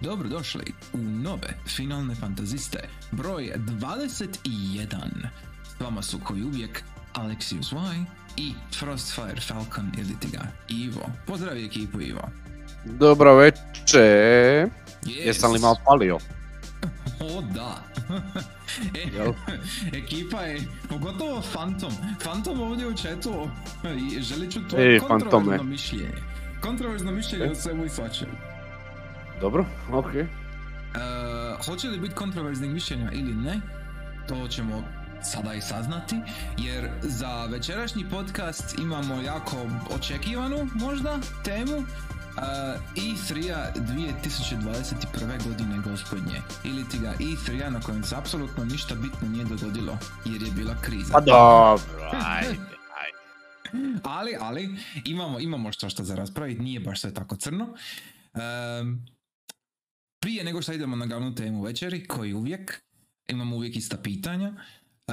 Dobrodošli 0.00 0.72
u 0.92 0.98
nove 0.98 1.48
finalne 1.66 2.14
fantaziste, 2.14 2.78
broj 3.10 3.52
21. 3.56 4.96
S 5.64 5.80
vama 5.80 6.02
su 6.02 6.18
koji 6.24 6.42
uvijek 6.42 6.82
Alexius 7.14 7.72
Y 7.72 8.04
i 8.36 8.52
Frostfire 8.78 9.40
Falcon 9.40 9.92
ili 9.98 10.20
ti 10.20 10.28
ga 10.32 10.42
Ivo. 10.68 11.10
Pozdrav 11.26 11.56
ekipu 11.56 12.00
Ivo. 12.00 12.28
Dobro 12.84 13.34
večer. 13.34 14.68
Yes. 15.02 15.26
Jesam 15.26 15.52
li 15.52 15.58
malo 15.58 15.76
palio? 15.84 16.18
O 17.20 17.42
da. 17.42 17.84
e, 19.04 19.16
Jel? 19.16 19.32
ekipa 19.92 20.40
je, 20.40 20.60
pogotovo 20.88 21.42
Phantom. 21.52 21.92
Phantom 22.20 22.60
ovdje 22.60 22.86
u 22.86 22.96
chatu 22.96 23.48
i 23.98 24.22
želit 24.22 24.52
ću 24.52 24.60
to 24.70 24.76
Ej, 24.78 25.00
kontroverzno 25.00 25.64
mišljenje. 25.64 26.12
Kontroverzno 26.60 27.12
mišljenje 27.12 27.44
E. 27.44 27.50
o 27.50 27.54
svemu 27.54 27.84
i 27.84 27.88
svačemu. 27.88 28.47
Dobro, 29.40 29.64
ok. 29.92 30.14
E, 30.14 30.26
hoće 31.66 31.88
li 31.88 31.98
biti 31.98 32.14
kontroverznih 32.14 32.70
mišljenja 32.70 33.10
ili 33.12 33.34
ne, 33.34 33.60
to 34.28 34.48
ćemo 34.48 34.84
sada 35.22 35.54
i 35.54 35.60
saznati, 35.60 36.16
jer 36.58 36.90
za 37.02 37.46
večerašnji 37.46 38.04
podcast 38.10 38.78
imamo 38.78 39.22
jako 39.22 39.56
očekivanu 39.90 40.68
možda 40.74 41.18
temu 41.44 41.76
uh, 41.76 41.84
E3-a 42.96 43.72
2021. 43.74 45.48
godine 45.48 45.78
gospodnje. 45.84 46.42
Ili 46.64 46.88
ti 46.88 46.98
ga 46.98 47.14
E3-a 47.20 47.70
na 47.70 47.80
kojem 47.80 48.04
se 48.04 48.16
apsolutno 48.16 48.64
ništa 48.64 48.94
bitno 48.94 49.28
nije 49.28 49.44
dogodilo, 49.44 49.98
jer 50.24 50.42
je 50.42 50.50
bila 50.50 50.74
kriza. 50.82 51.12
Pa 51.12 51.20
dobro, 51.20 52.10
ajde, 52.36 52.48
ajde. 52.48 54.00
Ali, 54.04 54.36
ali, 54.40 54.76
imamo, 55.04 55.40
imamo 55.40 55.72
što 55.72 55.90
što 55.90 56.04
za 56.04 56.14
raspraviti, 56.14 56.62
nije 56.62 56.80
baš 56.80 57.00
sve 57.00 57.14
tako 57.14 57.36
crno. 57.36 57.74
Ehm, 58.34 58.94
prije 60.20 60.44
nego 60.44 60.62
što 60.62 60.72
idemo 60.72 60.96
na 60.96 61.06
glavnu 61.06 61.34
temu 61.34 61.62
večeri, 61.62 62.06
koji 62.06 62.34
uvijek, 62.34 62.82
imamo 63.28 63.56
uvijek 63.56 63.76
ista 63.76 63.96
pitanja. 63.96 64.52
Eh, 65.08 65.12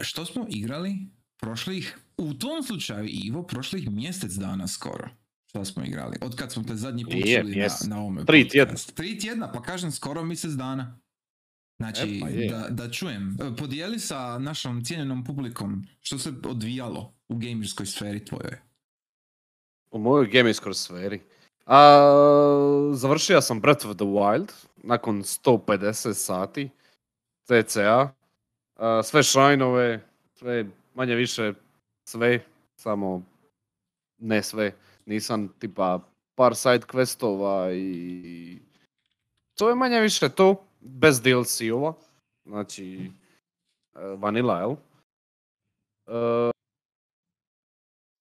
što 0.00 0.24
smo 0.24 0.46
igrali 0.48 0.96
prošlih, 1.40 1.98
u 2.16 2.34
tom 2.34 2.62
slučaju 2.62 3.08
Ivo, 3.08 3.42
prošlih 3.42 3.90
mjesec 3.90 4.32
dana 4.32 4.68
skoro. 4.68 5.08
Što 5.46 5.64
smo 5.64 5.84
igrali? 5.84 6.16
Od 6.20 6.36
kad 6.36 6.52
smo 6.52 6.62
te 6.62 6.76
zadnji 6.76 7.04
put 7.04 7.14
Je, 7.14 7.40
čuli 7.40 7.56
na, 7.56 7.66
na 7.88 8.00
ovome 8.00 8.24
Tri 8.24 8.48
tjedna. 8.48 8.74
Tri 8.94 9.18
tjedna, 9.18 9.52
pa 9.52 9.62
kažem 9.62 9.92
skoro 9.92 10.24
mjesec 10.24 10.50
dana. 10.52 11.00
Znači, 11.76 12.16
E, 12.16 12.20
pa 12.20 12.28
je. 12.28 12.50
da, 12.50 12.68
da 12.70 12.90
čujem. 12.90 13.36
E, 13.40 13.56
Podijeli 13.56 13.98
sa 13.98 14.38
našom 14.38 14.84
cijenjenom 14.84 15.24
publikom 15.24 15.86
što 16.00 16.18
se 16.18 16.32
odvijalo 16.44 17.14
u 17.28 17.36
gamerskoj 17.38 17.86
sferi 17.86 18.24
tvojoj. 18.24 18.56
U 19.90 19.98
mojoj 19.98 20.26
gamerskoj 20.26 20.74
sferi. 20.74 21.20
A, 21.66 22.90
završio 22.92 23.40
sam 23.40 23.60
Breath 23.60 23.86
of 23.86 23.96
the 23.96 24.04
Wild 24.04 24.52
nakon 24.76 25.22
150 25.22 26.14
sati 26.14 26.70
CCA. 27.44 28.08
A, 28.76 29.02
sve 29.02 29.22
šrajnove, 29.22 30.00
sve 30.34 30.66
manje 30.94 31.14
više 31.14 31.52
sve, 32.08 32.44
samo 32.76 33.22
ne 34.18 34.42
sve. 34.42 34.72
Nisam 35.06 35.48
tipa 35.58 36.00
par 36.34 36.56
side 36.56 36.86
questova 36.86 37.74
i 37.74 38.58
to 39.54 39.68
je 39.68 39.74
manje 39.74 40.00
više 40.00 40.28
to, 40.28 40.64
bez 40.80 41.20
DLC-ova. 41.22 41.94
Znači, 42.46 43.10
e, 43.94 44.00
vanilla, 44.18 44.58
jel? 44.58 44.72
E, 46.06 46.50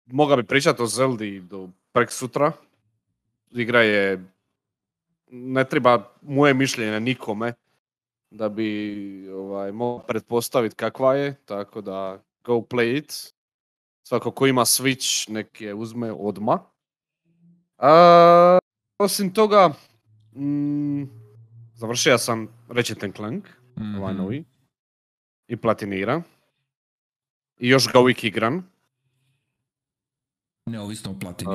Moga 0.07 0.37
bi 0.37 0.45
pričati 0.45 0.83
o 0.83 0.87
Zeldi 0.87 1.41
do 1.41 1.69
prek 1.93 2.13
sutra. 2.13 2.53
Igra 3.51 3.83
je, 3.83 4.25
ne 5.29 5.65
treba 5.65 6.13
moje 6.23 6.55
mišljenje 6.55 7.01
nikome 7.01 7.53
da 8.31 8.49
bi 8.49 8.69
ovaj, 9.29 9.73
mogao 9.73 10.07
pretpostaviti 10.07 10.77
kakva 10.77 11.15
je, 11.15 11.35
tako 11.45 11.81
da 11.81 12.23
go 12.45 12.53
play 12.55 12.99
it. 12.99 13.33
Svako 14.03 14.31
ko 14.31 14.47
ima 14.47 14.63
Switch 14.63 15.31
nek 15.31 15.61
je 15.61 15.75
uzme 15.75 16.13
odma. 16.13 16.59
A, 17.79 18.59
osim 18.99 19.33
toga, 19.33 19.73
mm, 20.33 21.03
završio 21.75 22.19
sam 22.19 22.49
Ratchet 22.69 23.17
Clank, 23.17 23.49
ovaj 23.99 24.15
Mhm. 24.15 24.23
novi, 24.23 24.45
i 25.49 25.57
platinira. 25.57 26.23
I 27.59 27.69
još 27.69 27.93
ga 27.93 28.01
uvijek 28.01 28.25
igram. 28.25 28.71
Neovisno 30.67 31.11
o 31.11 31.19
platini. 31.21 31.51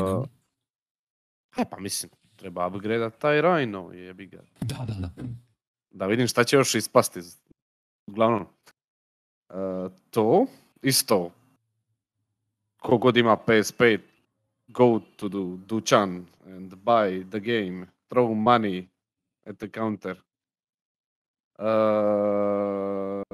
E 1.58 1.66
pa 1.70 1.80
mislim, 1.80 2.12
treba 2.36 2.68
upgradeat 2.68 3.18
taj 3.18 3.42
Rhino, 3.42 3.92
jebi 3.94 4.26
ga. 4.26 4.42
da, 4.62 4.86
da, 4.88 4.94
da. 4.94 5.24
Da 5.90 6.06
vidim 6.06 6.28
šta 6.28 6.44
će 6.44 6.56
još 6.56 6.76
ispasti. 6.76 7.20
Uglavnom, 8.08 8.48
e, 9.50 9.54
to, 10.10 10.46
isto, 10.82 11.32
kogod 12.80 13.18
ima 13.18 13.38
PS5, 13.48 14.00
go 14.68 15.00
to 15.16 15.30
the 15.30 15.66
dućan 15.66 16.26
and 16.46 16.74
buy 16.74 17.30
the 17.30 17.40
game, 17.40 17.88
throw 18.10 18.34
money 18.36 18.88
at 19.46 19.58
the 19.58 19.70
counter. 19.70 20.18
E, 21.60 21.64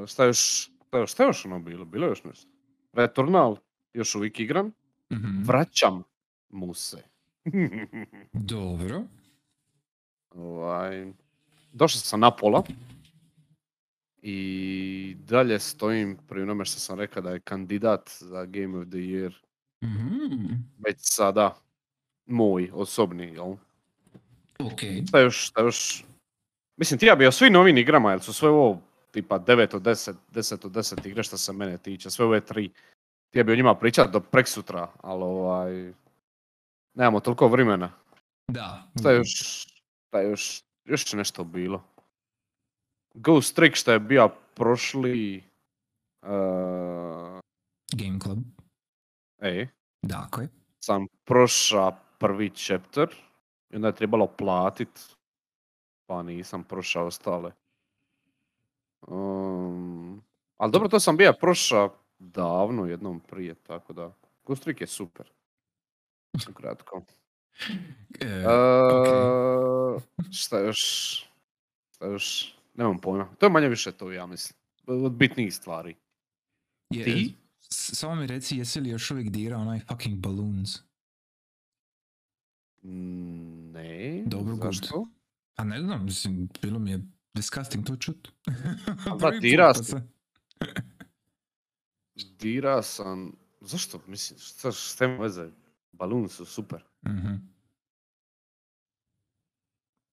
šta 0.08 0.26
još, 0.26 0.70
šta 0.88 0.98
još, 0.98 1.12
šta 1.12 1.24
još 1.24 1.46
ono 1.46 1.60
bilo? 1.60 1.86
Bilo 1.86 2.08
još 2.08 2.24
nešto. 2.24 2.48
Returnal, 2.94 3.58
još 3.94 4.16
uvijek 4.16 4.40
igram. 4.40 4.72
Mhm. 5.14 5.44
Vraćam 5.44 6.04
mu 6.50 6.74
se. 6.74 7.17
Dobro. 8.34 9.04
Ovaj, 10.36 11.12
došao 11.74 12.00
sam 12.00 12.20
na 12.20 12.32
pola 12.32 12.64
i 14.22 15.16
dalje 15.20 15.60
stojim 15.60 16.18
pri 16.28 16.42
onome 16.42 16.66
što 16.66 16.80
sam 16.80 17.00
rekao 17.00 17.22
da 17.22 17.32
je 17.32 17.40
kandidat 17.40 18.10
za 18.20 18.46
Game 18.46 18.78
of 18.78 18.88
the 18.88 18.98
Year 18.98 19.34
Mhm. 19.84 20.46
već 20.80 20.98
sada 21.00 21.58
moj 22.26 22.70
osobni, 22.74 23.24
jel? 23.26 23.56
Ok. 24.60 24.80
Šta 25.08 25.20
još, 25.20 25.48
šta 25.48 25.62
još? 25.62 26.06
Mislim, 26.78 27.00
ti 27.00 27.06
ja 27.06 27.16
bi 27.16 27.28
o 27.28 27.32
svim 27.32 27.54
novim 27.54 27.78
igrama, 27.78 28.12
jer 28.12 28.22
su 28.22 28.34
sve 28.34 28.50
ovo 28.50 28.82
tipa 29.12 29.40
9 29.40 29.76
od 29.76 29.82
10, 29.82 30.14
10 30.34 30.66
od 30.66 30.72
10 30.72 31.08
igre 31.08 31.24
što 31.24 31.38
se 31.38 31.54
mene 31.54 31.78
tiče, 31.78 32.10
sve 32.10 32.26
ove 32.26 32.42
tri. 32.42 32.70
Ti 33.30 33.40
ja 33.40 33.44
bi 33.44 33.52
o 33.52 33.56
njima 33.56 33.76
pričat 33.76 34.12
do 34.12 34.20
preksutra, 34.20 34.92
ali 35.02 35.24
ovaj, 35.24 35.94
nemamo 36.98 37.20
toliko 37.20 37.48
vremena. 37.48 37.92
Da. 38.48 38.84
Šta 39.00 39.12
je 39.12 39.18
još, 39.18 39.66
šta 40.08 40.20
je 40.20 40.30
još, 40.30 40.64
još 40.86 41.14
nešto 41.14 41.44
bilo. 41.44 41.84
Ghost 43.14 43.56
Trick 43.56 43.76
što 43.76 43.92
je 43.92 44.00
bio 44.00 44.30
prošli, 44.56 45.44
uh, 46.22 47.40
Game 47.94 48.20
Club. 48.24 48.40
e, 49.42 49.68
Dakle. 50.02 50.48
sam 50.80 51.08
proša 51.26 51.92
prvi 52.20 52.50
chapter 52.50 53.10
i 53.70 53.76
onda 53.76 53.88
je 53.88 53.96
trebalo 53.96 54.28
platit, 54.28 55.16
pa 56.06 56.24
nisam 56.24 56.64
prošao 56.64 57.06
ostale. 57.06 57.52
Um, 59.08 60.24
ali 60.58 60.72
dobro, 60.72 60.90
to 60.90 61.00
sam 61.00 61.18
bio 61.18 61.34
proša 61.40 61.90
davno, 62.20 62.86
jednom 62.86 63.20
prije, 63.20 63.56
tako 63.56 63.94
da. 63.94 64.14
Ghost 64.46 64.64
Trick 64.64 64.82
je 64.82 64.88
super. 64.88 65.37
Ukratko. 66.50 67.06
E, 68.20 68.46
Uh, 68.46 70.02
šta 70.32 70.60
još? 70.60 70.80
Šta 71.92 72.06
još? 72.06 72.56
Nemam 72.74 72.98
pojma. 72.98 73.36
To 73.36 73.46
je 73.46 73.50
manje 73.50 73.68
više 73.68 73.92
to, 73.92 74.12
ja 74.12 74.26
mislim. 74.26 74.58
Od 74.88 75.12
bitnijih 75.12 75.56
stvari. 75.56 75.96
je- 76.90 77.04
ti? 77.06 77.36
Samo 77.70 78.16
mi 78.16 78.28
reci, 78.28 78.58
jesi 78.58 78.80
li 78.80 78.90
još 78.90 79.12
uvijek 79.12 79.30
dira 79.30 79.58
onaj 79.58 79.80
fucking 79.82 80.18
balloons? 80.18 80.80
Mm, 82.84 83.72
Ne. 83.72 84.24
Dobro, 84.26 84.56
good. 84.56 84.74
zašto? 84.74 85.08
A 85.56 85.64
ne 85.64 85.82
znam, 85.82 86.06
mislim, 86.06 86.50
bilo 86.62 86.80
mi 86.80 86.92
je 86.92 87.02
disgusting 87.34 87.86
to 87.86 87.96
čut. 87.96 88.28
put, 89.22 89.34
dira 89.42 89.68
pa 89.68 89.74
sam. 89.74 89.84
se- 89.86 90.08
Dira 92.16 92.82
sam... 92.82 93.32
Zašto? 93.62 94.02
Mislim, 94.08 94.40
šta, 94.40 94.72
šta 94.72 95.06
ima 95.06 95.18
veze? 95.18 95.50
Baluni 95.92 96.30
su 96.30 96.46
super. 96.46 96.84
Mhm. 97.04 97.36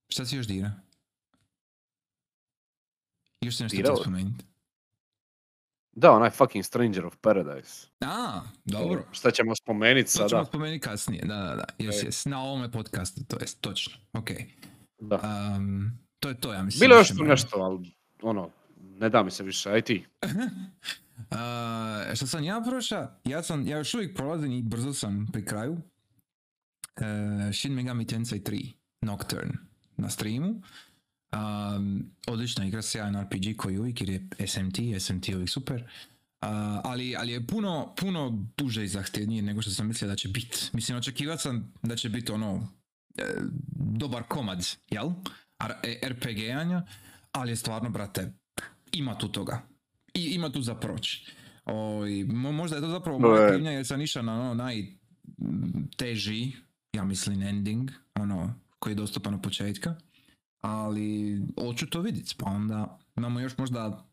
Šta 0.08 0.26
si 0.26 0.36
još 0.36 0.46
dira? 0.46 0.72
Još 3.40 3.56
se 3.56 3.62
nešto 3.62 3.76
Dirao- 3.76 3.96
spomenuti. 3.96 4.44
Da, 5.92 6.12
onaj 6.12 6.30
fucking 6.30 6.64
Stranger 6.64 7.06
of 7.06 7.16
Paradise. 7.16 7.86
A, 8.00 8.40
dobro. 8.64 9.04
Šta 9.12 9.30
ćemo 9.30 9.54
spomenuti 9.54 10.06
To 10.06 10.18
ćemo 10.18 10.28
sada? 10.28 10.44
spomenuti 10.44 10.80
kasnije, 10.80 11.22
da, 11.22 11.36
da, 11.36 11.54
da. 11.54 11.64
Jes, 11.78 12.02
E. 12.02 12.06
jes. 12.06 12.24
Na 12.24 12.42
ovome 12.42 12.70
podcastu, 12.70 13.24
to 13.24 13.36
jest, 13.40 13.60
točno. 13.60 13.94
Ok. 14.12 14.30
Da. 14.98 15.20
Um, 15.56 15.98
to 16.20 16.28
je 16.28 16.40
to, 16.40 16.52
ja 16.52 16.62
mislim. 16.62 16.80
Bilo 16.80 16.98
još 16.98 17.08
tu 17.08 17.24
nešto, 17.24 17.58
ali 17.58 17.94
ono, 18.22 18.50
ne 18.76 19.08
da 19.08 19.22
mi 19.22 19.30
se 19.30 19.42
više, 19.42 19.70
aj 19.70 19.82
ti. 19.82 20.06
Uh, 21.18 22.14
što 22.14 22.26
sam 22.26 22.44
ja 22.44 22.62
prošao, 22.68 23.08
ja 23.24 23.42
sam, 23.42 23.66
ja 23.66 23.78
još 23.78 23.94
uvijek 23.94 24.16
prolazim 24.16 24.52
i 24.52 24.62
brzo 24.62 24.92
sam 24.92 25.26
pri 25.32 25.44
kraju. 25.44 25.72
Uh, 25.72 27.54
Shin 27.54 27.72
Megami 27.72 28.06
Tensei 28.06 28.40
3, 28.40 28.72
Nocturne. 29.00 29.52
na 29.96 30.10
streamu. 30.10 30.62
Um, 31.32 32.10
odlična 32.26 32.66
igra, 32.66 32.82
sjajan 32.82 33.22
RPG 33.22 33.56
koji 33.56 33.78
uvijek 33.78 34.00
jer 34.00 34.10
je 34.10 34.28
SMT, 34.46 34.76
SMT 35.00 35.28
je 35.28 35.34
uvijek 35.34 35.50
super. 35.50 35.82
Uh, 35.82 36.48
ali, 36.84 37.16
ali 37.16 37.32
je 37.32 37.46
puno, 37.46 37.94
puno 37.96 38.46
duže 38.56 38.84
i 38.84 38.88
zahtjevnije 38.88 39.42
nego 39.42 39.62
što 39.62 39.70
sam 39.70 39.86
mislio 39.86 40.08
da 40.08 40.16
će 40.16 40.28
biti. 40.28 40.58
Mislim, 40.72 40.98
očekivao 40.98 41.38
sam 41.38 41.72
da 41.82 41.96
će 41.96 42.08
biti 42.08 42.32
ono, 42.32 42.68
e, 43.18 43.22
dobar 43.74 44.22
komad, 44.22 44.66
jel? 44.90 45.10
RPG-anja, 46.02 46.82
ali 47.32 47.52
je 47.52 47.56
stvarno, 47.56 47.90
brate, 47.90 48.32
ima 48.92 49.18
tu 49.18 49.28
toga. 49.28 49.73
I 50.14 50.22
ima 50.22 50.52
tu 50.52 50.62
za 50.62 50.74
proći. 50.74 51.32
Možda 52.52 52.76
je 52.76 52.82
to 52.82 52.88
zapravo 52.88 53.18
moja 53.18 53.48
krivnja 53.48 53.70
jer 53.70 53.86
sam 53.86 54.00
išao 54.00 54.22
na 54.22 54.40
ono 54.40 54.54
najteži, 54.54 56.52
ja 56.92 57.04
mislim, 57.04 57.42
ending, 57.42 57.90
ono, 58.14 58.54
koji 58.78 58.92
je 58.92 58.96
dostupan 58.96 59.34
od 59.34 59.42
početka. 59.42 59.94
Ali, 60.60 61.40
hoću 61.60 61.86
to 61.86 62.00
vidjeti, 62.00 62.34
pa 62.38 62.50
onda 62.50 62.98
imamo 63.16 63.40
još 63.40 63.58
možda 63.58 64.06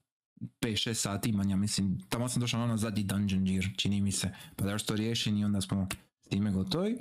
5-6 0.61 0.93
sati 0.93 1.29
imanja, 1.29 1.55
mislim, 1.55 1.99
tamo 2.09 2.29
sam 2.29 2.39
došao 2.39 2.57
na 2.57 2.63
ono 2.63 2.77
zadnji 2.77 3.03
dungeon 3.03 3.45
gear, 3.45 3.65
čini 3.77 4.01
mi 4.01 4.11
se, 4.11 4.29
pa 4.55 4.65
da 4.65 4.71
još 4.71 4.85
to 4.85 4.95
riješim 4.95 5.37
i 5.37 5.45
onda 5.45 5.61
smo 5.61 5.87
s 6.25 6.29
time 6.29 6.51
gotovi. 6.51 6.97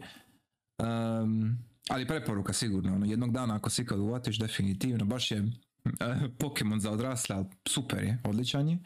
Um, 0.79 1.58
ali 1.88 2.06
preporuka 2.06 2.53
sigurno, 2.53 2.94
ono, 2.94 3.06
jednog 3.06 3.32
dana 3.32 3.56
ako 3.56 3.70
si 3.70 3.87
kad 3.87 3.99
uvatiš, 3.99 4.38
definitivno, 4.38 5.05
baš 5.05 5.31
je 5.31 5.53
Pokemon 6.38 6.81
za 6.81 6.91
odrasle, 6.91 7.37
ali 7.37 7.44
super 7.69 8.03
je, 8.05 8.19
odličan 8.25 8.69
je. 8.69 8.79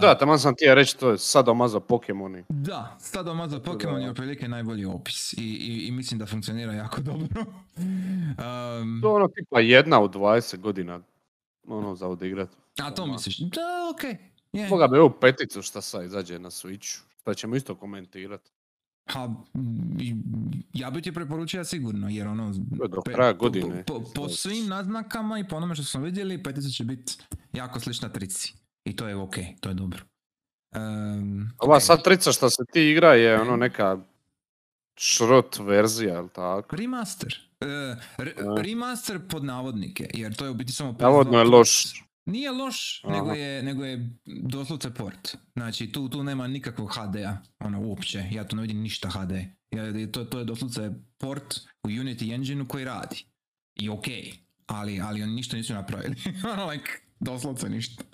Da, 0.00 0.18
tamo 0.18 0.38
sam 0.38 0.54
ti 0.56 0.64
reći, 0.66 0.98
to 0.98 1.10
je 1.10 1.18
sadomazo 1.18 1.80
Pokemoni. 1.80 2.44
da, 2.48 2.96
Sadomazo 3.00 3.60
Pokemon 3.60 4.02
je 4.02 4.10
otprilike 4.10 4.48
najbolji 4.48 4.84
opis 4.84 5.32
i, 5.32 5.36
i, 5.42 5.86
i 5.86 5.90
mislim 5.92 6.18
da 6.18 6.26
funkcionira 6.26 6.72
jako 6.72 7.00
dobro. 7.00 7.44
Um, 8.78 9.00
To 9.02 9.08
je 9.08 9.14
ono 9.14 9.28
tipa 9.28 9.60
jedna 9.60 10.00
u 10.00 10.08
20 10.08 10.56
godina, 10.58 11.00
ono, 11.68 11.94
za 11.94 12.08
odigrat. 12.08 12.48
a 12.82 12.90
to 12.90 13.02
Doma. 13.02 13.12
misliš? 13.12 13.38
Da, 13.38 13.60
okej. 13.94 14.16
je. 14.52 14.68
Toga 14.68 14.86
bi 14.88 14.98
ovu 14.98 15.10
peticu 15.20 15.62
šta 15.62 15.80
sad 15.80 16.04
izađe 16.04 16.38
na 16.38 16.50
Switchu, 16.50 17.00
šta 17.20 17.34
ćemo 17.34 17.56
isto 17.56 17.74
komentirat. 17.74 18.40
Ha, 19.06 19.34
ja 20.72 20.90
bi 20.90 21.02
ti 21.02 21.12
preporučio 21.12 21.64
sigurno, 21.64 22.08
jer 22.08 22.28
ono... 22.28 22.52
do 22.88 23.02
kraja 23.02 23.32
po- 23.34 23.38
godine. 23.38 23.84
Po, 23.86 24.00
po, 24.00 24.10
po 24.14 24.28
svim 24.28 24.66
naznakama 24.66 25.38
i 25.38 25.48
po 25.48 25.56
onome 25.56 25.74
što 25.74 25.84
smo 25.84 26.00
vidjeli, 26.00 26.42
petica 26.42 26.68
će 26.68 26.84
biti 26.84 27.12
jako 27.52 27.80
slična 27.80 28.08
trici. 28.08 28.54
I 28.84 28.96
to 28.96 29.08
je 29.08 29.16
ok, 29.16 29.34
to 29.60 29.68
je 29.68 29.74
dobro. 29.74 30.00
Um, 30.76 31.50
Ova 31.58 31.80
sad 31.80 32.04
trica 32.04 32.32
šta 32.32 32.50
se 32.50 32.62
ti 32.72 32.90
igra 32.90 33.14
je 33.14 33.40
ono 33.40 33.56
neka 33.56 33.98
šrot 34.98 35.58
verzija, 35.58 36.14
jel 36.14 36.28
tako? 36.28 36.76
Remaster. 36.76 37.34
E, 37.60 37.96
re- 38.18 38.34
remaster 38.62 39.20
pod 39.28 39.44
navodnike, 39.44 40.10
jer 40.14 40.36
to 40.36 40.44
je 40.44 40.50
u 40.50 40.54
biti 40.54 40.72
samo... 40.72 40.96
Navodno 41.00 41.38
je 41.38 41.44
PS2 41.44 41.50
loš. 41.50 42.02
Nije 42.26 42.50
loš, 42.50 43.04
Aha. 43.04 43.16
nego 43.16 43.32
je, 43.32 43.62
nego 43.62 43.84
je 43.84 44.10
doslovce 44.26 44.94
port. 44.94 45.36
Znači, 45.54 45.92
tu, 45.92 46.08
tu 46.08 46.22
nema 46.22 46.46
nikakvog 46.46 46.92
HD-a, 46.94 47.36
ono, 47.58 47.80
uopće. 47.80 48.24
Ja 48.30 48.44
tu 48.44 48.56
ne 48.56 48.62
vidim 48.62 48.80
ništa 48.80 49.08
HD. 49.08 49.32
Ja, 49.70 50.12
to, 50.12 50.24
to 50.24 50.38
je 50.38 50.44
doslovce 50.44 50.90
port 51.18 51.54
u 51.82 51.88
Unity 51.88 52.34
engine 52.34 52.64
koji 52.68 52.84
radi. 52.84 53.24
I 53.74 53.88
ok, 53.88 54.04
ali, 54.66 55.00
ali 55.00 55.22
oni 55.22 55.32
ništa 55.32 55.56
nisu 55.56 55.74
napravili. 55.74 56.14
Like, 56.70 56.90
doslovce 57.20 57.68
ništa. 57.68 58.04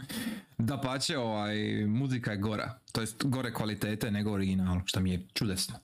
Da 0.59 0.81
pače, 0.81 1.19
ovaj, 1.19 1.87
muzika 1.87 2.31
je 2.31 2.37
gora. 2.37 2.79
To 2.93 3.01
jest 3.01 3.25
gore 3.25 3.53
kvalitete 3.53 4.11
nego 4.11 4.33
original, 4.33 4.81
što 4.85 5.01
mi 5.01 5.11
je 5.11 5.27
čudesno. 5.35 5.75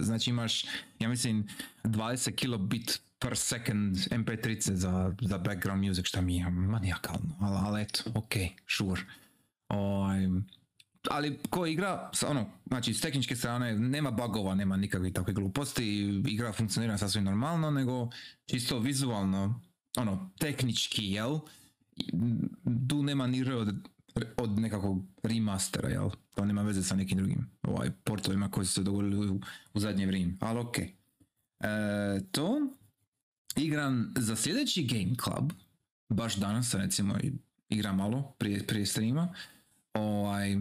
Znači 0.00 0.30
imaš, 0.30 0.64
ja 0.98 1.08
mislim, 1.08 1.48
20 1.84 2.34
kilobit 2.34 3.00
per 3.18 3.36
second 3.36 3.96
MP3 3.96 4.72
za, 4.72 5.14
za 5.20 5.38
background 5.38 5.84
music, 5.84 6.06
što 6.06 6.22
mi 6.22 6.36
je 6.36 6.50
manijakalno, 6.50 7.36
ali, 7.40 7.56
ali 7.56 7.82
eto, 7.82 8.02
ok, 8.14 8.34
sure. 8.66 9.02
Ovaj, 9.68 10.28
ali 11.10 11.38
ko 11.50 11.66
igra, 11.66 12.10
ono, 12.28 12.46
znači 12.66 12.94
s 12.94 13.00
tehničke 13.00 13.36
strane 13.36 13.74
nema 13.78 14.10
bugova, 14.10 14.54
nema 14.54 14.76
nikakvih 14.76 15.12
takve 15.12 15.32
gluposti, 15.32 16.22
igra 16.26 16.52
funkcionira 16.52 16.98
sasvim 16.98 17.24
normalno, 17.24 17.70
nego 17.70 18.08
čisto 18.46 18.78
vizualno, 18.78 19.60
ono, 19.96 20.30
tehnički, 20.38 21.06
jel? 21.06 21.38
Tu 22.88 23.02
nema 23.02 23.26
ni 23.26 23.52
od, 23.52 23.74
od 24.36 24.58
nekakvog 24.58 25.04
remastera, 25.22 25.88
jel? 25.88 26.10
To 26.34 26.44
nema 26.44 26.62
veze 26.62 26.82
sa 26.82 26.96
nekim 26.96 27.18
drugim 27.18 27.50
ovaj, 27.62 27.90
portovima 28.04 28.50
koji 28.50 28.66
su 28.66 28.72
se 28.72 28.82
dogodili 28.82 29.30
u, 29.30 29.40
u 29.74 29.80
zadnje 29.80 30.06
vrijeme, 30.06 30.34
ali 30.40 30.58
ok. 30.58 30.78
E, 30.78 30.90
to, 32.32 32.60
igram 33.56 34.14
za 34.16 34.36
sljedeći 34.36 34.82
Game 34.82 35.14
Club, 35.24 35.52
baš 36.08 36.36
danas 36.36 36.74
recimo 36.74 37.18
igram 37.68 37.96
malo 37.96 38.34
prije, 38.38 38.66
prije 38.66 38.86
streama, 38.86 39.34
ovaj, 39.94 40.52
e, 40.52 40.58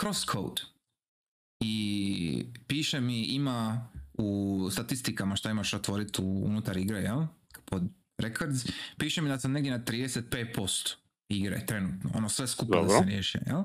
Crosscode. 0.00 0.62
I 1.60 2.44
piše 2.66 3.00
mi 3.00 3.22
ima 3.22 3.88
u 4.14 4.68
statistikama 4.72 5.36
što 5.36 5.50
imaš 5.50 5.74
otvoriti 5.74 6.22
unutar 6.22 6.76
igre, 6.76 6.98
jel? 6.98 7.26
Pod 7.64 7.82
records, 8.18 8.66
piše 8.98 9.22
mi 9.22 9.28
da 9.28 9.38
sam 9.38 9.52
negdje 9.52 9.72
na 9.72 9.84
35% 9.84 10.94
igre 11.28 11.66
trenutno, 11.66 12.10
ono 12.14 12.28
sve 12.28 12.46
skupa 12.46 12.82
da 12.82 12.88
se 12.88 13.04
riješi, 13.04 13.38
jel? 13.46 13.62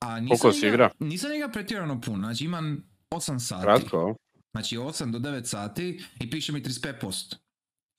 A 0.00 0.20
nisam 0.20 0.52
si 0.52 0.66
igra? 0.66 0.90
Nisam 0.98 1.32
igra 1.32 1.48
pretjerano 1.48 2.00
puno, 2.00 2.18
znači 2.18 2.44
imam 2.44 2.84
8 3.10 3.38
sati. 3.38 3.62
Kratko. 3.62 4.16
Znači 4.52 4.76
8 4.76 5.10
do 5.10 5.18
9 5.18 5.44
sati 5.44 6.04
i 6.20 6.30
piše 6.30 6.52
mi 6.52 6.62
35%. 6.62 7.36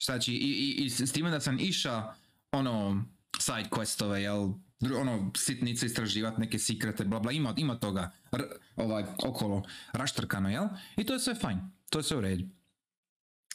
Znači 0.04 0.32
i, 0.32 0.36
i, 0.36 0.84
i 0.84 0.90
s 0.90 1.12
time 1.12 1.30
da 1.30 1.40
sam 1.40 1.58
iša 1.58 2.14
ono 2.52 3.04
side 3.38 3.68
questove, 3.70 4.14
jel, 4.14 4.52
ono 4.96 5.30
sitnice 5.36 5.86
istraživati 5.86 6.40
neke 6.40 6.58
sekrete, 6.58 7.04
bla 7.04 7.20
bla, 7.20 7.32
ima, 7.32 7.54
ima 7.56 7.78
toga 7.78 8.12
r, 8.32 8.42
ovaj, 8.76 9.04
okolo 9.24 9.62
raštrkano, 9.92 10.50
jel? 10.50 10.68
I 10.96 11.04
to 11.04 11.12
je 11.12 11.20
sve 11.20 11.34
fajn, 11.34 11.60
to 11.90 11.98
je 11.98 12.02
sve 12.02 12.16
u 12.16 12.20
redu. 12.20 12.44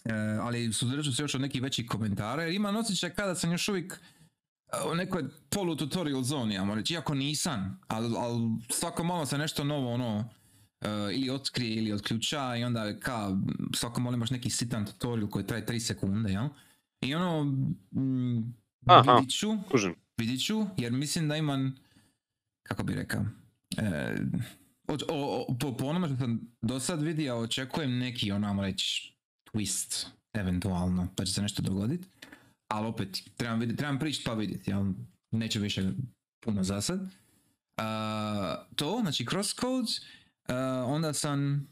E, 0.05 0.13
ali 0.41 0.73
suzdržat 0.73 1.15
se 1.15 1.23
još 1.23 1.35
od 1.35 1.41
nekih 1.41 1.61
većih 1.61 1.87
komentara, 1.89 2.43
jer 2.43 2.53
imam 2.53 2.75
osjećaj 2.75 3.09
kada 3.09 3.35
sam 3.35 3.51
još 3.51 3.69
uvijek 3.69 3.93
e, 3.93 4.89
u 4.91 4.95
nekoj 4.95 5.23
polu 5.49 5.75
tutorial 5.75 6.23
zoni, 6.23 6.55
ja 6.55 6.73
reći, 6.75 6.93
iako 6.93 7.13
nisam, 7.13 7.81
ali, 7.87 8.15
ali 8.17 8.49
svako 8.69 9.03
malo 9.03 9.25
se 9.25 9.37
nešto 9.37 9.63
novo 9.63 9.93
ono, 9.93 10.29
e, 10.81 10.87
ili 11.13 11.29
otkrije 11.29 11.75
ili 11.75 11.93
otključa 11.93 12.55
i 12.55 12.63
onda 12.63 12.99
ka, 12.99 13.37
svako 13.75 14.01
malo 14.01 14.15
imaš 14.15 14.29
neki 14.29 14.49
sitan 14.49 14.85
tutorial 14.85 15.29
koji 15.29 15.47
traje 15.47 15.65
3 15.65 15.79
sekunde, 15.79 16.31
jel? 16.31 16.47
I 17.01 17.15
ono, 17.15 17.43
mm, 17.91 18.53
Aha. 18.85 19.13
vidit 19.13 19.33
ću, 19.39 19.57
vidit 20.17 20.45
ću, 20.45 20.65
jer 20.77 20.91
mislim 20.91 21.27
da 21.27 21.35
imam, 21.35 21.75
kako 22.63 22.83
bi 22.83 22.95
rekao, 22.95 23.25
e, 23.77 24.15
od- 24.87 25.03
o- 25.09 25.45
o- 25.49 25.55
po, 25.59 25.77
po 25.77 25.85
onome 25.85 26.07
što 26.07 26.17
sam 26.17 26.41
do 26.61 26.79
sad 26.79 27.01
vidio, 27.01 27.37
očekujem 27.39 27.97
neki, 27.97 28.31
onamo 28.31 28.61
reći, 28.61 29.13
twist, 29.53 30.05
eventualno, 30.33 31.07
da 31.17 31.25
će 31.25 31.33
se 31.33 31.41
nešto 31.41 31.61
dogoditi. 31.61 32.07
Ali 32.67 32.87
opet, 32.87 33.17
trebam, 33.37 33.59
vidjeti, 33.59 33.77
trebam 33.77 33.99
pričati 33.99 34.25
pa 34.25 34.33
vidjeti, 34.33 34.69
jel? 34.71 34.85
Neće 35.31 35.59
više 35.59 35.91
puno 36.39 36.63
za 36.63 36.81
sad. 36.81 37.09
A, 37.77 38.65
to, 38.75 38.99
znači 39.01 39.25
Crosscodes, 39.25 39.89
onda 40.85 41.13
sam, 41.13 41.67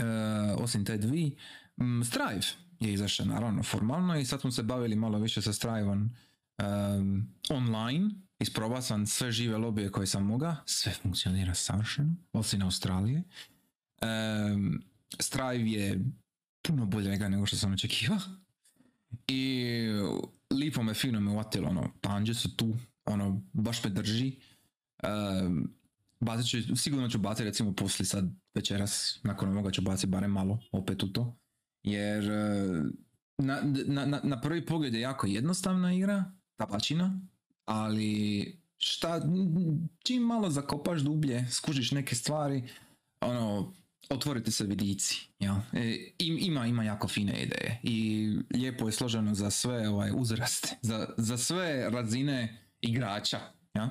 a, 0.00 0.56
osim 0.58 0.84
te 0.84 0.96
dvi, 0.96 1.36
m, 1.76 2.04
Strive 2.04 2.40
je 2.80 2.92
izašao 2.92 3.26
naravno 3.26 3.62
formalno 3.62 4.18
i 4.18 4.24
sad 4.24 4.40
smo 4.40 4.50
se 4.50 4.62
bavili 4.62 4.96
malo 4.96 5.18
više 5.18 5.42
sa 5.42 5.52
Striveom 5.52 6.10
um, 6.58 7.28
online. 7.50 8.10
Isprobao 8.38 8.82
sam 8.82 9.06
sve 9.06 9.32
žive 9.32 9.58
lobije 9.58 9.90
koje 9.90 10.06
sam 10.06 10.26
mogao, 10.26 10.56
sve 10.66 10.92
funkcionira 10.92 11.54
savršeno, 11.54 12.14
osim 12.32 12.62
Australije. 12.62 13.22
Um, 14.02 14.82
Strive 15.20 15.70
je 15.70 16.00
puno 16.62 16.86
bolja 16.86 17.14
igra 17.14 17.28
nego 17.28 17.46
što 17.46 17.56
sam 17.56 17.72
očekivao. 17.72 18.18
I 19.28 19.86
lipo 20.50 20.82
me, 20.82 20.94
fino 20.94 21.20
me 21.20 21.30
uvatilo, 21.30 21.68
ono, 21.68 21.90
panđe 22.00 22.34
su 22.34 22.56
tu, 22.56 22.74
ono, 23.04 23.42
baš 23.52 23.84
me 23.84 23.90
drži. 23.90 24.36
Um, 25.02 25.74
bacit 26.24 26.50
ću, 26.50 26.76
sigurno 26.76 27.08
ću 27.08 27.18
baciti 27.18 27.44
recimo 27.44 27.72
poslije 27.74 28.06
sad 28.06 28.24
večeras, 28.54 29.20
nakon 29.22 29.48
ovoga 29.48 29.70
ću 29.70 29.82
baciti 29.82 30.06
barem 30.06 30.30
malo 30.30 30.58
opet 30.72 31.02
u 31.02 31.12
to. 31.12 31.38
Jer 31.82 32.30
eh, 32.30 32.82
na, 33.38 33.60
na, 33.86 34.20
na, 34.22 34.40
prvi 34.40 34.66
pogled 34.66 34.94
je 34.94 35.00
jako 35.00 35.26
jednostavna 35.26 35.94
igra, 35.94 36.32
tapačina, 36.56 37.20
ali 37.64 38.44
šta, 38.78 39.20
čim 40.04 40.22
malo 40.22 40.50
zakopaš 40.50 41.00
dublje, 41.00 41.46
skužiš 41.50 41.90
neke 41.90 42.14
stvari, 42.14 42.68
ono, 43.20 43.72
otvorite 44.10 44.50
se 44.50 44.64
vidici, 44.64 45.28
jel? 45.38 45.54
E, 45.72 46.12
im- 46.18 46.38
ima, 46.40 46.66
ima 46.66 46.84
jako 46.84 47.08
fine 47.08 47.42
ideje 47.42 47.80
i 47.82 48.28
lijepo 48.54 48.86
je 48.88 48.92
složeno 48.92 49.34
za 49.34 49.50
sve 49.50 49.88
ovaj, 49.88 50.10
uzraste, 50.14 50.76
za, 50.82 51.08
za 51.16 51.36
sve 51.38 51.90
razine 51.90 52.66
igrača, 52.80 53.40
jel? 53.74 53.88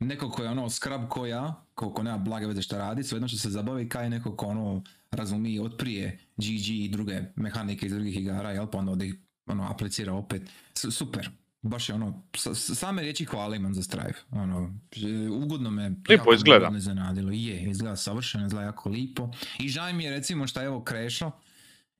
Neko 0.00 0.30
ko 0.30 0.42
je 0.42 0.50
ono 0.50 0.70
skrab 0.70 1.08
ko 1.08 1.26
ja, 1.26 1.64
ko, 1.74 1.92
ko 1.92 2.02
nema 2.02 2.18
blage 2.18 2.46
veze 2.46 2.62
šta 2.62 2.78
radi, 2.78 3.04
svejedno 3.04 3.28
će 3.28 3.38
se 3.38 3.50
zabavi 3.50 3.88
kaj 3.88 4.10
neko 4.10 4.36
ko 4.36 4.46
ono 4.46 4.82
razumije 5.10 5.60
od 5.62 5.76
prije 5.76 6.18
GG 6.36 6.44
i 6.68 6.88
druge 6.88 7.22
mehanike 7.36 7.86
iz 7.86 7.92
drugih 7.92 8.16
igara, 8.16 8.50
jel, 8.52 8.66
pa 8.66 8.78
onda 8.78 9.04
ih, 9.04 9.14
ono, 9.46 9.70
aplicira 9.70 10.12
opet. 10.14 10.42
S- 10.74 10.90
super. 10.90 11.30
Baš 11.62 11.88
je 11.88 11.94
ono, 11.94 12.22
s- 12.34 12.74
same 12.74 13.02
riječi 13.02 13.24
hvale 13.24 13.56
imam 13.56 13.74
za 13.74 13.82
Strive. 13.82 14.14
Ono, 14.30 14.74
e, 14.94 15.28
ugodno 15.28 15.70
me 15.70 15.82
jako 15.82 16.34
izgleda. 16.34 16.76
iznenadilo. 16.76 17.30
Je, 17.30 17.62
izgleda 17.62 17.96
savršeno, 17.96 18.46
izgleda 18.46 18.66
jako 18.66 18.88
lipo. 18.88 19.30
I 19.58 19.68
žaj 19.68 19.92
mi 19.92 20.04
je 20.04 20.10
recimo 20.10 20.46
šta 20.46 20.60
je 20.60 20.66
evo 20.66 20.82
Krešo, 20.82 21.30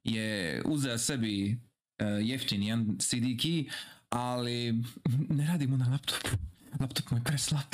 je 0.04 0.62
uzeo 0.64 0.98
sebi 0.98 1.52
uh, 1.98 2.06
jeftin 2.22 2.62
jedan 2.62 2.96
CD 2.98 3.14
key, 3.14 3.70
ali 4.08 4.82
ne 5.28 5.46
radimo 5.46 5.76
na 5.76 5.88
laptopu. 5.88 6.28
Laptop 6.80 7.10
mu 7.10 7.18
je 7.18 7.24
preslab 7.24 7.72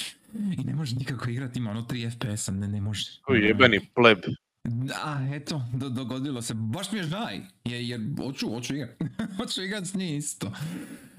i 0.58 0.64
ne 0.64 0.74
može 0.74 0.96
nikako 0.96 1.30
igrati, 1.30 1.58
ima 1.58 1.70
ono 1.70 1.82
3 1.82 2.10
FPS-a, 2.10 2.52
ne, 2.52 2.68
ne 2.68 2.80
može. 2.80 3.06
Koji 3.22 3.42
jebeni 3.42 3.80
pleb. 3.94 4.18
Da, 4.64 5.28
eto, 5.34 5.62
do, 5.74 5.88
dogodilo 5.88 6.42
se. 6.42 6.54
Baš 6.54 6.92
mi 6.92 6.98
je 6.98 7.04
žaj, 7.04 7.40
jer, 7.64 7.82
jer 7.82 8.00
hoću, 8.18 8.48
hoću 8.48 8.74
igrat. 8.74 8.90
hoću 9.36 9.62
igrat 9.62 9.84
s 9.86 9.94
isto. 9.94 10.52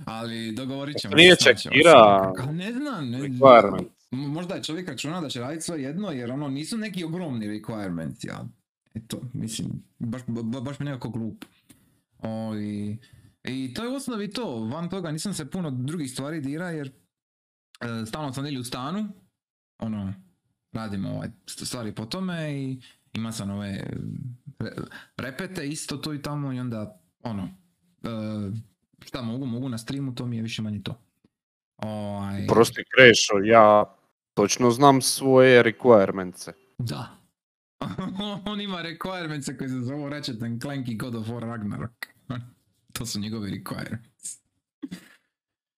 Ali 0.05 0.51
dogovorit 0.51 0.97
ćemo. 1.01 1.15
Nije 1.15 1.35
čekira 1.35 2.33
Ne 2.51 2.73
znam, 2.73 3.09
ne, 3.09 3.19
Requirement. 3.19 3.85
M- 4.11 4.19
Možda 4.19 4.55
je 4.55 4.63
čovjek 4.63 4.89
računa 4.89 5.21
da 5.21 5.29
će 5.29 5.39
raditi 5.39 5.61
sve 5.61 5.81
jedno, 5.81 6.11
jer 6.11 6.31
ono 6.31 6.47
nisu 6.47 6.77
neki 6.77 7.03
ogromni 7.03 7.47
requirements, 7.47 8.27
ja. 8.27 8.45
Eto, 8.95 9.21
mislim, 9.33 9.67
baš, 9.99 10.21
ba- 10.27 10.61
baš 10.61 10.79
mi 10.79 10.85
nekako 10.85 11.09
glup. 11.09 11.45
O, 12.19 12.55
i, 12.55 12.97
I 13.43 13.73
to 13.73 13.83
je 13.83 13.89
u 13.89 13.95
osnovi 13.95 14.31
to, 14.31 14.59
van 14.63 14.89
toga 14.89 15.11
nisam 15.11 15.33
se 15.33 15.49
puno 15.51 15.71
drugih 15.71 16.11
stvari 16.11 16.41
dira, 16.41 16.69
jer 16.69 16.91
stalno 18.07 18.33
sam 18.33 18.45
ili 18.45 18.59
u 18.59 18.63
stanu, 18.63 19.07
ono, 19.79 20.13
radimo 20.71 21.09
ovaj, 21.09 21.29
st- 21.45 21.65
stvari 21.65 21.95
po 21.95 22.05
tome 22.05 22.53
i 22.53 22.81
ima 23.13 23.31
sam 23.31 23.51
ove 23.51 23.83
re- 24.59 24.75
repete 25.17 25.67
isto 25.67 25.97
to 25.97 26.13
i 26.13 26.21
tamo 26.21 26.53
i 26.53 26.59
onda, 26.59 26.99
ono, 27.23 27.43
e, 28.03 28.09
šta 29.05 29.21
mogu, 29.21 29.45
mogu 29.45 29.69
na 29.69 29.77
streamu, 29.77 30.15
to 30.15 30.25
mi 30.25 30.35
je 30.35 30.41
više 30.41 30.61
manje 30.61 30.81
to. 30.83 31.01
Ovaj, 31.77 32.47
Prosti 32.47 32.83
Krešo, 32.95 33.37
ja 33.43 33.95
točno 34.33 34.71
znam 34.71 35.01
svoje 35.01 35.63
requirements. 35.63 36.51
Da. 36.77 37.17
On 38.51 38.61
ima 38.61 38.81
requirements 38.83 39.57
koji 39.57 39.69
se 39.69 39.79
zovu 39.79 40.09
Ratchet 40.09 40.41
and 40.41 40.61
Clank 40.61 40.87
i 40.87 40.95
God 40.95 41.15
of 41.15 41.27
War 41.27 41.39
Ragnarok. 41.39 42.07
to 42.93 43.05
su 43.05 43.19
njegovi 43.19 43.51
requirements. 43.51 44.39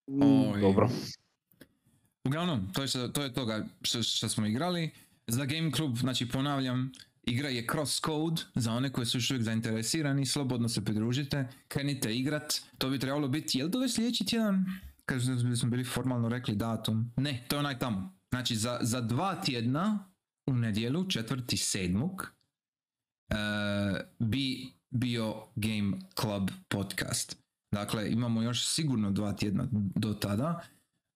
Oj. 0.07 0.57
Mm, 0.57 0.61
Dobro. 0.61 0.89
Uglavnom, 2.29 2.73
to 2.73 2.81
je, 2.81 3.13
to 3.13 3.23
je 3.23 3.33
toga 3.33 3.65
što, 3.81 4.03
što 4.03 4.29
smo 4.29 4.45
igrali. 4.45 4.91
Za 5.27 5.45
Game 5.45 5.71
Club, 5.71 5.97
znači 5.97 6.27
ponavljam, 6.27 6.91
igra 7.23 7.49
je 7.49 7.67
Crosscode, 7.71 8.41
za 8.55 8.73
one 8.73 8.91
koji 8.91 9.05
su 9.05 9.17
još 9.17 9.31
uvijek 9.31 9.43
zainteresirani, 9.43 10.25
slobodno 10.25 10.69
se 10.69 10.85
pridružite, 10.85 11.47
krenite 11.67 12.15
igrat, 12.15 12.53
to 12.77 12.89
bi 12.89 12.99
trebalo 12.99 13.27
biti, 13.27 13.57
je 13.57 13.65
li 13.65 13.71
to 13.71 13.79
već 13.79 13.95
sljedeći 13.95 14.25
tjedan? 14.25 14.65
Kad 15.05 15.21
smo 15.59 15.69
bili 15.69 15.83
formalno 15.83 16.29
rekli 16.29 16.55
datum. 16.55 17.11
Ne, 17.17 17.45
to 17.47 17.55
je 17.55 17.59
onaj 17.59 17.79
tamo. 17.79 18.17
Znači 18.29 18.55
za, 18.55 18.79
za 18.81 19.01
dva 19.01 19.41
tjedna, 19.41 20.09
u 20.49 20.53
nedjelu, 20.53 21.09
četvrti 21.09 21.57
sedmog, 21.57 22.33
e, 23.29 23.35
bi 24.19 24.73
bio 24.89 25.35
Game 25.55 25.97
Club 26.19 26.49
podcast. 26.67 27.37
Dakle, 27.71 28.11
imamo 28.11 28.41
još 28.41 28.67
sigurno 28.67 29.11
dva 29.11 29.33
tjedna 29.33 29.67
do 29.71 30.13
tada. 30.13 30.61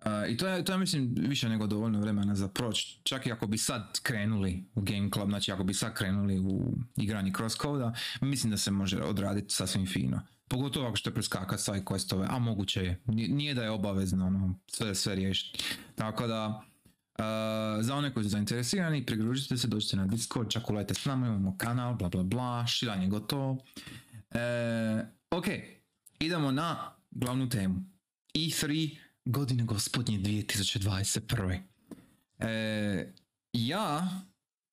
Uh, 0.06 0.32
I 0.32 0.38
to 0.38 0.48
je, 0.48 0.66
to 0.66 0.72
je, 0.72 0.78
mislim, 0.78 1.16
više 1.18 1.50
nego 1.50 1.68
dovoljno 1.68 2.00
vremena 2.00 2.36
za 2.36 2.48
proć. 2.48 2.98
Čak 3.04 3.26
i 3.26 3.32
ako 3.32 3.48
bi 3.48 3.58
sad 3.58 4.00
krenuli 4.02 4.64
u 4.76 4.82
Game 4.82 5.10
Club, 5.14 5.30
znači 5.30 5.52
ako 5.52 5.64
bi 5.64 5.74
sad 5.74 5.94
krenuli 5.94 6.40
u 6.40 6.78
igranje 6.98 7.32
crosscoda, 7.38 7.94
mislim 8.22 8.52
da 8.52 8.58
se 8.58 8.72
može 8.72 9.02
odraditi 9.02 9.54
sasvim 9.54 9.86
fino. 9.86 10.22
Pogotovo 10.48 10.88
ako 10.88 10.98
ćete 10.98 11.14
preskakat 11.14 11.60
side 11.60 11.82
questove, 11.82 12.26
a 12.30 12.40
moguće 12.40 12.84
je. 12.84 13.02
Nije, 13.06 13.54
da 13.54 13.64
je 13.64 13.70
obavezno 13.70 14.28
ono, 14.28 14.60
sve, 14.68 14.96
sve 14.96 15.16
riješiti. 15.16 15.64
Tako 15.96 16.28
da, 16.28 16.48
uh, 17.20 17.86
za 17.86 17.96
one 17.96 18.14
koji 18.14 18.24
su 18.24 18.30
zainteresirani, 18.30 19.06
pridružite 19.06 19.58
se, 19.58 19.68
dođite 19.68 19.98
na 19.98 20.08
Discord, 20.08 20.50
čak 20.50 20.70
ulajte 20.70 20.94
s 20.94 21.06
nama, 21.06 21.28
imamo 21.28 21.58
kanal, 21.58 21.96
bla 21.96 22.10
bla 22.10 22.24
bla, 22.24 22.68
šilanje 22.68 23.08
gotovo. 23.08 23.58
E, 24.32 25.06
ok, 25.32 25.46
idemo 26.20 26.52
na 26.52 26.92
glavnu 27.12 27.50
temu. 27.50 27.84
E3 28.34 28.98
godine 29.26 29.64
gospodnje 29.64 30.20
2021. 30.20 31.60
E, 32.40 33.14
ja 33.54 34.08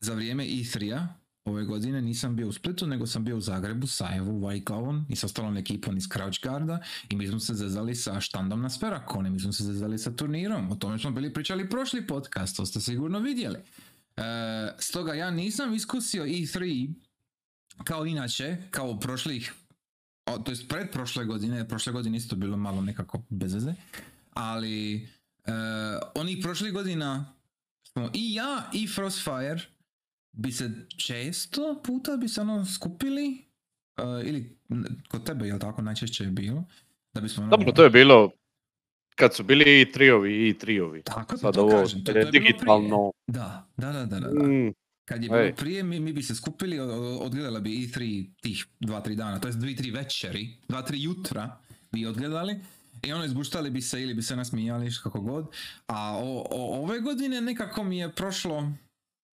za 0.01 0.15
vrijeme 0.15 0.45
E3-a 0.45 1.09
ove 1.45 1.65
godine 1.65 2.03
nisam 2.03 2.37
bio 2.37 2.49
u 2.49 2.53
Splitu, 2.53 2.87
nego 2.87 3.07
sam 3.07 3.25
bio 3.25 3.37
u 3.37 3.41
Zagrebu 3.41 3.87
sa 3.87 4.09
Evu 4.17 4.41
Vajklavom 4.41 5.07
i 5.09 5.17
sa 5.17 5.27
ostalom 5.27 5.57
ekipom 5.57 5.97
iz 5.97 6.09
Crouchguarda 6.13 6.83
i 7.11 7.17
mi 7.17 7.27
smo 7.27 7.41
se 7.41 7.55
zezali 7.55 7.95
sa 7.95 8.21
štandom 8.21 8.63
na 8.63 8.71
Sperakone, 8.71 9.31
mi 9.31 9.41
smo 9.41 9.53
se 9.53 9.65
zezali 9.65 9.99
sa 9.99 10.17
turnirom, 10.17 10.73
o 10.73 10.75
tome 10.75 10.99
smo 10.99 11.11
bili 11.11 11.33
pričali 11.33 11.69
prošli 11.69 12.07
podcast, 12.07 12.57
to 12.57 12.67
ste 12.67 12.81
sigurno 12.81 13.19
vidjeli. 13.19 13.59
E, 14.17 14.23
stoga 14.79 15.15
ja 15.15 15.31
nisam 15.31 15.75
iskusio 15.75 16.25
E3 16.25 16.93
kao 17.85 18.07
inače, 18.07 18.57
kao 18.71 19.01
prošlih, 19.01 19.55
o, 20.27 20.39
to 20.39 20.53
jest 20.53 20.69
pred 20.69 20.91
prošle 20.91 21.25
godine, 21.25 21.69
prošle 21.69 21.93
godine 21.93 22.17
isto 22.17 22.37
bilo 22.37 22.57
malo 22.57 22.83
nekako 22.83 23.23
bez 23.29 23.55
veze, 23.55 23.75
ali 24.31 24.95
e, 24.95 25.53
onih 26.15 26.39
prošlih 26.43 26.73
godina 26.73 27.35
smo 27.85 28.11
i 28.15 28.35
ja 28.35 28.71
i 28.75 28.87
Frostfire 28.89 29.61
bi 30.33 30.53
se 30.53 30.71
često 30.97 31.83
puta 31.85 32.17
bi 32.17 32.29
se 32.29 32.41
ono 32.41 32.65
skupili 32.65 33.45
e, 33.97 34.03
ili 34.25 34.59
kod 35.09 35.27
tebe 35.27 35.47
jel 35.47 35.59
tako 35.59 35.83
najčešće 35.83 36.25
je 36.25 36.31
bilo 36.31 36.65
da 37.13 37.21
bismo 37.21 37.43
ono, 37.43 37.51
Dobro, 37.51 37.73
to 37.73 37.85
je 37.85 37.91
bilo 37.91 38.31
kad 39.15 39.35
su 39.35 39.43
bili 39.45 39.81
i 39.81 39.93
triovi 39.93 40.49
i 40.49 40.59
triovi. 40.59 41.03
tako 41.03 41.37
Sad 41.37 41.55
to 41.55 41.63
ovo 41.63 41.71
kažem, 41.71 42.05
to, 42.05 42.13
to 42.13 42.19
je 42.19 42.25
je 42.25 42.31
digitalno. 42.31 43.13
da, 43.27 43.69
da, 43.77 43.93
da, 43.93 44.07
da, 44.07 44.21
da. 44.21 44.47
Mm, 44.47 44.73
Kad 45.05 45.23
je 45.23 45.29
bilo 45.29 45.41
Ej. 45.41 45.55
prije, 45.55 45.83
mi, 45.83 46.01
mi 46.01 46.13
bi 46.13 46.23
se 46.23 46.35
skupili, 46.35 46.79
odgledali 47.21 47.61
bi 47.61 47.71
E3 47.71 48.31
tih 48.43 48.67
dva, 48.81 49.01
tri 49.01 49.17
dana, 49.17 49.41
to 49.41 49.49
jest 49.49 49.59
dvi, 49.59 49.77
tri 49.77 49.91
večeri, 49.91 50.57
dva, 50.69 50.83
tri 50.83 51.03
jutra 51.03 51.59
bi 51.93 52.07
odgledali 52.07 52.61
i 53.03 53.13
ono 53.13 53.25
izbuštali 53.25 53.71
bi 53.71 53.81
se 53.81 54.03
ili 54.03 54.15
bi 54.15 54.23
se 54.23 54.37
nasmijali, 54.37 54.91
kako 55.03 55.21
god. 55.21 55.47
A 55.87 56.17
o, 56.17 56.47
o- 56.51 56.83
ove 56.83 57.01
godine 57.01 57.41
nekako 57.41 57.85
mi 57.85 57.99
je 57.99 58.13
prošlo 58.13 58.73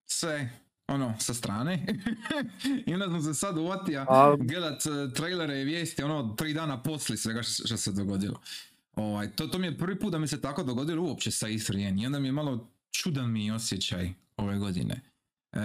sve 0.06 0.50
ono, 0.88 1.14
sa 1.18 1.34
strane. 1.34 1.86
I 2.86 2.94
onda 2.94 3.06
sam 3.06 3.22
se 3.22 3.34
sad 3.34 3.58
uvatio 3.58 4.06
A- 4.08 4.36
gledat 4.38 4.82
eh, 4.86 5.12
trailere 5.14 5.60
i 5.60 5.64
vijesti, 5.64 6.02
ono, 6.02 6.34
tri 6.34 6.54
dana 6.54 6.82
poslije 6.82 7.16
svega 7.16 7.42
što, 7.42 7.76
se 7.76 7.92
dogodilo. 7.92 8.40
Ovaj, 8.94 9.30
to, 9.30 9.46
to 9.46 9.58
mi 9.58 9.66
je 9.66 9.78
prvi 9.78 9.98
put 9.98 10.12
da 10.12 10.18
mi 10.18 10.28
se 10.28 10.40
tako 10.40 10.62
dogodilo 10.62 11.02
uopće 11.02 11.30
sa 11.30 11.46
E3 11.46 12.02
i 12.02 12.06
onda 12.06 12.18
mi 12.18 12.28
je 12.28 12.32
malo 12.32 12.68
čudan 12.92 13.32
mi 13.32 13.46
je 13.46 13.54
osjećaj 13.54 14.12
ove 14.36 14.58
godine. 14.58 15.00
E, 15.52 15.58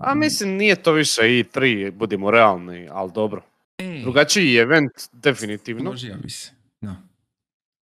A 0.00 0.14
mislim 0.14 0.50
nije 0.50 0.82
to 0.82 0.92
više 0.92 1.38
i 1.38 1.44
tri, 1.44 1.90
budimo 1.90 2.30
realni, 2.30 2.88
ali 2.90 3.12
dobro. 3.14 3.42
e, 3.78 4.00
Drugačiji 4.02 4.56
event, 4.56 4.92
definitivno. 5.12 5.82
složio 5.82 6.16
bi 6.22 6.30
se. 6.30 6.50
Da. 6.80 6.96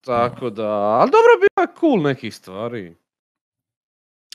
Tako 0.05 0.49
da, 0.49 0.69
ali 0.69 1.11
dobro 1.11 1.31
bilo 1.39 1.67
je 1.67 1.75
cool 1.79 2.01
nekih 2.01 2.35
stvari. 2.35 2.95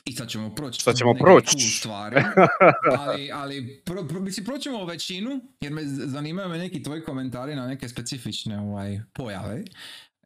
I 0.04 0.12
sad 0.12 0.28
ćemo 0.28 0.54
proći. 0.54 0.82
Sad 0.82 0.96
ćemo 0.96 1.14
proći. 1.14 1.58
Cool 1.58 1.70
stvari. 1.70 2.16
ali, 3.00 3.30
ali 3.32 3.82
pro, 3.84 4.04
pro, 4.08 4.20
mislim, 4.20 4.46
proćemo 4.46 4.84
većinu, 4.84 5.40
jer 5.60 5.72
me 5.72 5.82
zanimaju 5.84 6.48
me 6.48 6.58
neki 6.58 6.82
tvoji 6.82 7.02
komentari 7.02 7.54
na 7.54 7.66
neke 7.66 7.88
specifične 7.88 8.60
ovaj, 8.60 9.00
pojave. 9.12 9.64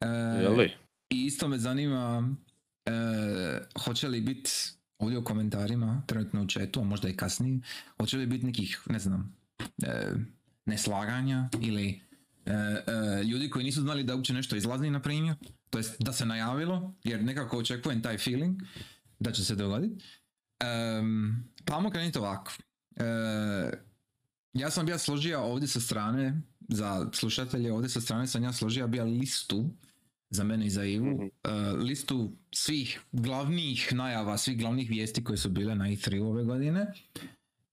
E, 0.00 0.06
Jeli? 0.42 0.72
I 1.10 1.24
isto 1.24 1.48
me 1.48 1.58
zanima 1.58 2.34
e, 2.86 2.90
hoće 3.84 4.08
li 4.08 4.20
biti 4.20 4.50
ovdje 4.98 5.18
u 5.18 5.24
komentarima, 5.24 6.02
trenutno 6.06 6.42
u 6.42 6.46
chatu, 6.46 6.80
a 6.80 6.84
možda 6.84 7.08
i 7.08 7.16
kasnije, 7.16 7.60
hoće 8.00 8.16
li 8.16 8.26
biti 8.26 8.46
nekih, 8.46 8.80
ne 8.86 8.98
znam, 8.98 9.36
e, 9.82 10.12
neslaganja 10.66 11.48
ili 11.60 12.00
ljudi 13.30 13.50
koji 13.50 13.64
nisu 13.64 13.80
znali 13.80 14.04
da 14.04 14.14
uopće 14.14 14.32
nešto 14.32 14.56
izlazi, 14.56 14.90
na 14.90 15.02
primjer, 15.02 15.36
to 15.70 15.78
jest 15.78 15.96
da 15.98 16.12
se 16.12 16.26
najavilo, 16.26 16.94
jer 17.04 17.24
nekako 17.24 17.58
očekujem 17.58 18.02
taj 18.02 18.18
feeling 18.18 18.62
da 19.18 19.32
će 19.32 19.44
se 19.44 19.54
dogoditi. 19.54 20.04
Um, 21.00 21.44
pa 21.64 21.76
ajmo 21.76 21.90
krenuti 21.90 22.18
ovako. 22.18 22.52
E, 22.96 23.04
ja 24.52 24.70
sam 24.70 24.86
bio 24.86 24.98
složio 24.98 25.40
ovdje 25.40 25.68
sa 25.68 25.80
strane, 25.80 26.40
za 26.68 27.10
slušatelje, 27.12 27.72
ovdje 27.72 27.88
sa 27.88 28.00
strane 28.00 28.26
sam 28.26 28.44
ja 28.44 28.52
složio 28.52 28.88
bio 28.88 29.04
listu 29.04 29.70
za 30.30 30.44
mene 30.44 30.66
i 30.66 30.70
za 30.70 30.84
Ivu, 30.84 31.30
e, 31.44 31.50
listu 31.76 32.32
svih 32.54 33.00
glavnih 33.12 33.88
najava, 33.92 34.38
svih 34.38 34.58
glavnih 34.58 34.90
vijesti 34.90 35.24
koje 35.24 35.36
su 35.36 35.50
bile 35.50 35.74
na 35.74 35.84
E3 35.84 36.22
ove 36.22 36.44
godine. 36.44 36.92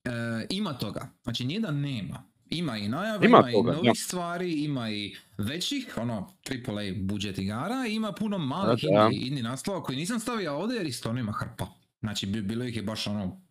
E, 0.03 0.11
ima 0.49 0.73
toga. 0.73 1.09
Znači 1.23 1.45
nije 1.45 1.59
da 1.59 1.71
nema. 1.71 2.30
Ima 2.51 2.77
i 2.77 2.87
najava, 2.89 3.25
Ima 3.25 3.37
ima, 3.39 3.51
toga, 3.51 3.71
i 3.71 3.75
novih 3.75 3.89
da. 3.89 3.95
stvari, 3.95 4.53
ima 4.53 4.89
i 4.89 5.15
većih, 5.37 5.93
ono, 5.97 6.29
AAA 6.45 6.93
budžet 6.97 7.37
igara, 7.37 7.85
ima 7.87 8.11
puno 8.11 8.37
malih 8.37 8.83
Da, 8.83 8.99
da. 8.99 9.09
indie, 9.13 9.43
naslova 9.43 9.83
koji 9.83 9.97
nisam 9.97 10.19
stavio 10.19 10.53
ovdje 10.53 10.77
jer 10.77 10.93
stvarno 10.93 11.19
ima 11.19 11.31
hrpa. 11.31 11.67
Znači 11.99 12.25
bi- 12.25 12.41
bilo 12.41 12.65
ih 12.65 12.75
je 12.75 12.83
baš 12.83 13.07
ono 13.07 13.41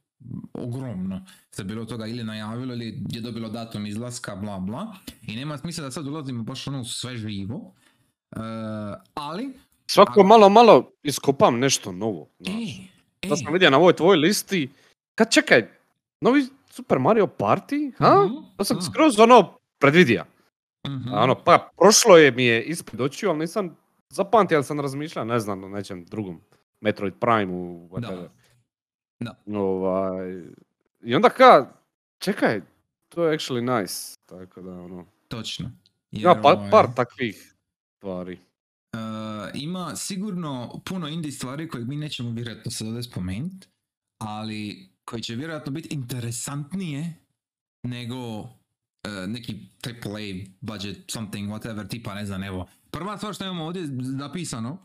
ogromno 0.54 1.24
se 1.50 1.64
bilo 1.64 1.84
toga 1.84 2.06
ili 2.06 2.24
najavilo 2.24 2.74
ili 2.74 3.02
je 3.08 3.20
dobilo 3.20 3.48
datum 3.48 3.86
izlaska, 3.86 4.36
bla 4.36 4.58
bla. 4.58 4.94
I 5.22 5.36
nema 5.36 5.58
smisla 5.58 5.84
da 5.84 5.90
sad 5.90 6.06
ulazimo 6.06 6.42
baš 6.42 6.66
ono 6.66 6.84
sve 6.84 7.16
živo. 7.16 7.74
E, 8.30 8.38
ali... 9.14 9.52
Svako 9.86 10.22
malo, 10.24 10.48
malo 10.48 10.92
iskopam 11.02 11.58
nešto 11.58 11.92
novo. 11.92 12.28
Znaš. 12.38 12.70
E, 13.22 13.28
Da 13.28 13.36
sam 13.36 13.52
vidio 13.52 13.70
na 13.70 13.76
ovoj 13.76 13.92
tvojoj 13.92 14.16
listi. 14.18 14.70
Kad 15.14 15.32
čekaj, 15.32 15.68
novi 16.20 16.46
Super 16.70 16.98
Mario 16.98 17.26
Party? 17.28 17.92
Ha? 17.98 18.24
Mhm, 18.24 18.34
To 18.56 18.64
sam 18.64 18.76
da. 18.76 18.82
skroz 18.82 19.18
ono 19.18 19.58
predvidio. 19.78 20.24
mhm. 20.88 21.08
A 21.08 21.22
Ono, 21.22 21.44
pa 21.44 21.70
prošlo 21.78 22.16
je 22.16 22.30
mi 22.30 22.44
je 22.44 22.62
ispred 22.64 23.00
očiju, 23.00 23.30
ali 23.30 23.38
nisam 23.38 23.76
zapamtio, 24.10 24.56
ali 24.56 24.64
sam 24.64 24.80
razmišljao, 24.80 25.24
ne 25.24 25.40
znam, 25.40 25.64
o 25.64 25.68
nečem 25.68 26.04
drugom. 26.04 26.40
Metroid 26.80 27.14
Prime 27.20 27.52
u 27.52 27.88
whatever. 27.88 28.28
Da. 29.20 29.58
Ovaj, 29.58 30.42
I 31.00 31.14
onda 31.14 31.28
ka, 31.28 31.72
čekaj, 32.18 32.60
to 33.08 33.24
je 33.24 33.38
actually 33.38 33.80
nice. 33.80 34.16
Tako 34.26 34.62
da, 34.62 34.70
ono, 34.72 35.06
Točno. 35.28 35.70
Jer, 36.10 36.42
par, 36.42 36.54
ovaj, 36.56 36.70
par 36.70 36.86
takvih 36.96 37.54
stvari. 37.96 38.38
e, 38.92 38.98
ima 39.54 39.96
sigurno 39.96 40.80
puno 40.84 41.08
indie 41.08 41.32
stvari 41.32 41.68
koje 41.68 41.84
mi 41.84 41.96
nećemo 41.96 42.30
vjerojatno 42.30 42.70
sad 42.70 42.86
ovdje 42.86 43.02
spomenuti, 43.02 43.68
ali 44.18 44.89
koji 45.10 45.22
će 45.22 45.34
vjerojatno 45.34 45.72
biti 45.72 45.94
interesantnije 45.94 47.14
nego 47.82 48.48
e, 49.02 49.26
neki 49.26 49.56
AAA 49.84 50.52
budget 50.60 50.98
something 51.08 51.50
whatever 51.50 51.88
tipa 51.88 52.14
ne 52.14 52.26
znam 52.26 52.42
evo. 52.42 52.68
Prva 52.90 53.16
stvar 53.16 53.34
što 53.34 53.44
imamo 53.44 53.64
ovdje 53.64 53.82
zapisano 54.18 54.78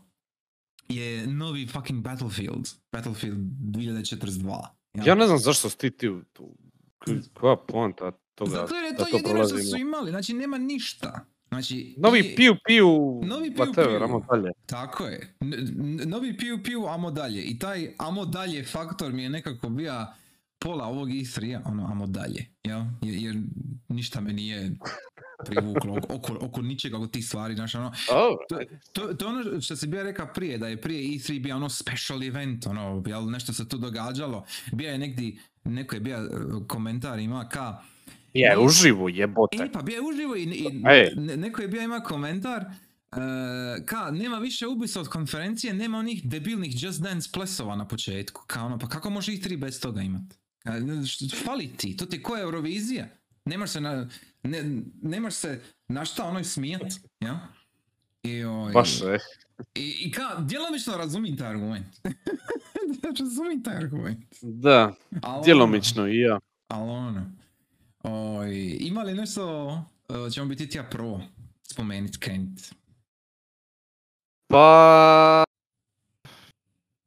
je 0.88 1.26
novi 1.26 1.66
fucking 1.66 2.02
Battlefield. 2.02 2.68
Battlefield 2.92 3.38
2042. 3.38 4.66
jel? 4.94 5.06
Ja 5.06 5.14
ne 5.14 5.26
znam 5.26 5.38
zašto 5.38 5.70
si 5.70 5.90
ti 5.90 6.08
koja 7.34 7.56
poanta 7.56 8.12
toga 8.34 8.50
Zato 8.50 8.74
jer 8.74 8.84
je 8.84 8.96
to 8.96 9.04
to 9.04 9.16
jedino 9.16 9.44
što 9.44 9.58
su 9.58 9.76
imali, 9.76 10.10
znači 10.10 10.34
nema 10.34 10.58
ništa. 10.58 11.26
Znači, 11.48 11.94
Novi 11.98 12.18
i- 12.20 12.36
piu 12.36 12.54
piu, 12.66 12.88
Novi 13.24 13.54
piu 13.54 13.64
whatever, 13.64 13.74
piu. 13.88 14.04
ajmo 14.04 14.26
dalje. 14.30 14.50
Tako 14.66 15.06
je. 15.06 15.34
Novi 16.06 16.36
piu 16.36 16.62
piu, 16.62 16.86
amo 16.86 17.10
dalje. 17.10 17.42
I 17.42 17.58
taj 17.58 17.90
amo 17.98 18.24
dalje 18.26 18.64
faktor 18.64 19.12
mi 19.12 19.22
je 19.22 19.30
nekako 19.30 19.68
bio 19.68 20.06
pola 20.58 20.84
ovog 20.86 21.08
E3, 21.08 21.60
ono 21.64 21.86
amo 21.86 22.06
dalje. 22.06 22.46
Jel? 22.64 22.80
Jer, 23.02 23.14
jer 23.16 23.36
ništa 23.88 24.20
me 24.20 24.32
nije 24.32 24.76
privuklo 25.46 25.96
oko, 25.96 26.14
oko, 26.14 26.38
oko 26.40 26.62
ničega 26.62 26.98
od 26.98 27.10
tih 27.10 27.26
stvari. 27.26 27.54
Znaš, 27.54 27.74
ono, 27.74 27.92
to, 28.48 28.58
to, 28.92 29.14
to 29.14 29.26
je 29.26 29.30
ono 29.30 29.60
što 29.60 29.76
si 29.76 29.86
bio 29.86 30.02
rekao 30.02 30.26
prije, 30.26 30.58
da 30.58 30.68
je 30.68 30.80
prije 30.80 31.00
E3 31.10 31.42
bio 31.42 31.56
ono 31.56 31.68
special 31.68 32.22
event, 32.22 32.66
ono, 32.66 33.02
jel, 33.06 33.30
nešto 33.30 33.52
se 33.52 33.68
tu 33.68 33.78
događalo. 33.78 34.44
Bio 34.72 34.90
je 34.90 34.98
negdje, 34.98 35.32
neko 35.64 35.94
je 35.94 36.00
bio 36.00 36.16
eh, 36.16 36.28
komentar 36.68 37.18
ima 37.18 37.48
ka, 37.48 37.78
Je, 38.38 38.58
uživo 38.58 39.08
jebote. 39.08 39.64
E, 39.64 39.72
pa 39.72 39.82
bio 39.82 39.94
je 39.94 40.00
uživo 40.02 40.36
i, 40.36 40.42
i 40.42 40.68
ne- 41.16 41.36
neko 41.36 41.62
je 41.62 41.68
bio 41.68 41.82
ima 41.82 42.00
komentar 42.00 42.62
e, 42.62 42.66
ka, 43.84 44.10
nema 44.10 44.38
više 44.38 44.66
Ubisoft 44.66 45.10
konferencije, 45.10 45.74
nema 45.74 45.98
onih 45.98 46.20
debilnih 46.24 46.82
Just 46.82 47.02
Dance 47.02 47.30
plesova 47.32 47.76
na 47.76 47.88
početku. 47.88 48.42
Ka 48.46 48.64
ono, 48.64 48.78
pa 48.78 48.88
kako 48.88 49.10
može 49.10 49.32
ih 49.32 49.42
tri 49.42 49.56
bez 49.56 49.80
toga 49.80 50.00
imati? 50.00 50.36
Fali 51.44 51.68
ti, 51.76 51.96
to 51.96 52.06
ti 52.06 52.16
je 52.16 52.22
koja 52.22 52.42
Eurovizija? 52.42 53.06
Nemaš 53.44 53.70
se 53.70 53.80
na, 53.80 54.08
ne, 54.42 54.62
nemaš 55.02 55.34
se 55.34 55.60
na 55.88 56.04
šta 56.04 56.24
onoj 56.24 56.44
smijat, 56.44 56.82
ja? 57.20 57.48
I, 58.22 58.44
oj, 58.44 58.72
Baš, 58.72 59.00
e. 59.02 59.18
I, 59.74 59.94
i 60.00 60.10
ka, 60.10 60.22
djelomično 60.40 60.96
razumim 60.96 61.36
taj 61.36 61.48
argument. 61.48 61.86
razumim 63.20 63.62
taj 63.62 63.76
argument. 63.76 64.24
Da, 64.42 64.94
ono- 65.22 65.42
djelomično 65.44 66.08
i 66.08 66.18
ja. 66.20 66.40
ali 66.68 66.90
ono, 66.90 67.32
oj, 68.06 68.76
ima 68.80 69.02
li 69.02 69.14
nešto, 69.14 69.66
uh, 70.08 70.32
ćemo 70.32 70.46
biti 70.46 70.68
tija 70.68 70.84
pro 70.84 71.20
spomenut 71.62 72.16
Kent? 72.16 72.60
Pa... 74.46 75.44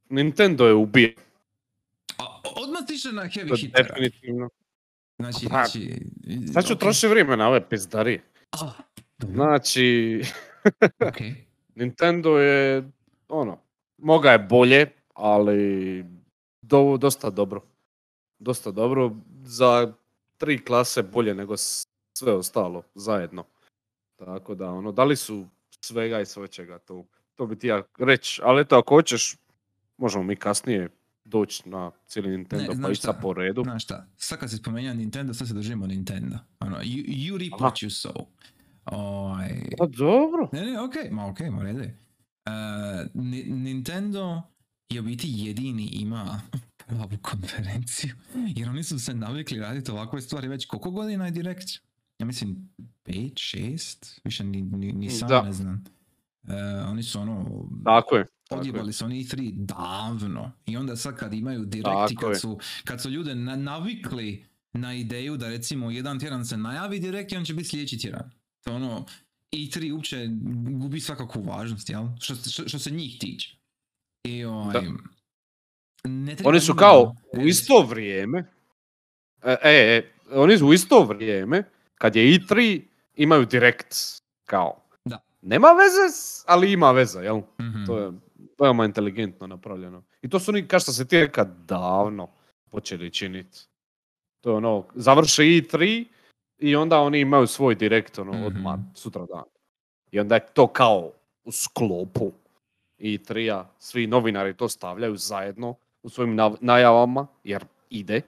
Nintendo 0.09 0.67
je 0.67 0.73
ubio. 0.73 1.13
A, 2.17 2.41
odmah 2.43 2.85
tiše 2.87 3.11
na 3.11 3.21
heavy 3.21 3.51
je 3.51 3.57
hittera. 3.57 3.87
definitivno. 3.87 4.49
Znači, 5.19 5.47
Pa, 5.49 5.65
znači... 5.65 6.01
Sad 6.53 6.65
ću 6.65 6.73
ok. 6.73 6.79
trošiti 6.79 7.07
vrijeme 7.07 7.37
na 7.37 7.47
ove 7.47 7.69
pizdarije. 7.69 8.23
A, 8.51 8.71
dobro, 9.17 9.35
Znači, 9.35 10.21
ok. 11.09 11.17
Nintendo 11.75 12.37
je, 12.37 12.91
ono, 13.27 13.59
moga 13.97 14.31
je 14.31 14.39
bolje, 14.39 14.91
ali 15.13 16.05
do, 16.61 16.97
dosta 16.97 17.29
dobro. 17.29 17.61
Dosta 18.39 18.71
dobro. 18.71 19.15
Za 19.43 19.93
tri 20.39 20.65
klase 20.65 21.03
bolje 21.03 21.35
nego 21.35 21.57
sve 22.17 22.33
ostalo 22.33 22.83
zajedno. 22.95 23.43
Tako 24.15 24.55
da, 24.55 24.71
ono, 24.71 24.91
da 24.91 25.03
li 25.03 25.15
su 25.15 25.47
svega 25.81 26.19
i 26.21 26.25
svećega 26.25 26.79
to, 26.79 27.05
to 27.35 27.45
bi 27.45 27.59
ti 27.59 27.67
ja 27.67 27.83
reći. 27.99 28.41
Ali 28.43 28.61
eto, 28.61 28.77
ako 28.77 28.95
hoćeš, 28.95 29.35
možemo 29.97 30.23
mi 30.23 30.35
kasnije 30.35 30.89
doći 31.25 31.69
na 31.69 31.91
cijeli 32.07 32.29
Nintendo 32.37 32.65
pa 32.67 32.75
znaš 32.75 32.97
ići 32.97 33.07
po 33.21 33.33
redu. 33.33 33.63
Znaš 33.63 33.83
šta, 33.83 34.05
sad 34.17 34.39
kad 34.39 34.49
si 34.49 34.57
spomenuo 34.57 34.93
Nintendo, 34.93 35.33
sad 35.33 35.47
se 35.47 35.53
držimo 35.53 35.87
Nintendo. 35.87 36.37
Ono, 36.59 36.77
you, 36.77 37.05
you 37.07 37.37
reap 37.37 37.61
what 37.61 37.85
you 37.85 38.07
sow. 38.07 38.25
Oj, 38.85 39.69
Pa 39.77 39.85
dobro. 39.85 40.49
Ne, 40.51 40.61
ne, 40.61 40.81
okej, 40.81 41.09
ma 41.11 41.27
okej, 41.27 41.49
ma 41.49 41.63
redu 41.63 41.79
je. 41.79 41.97
E, 42.45 42.51
Ni- 43.13 43.43
Nintendo 43.43 44.41
je 44.89 44.99
u 44.99 45.03
biti 45.03 45.27
jedini 45.29 45.85
ima 45.85 46.41
pravu 46.89 47.17
konferenciju, 47.21 48.15
jer 48.47 48.69
oni 48.69 48.83
su 48.83 48.99
se 48.99 49.13
navikli 49.13 49.59
raditi 49.59 49.91
ovakve 49.91 50.21
stvari 50.21 50.47
već 50.47 50.65
koliko 50.65 50.91
godina 50.91 51.25
je 51.25 51.31
Direct? 51.31 51.69
Ja 52.19 52.25
mislim 52.25 52.69
5, 53.05 53.33
6, 53.57 54.19
više 54.23 54.43
ni, 54.43 54.61
ni, 54.61 54.91
ni 54.93 55.09
sam 55.09 55.29
Da. 55.29 55.41
ne 55.41 55.53
znam. 55.53 55.83
E, 56.43 56.53
oni 56.81 57.03
su 57.03 57.19
ono, 57.19 57.65
Tako 57.85 58.15
je. 58.15 58.25
Odjebali 58.51 58.93
su 58.93 59.05
oni 59.05 59.23
E3 59.23 59.51
davno 59.55 60.51
i 60.65 60.77
onda 60.77 60.95
sad 60.95 61.15
kad 61.15 61.33
imaju 61.33 61.65
direkt 61.65 61.87
i 62.11 62.15
Tako 62.15 62.25
je. 62.25 62.31
kad 62.31 62.41
su, 62.41 62.59
kad 62.85 63.01
su 63.01 63.09
ljude 63.09 63.35
na- 63.35 63.55
navikli 63.55 64.45
na 64.73 64.93
ideju 64.93 65.37
da 65.37 65.49
recimo 65.49 65.91
jedan 65.91 66.19
tjedan 66.19 66.45
se 66.45 66.57
najavi 66.57 66.99
direkt 66.99 67.31
i 67.31 67.37
on 67.37 67.45
će 67.45 67.53
biti 67.53 67.69
sljedeći 67.69 67.97
tjedan. 67.97 68.31
To 68.61 68.75
ono, 68.75 69.05
E3 69.51 69.93
uopće 69.93 70.27
gubi 70.71 70.99
svakakvu 70.99 71.43
važnost, 71.43 71.89
jel? 71.89 72.07
Što, 72.19 72.35
što, 72.35 72.67
što 72.67 72.79
se 72.79 72.91
njih 72.91 73.17
tiče. 73.19 73.57
I 74.23 74.43
ovaj, 74.43 74.73
Da. 74.73 74.91
Ne 76.03 76.35
treba 76.35 76.49
Oni 76.49 76.59
su 76.59 76.75
kao 76.75 77.15
u 77.33 77.47
isto 77.47 77.81
vrijeme, 77.81 78.39
e, 79.43 79.51
e, 79.63 79.71
e, 79.97 80.03
oni 80.31 80.57
su 80.57 80.67
u 80.67 80.73
isto 80.73 81.03
vrijeme, 81.03 81.63
kad 81.95 82.15
je 82.15 82.23
E3, 82.23 82.81
imaju 83.15 83.45
direkt, 83.45 83.95
kao. 84.45 84.81
Da. 85.05 85.19
Nema 85.41 85.67
veze, 85.67 86.15
ali 86.47 86.71
ima 86.71 86.91
veze, 86.91 87.19
jel? 87.19 87.37
mhm. 87.61 87.85
To 87.85 87.97
je 87.97 88.11
veoma 88.59 88.85
inteligentno 88.85 89.47
napravljeno. 89.47 90.03
I 90.21 90.29
to 90.29 90.39
su 90.39 90.51
oni, 90.51 90.67
kao 90.67 90.79
što 90.79 90.91
se 90.91 91.07
ti 91.07 91.19
reka, 91.19 91.43
davno 91.43 92.27
počeli 92.71 93.11
činiti. 93.11 93.59
To 94.41 94.49
je 94.49 94.55
ono, 94.55 94.85
završe 94.95 95.43
E3 95.43 96.05
i 96.57 96.75
onda 96.75 96.99
oni 96.99 97.19
imaju 97.19 97.47
svoj 97.47 97.75
direkt, 97.75 98.19
ono, 98.19 98.31
Mhm. 98.33 98.43
odmah, 98.43 98.79
sutra 98.95 99.25
dan. 99.25 99.43
I 100.11 100.19
onda 100.19 100.35
je 100.35 100.45
to 100.53 100.67
kao 100.67 101.11
u 101.43 101.51
sklopu 101.51 102.31
E3-a, 102.99 103.65
svi 103.79 104.07
novinari 104.07 104.57
to 104.57 104.69
stavljaju 104.69 105.15
zajedno 105.15 105.75
u 106.03 106.09
svojim 106.09 106.37
najavama, 106.61 107.27
jer 107.43 107.65
ide 107.89 108.21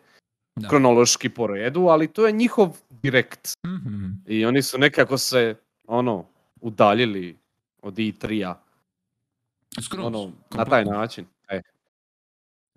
Da. 0.55 0.67
kronološki 0.69 1.29
po 1.29 1.47
redu, 1.47 1.81
ali 1.81 2.07
to 2.07 2.27
je 2.27 2.31
njihov 2.33 2.69
direkt. 2.91 3.49
Mhm. 3.67 4.05
I 4.27 4.45
oni 4.45 4.61
su 4.61 4.77
nekako 4.77 5.17
se, 5.17 5.55
ono, 5.87 6.25
udaljili 6.61 7.37
od 7.81 7.93
E3-a, 7.95 8.55
Skroz, 9.81 10.05
ono, 10.05 10.31
na 10.51 10.65
taj 10.65 10.85
način. 10.85 11.25
E, 11.49 11.61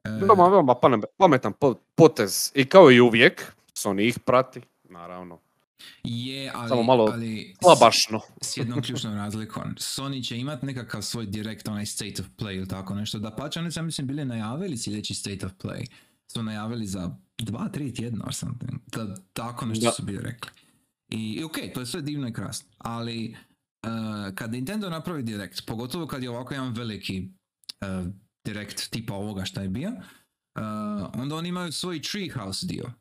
E, 0.04 0.11
veoma, 0.11 0.48
veoma 0.48 0.74
pamet- 0.74 1.04
pametan 1.16 1.52
po- 1.52 1.74
potez. 1.94 2.52
I 2.54 2.64
kao 2.64 2.90
i 2.90 3.00
uvijek, 3.00 3.52
Sony 3.74 4.00
ih 4.00 4.18
prati, 4.18 4.61
naravno. 4.85 5.38
Je, 6.04 6.52
ali, 6.54 6.68
Samo 6.68 6.82
malo 6.82 7.08
ali 7.12 7.54
Slabašno. 7.62 8.20
s 8.42 8.56
jednom 8.56 8.82
ključnom 8.82 9.14
razlikom. 9.14 9.74
Sony 9.74 10.28
će 10.28 10.38
imat 10.38 10.62
nekakav 10.62 11.02
svoj 11.02 11.26
direkt 11.26 11.68
onaj 11.68 11.87
state 11.87 12.22
of 12.22 12.28
play 12.38 12.56
ili 12.56 12.68
tako 12.68 12.94
nešto. 12.94 13.18
Da 13.18 13.30
pače, 13.30 13.60
oni 13.60 13.70
ja 13.76 13.82
mislim, 13.82 14.06
bili 14.06 14.24
najavili 14.24 14.76
sljedeći 14.78 15.14
state 15.14 15.46
of 15.46 15.52
play. 15.62 15.87
Su 16.32 16.42
najavili 16.42 16.87
za 16.87 17.16
dva, 17.38 17.68
tri 17.68 17.94
tjedna 17.94 18.24
or 18.26 18.34
something. 18.34 18.72
Da, 18.87 19.14
tako 19.32 19.66
nešto 19.66 19.84
Da. 19.84 19.92
su 19.92 20.02
bili 20.02 20.18
rekli. 20.22 20.50
I, 21.10 21.32
i 21.32 21.44
ok, 21.44 21.56
to 21.74 21.80
je 21.80 21.87
sve 21.87 22.02
divno 22.02 22.28
i 22.28 22.32
krasno. 22.32 22.68
Ali 22.78 23.37
uh, 23.87 24.34
kad 24.34 24.52
Nintendo 24.52 24.90
napravi 24.90 25.22
direkt, 25.22 25.66
pogotovo 25.66 26.06
kad 26.06 26.22
je 26.22 26.30
ovako 26.30 26.54
jedan 26.54 26.72
veliki 26.72 27.28
uh, 27.80 28.06
direkt 28.44 28.90
tipa 28.90 29.14
ovoga 29.14 29.44
šta 29.44 29.62
je 29.62 29.68
bio, 29.68 29.88
uh, 29.90 31.10
onda 31.14 31.37
oni 31.37 31.48
imaju 31.48 31.72
svoj 31.72 32.02
treehouse 32.02 32.66
dio 32.66 32.92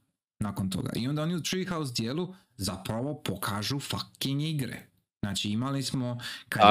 nakon 0.43 0.69
toga. 0.69 0.89
I 0.95 1.08
onda 1.08 1.23
oni 1.23 1.36
u 1.36 1.43
treehouse 1.43 1.93
dijelu 1.93 2.34
zapravo 2.58 3.21
pokažu 3.25 3.79
fucking 3.79 4.41
igre. 4.41 4.88
Znači 5.21 5.49
imali 5.49 5.84
smo, 5.84 6.19
kad, 6.49 6.62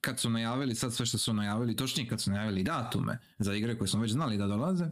kad 0.00 0.20
su 0.20 0.30
najavili 0.30 0.74
sad 0.74 0.94
sve 0.94 1.06
što 1.06 1.18
su 1.18 1.32
najavili, 1.34 1.76
točnije 1.76 2.08
kad 2.08 2.20
su 2.20 2.30
najavili 2.30 2.62
datume 2.62 3.18
za 3.38 3.54
igre 3.54 3.78
koje 3.78 3.88
smo 3.88 4.00
već 4.00 4.12
znali 4.12 4.38
da 4.38 4.46
dolaze, 4.46 4.84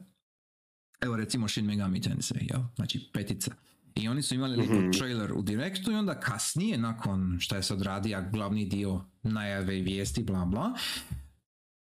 Evo 1.01 1.17
recimo 1.17 1.49
Shin 1.49 1.67
Megami 1.67 2.01
Tensei, 2.01 2.47
jel? 2.51 2.61
Znači 2.77 3.11
petica. 3.13 3.55
I 3.95 4.09
oni 4.09 4.23
su 4.23 4.35
imali 4.35 4.63
Mhm. 4.63 4.91
trailer 4.91 5.33
u 5.33 5.43
direktu 5.43 5.93
i 5.93 5.95
onda 5.95 6.21
kasnije, 6.21 6.79
nakon 6.79 7.37
što 7.41 7.57
je 7.57 7.63
se 7.63 7.75
odradio 7.75 8.25
glavni 8.33 8.67
dio 8.67 9.05
najave 9.23 9.79
i 9.79 9.83
vijesti, 9.83 10.23
bla 10.23 10.45
bla, 10.45 10.73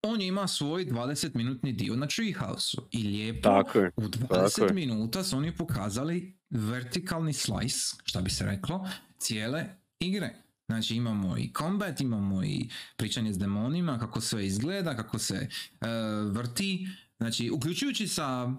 on 0.03 0.21
je 0.21 0.27
ima 0.27 0.47
svoj 0.47 0.85
20 0.85 1.35
minutni 1.35 1.73
dio 1.73 1.95
na 1.95 2.07
Treehouse-u. 2.07 2.81
I 2.91 3.03
lijepo, 3.03 3.49
Tako 3.49 3.79
je. 3.79 3.91
u 3.95 4.09
tako 4.09 4.33
20 4.35 4.67
je. 4.67 4.73
minuta 4.73 5.23
su 5.23 5.37
oni 5.37 5.55
pokazali 5.55 6.37
vertikalni 6.49 7.33
slice, 7.33 7.95
šta 8.03 8.21
bi 8.21 8.29
se 8.29 8.45
reklo, 8.45 8.89
cijele 9.17 9.65
igre. 9.99 10.35
Znači 10.67 10.95
imamo 10.95 11.37
i 11.37 11.51
combat, 11.57 12.01
imamo 12.01 12.43
i 12.43 12.69
pričanje 12.95 13.33
s 13.33 13.37
demonima, 13.37 13.99
kako 13.99 14.21
sve 14.21 14.45
izgleda, 14.45 14.95
kako 14.95 15.19
se 15.19 15.35
e, 15.35 15.87
vrti. 16.31 16.87
Znači, 17.17 17.49
uključujući 17.49 18.07
sa 18.07 18.53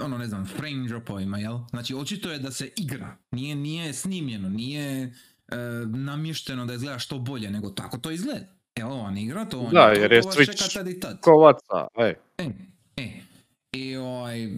ono 0.00 0.18
ne 0.18 0.26
znam, 0.26 0.46
frame 0.46 0.88
dropovima, 0.88 1.38
jel? 1.38 1.58
Znači, 1.70 1.94
očito 1.94 2.30
je 2.32 2.38
da 2.38 2.50
se 2.50 2.70
igra. 2.76 3.16
Nije, 3.30 3.54
nije 3.54 3.92
snimljeno, 3.92 4.48
nije 4.48 5.02
e, 5.02 5.12
namješteno 5.86 6.66
da 6.66 6.74
izgleda 6.74 6.98
što 6.98 7.18
bolje, 7.18 7.50
nego 7.50 7.70
tako 7.70 7.98
to 7.98 8.10
izgleda. 8.10 8.46
Evo 8.76 8.96
vam 8.96 9.16
igra, 9.16 9.44
to 9.44 9.58
vam 9.58 9.72
Da, 9.72 9.94
to, 9.94 10.00
jer 10.00 10.12
je 10.12 10.22
Switch 10.22 10.74
tad 10.74 10.88
i 10.88 11.00
tad. 11.00 11.20
Ko 11.20 11.30
vaca, 11.30 11.86
ej. 11.98 12.14
E, 12.38 12.50
e. 12.96 13.10
I 13.72 13.96
ovaj, 13.96 14.46
uh, 14.46 14.52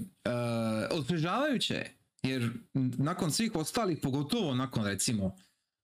osvježavajuće 0.90 1.74
je, 1.74 1.94
jer 2.22 2.50
nakon 2.98 3.30
svih 3.30 3.54
ostalih, 3.54 3.98
pogotovo 4.02 4.54
nakon 4.54 4.84
recimo 4.84 5.36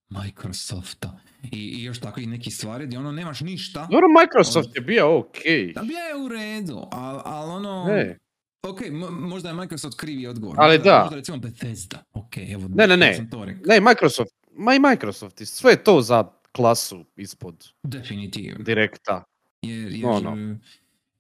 Microsofta 0.09 1.19
i, 1.43 1.59
i 1.59 1.85
još 1.85 2.01
takvih 2.01 2.29
nekih 2.29 2.55
stvari 2.57 2.87
gdje 2.87 2.99
ono 2.99 3.13
nemaš 3.13 3.41
ništa, 3.41 3.89
Dobro, 3.91 4.07
Microsoft 4.21 4.77
je 4.77 4.81
bio 4.81 5.19
okej. 5.19 5.73
da 5.73 5.83
bi 5.83 5.95
je 5.95 6.25
u 6.25 6.29
redu, 6.29 6.83
ali 6.93 7.21
al 7.25 7.51
ono, 7.51 7.85
Ne, 7.85 8.19
ok, 8.63 8.81
mo- 8.81 9.11
možda 9.11 9.49
je 9.49 9.55
Microsoft 9.55 9.97
krivi 9.97 10.27
odgovor. 10.27 10.57
Ali 10.59 10.79
možda, 10.79 10.91
da. 10.91 11.01
Možda 11.01 11.17
recimo 11.17 11.37
Bethesda, 11.39 12.03
ok, 12.13 12.37
evo, 12.37 12.69
Ne, 12.69 12.87
ne, 12.87 12.97
ne. 12.97 13.07
ja 13.07 13.17
sam 13.17 13.31
to 13.31 13.45
rekao. 13.45 13.63
ne, 13.67 13.81
Microsoft, 13.81 14.31
ma 14.53 14.75
i 14.75 14.79
Microsoft, 14.81 15.41
i 15.41 15.47
sve 15.47 15.73
je 15.73 15.85
to 15.85 16.01
za 16.01 16.25
klasu 16.53 17.05
ispod 17.17 17.69
Definitivno. 17.83 18.65
direkta. 18.65 19.25
Jer, 19.63 19.93
jer 19.93 20.07
Ono. 20.07 20.59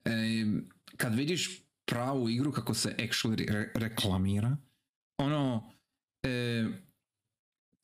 e, 0.04 0.10
kad 0.96 1.14
vidiš 1.14 1.60
pravu 1.84 2.28
igru 2.28 2.52
kako 2.52 2.74
se 2.74 2.94
actually 2.98 3.48
re- 3.48 3.70
reklamira, 3.74 4.56
ono, 5.18 5.70
e, 6.22 6.64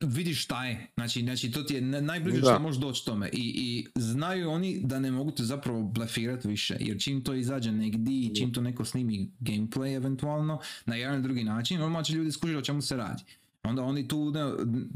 vidiš 0.00 0.44
šta 0.44 0.64
je. 0.64 0.86
Znači, 0.94 1.20
znači 1.20 1.50
to 1.50 1.62
ti 1.62 1.74
je 1.74 1.80
na- 1.80 2.00
najbliže 2.00 2.40
Da. 2.40 2.46
što 2.46 2.58
možeš 2.58 2.80
doći 2.80 3.04
tome. 3.04 3.28
I, 3.28 3.52
I 3.56 3.86
znaju 3.94 4.50
oni 4.50 4.80
da 4.80 4.98
ne 4.98 5.10
mogu 5.10 5.30
te 5.30 5.42
zapravo 5.42 5.82
blefirati 5.82 6.48
više. 6.48 6.76
Jer 6.80 7.00
čim 7.00 7.24
to 7.24 7.34
izađe 7.34 7.72
negdje 7.72 8.14
i 8.16 8.34
čim 8.34 8.52
to 8.52 8.60
neko 8.60 8.84
snimi 8.84 9.30
gameplay 9.40 9.96
eventualno, 9.96 10.60
na 10.86 10.96
jedan 10.96 11.14
ili 11.14 11.22
drugi 11.22 11.44
način, 11.44 11.78
normalno 11.78 12.04
će 12.04 12.12
ljudi 12.12 12.32
skužiti 12.32 12.58
o 12.58 12.62
čemu 12.62 12.82
se 12.82 12.96
radi. 12.96 13.22
Onda 13.66 13.82
oni 13.82 14.08
tu, 14.08 14.30
ne, 14.30 14.40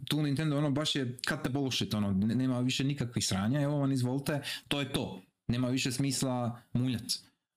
tu 0.08 0.22
Nintendo 0.22 0.58
ono 0.58 0.70
baš 0.70 0.96
je 0.96 1.18
cut 1.28 1.40
the 1.40 1.50
bullshit, 1.50 1.94
ono, 1.94 2.12
ne- 2.12 2.34
nema 2.34 2.60
više 2.60 2.84
nikakvih 2.84 3.26
sranja, 3.26 3.60
evo 3.60 3.78
vam 3.78 3.92
izvolite, 3.92 4.40
to 4.68 4.80
je 4.80 4.92
to. 4.92 5.22
Nema 5.48 5.68
više 5.68 5.92
smisla 5.92 6.60
muljat, 6.72 7.02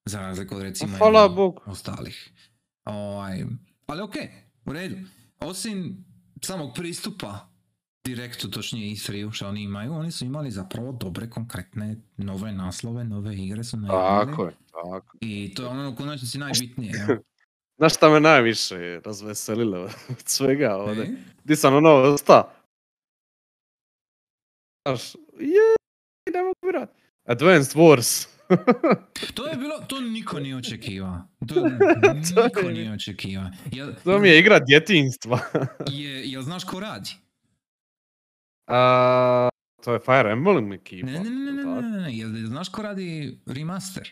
za 0.05 0.19
razliku 0.19 0.55
od 0.55 0.61
recimo 0.61 0.97
Hvala 0.97 1.29
Bogu. 1.29 1.61
ostalih. 1.65 2.31
Ovaj, 2.85 3.45
ali 3.85 4.01
ok, 4.01 4.13
u 4.65 4.73
redu. 4.73 4.95
Osim 5.39 6.05
samog 6.41 6.71
pristupa 6.75 7.49
direktu, 8.05 8.51
točnije 8.51 8.91
i 8.91 8.95
3 8.95 9.31
što 9.31 9.47
oni 9.47 9.61
imaju, 9.63 9.93
oni 9.93 10.11
su 10.11 10.25
imali 10.25 10.51
zapravo 10.51 10.91
dobre, 10.91 11.29
konkretne, 11.29 11.95
nove 12.17 12.51
naslove, 12.51 13.03
nove 13.03 13.35
igre 13.35 13.63
su 13.63 13.77
najavili. 13.77 14.31
Tako 14.31 14.45
je, 14.45 14.53
tako. 14.71 15.17
I 15.21 15.53
to 15.55 15.63
je 15.63 15.67
ono 15.69 15.89
u 15.89 15.95
konačnici 15.95 16.37
najbitnije. 16.37 16.93
Znaš 17.83 17.95
šta 17.95 18.09
me 18.09 18.19
najviše 18.19 19.01
razveselilo 19.05 19.79
od 20.09 20.23
svega 20.25 20.75
ovdje? 20.75 21.03
E? 21.03 21.15
Di 21.43 21.55
sam 21.55 21.75
ono, 21.75 22.17
sta? 22.17 22.53
Znaš, 24.81 25.15
je, 25.39 25.75
ne 26.33 26.41
mogu 26.41 26.55
vjerat. 26.63 26.89
Advanced 27.25 27.73
Wars. 27.73 28.27
To 29.35 29.47
je 29.47 29.55
bilo, 29.55 29.79
to 29.79 30.01
niko 30.01 30.39
nije 30.39 30.55
očekiva. 30.57 31.27
To 31.47 31.53
To 32.35 32.43
niko 32.43 32.59
je- 32.59 32.73
nije 32.73 32.93
očekiva. 32.93 33.51
Jel, 33.71 33.93
to 34.03 34.19
mi 34.19 34.29
je 34.29 34.39
igra 34.39 34.59
djetinstva. 34.59 35.39
je, 35.87 36.31
jel 36.31 36.41
znaš 36.41 36.63
ko 36.63 36.79
radi? 36.79 37.09
A, 38.67 39.49
to 39.83 39.93
je 39.93 39.99
Fire 39.99 40.31
Emblem 40.31 40.73
ekipa. 40.73 41.07
Ne, 41.07 41.19
ne, 41.19 41.29
ne, 41.29 41.51
ne, 41.51 41.63
ne, 41.63 41.81
ne, 41.81 42.01
ne, 42.01 42.17
jel 42.17 42.47
znaš 42.47 42.69
ko 42.69 42.81
radi 42.81 43.39
remaster? 43.45 44.09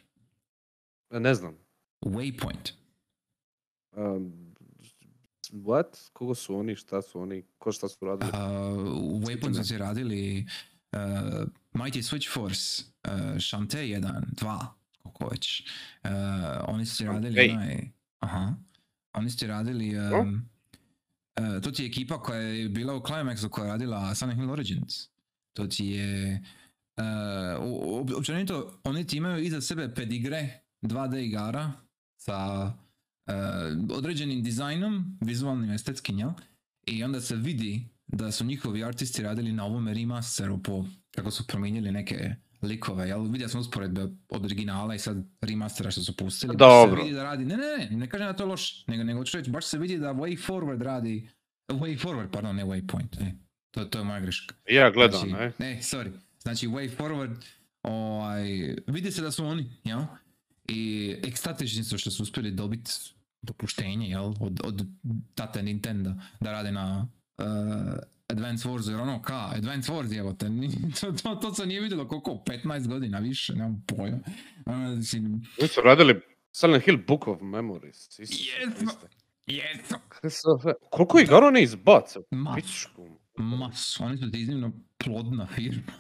Ne 1.12 1.34
znam. 1.34 1.58
Waypoint. 2.02 2.81
Um, 3.96 4.54
what? 5.52 6.10
Kogo 6.14 6.36
su 6.36 6.56
oni, 6.56 6.76
šta 6.76 7.02
su 7.02 7.22
oni, 7.22 7.44
ko 7.58 7.72
šta 7.72 7.88
su 7.88 8.06
radili? 8.06 8.32
Uh, 9.44 9.52
me. 9.58 9.64
su 9.64 9.78
radili 9.78 10.46
uh, 10.92 11.00
Mighty 11.74 12.02
Switch 12.02 12.34
Force, 12.34 12.84
uh, 13.08 13.42
Shantae 13.42 13.86
1, 13.86 14.22
2, 14.42 14.66
koliko 15.04 15.28
već. 15.32 15.64
Uh, 16.04 16.10
oni 16.68 16.86
su 16.86 17.06
radili 17.06 17.34
Shantae. 17.34 17.56
onaj... 17.56 17.92
Aha. 18.20 18.54
Oni 19.14 19.30
su 19.30 19.48
radili... 19.48 20.00
Um, 20.00 20.50
uh, 21.40 21.62
to 21.62 21.72
ti 21.72 21.84
je 21.84 21.88
ekipa 21.88 22.22
koja 22.22 22.40
je 22.40 22.70
bila 22.70 22.96
u 22.96 23.00
Climaxu 23.02 23.50
koja 23.50 23.66
je 23.66 23.72
radila 23.72 24.16
Silent 24.16 24.40
Hill 24.40 24.52
Origins. 24.52 25.10
To 25.54 25.68
ti 25.68 25.86
je... 25.86 26.44
Uh, 26.98 28.18
općenito, 28.18 28.80
oni 28.84 29.08
ti 29.08 29.18
imaju 29.18 29.44
iza 29.44 29.62
sebe 29.62 29.94
pedigre 29.96 30.60
2D 30.82 31.18
igara 31.18 31.72
sa 32.18 32.72
određenim 33.90 34.44
dizajnom, 34.44 35.18
vizualnim, 35.22 35.72
estetskim, 35.72 36.20
jel? 36.20 36.30
I 36.88 37.04
onda 37.04 37.22
se 37.22 37.36
vidi 37.36 37.90
da 38.08 38.32
su 38.32 38.46
njihovi 38.46 38.84
artisti 38.84 39.24
radili 39.24 39.52
na 39.52 39.66
ovome 39.66 39.94
remasteru 39.94 40.64
po 40.64 40.86
kako 41.16 41.32
su 41.32 41.48
promijenili 41.48 41.92
neke 41.92 42.36
likove, 42.62 43.08
jel? 43.08 43.24
Vidio 43.24 43.50
sam 43.50 43.62
usporedbe 43.62 44.02
od 44.30 44.46
originala 44.46 44.96
i 44.96 45.00
sad 45.00 45.18
remastera 45.42 45.92
što 45.92 46.02
su 46.02 46.18
pustili. 46.18 46.56
Baš 46.56 46.60
Dobro. 46.60 46.98
se 46.98 47.04
vidi 47.04 47.16
da 47.16 47.24
radi, 47.24 47.46
ne, 47.46 47.58
ne, 47.58 47.78
ne, 47.78 47.98
ne 47.98 48.10
kažem 48.10 48.28
da 48.28 48.34
to 48.34 48.46
loš, 48.46 48.88
nego, 48.88 49.04
nego 49.04 49.24
ću 49.24 49.38
reći, 49.38 49.52
baš 49.52 49.66
se 49.66 49.78
vidi 49.78 49.98
da 49.98 50.14
Way 50.14 50.48
Forward 50.48 50.82
radi, 50.82 51.30
Way 51.68 52.00
Forward, 52.00 52.32
pardon, 52.32 52.56
ne 52.56 52.66
Waypoint, 52.66 53.22
e, 53.22 53.32
to, 53.72 53.86
to 53.86 54.00
je 54.00 54.04
moja 54.04 54.20
greška. 54.20 54.56
Ja 54.70 54.92
gledam, 54.92 55.20
znači, 55.20 55.34
ne? 55.34 55.52
Ne, 55.60 55.80
sorry. 55.82 56.12
Znači, 56.40 56.68
Way 56.68 56.98
Forward, 56.98 57.36
ovaj, 57.84 58.76
vidi 58.88 59.12
se 59.12 59.22
da 59.22 59.32
su 59.32 59.46
oni, 59.46 59.72
jel? 59.84 60.02
I 60.72 61.16
ekstatični 61.28 61.84
su 61.84 61.98
što 61.98 62.12
su 62.12 62.24
uspjeli 62.24 62.52
dobiti 62.52 62.92
dopuštenje, 63.42 64.08
jel? 64.08 64.34
Od, 64.40 64.62
od 64.64 64.86
tate 65.36 65.64
Nintendo 65.64 66.14
da 66.40 66.52
rade 66.52 66.72
na 66.72 67.08
uh, 67.38 67.46
Advance 68.28 68.70
Wars, 68.70 68.90
jer 68.90 69.00
ono 69.00 69.22
ka, 69.22 69.50
Advance 69.56 69.92
Wars, 69.92 70.50
ni- 70.50 70.92
to, 71.02 71.12
to, 71.12 71.36
to 71.36 71.54
se 71.54 71.66
nije 71.66 71.82
vidjelo 71.82 72.08
koliko, 72.08 72.32
15 72.32 72.88
godina 72.88 73.20
više, 73.20 73.54
nemam 73.54 73.86
pojma. 73.88 74.20
Ono, 74.66 74.88
Oni 75.60 75.68
su 75.68 75.82
radili 75.82 76.22
Silent 76.52 76.84
Hill 76.84 76.98
Book 77.08 77.28
of 77.28 77.42
Memories. 77.42 78.20
Jesmo. 79.48 80.00
Kristove. 80.10 80.74
Koliko 80.90 81.20
igara 81.20 81.48
oni 81.48 81.62
izbace? 81.62 82.20
Masu. 82.32 82.56
Pičku. 82.62 83.08
masu, 83.38 84.04
oni 84.04 84.18
su 84.18 84.30
iznimno 84.34 84.72
plodna 84.98 85.48
firma. 85.48 85.94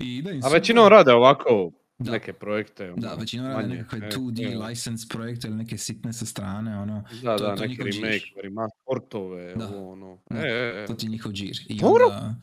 I 0.00 0.22
da 0.22 0.30
A 0.48 0.50
većinom 0.50 0.88
rade 0.88 1.12
ovako 1.12 1.72
Da. 1.98 2.12
neke 2.12 2.32
projekte. 2.32 2.92
Da, 2.96 3.08
ono, 3.08 3.20
većinom 3.20 3.46
rade 3.46 3.62
manje. 3.62 3.74
nekakve 3.74 3.98
E, 3.98 4.10
2D 4.10 4.52
e, 4.54 4.58
license 4.58 5.06
projekte 5.08 5.48
ili 5.48 5.56
neke 5.56 5.78
sitne 5.78 6.12
sa 6.12 6.26
strane, 6.26 6.78
ono, 6.78 7.04
Da, 7.22 7.36
to- 7.38 7.44
da, 7.44 7.56
to 7.56 7.62
neki 7.62 7.76
remake, 7.76 7.92
džir. 8.18 8.32
remaster, 8.36 8.78
portove, 8.86 9.54
Da. 9.54 9.68
ovo 9.68 9.92
ono. 9.92 10.18
Da. 10.30 10.38
E, 10.38 10.42
e, 10.42 10.72
e. 10.76 10.86
to 10.86 10.94
ti 10.94 11.06
je 11.06 11.10
njihov 11.10 11.32
džir. 11.32 11.56
I 11.68 11.80
onda, 11.82 12.34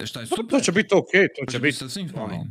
šta 0.00 0.20
je 0.20 0.26
To, 0.26 0.36
super, 0.36 0.50
to 0.50 0.60
će 0.60 0.72
biti 0.72 0.94
okej, 0.94 1.28
to 1.28 1.44
to 1.46 1.52
će 1.52 1.58
biti. 1.58 1.76
sasvim 1.76 2.10
ono. 2.16 2.46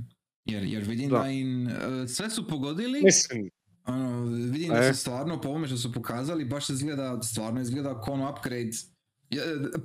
Jer, 0.46 0.64
jer 0.64 0.84
vidim 0.84 1.10
Da. 1.10 1.20
da, 1.20 1.30
im 1.30 1.68
e, 1.68 1.72
sve 2.08 2.30
su 2.30 2.48
pogodili, 2.48 3.02
Mislim, 3.04 3.50
ono, 3.86 4.24
vidim 4.26 4.70
da 4.70 4.78
E. 4.80 4.94
su 4.94 5.00
stvarno 5.00 5.42
po 5.42 5.50
ovome 5.50 5.68
što 5.68 5.78
su 5.78 5.94
pokazali, 5.94 6.46
baš 6.46 6.70
izgleda, 6.70 7.22
stvarno 7.24 7.62
izgleda 7.62 8.02
kao 8.02 8.14
ono 8.14 8.32
upgrade, 8.32 8.72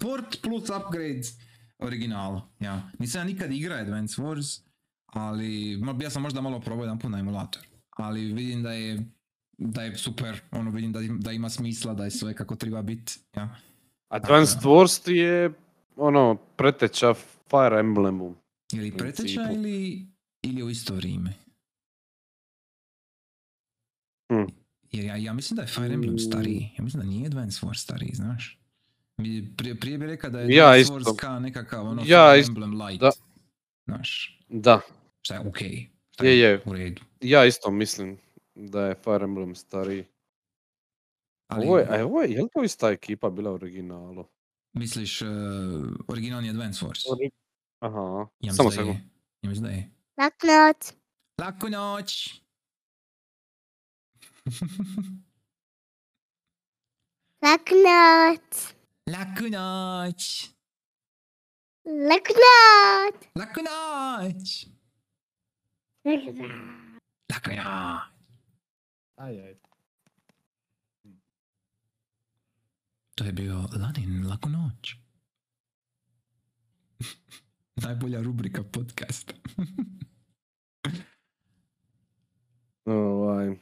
port 0.00 0.42
plus 0.42 0.62
upgrade 0.62 1.22
originala. 1.78 2.48
Ja. 2.60 2.90
Nisam 2.98 3.20
ja 3.20 3.24
nikad 3.24 3.52
igra 3.52 3.74
Advance 3.76 4.22
Wars, 4.22 4.60
ali 5.12 5.80
ja 6.02 6.10
sam 6.10 6.22
možda 6.22 6.40
malo 6.40 6.60
probao 6.60 6.84
jedan 6.84 6.98
put 6.98 7.10
na 7.10 7.18
emulator. 7.18 7.62
Ali 7.90 8.32
vidim 8.32 8.62
da 8.62 8.72
je 8.72 9.04
da 9.58 9.82
je 9.82 9.96
super, 9.96 10.40
ono 10.50 10.70
vidim 10.70 10.92
da, 10.92 11.00
da 11.18 11.32
ima 11.32 11.50
smisla, 11.50 11.94
da 11.94 12.04
je 12.04 12.10
sve 12.10 12.34
kako 12.34 12.56
treba 12.56 12.82
biti. 12.82 13.18
Ja. 13.36 13.56
Advanced 14.08 14.60
Wars 14.62 15.04
ti 15.04 15.12
je 15.12 15.52
ono 15.96 16.36
preteča 16.56 17.14
Fire 17.50 17.80
Emblemu. 17.80 18.34
Ili 18.72 18.96
preteča 18.96 19.50
ili, 19.52 20.06
ili 20.42 20.62
u 20.62 20.70
isto 20.70 20.94
vrijeme. 20.94 21.34
Hmm. 24.32 24.46
Jer 24.92 25.04
ja, 25.04 25.16
ja 25.16 25.32
mislim 25.32 25.56
da 25.56 25.62
je 25.62 25.68
Fire 25.68 25.94
Emblem 25.94 26.18
stariji. 26.18 26.70
Ja 26.78 26.84
mislim 26.84 27.02
da 27.02 27.08
nije 27.08 27.26
Advance 27.26 27.66
Wars 27.66 27.78
stariji, 27.78 28.10
znaš. 28.14 28.58
Prije, 29.56 29.76
prije 29.80 29.98
bi 29.98 30.06
rekao 30.06 30.30
da 30.30 30.40
je 30.40 30.54
Ja 30.56 30.64
Advance 30.66 30.80
isto. 30.80 30.94
Wars 30.94 31.16
ka 31.16 31.38
nekakav 31.38 31.86
ono 31.86 32.02
Ja 32.06 32.32
Fire 32.34 32.46
Emblem 32.48 32.82
Light. 32.82 33.00
da. 33.00 33.10
Znaš, 33.84 34.38
Da, 34.48 34.80
šta 35.22 35.34
je 35.34 35.40
okej. 35.40 35.88
šta 36.10 36.24
je, 36.24 36.38
je. 36.38 36.62
U 36.66 36.72
redu. 36.72 37.02
Ja 37.20 37.44
isto 37.44 37.70
mislim 37.70 38.18
da 38.54 38.80
je 38.82 38.94
Fire 38.94 39.24
Emblem 39.24 39.54
stariji. 39.54 40.04
Ali, 41.46 41.66
Ovo 41.66 41.78
je, 41.78 41.86
a 41.90 42.04
ovo 42.04 42.22
je, 42.22 42.30
je 42.30 42.42
li 42.42 42.48
to 42.54 42.62
ista 42.64 42.90
ekipa 42.90 43.30
bila 43.30 43.50
u 43.50 43.54
originalu? 43.54 44.24
misliš, 44.72 45.22
uh, 45.22 45.28
originalni 46.08 46.50
Advance 46.50 46.86
Wars? 46.86 47.04
Ori- 47.08 47.30
Aha, 47.78 48.26
Ja 48.40 48.52
samo 48.52 48.70
sekund. 48.70 48.96
Ja 49.42 49.48
mislim 49.50 49.64
da 49.64 49.70
je. 49.70 49.90
Laku 50.18 50.46
noć. 50.46 50.92
Laku 51.38 51.68
noć! 51.68 52.40
Laku 57.42 57.74
noć. 57.74 58.74
Laku 59.08 59.44
noć! 59.44 60.50
Laku 61.84 62.32
noć. 62.34 63.28
Laku 63.36 63.60
noć! 63.62 64.66
Noć. 66.04 66.24
Laku 67.32 67.50
noć! 67.50 67.66
Aj, 69.16 69.40
aj. 69.40 69.54
To 73.14 73.24
je 73.24 73.32
bio 73.32 73.68
Ladin 73.80 74.26
Laku 74.26 74.48
noć. 74.48 74.96
Najbolja 77.76 78.22
rubrika 78.22 78.62
podcasta. 78.62 79.34
Ovaj, 82.84 83.56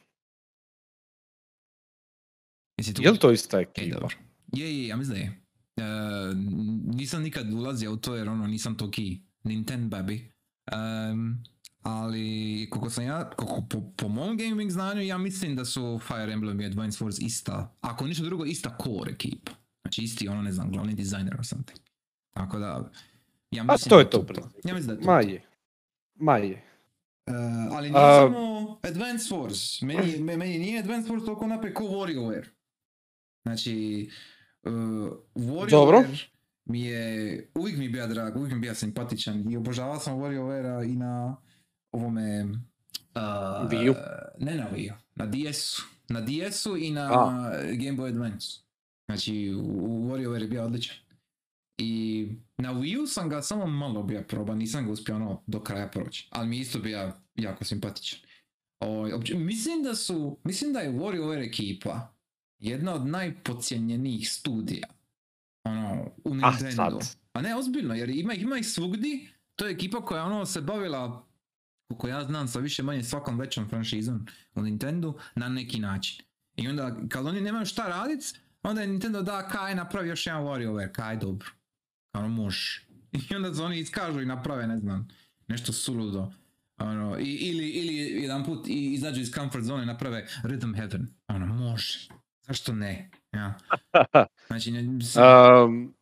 Jesi 2.79 2.95
tu? 2.95 3.03
je 3.03 3.11
li 3.11 3.19
to 3.19 3.33
ista 3.33 3.61
ekipa? 3.61 4.09
Je, 4.53 4.79
je, 4.79 4.87
ja 4.87 4.97
mislim 4.97 5.19
da 5.19 5.21
je. 5.25 5.41
E, 5.77 5.83
nisam 6.85 7.23
nikad 7.23 7.53
ulazio 7.53 7.93
u 7.93 7.97
to 7.97 8.17
jer 8.17 8.29
ono 8.29 8.47
nisam 8.47 8.77
toki 8.77 9.23
Nintendo 9.45 9.97
baby. 9.97 10.31
Em, 10.73 11.43
ali 11.83 12.67
koliko 12.71 12.91
sam 12.91 13.05
ja, 13.05 13.31
koliko 13.31 13.63
po, 13.71 13.83
po 13.97 14.09
mom 14.09 14.37
gaming 14.37 14.71
znanju 14.71 15.03
ja 15.03 15.19
mislim 15.19 15.57
da 15.57 15.65
su 15.65 16.01
Fire 16.07 16.33
Emblem 16.33 16.61
i 16.61 16.67
Advance 16.67 17.05
Wars 17.05 17.27
ista, 17.27 17.75
ako 17.81 18.07
ništa 18.07 18.25
drugo 18.25 18.45
ista 18.45 18.77
core 18.83 19.13
ekipa. 19.13 19.53
Znači 19.83 20.03
isti 20.03 20.29
ono 20.29 20.43
ne 20.43 20.53
znam, 20.53 20.73
glavni 20.73 20.95
dizajner 20.95 21.35
or 21.39 21.47
something. 21.47 21.81
Tako 22.31 22.59
da, 22.59 22.91
ja 23.51 23.63
A 23.69 23.73
mislim 23.73 23.89
to 23.91 23.97
da 23.97 24.01
je 24.03 24.11
to 24.11 24.27
principu. 24.27 24.69
Ja 24.69 24.75
mislim 24.75 24.87
da 24.87 24.93
je 24.93 25.01
to. 25.01 25.07
Ma 25.07 25.23
to. 25.23 25.29
je. 25.29 25.43
Ma 26.15 26.37
je. 26.37 26.65
E, 27.27 27.33
ali 27.73 27.91
nije 27.91 28.05
A- 28.05 28.21
samo 28.21 28.79
Advance 28.83 29.35
Wars. 29.35 29.85
Meni, 29.87 30.19
me- 30.25 30.37
meni 30.37 30.59
nije 30.59 30.81
Advance 30.81 31.09
Wars 31.11 31.25
toliko 31.25 31.47
naprijed 31.47 31.75
ko 31.75 31.85
WarioWare. 31.85 32.47
Znači, 33.43 34.09
uh, 34.63 34.73
WarioWare 35.35 35.71
Dobro. 35.71 36.05
mi 36.65 36.83
je, 36.83 37.51
uvijek 37.55 37.79
mi 37.79 37.85
je 37.85 37.91
bio 37.91 38.07
drag, 38.07 38.37
uvijek 38.37 38.53
mi 38.53 38.57
je 38.57 38.61
bio 38.61 38.75
simpatičan 38.75 39.53
i 39.53 39.57
obožavao 39.57 39.99
sam 39.99 40.17
WarioWare 40.19 40.93
i 40.93 40.97
na 40.97 41.37
ovome... 41.93 42.43
Uh, 43.15 43.23
Wii? 43.71 43.95
Ne 44.39 44.55
na 44.55 44.67
Wii 44.71 44.93
na 45.15 45.27
DS-u. 45.27 45.83
Na 46.09 46.21
DS-u 46.21 46.77
i 46.77 46.91
na 46.91 47.01
A. 47.03 47.51
Game 47.67 47.93
Boy 47.93 48.09
Advance. 48.09 48.47
Znači, 49.07 49.55
u- 49.55 50.09
WarioWare 50.09 50.43
je 50.43 50.49
bio 50.49 50.65
odličan. 50.65 50.97
I 51.79 52.29
na 52.59 52.75
Wii 52.75 52.99
U 52.99 53.07
sam 53.07 53.29
ga 53.29 53.43
samo 53.43 53.67
malo 53.67 54.03
bio 54.03 54.23
proba, 54.23 54.55
nisam 54.55 54.87
ga 54.87 54.93
uspio 54.93 55.17
ono 55.17 55.43
do 55.47 55.61
kraja 55.61 55.89
proći. 55.89 56.29
Ali 56.31 56.49
mi 56.49 56.59
isto 56.59 56.79
bio 56.79 57.13
jako 57.37 57.65
simpatičan. 57.65 58.19
O, 58.81 59.09
opće- 59.09 59.35
mislim 59.37 59.83
da 59.83 59.95
su, 59.95 60.39
mislim 60.45 60.73
da 60.73 60.81
je 60.81 60.93
WarioWare 60.93 61.47
ekipa 61.47 62.15
jedna 62.59 62.95
od 62.95 63.07
najpocijenjenijih 63.07 64.31
studija. 64.31 64.89
Ono, 65.65 66.11
u 66.25 66.35
Nintendo. 66.35 67.01
sad. 67.01 67.17
A 67.33 67.43
ne, 67.43 67.57
ozbiljno, 67.57 67.95
jer 67.95 68.11
ima, 68.11 68.35
ima 68.35 68.59
ih 68.59 68.67
svugdje. 68.67 69.19
To 69.57 69.67
je 69.67 69.73
ekipa 69.73 70.01
koja 70.01 70.25
ono 70.25 70.47
se 70.47 70.61
bavila, 70.61 71.27
koliko 71.91 72.09
ja 72.09 72.25
znam, 72.25 72.49
sa 72.49 72.59
više 72.59 72.83
manje 72.83 73.03
svakom 73.03 73.39
većom 73.39 73.69
franšizom 73.69 74.27
u 74.55 74.63
Nintendo 74.63 75.15
na 75.35 75.49
neki 75.49 75.81
način. 75.81 76.25
I 76.57 76.69
onda, 76.69 76.97
kad 77.09 77.27
oni 77.27 77.41
nemaju 77.41 77.67
šta 77.67 77.89
radit, 77.89 78.21
onda 78.63 78.81
je 78.81 78.87
Nintendo 78.87 79.23
da, 79.23 79.49
kaj 79.49 79.75
napravi 79.75 80.09
još 80.09 80.27
jedan 80.27 80.43
WarioWare, 80.43 80.93
kaj 80.93 81.17
dobro. 81.17 81.49
Ono, 82.13 82.29
može. 82.29 82.87
I 83.31 83.35
onda 83.37 83.55
se 83.55 83.63
oni 83.63 83.79
iskažu 83.79 84.21
i 84.21 84.27
naprave, 84.27 84.67
ne 84.67 84.79
znam, 84.79 85.09
nešto 85.49 85.73
suludo. 85.73 86.33
Ono, 86.79 87.19
i, 87.19 87.35
ili, 87.35 87.69
ili 87.69 87.95
jedan 88.23 88.45
put 88.45 88.69
i 88.69 88.93
izađu 88.93 89.21
iz 89.21 89.33
comfort 89.33 89.65
zone 89.65 89.83
i 89.83 89.87
naprave 89.87 90.27
Rhythm 90.43 90.77
Heaven. 90.77 91.15
Ono, 91.29 91.47
može. 91.47 92.09
Zašto 92.47 92.73
ne? 92.73 93.11
Ja. 93.33 93.59
Znači, 94.47 94.71
ne, 94.71 94.81
Um, 94.81 95.95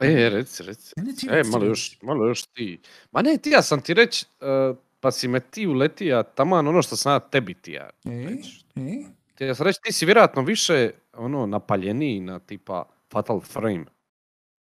e, 0.00 0.28
reci, 0.30 0.62
reci. 0.62 0.92
E, 0.96 1.02
reci, 1.06 1.26
malo 1.50 1.64
reci. 1.64 1.68
još, 1.68 1.98
malo 2.02 2.26
još 2.26 2.42
ti. 2.42 2.80
Ma 3.12 3.22
ne, 3.22 3.36
ti 3.38 3.50
ja 3.50 3.62
sam 3.62 3.80
ti 3.80 3.94
reći, 3.94 4.26
uh, 4.40 4.76
pa 5.00 5.10
si 5.10 5.28
me 5.28 5.40
ti 5.40 5.66
uletija 5.66 6.22
taman 6.22 6.68
ono 6.68 6.82
što 6.82 6.96
sam 6.96 7.12
ja 7.12 7.20
tebi 7.20 7.54
ti 7.54 7.72
ja. 7.72 7.90
E, 8.04 8.26
reći. 8.28 8.64
e, 8.76 9.04
Ti 9.34 9.44
ja 9.44 9.54
sam 9.54 9.66
reći, 9.66 9.78
ti 9.82 9.92
si 9.92 10.04
vjerojatno 10.04 10.42
više 10.42 10.90
ono 11.12 11.46
napaljeniji 11.46 12.20
na 12.20 12.38
tipa 12.38 12.84
Fatal 13.12 13.40
Frame, 13.40 13.84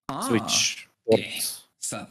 a, 0.08 0.22
Switch, 0.22 0.84
e. 0.84 0.88
port, 1.06 1.24
sad. 1.80 2.08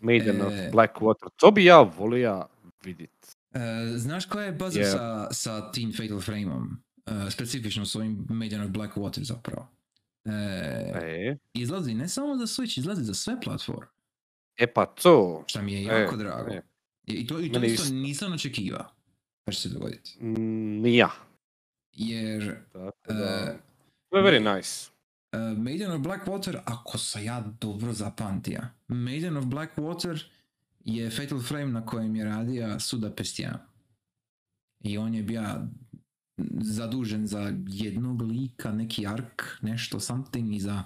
Maiden 0.00 0.42
of 0.42 0.52
E. 0.52 0.70
Blackwater. 0.72 1.28
To 1.36 1.50
bi 1.50 1.64
ja 1.64 1.80
volio 1.80 2.46
vidit. 2.84 3.10
E, 3.54 3.58
znaš 3.96 4.26
koja 4.26 4.44
je 4.44 4.52
baza 4.52 4.80
Je. 4.80 4.86
sa, 4.86 5.28
sa 5.32 5.72
Teen 5.72 5.92
Fatal 5.96 6.20
Frame-om? 6.20 6.82
E, 7.06 7.30
specifično 7.30 7.84
s 7.86 7.94
ovim 7.96 8.26
Maiden 8.28 8.60
of 8.62 8.68
Blackwater 8.70 9.22
zapravo. 9.22 9.68
E, 10.24 10.32
E, 10.96 11.36
izlazi 11.54 11.94
ne 11.94 12.08
samo 12.08 12.36
za 12.36 12.46
Switch, 12.46 12.78
izlazi 12.78 13.04
za 13.04 13.14
sve 13.14 13.40
platforme. 13.40 13.86
e 14.56 14.66
pa 14.66 14.86
to. 14.86 15.44
Što 15.46 15.62
mi 15.62 15.72
je 15.72 15.80
E, 15.82 16.00
jako 16.00 16.16
drago. 16.16 16.50
e. 16.50 16.62
I, 17.06 17.26
to, 17.26 17.40
i 17.40 17.52
to 17.52 17.60
isto 17.60 17.82
isto. 17.82 17.94
nisam 17.94 18.32
očekivao. 18.32 18.84
Pa 19.44 19.52
će 19.52 19.60
se 19.60 19.68
dogoditi. 19.68 20.16
Mm, 20.20 20.86
ja. 20.86 21.10
Jer 21.92 22.56
Tako 22.72 23.12
e, 23.12 23.14
da, 23.14 23.24
je 24.12 24.22
very 24.22 24.56
nice. 24.56 24.90
e, 25.32 25.38
Maiden 25.38 25.92
of 25.92 26.00
Blackwater, 26.00 26.58
ako 26.64 26.98
sam 26.98 27.24
ja 27.24 27.40
dobro 27.60 27.92
zapamtio, 27.92 28.60
Maiden 28.88 29.36
of 29.36 29.44
Blackwater 29.44 30.24
je 30.80 31.10
Fatal 31.10 31.40
Frame 31.40 31.66
na 31.66 31.86
kojem 31.86 32.16
je 32.16 32.24
radio 32.24 32.80
Suda 32.80 33.10
Pestian. 33.10 33.58
I 34.80 34.98
on 34.98 35.14
je 35.14 35.22
bio 35.22 35.42
zadužen 36.60 37.26
za 37.26 37.52
jednog 37.66 38.22
lika, 38.22 38.72
neki 38.72 39.06
ark, 39.06 39.42
nešto, 39.62 40.00
something, 40.00 40.54
i 40.54 40.60
za 40.60 40.82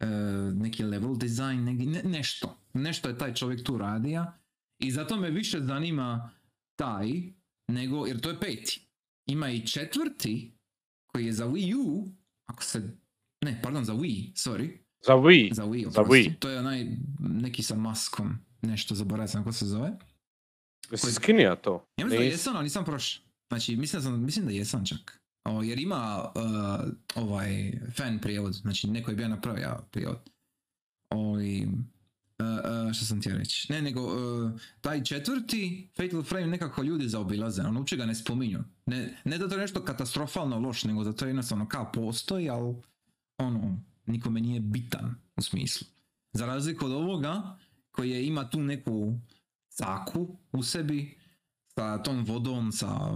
e, 0.00 0.06
neki 0.54 0.82
level 0.82 1.16
design, 1.16 1.64
neki, 1.64 1.86
ne- 1.86 2.02
nešto. 2.02 2.58
Nešto 2.74 3.08
je 3.08 3.18
taj 3.18 3.34
čovjek 3.34 3.64
tu 3.64 3.78
radio. 3.78 4.26
I 4.78 4.90
zato 4.90 5.16
me 5.16 5.30
više 5.30 5.60
zanima 5.60 6.30
taj, 6.76 7.08
nego, 7.68 8.06
jer 8.06 8.20
to 8.20 8.30
je 8.30 8.40
peti. 8.40 8.88
Ima 9.26 9.50
i 9.50 9.66
četvrti, 9.66 10.52
koji 11.06 11.26
je 11.26 11.32
za 11.32 11.46
Wii 11.46 11.74
U, 11.76 12.08
ako 12.46 12.62
se, 12.62 12.96
ne, 13.44 13.60
pardon, 13.62 13.84
za 13.84 13.94
Wii, 13.94 14.32
sorry, 14.32 14.78
Za 15.06 15.12
Wii. 15.12 15.54
za 15.54 15.64
Wii, 15.64 15.90
Za. 15.90 16.02
Wii. 16.02 16.34
To 16.38 16.48
je 16.48 16.58
onaj, 16.58 16.86
neki 17.18 17.62
sa 17.62 17.74
maskom, 17.76 18.38
nešto 18.62 18.94
zaboravio 18.94 19.28
sam 19.28 19.40
kako 19.44 19.52
se 19.52 19.66
zove. 19.66 19.92
Jesi 20.90 21.12
skinija 21.12 21.56
to? 21.56 21.86
Ja 21.96 22.04
mislim 22.04 22.20
da 22.20 22.24
jesam, 22.26 22.56
ali 22.56 22.62
nisam 22.64 22.84
prošao. 22.84 23.24
Znači, 23.48 23.76
mislim 23.76 24.02
da, 24.02 24.04
sam, 24.04 24.24
mislim 24.24 24.46
da 24.46 24.52
jesam 24.52 24.86
čak. 24.86 25.20
O, 25.44 25.62
jer 25.62 25.78
ima 25.78 26.32
uh, 26.34 26.92
ovaj 27.14 27.72
fan 27.96 28.18
prijevod, 28.18 28.52
znači 28.52 28.86
neko 28.86 29.10
je 29.10 29.16
bio 29.16 29.28
napravio 29.28 29.80
prijevod. 29.90 30.30
Ovaj, 31.10 31.64
uh, 31.64 31.70
uh, 32.38 32.92
što 32.92 33.04
sam 33.04 33.20
htio 33.20 33.36
reći? 33.36 33.72
Ne, 33.72 33.82
nego 33.82 34.00
uh, 34.02 34.60
taj 34.80 35.04
četvrti 35.04 35.88
Fatal 35.96 36.22
Frame 36.22 36.46
nekako 36.46 36.82
ljudi 36.82 37.08
zaobilaze, 37.08 37.62
ono 37.62 37.80
uopće 37.80 37.96
ga 37.96 38.06
ne 38.06 38.14
spominju. 38.14 38.58
Ne, 38.86 39.18
ne 39.24 39.38
da 39.38 39.48
to 39.48 39.54
je 39.54 39.60
nešto 39.60 39.84
katastrofalno 39.84 40.58
loš, 40.58 40.84
nego 40.84 41.04
da 41.04 41.12
to 41.12 41.24
je 41.24 41.28
jednostavno 41.28 41.68
kao 41.68 41.92
postoji, 41.92 42.50
ali 42.50 42.74
ono, 43.38 43.78
nikome 44.06 44.40
nije 44.40 44.60
bitan 44.60 45.14
u 45.36 45.42
smislu. 45.42 45.86
Za 46.32 46.46
razliku 46.46 46.86
od 46.86 46.92
ovoga, 46.92 47.58
koji 47.90 48.10
je, 48.10 48.26
ima 48.26 48.50
tu 48.50 48.60
neku 48.60 49.18
caku 49.68 50.36
u 50.52 50.62
sebi, 50.62 51.18
sa 51.74 51.98
tom 51.98 52.24
vodom, 52.24 52.72
sa, 52.72 53.10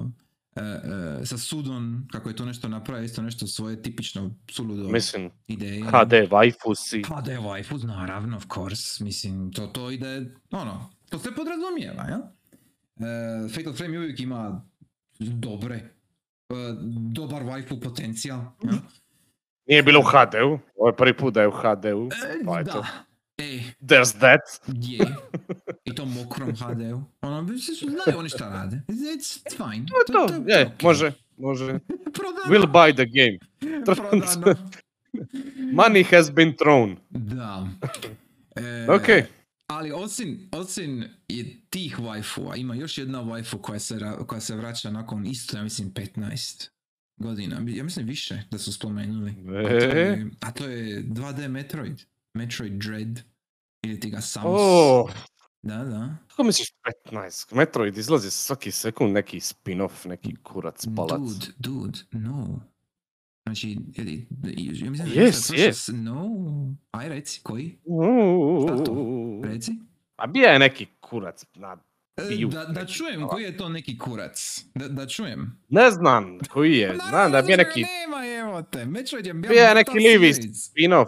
e, 0.57 0.61
e, 0.61 1.27
sa 1.27 1.39
sudom, 1.39 2.09
kako 2.13 2.29
je 2.29 2.37
to 2.37 2.45
nešto 2.45 2.69
napravio, 2.69 3.05
isto 3.05 3.23
nešto 3.23 3.47
svoje 3.47 3.83
tipično 3.83 4.31
suludo 4.51 4.89
Mislim, 4.89 5.31
ideje. 5.47 5.83
HD, 5.83 6.13
waifusi. 6.31 7.09
Pa 7.09 7.21
da 7.21 7.33
je 7.33 7.39
waifu, 7.39 7.87
naravno, 7.87 8.37
of 8.37 8.45
course, 8.55 9.05
mislim, 9.05 9.53
to, 9.53 9.67
to 9.67 9.91
ide, 9.91 10.35
ono, 10.51 10.91
to 11.09 11.19
se 11.19 11.31
podrazumijeva, 11.35 12.03
ja? 12.09 12.33
E, 12.97 13.49
Fatal 13.49 13.73
Frame 13.73 13.99
uvijek 13.99 14.21
ima 14.21 14.63
dobre, 15.19 15.77
e, 15.77 16.55
dobar 17.13 17.43
waifu 17.43 17.83
potencijal, 17.83 18.41
ja? 18.63 18.73
Nije 19.67 19.83
bilo 19.83 20.01
u 20.01 20.03
HD-u. 20.03 20.59
Ovo 20.77 20.89
je 20.89 20.97
prvi 20.97 21.17
put 21.17 21.35
da 21.35 21.41
je 21.41 21.49
u 21.49 21.51
HD-u. 21.51 22.09
E, 22.09 22.45
Pa 22.47 22.61
eto. 22.61 22.73
da, 22.73 22.79
e, 22.79 23.08
There's 23.81 24.19
that. 24.19 24.41
je, 24.67 25.07
i 25.85 25.95
to 25.95 26.05
mokrom 26.05 26.55
HD-u, 26.57 27.03
ono, 27.21 27.47
znaju 27.81 28.19
oni 28.19 28.29
šta 28.29 28.49
rade, 28.49 28.81
it's, 28.89 29.41
it's 29.45 29.57
fine. 29.57 29.87
To 29.87 29.97
je 29.99 30.05
to. 30.29 30.51
Je, 30.53 30.67
okej. 30.67 30.77
može, 30.83 31.13
može. 31.37 31.79
Prodano. 32.15 32.45
We'll 32.49 32.73
buy 32.73 32.95
the 32.95 33.07
game. 33.07 33.39
Prodano. 33.85 34.55
Money 35.83 36.17
has 36.17 36.31
been 36.31 36.53
thrown. 36.57 36.97
Da. 37.11 37.69
E, 38.57 38.87
Ok. 38.91 39.09
Ali 39.71 39.93
osim, 39.93 40.49
osim 40.53 41.05
je 41.29 41.61
tih 41.71 41.99
waifua, 41.99 42.57
ima 42.61 42.75
još 42.75 42.99
jedna 42.99 43.23
waifu 43.23 43.61
koja 43.61 43.79
se, 43.79 43.99
koja 44.27 44.41
se 44.41 44.57
vraća 44.57 44.91
nakon 44.91 45.27
isto, 45.27 45.57
ja 45.57 45.63
mislim, 45.63 45.93
15 45.93 46.69
godina. 47.17 47.63
Ja 47.67 47.85
mislim 47.85 48.07
više 48.07 48.43
da 48.51 48.59
su 48.59 48.73
spomenuli. 48.73 49.31
A 49.31 49.69
to 49.69 49.87
E? 49.87 49.99
je, 49.99 50.27
a 50.41 50.51
to 50.53 50.65
je 50.69 51.03
2D 51.05 51.49
Metroid. 51.49 52.03
Metroid 52.35 52.73
Dread. 52.73 53.21
Ili 53.83 54.01
ti 54.01 54.11
ga 54.11 54.21
Samus. 54.21 54.61
O, 54.61 55.09
Da, 55.63 55.77
da. 55.77 56.17
kako 56.29 56.45
misliš 56.45 56.69
15? 57.11 57.55
Metroid 57.55 57.99
izlazi 57.99 58.31
svaki 58.31 58.71
sekund 58.71 59.13
neki 59.13 59.41
spin-off, 59.41 60.09
neki 60.09 60.35
kurac 60.43 60.87
palac. 60.97 61.21
Dude, 61.21 61.47
dude, 61.59 61.99
no. 62.13 62.61
Znači, 63.47 63.79
ili- 63.95 64.27
ja 64.85 64.91
mislim 64.91 65.09
Yes, 65.09 65.55
yes. 65.55 65.93
No. 66.03 66.29
Aj 66.91 67.09
reci, 67.09 67.41
koji? 67.43 67.79
Uuu. 67.85 69.43
Reci. 69.45 69.73
A 70.17 70.27
bija 70.27 70.51
je 70.51 70.59
neki 70.59 70.87
kurac 71.01 71.45
na 71.55 71.77
E, 72.19 72.47
Da, 72.47 72.65
da 72.65 72.87
čujem 72.87 73.29
koji 73.29 73.43
je 73.45 73.57
to 73.57 73.69
neki 73.69 73.99
kurac. 73.99 74.65
Da, 74.75 74.89
da 74.89 75.07
čujem. 75.07 75.61
Ne 75.69 75.91
znam 75.91 76.39
koji 76.51 76.79
je, 76.79 76.97
znam 77.09 77.33
da 77.33 77.39
je 77.39 77.43
bio 77.43 77.57
naravno 77.57 77.71
neki 77.71 77.83
Nema, 77.83 78.27
evo 78.27 78.63
te. 78.63 78.85
Metroid 78.85 79.27
je 79.27 79.35
bio 79.35 79.49
Bio 79.51 79.63
je 79.63 79.75
neki 79.75 79.99
livi 79.99 80.33
spin-off. 80.33 81.07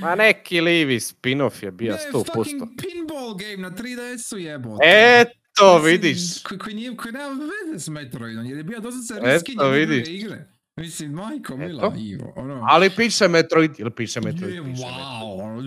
Ma 0.00 0.14
neki 0.14 0.60
livi 0.60 1.00
spin-off 1.00 1.64
je 1.64 1.70
bio 1.70 1.92
Ne, 1.92 1.98
100%. 2.12 2.34
fucking 2.34 2.62
pinball 2.62 3.34
game 3.34 3.56
na 3.56 3.70
3DS-u 3.70 4.38
jebote. 4.38 4.84
Eto, 4.84 5.78
vidiš. 5.78 6.42
Koji, 6.42 6.58
koji, 6.58 6.74
nije, 6.74 6.96
koji 6.96 7.12
nema 7.12 7.28
veze 7.28 7.80
s 7.84 7.88
Metroidom, 7.88 8.46
jer 8.46 8.56
je 8.56 8.64
bio 8.64 8.80
dosta 8.80 9.14
se 9.14 9.20
riskinje 9.20 10.02
igre. 10.06 10.48
Mislim, 10.76 11.12
majko 11.12 11.56
mila, 11.56 11.94
Ivo. 11.98 12.32
Ono, 12.36 12.66
Ali 12.68 12.90
piše 12.90 13.28
Metroid, 13.28 13.70
ili 13.78 13.90
piše 13.90 14.20
je, 14.20 14.24
Metroid, 14.24 14.50
piše 14.52 14.62
Metroid. 14.62 14.78
wow, 14.78 15.42
ono, 15.42 15.62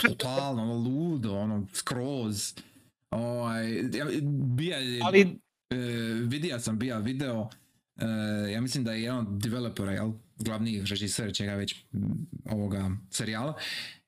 totalno, 0.00 0.62
ono, 0.62 0.74
ludo, 0.74 1.34
ono, 1.34 1.66
skroz. 1.72 2.54
Ovaj, 3.10 3.74
ja, 3.74 4.06
bija, 4.48 4.78
je- 4.78 5.00
Ali, 5.04 5.20
e, 5.70 5.76
vidio 6.22 6.60
sam 6.60 6.78
bija 6.78 6.98
video, 6.98 7.48
e, 7.96 8.06
ja 8.50 8.60
mislim 8.60 8.84
da 8.84 8.92
je 8.92 9.02
jedan 9.02 9.18
od 9.18 9.38
developera, 9.38 9.92
jel, 9.92 10.12
glavni 10.36 10.80
režiser 10.80 11.34
čega 11.34 11.54
već 11.54 11.84
m, 11.92 12.08
ovoga 12.46 12.90
serijala, 13.10 13.54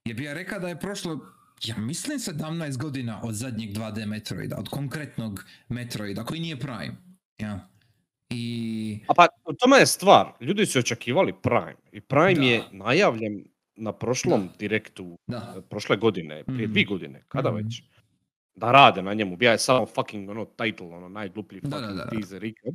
je 0.05 0.15
bija 0.15 0.35
rekao 0.35 0.61
da 0.61 0.69
je 0.69 0.81
prošlo, 0.81 1.21
ja 1.63 1.77
mislim 1.77 2.19
17 2.19 2.77
godina 2.77 3.21
od 3.23 3.35
zadnjeg 3.35 3.71
2D 3.71 4.07
Metroida, 4.07 4.57
od 4.57 4.69
konkretnog 4.69 5.41
Metroida, 5.69 6.25
koji 6.25 6.41
nije 6.41 6.57
Prime. 6.57 6.97
Ja. 7.39 7.69
I... 8.31 9.01
a 9.09 9.15
pa 9.15 9.27
u 9.45 9.53
tome 9.55 9.77
je 9.77 9.87
stvar. 9.87 10.33
Ljudi 10.41 10.67
su 10.67 10.79
očekivali 10.79 11.35
Prime. 11.43 11.75
I 11.93 12.01
Prime 12.01 12.35
Da. 12.35 12.43
je 12.43 12.63
najavljen 12.73 13.45
na 13.77 13.93
prošlom 13.93 14.41
Da. 14.43 14.53
direktu 14.59 15.19
Da. 15.27 15.63
prošle 15.71 15.97
godine, 15.97 16.45
prije 16.45 16.63
Mhm. 16.63 16.73
dvije 16.73 16.85
godine, 16.87 17.23
kada 17.29 17.49
Mhm. 17.51 17.57
već. 17.57 17.83
Da 18.59 18.73
rade 18.73 19.03
na 19.03 19.15
njemu, 19.15 19.37
bija 19.37 19.53
je 19.53 19.59
samo 19.59 19.87
fucking 19.87 20.31
ono 20.31 20.45
title, 20.45 20.87
ono 20.87 21.09
najgluplji 21.09 21.61
Da, 21.61 21.69
da, 21.69 21.77
fucking 21.77 21.97
da, 21.99 22.05
da. 22.05 22.11
teaser 22.11 22.45
ikad. 22.45 22.75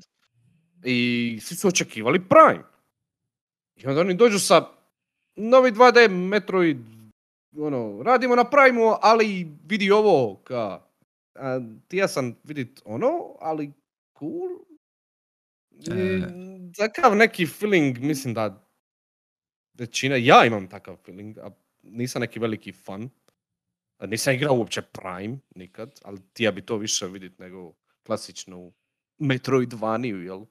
I 0.83 1.39
svi 1.41 1.55
su 1.55 1.67
očekivali 1.67 2.19
Prime. 2.29 2.63
I 3.75 3.87
onda 3.87 4.01
oni 4.01 4.13
dođu 4.15 4.39
sa 4.39 4.65
novi 5.35 5.71
2D 5.71 6.09
Metroid, 6.29 6.77
ono, 7.57 8.03
radimo 8.03 8.35
na 8.35 8.43
Primeu, 8.49 8.93
ali 9.01 9.47
vidi 9.65 9.91
ovo, 9.91 10.35
ka, 10.43 10.81
a, 11.35 11.59
ti 11.87 11.97
ja 11.97 12.07
sam 12.07 12.35
vidit 12.43 12.81
ono, 12.85 13.35
ali 13.39 13.71
cool. 14.19 14.49
I, 15.71 15.91
E. 15.91 16.27
takav 16.77 17.15
neki 17.15 17.45
feeling, 17.45 17.99
mislim 17.99 18.33
da 18.33 18.67
većina, 19.73 20.15
ja 20.15 20.45
imam 20.45 20.67
takav 20.67 20.95
feeling, 21.05 21.37
a 21.37 21.49
nisam 21.83 22.19
neki 22.21 22.39
veliki 22.39 22.71
fan. 22.71 23.09
Nisam 24.07 24.33
igrao 24.33 24.55
uopće 24.55 24.81
Prime 24.81 25.37
nikad, 25.55 25.99
ali 26.03 26.19
ti 26.33 26.43
ja 26.43 26.51
bi 26.51 26.61
to 26.61 26.77
više 26.77 27.07
vidit 27.07 27.39
nego 27.39 27.73
klasičnu 28.05 28.73
Metroidvaniju, 29.17 30.23
jel? 30.23 30.45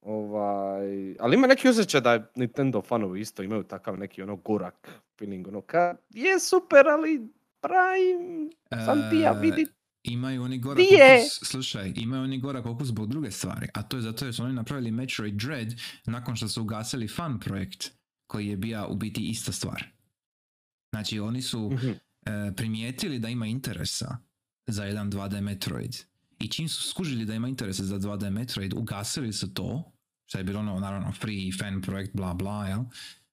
Ovaj, 0.00 1.16
ali 1.20 1.36
ima 1.36 1.46
neki 1.46 1.68
osjećaj 1.68 2.00
da 2.00 2.30
Nintendo 2.36 2.82
fanovi 2.82 3.20
isto 3.20 3.42
imaju 3.42 3.62
takav 3.62 3.98
neki 3.98 4.22
ono 4.22 4.36
gorak 4.36 4.88
feeling, 5.18 5.48
ono 5.48 5.60
ka, 5.60 5.94
je 6.10 6.40
super, 6.40 6.88
ali 6.88 7.28
Prime, 7.60 8.50
sam 8.86 9.10
ti 9.10 9.16
ja 9.16 9.32
E, 9.36 9.40
vidit. 9.40 9.68
Imaju 10.02 10.42
oni 10.42 10.58
gorak 10.58 10.78
okus, 10.78 11.50
slušaj, 11.50 11.92
imaju 11.96 12.22
oni 12.22 12.40
gorak 12.40 12.66
okus 12.66 12.86
zbog 12.88 13.08
druge 13.08 13.30
stvari, 13.30 13.68
a 13.74 13.82
to 13.82 13.96
je 13.96 14.02
zato 14.02 14.24
jer 14.24 14.34
su 14.34 14.42
oni 14.42 14.54
napravili 14.54 14.90
Metroid 14.90 15.34
Dread 15.34 15.68
nakon 16.06 16.36
što 16.36 16.48
su 16.48 16.62
ugasili 16.62 17.08
fan 17.08 17.40
projekt 17.40 17.90
koji 18.26 18.46
je 18.46 18.56
bio 18.56 18.86
u 18.88 18.94
biti 18.94 19.28
ista 19.30 19.52
stvar. 19.52 19.84
Znači 20.94 21.20
oni 21.20 21.42
su 21.42 21.70
Mhm. 21.70 21.92
E, 22.22 22.52
primijetili 22.56 23.18
da 23.18 23.28
ima 23.28 23.46
interesa 23.46 24.16
za 24.66 24.84
jedan 24.84 25.10
2D 25.10 25.40
Metroid 25.40 25.96
i 26.38 26.48
čim 26.48 26.68
su 26.68 26.82
skužili 26.82 27.24
da 27.24 27.34
ima 27.34 27.48
interesa 27.48 27.84
za 27.84 27.98
2D 27.98 28.30
Metroid, 28.30 28.74
ugasili 28.74 29.32
su 29.32 29.54
to, 29.54 29.92
što 30.24 30.38
je 30.38 30.44
bilo 30.44 30.60
ono, 30.60 30.80
naravno, 30.80 31.12
free 31.12 31.52
fan 31.52 31.82
projekt, 31.82 32.10
bla 32.14 32.34
bla, 32.34 32.66
jel? 32.66 32.80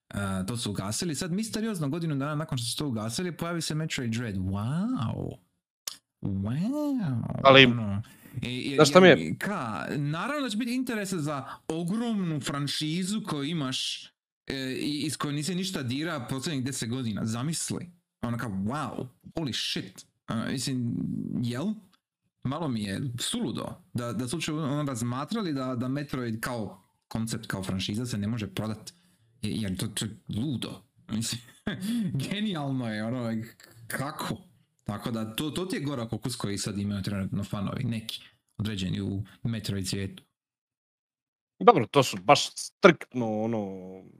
E, 0.09 0.15
to 0.47 0.57
su 0.57 0.71
ugasili. 0.71 1.15
Sad, 1.15 1.31
misteriozno, 1.31 1.89
godinu 1.89 2.15
dana 2.15 2.35
nakon 2.35 2.57
što 2.57 2.65
su 2.65 2.77
to 2.77 2.87
ugasili, 2.87 3.31
pojavi 3.31 3.61
se 3.61 3.75
Metroid 3.75 4.11
Dread. 4.11 4.35
Wow! 4.35 5.37
Wow! 6.21 7.21
Ali, 7.43 7.65
ono, 7.65 8.01
i- 8.41 8.47
i- 8.49 8.75
znaš 8.75 8.89
šta 8.89 8.99
mi 8.99 9.07
je- 9.07 9.35
Ka, 9.37 9.87
naravno 9.89 10.43
da 10.43 10.49
će 10.49 10.57
biti 10.57 10.75
interesa 10.75 11.17
za 11.17 11.45
ogromnu 11.67 12.39
franšizu 12.39 13.21
koju 13.23 13.43
imaš 13.43 14.05
e, 14.47 14.73
iz 14.79 15.17
koje 15.17 15.33
nisi 15.33 15.55
ništa 15.55 15.83
dira 15.83 16.19
posljednjih 16.19 16.63
10 16.63 16.87
godina. 16.87 17.25
Zamisli. 17.25 17.91
Ono 18.21 18.37
kao, 18.37 18.49
wow, 18.49 19.07
holy 19.35 19.71
shit. 19.71 20.05
Uh, 20.29 20.51
mislim, 20.51 20.95
jel? 21.43 21.65
Malo 22.43 22.67
mi 22.67 22.83
je 22.83 23.01
suludo 23.19 23.81
da, 23.93 24.13
da 24.13 24.27
su 24.27 24.39
ono 24.49 24.83
razmatrali 24.83 25.53
da, 25.53 25.75
da 25.75 25.87
Metroid 25.87 26.39
kao 26.39 26.83
koncept, 27.07 27.45
kao 27.47 27.63
franšiza 27.63 28.05
se 28.05 28.17
ne 28.17 28.27
može 28.27 28.47
prodat. 28.47 28.93
Je- 29.41 29.55
Jer 29.55 29.77
to, 29.77 29.87
to 29.87 30.05
je 30.05 30.17
ludo. 30.29 30.81
Mislim, 31.15 31.41
genijalno 32.13 32.93
je, 32.93 33.03
ono, 33.05 33.43
kako? 33.87 34.37
Tako 34.83 35.11
da, 35.11 35.35
to, 35.35 35.49
to 35.51 35.65
ti 35.65 35.75
je 35.75 35.81
gorak 35.81 36.13
okus 36.13 36.35
koji 36.35 36.57
sad 36.57 36.77
imaju 36.77 37.01
trenutno 37.03 37.43
fanovi, 37.43 37.83
neki, 37.83 38.21
određeni 38.57 39.01
u 39.01 39.23
Metroid 39.43 39.87
svijetu. 39.87 40.23
Dobro, 41.59 41.85
to 41.85 42.03
su 42.03 42.17
baš 42.17 42.49
striktno 42.49 43.41
ono 43.41 43.69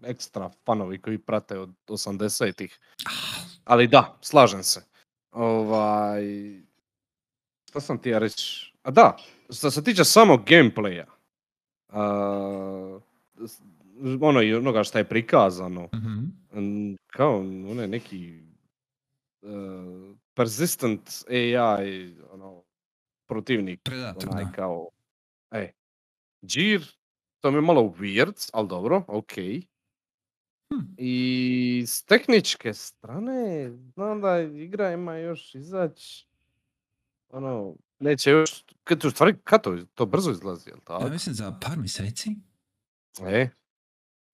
ekstra 0.04 0.52
fanovi 0.66 0.98
koji 0.98 1.18
prate 1.18 1.60
od 1.60 1.74
80-ih. 1.88 2.80
Ali 3.64 3.88
da, 3.88 4.18
slažem 4.22 4.64
se. 4.64 4.82
Ovaj... 5.32 6.24
Što 7.70 7.82
sam 7.82 7.98
ti 7.98 8.10
ja 8.10 8.20
reći? 8.20 8.74
A 8.84 8.92
da, 8.92 9.18
što 9.50 9.72
se 9.72 9.84
tiče 9.84 10.04
samog 10.04 10.42
gameplaya, 10.42 11.06
a, 11.90 13.00
s- 13.38 13.62
ono 14.22 14.42
i 14.42 14.54
onoga 14.54 14.84
što 14.84 14.98
je 14.98 15.10
prikazano, 15.10 15.90
Mhm. 15.96 16.26
n- 16.54 16.98
kao 17.08 17.38
onaj 17.40 17.88
neki 17.88 18.40
uh, 19.42 19.50
persistent 20.34 21.10
AI, 21.30 22.16
ono, 22.24 22.64
protivnik, 23.26 23.80
Predator, 23.84 24.30
onaj 24.30 24.46
da. 24.46 24.52
kao, 24.52 24.90
e, 25.52 25.72
Džir, 26.46 26.99
to 27.40 27.52
mi 27.52 27.58
je 27.58 27.62
malo 27.62 27.82
weird, 27.82 28.50
ali 28.54 28.68
dobro, 28.68 29.04
ok. 29.08 29.34
Hm. 30.74 30.86
I 30.98 31.84
s 31.88 32.04
tehničke 32.04 32.74
strane, 32.74 33.72
znam 33.94 34.22
da 34.22 34.40
igra 34.40 34.92
ima 34.92 35.18
još 35.18 35.56
izać, 35.56 36.26
ono, 37.30 37.76
neće 38.00 38.32
još, 38.32 38.64
kad 38.84 39.06
u 39.06 39.12
stvari, 39.12 39.36
kad 39.44 39.64
to, 39.64 39.78
to 39.94 40.06
brzo 40.06 40.32
izlazi, 40.32 40.70
jel 40.70 40.80
tako? 40.84 41.04
Ja 41.04 41.10
mislim 41.10 41.36
za 41.36 41.60
par 41.62 41.78
mjeseci. 41.78 42.30
E, 43.28 43.50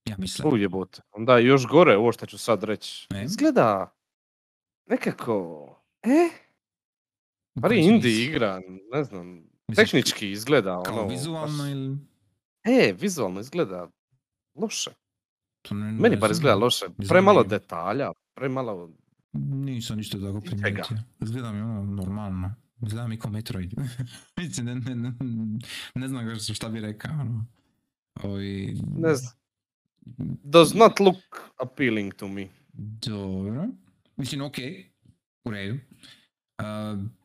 Ja 0.06 0.16
mislim. 0.18 0.54
u 0.54 0.58
jebote. 0.58 1.02
Onda 1.12 1.38
još 1.38 1.68
gore, 1.68 1.98
ovo 1.98 2.12
što 2.12 2.26
ću 2.26 2.38
sad 2.38 2.64
reći. 2.64 3.08
E? 3.16 3.24
Izgleda 3.24 3.96
nekako, 4.86 5.68
e, 6.04 6.30
Pari 7.62 7.76
kojem 7.76 7.94
indie 7.96 8.24
igra, 8.26 8.62
ne 8.92 9.04
znam, 9.04 9.44
tehnički 9.76 10.32
izgleda 10.32 10.84
Kao 10.86 11.00
ono... 11.00 11.08
vizualno 11.08 11.70
ili... 11.70 11.98
E, 12.66 12.94
vizualno 13.00 13.40
izgleda 13.40 13.90
loše. 14.56 14.92
To 15.62 15.76
ne, 15.76 15.92
Meni 15.92 16.16
ne 16.16 16.18
bar 16.18 16.32
izgleda 16.32 16.56
loše. 16.56 16.86
znam 16.98 17.10
Premalo 17.10 17.44
detalja, 17.44 18.12
premalo... 18.34 18.92
Nisam 19.34 19.98
ništa 19.98 20.18
tako 20.18 20.34
Ničega. 20.40 20.56
primijetio. 20.62 20.98
Izgleda 21.22 21.52
mi 21.52 21.62
ono 21.62 21.84
normalno. 21.84 22.56
Izgleda 22.82 23.08
mi 23.08 23.20
kao 23.20 23.32
Metroid. 23.32 23.74
Mislim, 24.38 24.66
ne, 24.66 24.76
ne, 24.76 24.96
ne, 24.96 25.14
ne 25.96 26.08
znam 26.08 26.26
šta 26.40 26.70
bi 26.70 26.80
rekao. 26.80 27.12
Ono. 27.12 27.46
Ovi... 28.24 28.78
Ne 28.98 29.16
znam. 29.16 29.34
Does 30.44 30.74
not 30.74 31.00
look 31.00 31.52
appealing 31.62 32.14
to 32.14 32.28
me. 32.28 32.48
Dobro. 33.08 33.68
Mislim, 34.18 34.42
okej. 34.42 34.92
U 35.44 35.52
redu. 35.52 35.78
Uh, 36.58 36.66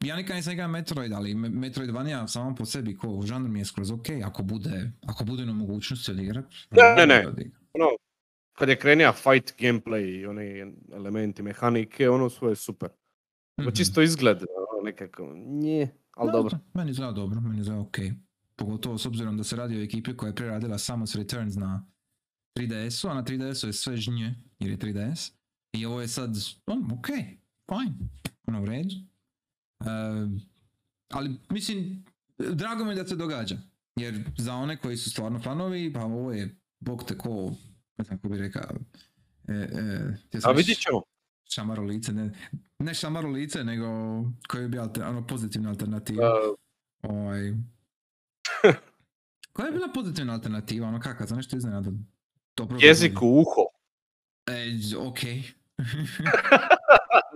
ja 0.01 0.17
nikad 0.17 0.37
nisam 0.37 0.53
igrao 0.53 0.69
Metroid, 0.69 1.13
ali 1.13 1.35
Me- 1.35 1.49
Metroidvania 1.49 2.29
samo 2.29 2.55
po 2.55 2.65
sebi 2.65 2.97
ko 2.97 3.23
žanr 3.25 3.49
mi 3.49 3.59
je 3.59 3.65
skroz 3.65 3.91
ok, 3.91 4.07
ako 4.25 4.43
bude, 4.43 4.93
ako 5.03 5.25
bude 5.25 5.47
na 5.47 5.53
mogućnosti 5.53 6.11
odigrat. 6.11 6.45
Ne, 6.71 6.95
ne, 6.97 7.07
ne. 7.07 7.25
Ono, 7.75 7.87
kad 8.53 8.69
je 8.69 8.77
krenija 8.77 9.13
fight 9.13 9.55
gameplay 9.59 10.21
i 10.21 10.27
oni 10.27 10.45
elementi 10.93 11.43
mehanike, 11.43 12.11
ono 12.11 12.31
sve 12.31 12.49
je 12.49 12.57
super. 12.57 12.89
Mm 12.89 13.63
Mhm. 13.63 13.71
Čisto 13.71 14.03
izgled, 14.03 14.37
ono, 14.37 14.83
nekako, 14.85 15.35
nje, 15.37 15.89
ali 16.11 16.29
Da, 16.29 16.33
dobro. 16.33 16.51
da, 16.51 16.61
Meni 16.75 16.91
izgleda 16.91 17.13
dobro, 17.13 17.41
meni 17.41 17.61
izgleda 17.61 17.81
ok. 17.81 17.97
Pogotovo 18.57 18.99
s 18.99 19.07
obzirom 19.07 19.37
da 19.37 19.45
se 19.45 19.57
radi 19.57 19.77
o 19.77 19.83
ekipi 19.83 20.17
koja 20.17 20.29
je 20.29 20.35
preradila 20.35 20.79
Samus 20.79 21.15
Returns 21.15 21.57
na 21.57 21.87
3DS-u, 22.59 23.09
a 23.09 23.15
na 23.15 23.23
3DS-u 23.23 23.67
je 23.67 23.73
sve 23.73 23.97
žnje, 23.97 24.35
jer 24.59 24.71
je 24.71 24.79
3DS. 24.79 25.33
I 25.73 25.87
ovo 25.87 26.01
je 26.01 26.09
sad, 26.09 26.31
on, 26.67 26.93
ok, 26.93 27.07
fine, 27.69 27.95
ono 28.47 28.63
u 28.63 28.67
redu. 28.67 28.95
Ehm, 29.81 30.37
ali 31.09 31.37
mislim, 31.51 32.05
drago 32.39 32.85
mi 32.85 32.91
je 32.91 32.97
da 32.97 33.07
se 33.07 33.17
događa. 33.17 33.57
Jer 33.97 34.25
za 34.39 34.55
one 34.55 34.77
koji 34.77 34.97
su 34.97 35.11
stvarno 35.11 35.39
fanovi, 35.39 35.93
pa 35.93 36.05
ovo 36.05 36.33
je, 36.33 36.57
bog 36.81 37.05
te 37.05 37.19
ko, 37.19 37.55
ne 37.97 38.05
znam 38.05 38.19
kako 38.19 38.29
bi 38.29 38.39
rekao, 38.39 38.63
e, 39.49 39.55
e, 40.33 40.41
A 40.45 40.53
vidit 40.53 40.79
ćemo. 40.79 41.03
šamaro 41.45 41.83
lice, 41.83 42.13
ne, 42.13 42.31
ne 42.79 42.95
šamaro 42.95 43.29
lice, 43.29 43.65
nego 43.65 43.87
koji 44.49 44.69
bi 44.69 44.79
alter, 44.79 45.05
ono 45.05 45.27
pozitivna 45.27 45.71
alternativa. 45.71 46.25
Uh, 46.25 46.57
Ovaj... 47.03 47.53
Koja 49.53 49.67
je 49.67 49.73
bila 49.73 49.89
pozitivna 49.95 50.33
alternativa, 50.33 50.89
ono 50.89 51.01
kakav, 51.01 51.27
za 51.27 51.37
nešto 51.37 51.57
iznenada? 51.57 51.91
Dobro 52.57 52.79
jezik 52.81 53.23
u 53.23 53.27
uho. 53.27 53.63
E, 54.47 54.97
ok. 54.99 55.19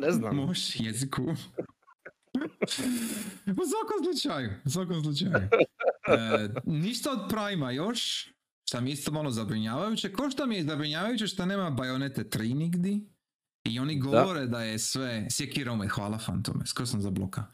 Ne 0.01 0.11
znam. 0.13 0.37
Može, 0.37 0.85
jeziku. 0.85 1.23
u 3.63 3.65
svakom 3.67 3.99
slučaju, 4.05 4.51
u 4.65 4.71
svakom 4.71 5.03
slučaju. 5.03 5.33
E, 5.33 6.49
ništa 6.65 7.11
od 7.11 7.19
Prima 7.29 7.71
još, 7.71 8.29
šta 8.69 8.81
mi 8.81 8.91
isto 8.91 9.13
malo 9.13 9.31
zabrinjavajuće. 9.31 10.13
Ko 10.13 10.31
što 10.31 10.47
mi 10.47 10.57
je 10.57 10.65
zabrinjavajuće 10.65 11.27
što 11.27 11.47
nema 11.47 11.71
Bajonete 11.71 12.25
3 12.25 12.55
nigdi. 12.55 13.15
I 13.65 13.79
oni 13.79 14.01
Da. 14.01 14.03
govore 14.03 14.47
da, 14.47 14.63
je 14.63 14.79
sve... 14.79 15.27
Sekiro 15.31 15.77
me, 15.77 15.89
hvala 15.89 16.19
Fantome, 16.19 16.67
skoro 16.67 16.87
sam 16.87 17.01
zabloka. 17.01 17.45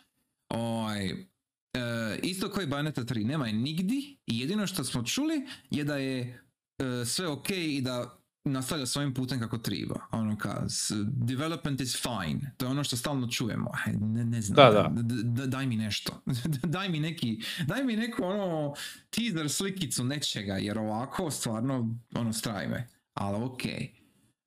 Oj, 0.48 1.10
e, 1.10 2.18
isto 2.22 2.50
koji 2.50 2.66
Bayonetta 2.66 3.04
3, 3.04 3.26
nema 3.26 3.46
je 3.46 3.52
nigdi 3.52 4.18
i 4.26 4.40
jedino 4.40 4.66
što 4.66 4.84
smo 4.84 5.02
čuli 5.02 5.46
je 5.70 5.84
da 5.84 5.96
je 5.96 6.42
e, 6.78 7.04
sve 7.04 7.28
ok 7.28 7.50
i 7.50 7.80
da 7.80 8.19
nastavlja 8.44 8.86
svojim 8.86 9.14
putem 9.14 9.40
kako 9.40 9.58
treba. 9.58 10.00
Ono 10.10 10.38
ka, 10.38 10.66
development 11.06 11.80
is 11.80 11.96
fine. 12.02 12.54
To 12.56 12.66
je 12.66 12.70
ono 12.70 12.84
što 12.84 12.96
stalno 12.96 13.28
čujemo. 13.28 13.70
Aj, 13.86 13.92
Ne, 13.92 14.24
ne 14.24 14.42
znam. 14.42 14.56
Da, 14.56 14.70
da. 14.72 15.02
D- 15.02 15.22
d- 15.22 15.46
daj 15.46 15.66
mi 15.66 15.76
nešto. 15.76 16.22
daj 16.76 16.88
mi 16.88 17.00
neki, 17.00 17.40
daj 17.66 17.84
mi 17.84 17.96
neku 17.96 18.24
ono 18.24 18.74
teaser 19.10 19.50
slikicu 19.50 20.04
nečega, 20.04 20.54
jer 20.54 20.78
ovako 20.78 21.30
stvarno 21.30 21.96
ono 22.14 22.32
straji 22.32 22.68
me. 22.68 22.88
Ali 23.14 23.44
ok. 23.44 23.62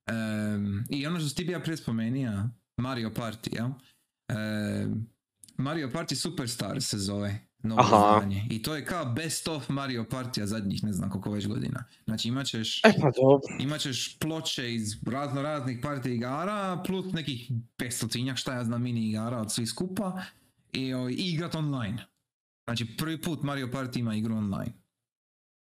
Em, 0.08 0.84
I 0.90 1.08
ono 1.08 1.20
što 1.20 1.30
si 1.30 1.36
ti 1.36 1.46
bija 1.46 1.60
prije 1.60 1.78
spomenija, 1.78 2.50
Mario 2.78 3.10
Party, 3.10 3.56
jel? 3.56 3.70
Em, 4.30 5.08
Mario 5.58 5.88
Party 5.88 6.16
Superstar 6.16 6.82
se 6.82 6.98
zove 6.98 7.40
novo 7.64 7.82
Aha. 7.82 8.14
izdanje. 8.16 8.48
I 8.50 8.62
to 8.62 8.76
je 8.76 8.86
kao 8.86 9.06
best 9.06 9.48
of 9.48 9.70
Mario 9.70 10.04
Partija 10.04 10.48
zadnjih 10.48 10.84
ne 10.84 10.94
znam 10.94 11.10
koliko 11.10 11.32
već 11.32 11.48
godina. 11.48 11.84
Znači 12.06 12.28
imat 12.28 12.46
ćeš, 12.48 12.80
E 12.80 12.94
pa 13.02 13.12
dobro. 13.22 13.40
imat 13.60 13.82
ćeš 13.82 14.18
ploče 14.20 14.74
iz 14.74 14.96
razno 15.06 15.42
raznih 15.42 15.80
party 15.82 16.10
igara 16.10 16.84
plus 16.86 17.14
nekih 17.14 17.52
500 17.78 18.36
šta 18.36 18.54
ja 18.54 18.64
znam 18.64 18.82
mini 18.82 19.10
igara 19.10 19.38
od 19.42 19.52
svih 19.52 19.70
skupa 19.70 20.22
i, 20.74 20.94
o, 20.94 21.10
i 21.10 21.14
igrat 21.14 21.56
online. 21.56 22.06
Znači 22.68 22.98
prvi 22.98 23.22
put 23.22 23.44
Mario 23.44 23.68
Party 23.68 24.00
ima 24.00 24.16
igru 24.16 24.36
online. 24.36 24.74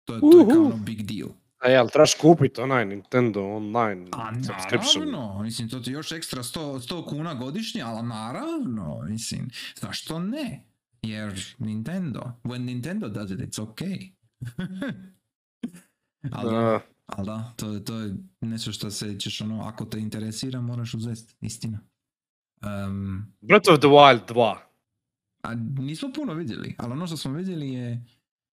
To 0.05 0.13
je, 0.15 0.19
to 0.21 0.39
je 0.39 0.45
kao 0.53 0.65
ono 0.65 0.77
big 0.77 1.01
deal. 1.01 1.29
A 1.59 1.69
jel, 1.69 1.87
trebaš 1.89 2.13
kupiti 2.15 2.61
onaj 2.61 2.85
Nintendo 2.85 3.41
online 3.41 4.07
A 4.11 4.33
subscription. 4.43 5.05
naravno, 5.11 5.41
mislim 5.43 5.69
to 5.69 5.79
ti 5.79 5.91
još 5.91 6.11
ekstra 6.11 6.43
100, 6.43 6.59
100 6.59 7.09
kuna 7.09 7.33
godišnje, 7.33 7.81
ali 7.81 8.07
naravno, 8.07 9.01
mislim, 9.09 9.49
zašto 9.75 10.19
ne? 10.19 10.63
Jer 11.03 11.55
Nintendo, 11.59 12.31
when 12.43 12.65
Nintendo 12.65 13.09
does 13.09 13.31
it, 13.31 13.39
it's 13.39 13.59
okay. 13.61 14.11
ali, 16.31 16.51
da, 16.51 16.61
Da. 16.61 16.81
ali 17.05 17.25
da, 17.25 17.53
to, 17.55 17.71
je- 17.71 17.83
to 17.83 17.95
je 17.95 18.15
nešto 18.41 18.71
što 18.71 18.91
se 18.91 19.19
ćeš 19.19 19.41
ono, 19.41 19.61
ako 19.61 19.85
te 19.85 19.99
interesira, 19.99 20.61
moraš 20.61 20.93
uzeti, 20.93 21.35
istina. 21.41 21.79
Um, 22.87 23.33
Breath 23.41 23.69
of 23.69 23.79
the 23.79 23.87
Wild 23.87 24.27
2. 24.27 24.55
a 25.43 25.53
nismo 25.55 26.09
puno 26.15 26.33
vidjeli, 26.33 26.75
ali 26.77 26.91
ono 26.91 27.07
što 27.07 27.17
smo 27.17 27.33
vidjeli 27.33 27.69
je... 27.69 28.05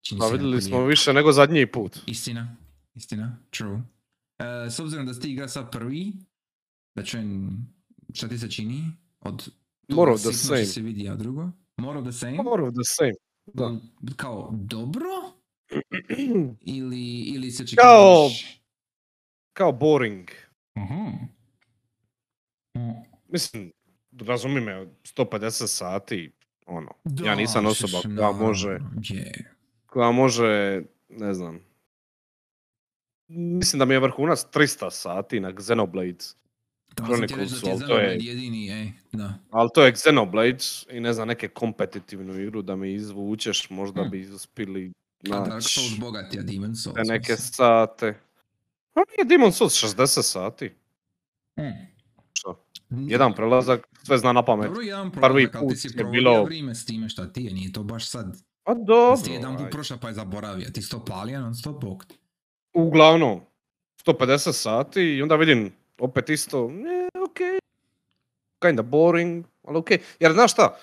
čini 0.03 0.18
Pa 0.18 0.26
se 0.26 0.32
vidjeli 0.32 0.62
smo 0.62 0.76
lijepo. 0.76 0.88
više 0.88 1.12
nego 1.12 1.32
zadnji 1.32 1.66
put. 1.66 1.98
Istina, 2.07 2.57
istina, 2.94 3.38
true. 3.51 3.82
E, 4.38 4.70
s 4.70 4.78
obzirom 4.80 5.07
da 5.07 5.14
si 5.14 5.20
ti 5.20 5.32
igra 5.32 5.48
sad 5.48 5.72
prvi, 5.72 6.12
da 6.96 7.05
čujem 7.05 7.51
šta 8.14 8.28
ti 8.28 8.38
se 8.38 8.51
čini 8.51 8.92
od 9.20 9.48
More 9.88 10.12
of 10.12 10.20
the 10.20 10.32
same. 10.32 10.64
si 10.64 10.82
vidio 10.82 11.16
drugo. 11.16 11.51
More 11.81 11.99
of 11.99 12.05
the 12.05 12.12
same? 12.12 12.37
More 12.37 12.62
of 12.62 12.70
the 12.70 12.85
same. 12.85 13.12
da. 13.47 13.76
Kao 14.16 14.49
dobro? 14.53 15.11
Ili, 16.66 17.03
ili 17.20 17.51
se 17.51 17.64
Kao- 17.64 17.66
čekavaš? 18.28 18.62
Kao 19.53 19.72
boring. 19.72 20.28
Mhm. 20.78 21.09
Mm. 22.76 23.03
Mislim, 23.28 23.72
razumi 24.20 24.61
me, 24.61 24.72
150 25.05 25.66
sati, 25.68 26.33
ono, 26.66 26.91
Da, 27.05 27.24
ja 27.24 27.35
nisam 27.35 27.66
osoba 27.66 27.89
šeš, 27.93 28.03
koja 28.16 28.33
može, 28.33 28.78
je. 29.03 29.55
koja 29.87 30.11
može, 30.11 30.83
ne 31.09 31.35
znam, 31.35 31.61
mislim 33.28 33.78
da 33.78 33.85
mi 33.85 33.95
je 33.95 34.01
vrhunac 34.01 34.47
300 34.47 34.91
sati 34.91 35.41
na 35.41 35.53
Xenoblade, 35.53 36.24
Je 36.99 37.05
ali 37.70 37.80
to 37.80 37.99
je- 37.99 38.18
jedini, 38.20 38.70
ej, 38.72 38.93
da. 39.12 39.34
ali 39.51 39.68
to 39.74 39.82
je 39.82 39.93
Xenoblade 39.93 40.59
i 40.91 41.01
ne 41.01 41.12
znam, 41.12 41.28
neke 41.28 41.49
kompetitivnu 41.49 42.41
igru 42.41 42.62
da 42.62 42.76
mi 42.76 42.93
izvučeš, 42.93 43.70
možda 43.70 44.05
Hm. 44.05 44.11
bi 44.11 44.26
uspjeli 44.26 44.93
A 45.22 45.28
Dark 45.30 45.49
naći 45.49 45.68
Souls 45.70 45.99
bogati, 45.99 46.38
a 46.38 46.43
Demon 46.43 46.76
Souls. 46.76 46.95
te 46.97 47.03
neke 47.05 47.36
sate. 47.36 48.14
Pa 48.93 49.01
nije 49.09 49.24
Demon 49.26 49.53
Souls 49.53 49.74
60 49.74 49.97
sati. 50.22 50.70
Mm. 51.59 51.86
Što? 52.32 52.64
Jedan 52.91 53.34
prelazak, 53.34 53.88
sve 54.03 54.18
zna 54.18 54.32
na 54.32 54.45
pamet. 54.45 54.66
Dobro, 54.66 54.82
jedan 54.82 55.11
Prvi 55.11 55.20
prolazak, 55.22 55.55
ali 55.55 55.68
ti 55.68 55.68
put 55.68 55.78
si 55.93 55.99
je 55.99 56.05
bilo- 56.05 56.45
vrijeme 56.45 56.74
s 56.74 56.84
time 56.84 57.09
šta 57.09 57.32
ti 57.32 57.43
je, 57.43 57.53
nije 57.53 57.72
to 57.72 57.82
baš 57.82 58.09
sad. 58.09 58.36
A 58.64 58.74
dobro. 58.76 59.22
Ti 59.24 59.30
jedan 59.32 59.57
put 59.57 59.70
prošao 59.70 59.99
pa 59.99 60.09
je 60.09 60.14
zaboravio, 60.14 60.70
ti 60.70 60.82
si 60.82 60.91
to 60.91 61.05
palio 61.05 61.41
non 61.41 61.55
stop 61.55 61.80
bok. 61.80 62.05
Uglavnom, 62.74 63.41
150 63.97 64.53
sati 64.53 65.01
i 65.03 65.22
onda 65.22 65.36
vidim 65.36 65.72
opet 66.01 66.28
isto, 66.28 66.68
ne, 66.68 67.09
ok, 67.24 67.38
kinda 68.62 68.82
boring, 68.82 69.44
ali 69.62 69.78
ok. 69.78 69.90
Jer 70.20 70.32
znaš 70.32 70.53
šta, 70.53 70.78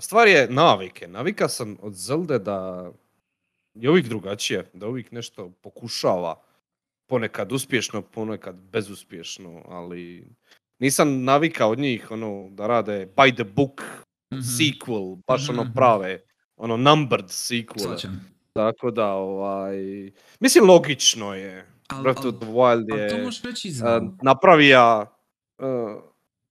stvar 0.00 0.28
je 0.28 0.48
navike. 0.50 1.08
Navika 1.08 1.48
sam 1.48 1.76
od 1.82 1.94
Zelde 1.94 2.38
da 2.38 2.90
je 3.74 3.90
uvijek 3.90 4.08
drugačije, 4.08 4.70
da 4.72 4.88
uvijek 4.88 5.12
nešto 5.12 5.50
pokušava. 5.50 6.40
Ponekad 7.06 7.52
uspješno, 7.52 8.02
ponekad 8.02 8.54
bezuspješno, 8.56 9.62
ali 9.68 10.26
nisam 10.78 11.24
navika 11.24 11.66
od 11.66 11.78
njih 11.78 12.10
ono 12.10 12.48
da 12.50 12.66
rade 12.66 13.08
by 13.16 13.34
the 13.34 13.44
book 13.44 13.82
Mhm. 14.32 14.40
sequel, 14.40 15.16
baš 15.26 15.42
Mhm, 15.48 15.52
ono 15.52 15.64
mhm. 15.64 15.72
prave, 15.72 16.20
ono 16.56 16.76
numbered 16.76 17.24
sequel. 17.26 18.08
Tako 18.52 18.90
da, 18.90 19.12
ovaj, 19.12 19.76
mislim 20.40 20.64
logično 20.64 21.34
je. 21.34 21.66
Al, 21.90 22.02
Breath 22.02 22.26
of 22.26 22.34
the 22.34 22.46
Wild 22.46 22.92
al 22.92 23.08
to 23.08 23.16
je 23.16 23.22
možeš 23.24 23.42
reći 23.42 23.68
uh, 23.68 23.74
znam. 23.74 24.18
napravija, 24.22 25.06
uh, 25.58 26.10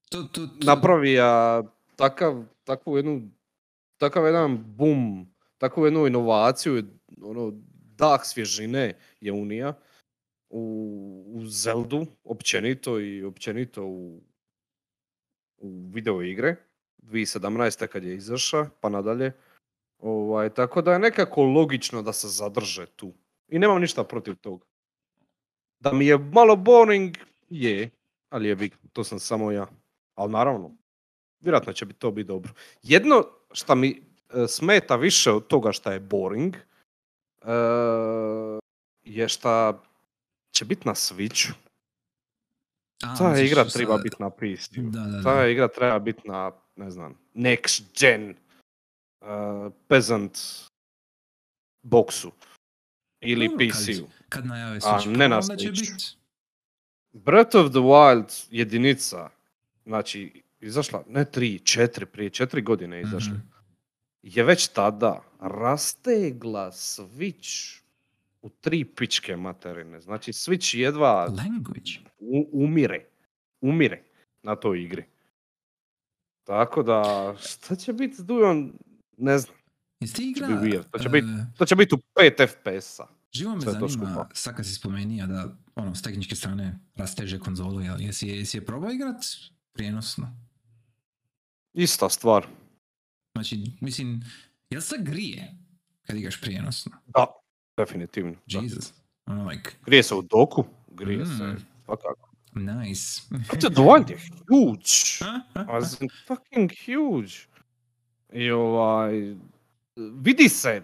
To, 0.09 0.23
to, 0.23 0.47
to, 0.47 0.65
napravija 0.65 1.63
takav, 1.95 2.43
takvu 2.63 2.97
jednu, 2.97 3.21
takav 3.97 4.25
jedan 4.25 4.63
boom, 4.77 5.27
takvu 5.57 5.85
jednu 5.85 6.07
inovaciju, 6.07 6.83
ono, 7.21 7.51
dah 7.97 8.19
svježine 8.23 8.93
je 9.21 9.31
Unija 9.31 9.73
u, 10.49 11.23
u 11.35 11.45
Zeldu 11.45 12.05
općenito 12.23 12.99
i 12.99 13.23
općenito 13.23 13.85
u, 13.85 14.21
u 15.57 15.89
video 15.93 16.21
igre 16.21 16.55
2017. 17.03 17.87
kad 17.87 18.03
je 18.03 18.15
izašla 18.15 18.69
pa 18.81 18.89
nadalje. 18.89 19.31
Ovaj, 19.99 20.49
tako 20.49 20.81
da 20.81 20.93
je 20.93 20.99
nekako 20.99 21.43
logično 21.43 22.01
da 22.01 22.13
se 22.13 22.27
zadrže 22.27 22.85
tu. 22.85 23.13
I 23.47 23.59
nemam 23.59 23.81
ništa 23.81 24.03
protiv 24.03 24.35
toga. 24.35 24.65
Da 25.79 25.91
mi 25.91 26.05
je 26.05 26.17
malo 26.17 26.55
boring, 26.55 27.17
je, 27.49 27.89
ali 28.29 28.47
je 28.47 28.55
big, 28.55 28.73
to 28.93 29.03
sam 29.03 29.19
samo 29.19 29.51
ja. 29.51 29.67
Ali 30.15 30.31
naravno, 30.31 30.71
vjerojatno 31.39 31.73
će 31.73 31.85
bi 31.85 31.93
to 31.93 32.11
biti 32.11 32.27
dobro. 32.27 32.51
Jedno 32.83 33.23
što 33.51 33.75
mi 33.75 33.89
e, 34.29 34.47
smeta 34.47 34.95
više 34.95 35.31
od 35.31 35.47
toga 35.47 35.71
što 35.71 35.91
je 35.91 35.99
boring, 35.99 36.55
e, 36.55 36.59
je 39.03 39.29
šta 39.29 39.83
će 40.51 40.65
biti 40.65 40.87
na 40.87 40.93
Switchu. 40.93 41.51
A, 43.03 43.15
Ta 43.17 43.29
misliš 43.29 43.51
igra 43.51 43.65
sa- 43.65 43.77
treba 43.77 43.97
biti 43.97 44.15
na 44.19 44.29
PC. 44.29 44.69
Da, 44.71 44.99
da, 45.01 45.23
Ta 45.23 45.33
da. 45.35 45.47
igra 45.47 45.67
treba 45.67 45.99
biti 45.99 46.27
na, 46.27 46.51
ne 46.75 46.91
znam, 46.91 47.17
next 47.35 47.83
gen 47.99 48.35
uh, 49.21 49.27
peasant 49.87 50.37
boxu. 51.83 52.31
Ili 53.21 53.47
Dobro, 53.47 53.57
kad- 53.59 53.69
PC-u. 53.69 54.07
Kad 54.29 54.45
najave 54.45 54.79
Switch 54.79 55.07
ne 55.07 55.29
na 55.29 55.35
onda 55.37 55.55
će 55.55 55.67
Switchu. 55.67 55.93
bit. 55.93 56.17
Breath 57.13 57.55
of 57.55 57.69
the 57.69 57.79
Wild 57.79 58.47
jedinica, 58.51 59.29
znači, 59.85 60.31
izašla, 60.59 61.03
ne 61.07 61.25
tri, 61.25 61.59
četiri, 61.59 62.05
prije 62.05 62.29
četiri 62.29 62.61
godine 62.61 63.01
izašla, 63.01 63.33
Mhm. 63.33 63.47
je 64.23 64.43
već 64.43 64.67
tada 64.67 65.21
rastegla 65.39 66.71
Switch 66.71 67.79
u 68.41 68.49
tri 68.51 68.85
pičke 68.85 69.35
materine. 69.35 70.01
Znači 70.01 70.31
Switch 70.31 70.77
jedva 70.77 71.25
Language. 71.25 71.91
u- 72.19 72.49
umire. 72.53 73.05
Umire 73.61 74.01
na 74.43 74.55
toj 74.55 74.83
igri. 74.83 75.03
Tako 76.43 76.83
da, 76.83 77.03
šta 77.39 77.75
će 77.75 77.93
biti 77.93 78.15
s 78.15 78.19
Dujom, 78.19 78.73
ne 79.17 79.37
znam. 79.37 79.55
Jesi 79.99 80.13
ti 80.13 80.21
Će 80.35 80.43
igra... 80.43 80.47
biti 80.55 80.79
to 80.91 80.99
će 80.99 81.09
biti- 81.09 81.27
To 81.57 81.65
će 81.65 81.75
biti 81.75 81.95
u 81.95 81.99
5 82.15 82.47
FPS-a. 82.47 83.03
Živo 83.33 83.55
me 83.55 83.61
to 83.61 83.71
zanima, 83.87 84.29
sad 84.33 84.55
kad 84.55 84.65
si 84.65 84.73
spomenija 84.73 85.27
da 85.27 85.45
ono, 85.75 85.95
s 85.95 86.01
tehničke 86.01 86.35
strane 86.35 86.79
rasteže 86.95 87.39
konzolu, 87.39 87.81
jel? 87.81 88.01
Jesi, 88.01 88.27
jesi 88.27 88.57
je 88.57 88.65
probao 88.65 88.91
igrat 88.91 89.15
prijenosno? 89.73 90.35
Ista 91.73 92.09
stvar. 92.09 92.47
Znači, 93.33 93.63
mislim, 93.81 94.21
jel 94.69 94.81
se 94.81 94.95
grije 94.99 95.55
kad 96.01 96.17
igraš 96.17 96.41
prijenosno? 96.41 96.91
Da, 97.07 97.25
definitivno. 97.77 98.35
da. 98.47 98.59
Jesus. 98.59 98.93
Ono, 99.25 99.45
like, 99.45 99.71
Grije 99.85 100.03
se 100.03 100.15
u 100.15 100.21
doku, 100.21 100.65
grije 100.87 101.25
se, 101.25 101.31
Mm. 101.43 101.57
svakako. 101.85 102.29
nice. 102.53 103.21
Brate, 103.29 103.69
The 103.69 103.81
Wild 103.81 104.09
je 104.09 104.17
huge. 104.49 105.31
As 105.77 106.01
in 106.01 106.09
fucking 106.27 106.71
huge. 106.85 107.33
I 108.33 108.51
ovaj, 108.51 109.35
vidi 110.15 110.49
se, 110.49 110.81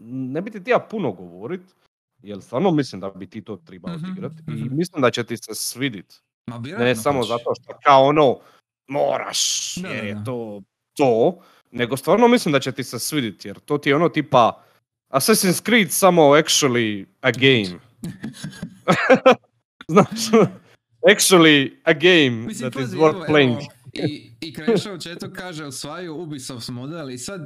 ne 0.00 0.40
bi 0.40 0.50
ti 0.50 0.70
ja 0.70 0.78
puno 0.80 1.12
govorit, 1.12 1.60
jer 2.22 2.42
stvarno 2.42 2.70
mislim 2.70 3.00
da 3.00 3.10
bi 3.10 3.26
ti 3.26 3.42
to 3.42 3.56
trebao 3.56 3.94
Mhm, 3.94 4.04
odigrat 4.04 4.32
i 4.48 4.50
mhm. 4.50 4.76
mislim 4.76 5.02
da 5.02 5.10
će 5.10 5.24
ti 5.24 5.36
se 5.36 5.54
svidit. 5.54 6.22
Ma, 6.46 6.58
Ne 6.58 6.96
samo 6.96 7.18
hoće. 7.18 7.28
zato 7.28 7.54
što 7.54 7.72
kao 7.84 8.04
ono, 8.04 8.38
moraš, 8.88 9.74
Da, 9.74 9.88
jer 9.88 10.00
da, 10.00 10.08
je 10.08 10.14
da. 10.14 10.24
to 10.24 10.62
to, 10.94 11.38
nego 11.70 11.96
stvarno 11.96 12.28
mislim 12.28 12.52
da 12.52 12.60
će 12.60 12.72
ti 12.72 12.84
se 12.84 12.98
svidit, 12.98 13.44
jer 13.44 13.58
to 13.58 13.78
ti 13.78 13.88
je 13.88 13.96
ono 13.96 14.08
tipa 14.08 14.64
Assassin's 15.10 15.64
Creed 15.64 15.90
samo 15.90 16.22
actually 16.22 17.06
a 17.20 17.30
game. 17.30 17.80
Znaš, 19.88 20.30
actually 21.04 21.76
a 21.84 21.92
game 21.92 22.46
Mislim, 22.46 22.70
that 22.70 22.82
is 22.82 22.90
worth 22.90 23.26
playing. 23.26 23.52
evo, 23.52 23.81
I, 23.94 24.30
i 24.40 24.54
Crashov 24.54 24.98
Četo 24.98 25.30
kaže 25.30 25.64
osvajaju 25.64 26.16
Ubisoft 26.16 26.68
model 26.68 27.10
i 27.10 27.18
sad 27.18 27.40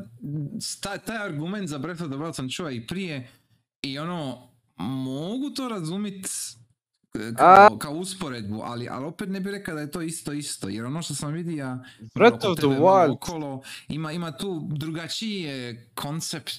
taj, 0.81 0.99
taj 0.99 1.19
argument 1.19 1.69
za 1.69 1.79
Breath 1.79 2.03
of 2.03 2.09
the 2.09 2.17
Wild 2.17 2.35
sam 2.35 2.49
čuo 2.49 2.71
i 2.71 2.87
prije 2.87 3.29
i 3.83 3.99
ono, 3.99 4.49
mogu 4.77 5.51
to 5.51 5.69
razumit 5.69 6.27
kao, 7.37 7.79
kao 7.79 7.93
usporedbu, 7.93 8.61
ali, 8.61 8.89
ali 8.89 9.05
opet 9.07 9.29
ne 9.29 9.41
bih 9.41 9.51
rekao 9.51 9.75
da 9.75 9.81
je 9.81 9.91
to 9.91 10.03
isto 10.03 10.33
isto, 10.33 10.69
jer 10.69 10.85
ono 10.85 11.03
što 11.03 11.15
sam 11.15 11.33
vidio 11.33 11.79
Breath 12.15 12.47
of 12.47 12.59
the 12.59 12.67
malo 12.67 12.79
Wild. 12.79 13.13
okolo, 13.13 13.63
ima, 13.89 14.13
ima 14.13 14.33
tu 14.33 14.69
drugačije 14.71 15.87
koncept 15.95 16.53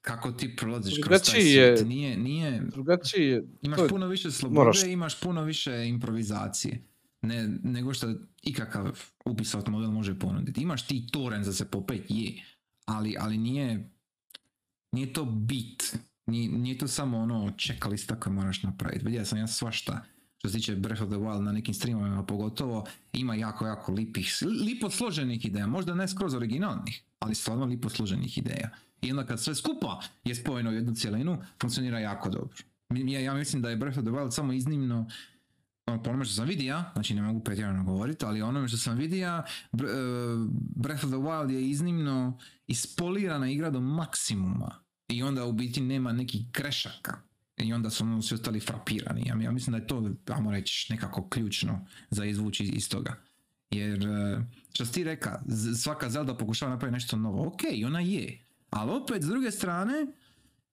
kako 0.00 0.32
ti 0.32 0.56
prolaziš 0.56 0.94
kroz 0.94 1.22
taj 1.22 1.32
Drugačiji 1.32 1.52
je- 1.52 1.76
svijet. 1.76 1.88
Nije, 1.88 2.16
nije, 2.16 2.60
Drugačiji 2.62 3.26
je, 3.26 3.44
Imaš 3.62 3.80
puno 3.88 4.06
više 4.06 4.30
slobode, 4.30 4.58
moraš- 4.60 4.84
imaš 4.84 5.20
puno 5.20 5.42
više 5.42 5.88
improvizacije. 5.88 6.82
Ne, 7.22 7.48
nego 7.62 7.94
što 7.94 8.14
ikakav 8.42 9.00
Ubisoft 9.24 9.66
model 9.66 9.90
može 9.90 10.18
ponuditi. 10.18 10.60
Imaš 10.60 10.86
ti 10.86 11.06
torrent 11.12 11.44
za 11.44 11.52
se 11.52 11.70
popet, 11.70 12.04
je, 12.08 12.44
ali, 12.84 13.16
ali 13.20 13.38
nije, 13.38 13.90
nije 14.92 15.12
to 15.12 15.24
bit. 15.24 15.96
Nije, 16.26 16.48
nije 16.48 16.78
to 16.78 16.88
samo 16.88 17.18
ono 17.18 17.52
checklista 17.58 18.20
koju 18.20 18.32
moraš 18.32 18.62
napraviti. 18.62 19.04
Vidio 19.04 19.24
sam 19.24 19.38
ja 19.38 19.46
svašta 19.46 20.04
što 20.42 20.48
se 20.48 20.56
tiče 20.56 20.76
Breath 20.76 21.02
of 21.02 21.08
the 21.08 21.18
Wild 21.18 21.40
na 21.40 21.52
nekim 21.52 21.74
streamovima 21.74 22.22
pogotovo, 22.22 22.86
ima 23.12 23.34
jako, 23.34 23.66
jako 23.66 23.92
lipih, 23.92 24.38
lipo 24.66 24.90
složenih 24.90 25.44
ideja, 25.44 25.66
možda 25.66 25.94
ne 25.94 26.08
skroz 26.08 26.34
originalnih, 26.34 27.02
ali 27.18 27.34
stvarno 27.34 27.64
lipo 27.66 27.88
složenih 27.88 28.38
ideja. 28.38 28.70
I 29.02 29.10
onda 29.10 29.26
kad 29.26 29.40
sve 29.40 29.54
skupa 29.54 30.00
je 30.24 30.34
spojeno 30.34 30.70
u 30.70 30.72
jednu 30.72 30.94
cjelinu, 30.94 31.42
funkcionira 31.60 31.98
jako 31.98 32.30
dobro. 32.30 32.56
Ja, 32.90 33.20
ja 33.20 33.34
mislim 33.34 33.62
da 33.62 33.70
je 33.70 33.76
Breath 33.76 33.98
of 33.98 34.04
the 34.04 34.10
Wild 34.10 34.30
samo 34.30 34.52
iznimno 34.52 35.06
po 35.84 36.10
onome 36.10 36.24
što 36.24 36.34
sam 36.34 36.48
vidio, 36.48 36.84
znači 36.92 37.14
ne 37.14 37.22
mogu 37.22 37.40
pretjerano 37.40 37.84
govoriti, 37.84 38.24
ali 38.24 38.42
onome 38.42 38.68
što 38.68 38.76
sam 38.76 38.98
vidio, 38.98 39.28
e, 39.28 39.76
Breath 40.76 41.04
of 41.04 41.10
the 41.10 41.18
Wild 41.18 41.50
je 41.50 41.70
iznimno 41.70 42.38
ispolirana 42.66 43.50
igra 43.50 43.70
do 43.70 43.80
maksimuma. 43.80 44.82
I 45.08 45.22
onda 45.22 45.44
u 45.44 45.52
biti 45.52 45.80
nema 45.80 46.12
nekih 46.12 46.50
grešaka. 46.52 47.20
I 47.56 47.72
onda 47.72 47.90
su 47.90 48.04
ono 48.04 48.22
svi 48.22 48.34
ostali 48.34 48.60
frapirani. 48.60 49.26
Ja, 49.26 49.50
mislim 49.50 49.72
da 49.72 49.78
je 49.78 49.86
to, 49.86 50.10
ajmo 50.28 50.50
reći, 50.50 50.92
nekako 50.92 51.28
ključno 51.28 51.86
za 52.10 52.24
izvući 52.24 52.64
iz 52.64 52.88
toga. 52.88 53.16
Jer, 53.70 54.06
e, 54.06 54.46
što 54.72 54.86
ti 54.86 55.04
reka, 55.04 55.42
svaka 55.82 56.10
Zelda 56.10 56.36
pokušava 56.36 56.70
napraviti 56.70 56.94
nešto 56.94 57.16
novo. 57.16 57.46
Ok, 57.46 57.60
ona 57.86 58.00
je. 58.00 58.44
Ali 58.70 58.90
opet, 58.90 59.22
s 59.22 59.26
druge 59.26 59.50
strane, 59.50 60.06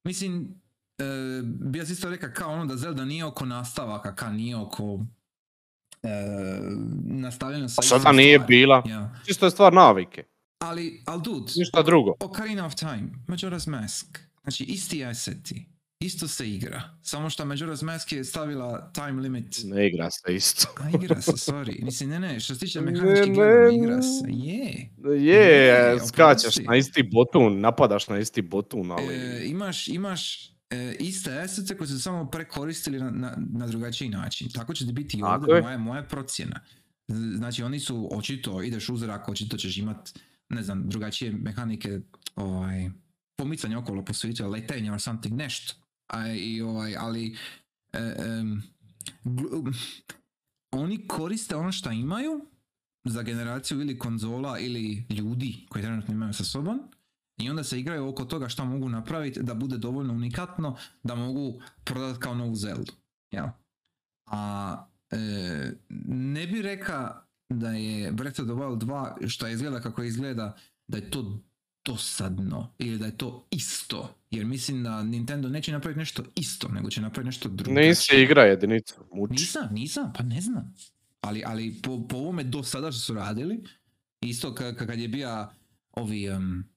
mislim, 0.03 0.61
e, 0.99 1.41
bi 1.43 1.79
ja 1.79 1.85
si 1.85 1.93
isto 1.93 2.09
rekao 2.09 2.29
kao 2.33 2.51
ono 2.51 2.65
da 2.65 2.77
Zelda 2.77 3.05
nije 3.05 3.25
oko 3.25 3.45
nastavaka, 3.45 4.15
kao 4.15 4.31
nije 4.31 4.55
oko 4.55 4.99
e, 6.03 6.09
nastavljanja 7.05 7.67
sa 7.69 7.79
A 7.79 7.83
sada 7.83 8.11
nije 8.11 8.37
stvari. 8.37 8.55
bila. 8.55 8.83
Ja. 8.85 9.15
Čisto 9.25 9.45
je 9.45 9.51
stvar 9.51 9.73
navike. 9.73 10.23
Ali, 10.59 11.03
ali 11.05 11.21
dude, 11.21 11.51
Ništa 11.55 11.83
drugo. 11.83 12.13
Ocarina 12.19 12.65
of 12.65 12.75
Time, 12.75 13.09
Majora's 13.27 13.69
Mask, 13.69 14.19
znači 14.43 14.63
isti 14.63 15.05
asseti, 15.05 15.65
isto 15.99 16.27
se 16.27 16.49
igra, 16.49 16.81
samo 17.01 17.29
što 17.29 17.43
Majora's 17.45 17.83
Mask 17.83 18.11
je 18.11 18.23
stavila 18.23 18.91
time 18.91 19.21
limit. 19.21 19.55
Ne 19.63 19.87
igra 19.87 20.09
se 20.11 20.35
isto. 20.35 20.67
A 20.77 20.89
igra 21.03 21.21
se, 21.21 21.31
sorry. 21.31 21.83
Mislim, 21.83 22.09
ne, 22.09 22.19
ne, 22.19 22.39
što 22.39 22.53
se 22.53 22.59
tiče 22.59 22.81
mehanički 22.81 23.29
ne, 23.29 23.35
gledano, 23.35 23.71
igra 23.71 24.01
se, 24.01 24.25
je. 24.27 24.89
Je, 25.17 25.99
skačeš 26.07 26.55
na 26.67 26.75
isti 26.75 27.03
botun, 27.13 27.59
napadaš 27.59 28.07
na 28.07 28.19
isti 28.19 28.41
botun, 28.41 28.91
ali... 28.91 29.15
E, 29.15 29.45
imaš, 29.45 29.87
imaš 29.87 30.51
e, 30.69 30.95
iste 30.99 31.39
asete 31.39 31.77
koje 31.77 31.87
su 31.87 32.01
samo 32.01 32.25
prekoristili 32.25 32.99
na, 32.99 33.09
na, 33.09 33.37
na 33.37 33.67
drugačiji 33.67 34.09
način. 34.09 34.49
Tako 34.51 34.73
će 34.73 34.85
ti 34.85 34.93
biti 34.93 35.17
i 35.17 35.23
ovdje, 35.23 35.55
je. 35.55 35.61
moja, 35.61 35.77
moja 35.77 36.03
procjena. 36.03 36.59
Znači, 37.35 37.63
oni 37.63 37.79
su 37.79 38.09
očito, 38.11 38.63
ideš 38.63 38.89
u 38.89 38.97
zrak, 38.97 39.29
očito 39.29 39.57
ćeš 39.57 39.77
imat, 39.77 40.19
ne 40.49 40.63
znam, 40.63 40.89
drugačije 40.89 41.31
mehanike, 41.31 41.99
ovaj, 42.35 42.89
pomicanje 43.35 43.77
okolo 43.77 44.05
po 44.05 44.13
svijetu, 44.13 44.49
letenje 44.49 44.91
or 44.91 45.01
something, 45.01 45.35
nešto. 45.35 45.73
A, 46.07 46.27
i, 46.27 46.61
ovaj, 46.61 46.95
ali, 46.97 47.37
e, 47.93 47.99
gl- 49.25 49.73
oni 50.71 51.07
koriste 51.07 51.55
ono 51.55 51.71
što 51.71 51.91
imaju 51.91 52.45
za 53.03 53.21
generaciju 53.21 53.81
ili 53.81 53.99
konzola 53.99 54.59
ili 54.59 55.05
ljudi 55.09 55.65
koji 55.69 55.83
trenutno 55.83 56.13
imaju 56.13 56.33
sa 56.33 56.43
sobom 56.43 56.79
i 57.39 57.49
onda 57.49 57.63
se 57.63 57.79
igraju 57.79 58.07
oko 58.07 58.25
toga 58.25 58.49
što 58.49 58.65
mogu 58.65 58.89
napraviti 58.89 59.43
da 59.43 59.53
bude 59.53 59.77
dovoljno 59.77 60.13
unikatno 60.13 60.77
da 61.03 61.15
mogu 61.15 61.61
prodati 61.83 62.19
kao 62.19 62.35
novu 62.35 62.55
Zeldu. 62.55 62.91
Jel? 63.31 63.45
A 64.25 64.75
e, 65.11 65.17
ne 66.07 66.47
bi 66.47 66.61
reka 66.61 67.21
da 67.49 67.69
je 67.69 68.11
Breath 68.11 68.39
of 68.39 68.45
the 68.45 68.53
Wild 68.53 68.77
2 68.77 69.27
što 69.27 69.47
izgleda 69.47 69.81
kako 69.81 70.03
izgleda 70.03 70.57
da 70.87 70.97
je 70.97 71.11
to 71.11 71.39
dosadno 71.85 72.73
ili 72.77 72.97
da 72.97 73.05
je 73.05 73.17
to 73.17 73.47
isto. 73.51 74.15
Jer 74.31 74.45
mislim 74.45 74.83
da 74.83 75.03
Nintendo 75.03 75.49
neće 75.49 75.71
napraviti 75.71 75.99
nešto 75.99 76.23
isto, 76.35 76.67
nego 76.67 76.89
će 76.89 77.01
napraviti 77.01 77.25
nešto 77.27 77.49
drugačije. 77.49 77.87
Nisi 77.87 78.15
igra 78.15 78.43
jedinicu, 78.43 78.95
muči. 79.13 79.31
Nisam, 79.33 79.67
nisam, 79.71 80.13
pa 80.17 80.23
ne 80.23 80.41
znam. 80.41 80.75
Ali, 81.21 81.43
ali 81.45 81.79
po, 81.83 82.07
po 82.07 82.17
ovome 82.17 82.43
do 82.43 82.63
sada 82.63 82.91
što 82.91 83.01
su 83.01 83.13
radili, 83.13 83.63
isto 84.21 84.51
ka- 84.51 84.75
kad 84.87 84.99
je 84.99 85.07
bija 85.07 85.51
ovi, 85.91 86.27
em, 86.27 86.69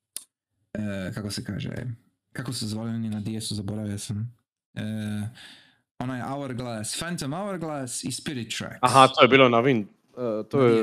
e, 0.75 0.81
kako 1.15 1.31
se 1.31 1.45
kaže, 1.45 1.71
kako 2.33 2.53
su 2.53 2.67
zvali 2.67 2.91
oni 2.91 3.09
na 3.09 3.21
DS-u, 3.21 3.55
zaboravio 3.55 3.99
sam. 3.99 4.37
E, 4.75 4.83
onaj 5.99 6.21
Hourglass, 6.23 6.99
Phantom 6.99 7.33
Hourglass 7.33 8.05
i 8.05 8.13
Spirit 8.13 8.57
Tracks. 8.59 8.79
Aha, 8.83 9.09
to 9.09 9.23
je 9.23 9.29
bilo 9.29 9.49
na 9.49 9.59
Win... 9.59 9.81
uh, 9.81 9.87
to 10.49 10.59
Na 10.59 10.65
je. 10.67 10.83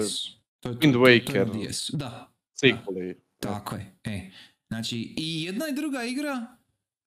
To 0.59 0.69
je, 0.69 0.75
Wind 0.75 0.91
to, 0.91 0.91
to, 0.91 0.99
to 0.99 1.07
je 1.07 1.21
Waker. 1.21 1.47
na 1.47 1.69
DS-u, 1.69 1.97
Da, 1.97 2.31
sequel. 2.55 3.13
tako 3.39 3.75
je. 3.75 3.93
E. 4.03 4.29
Znači, 4.67 5.13
i 5.17 5.43
jedna 5.43 5.65
i 5.67 5.73
druga 5.73 6.03
igra 6.03 6.45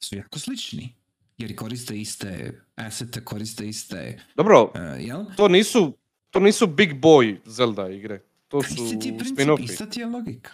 su 0.01 0.17
jako 0.17 0.39
slični. 0.39 0.95
Jer 1.39 1.57
koriste 1.57 2.01
iste 2.01 2.61
asete, 2.77 3.25
koriste 3.25 3.69
iste, 3.69 4.21
Dobro, 4.37 4.73
e, 4.75 5.03
jel? 5.03 5.25
to 5.37 5.49
nisu, 5.49 5.99
to 6.31 6.41
nisu 6.41 6.67
big 6.67 6.95
boy 6.95 7.37
Zelda 7.47 7.89
igre. 7.89 8.23
To 8.49 8.63
su 8.63 8.85
je 8.85 8.99
spin-offi. 9.19 9.63
ista 9.65 9.87
ti 9.87 10.01
je 10.01 10.07
logika. 10.07 10.51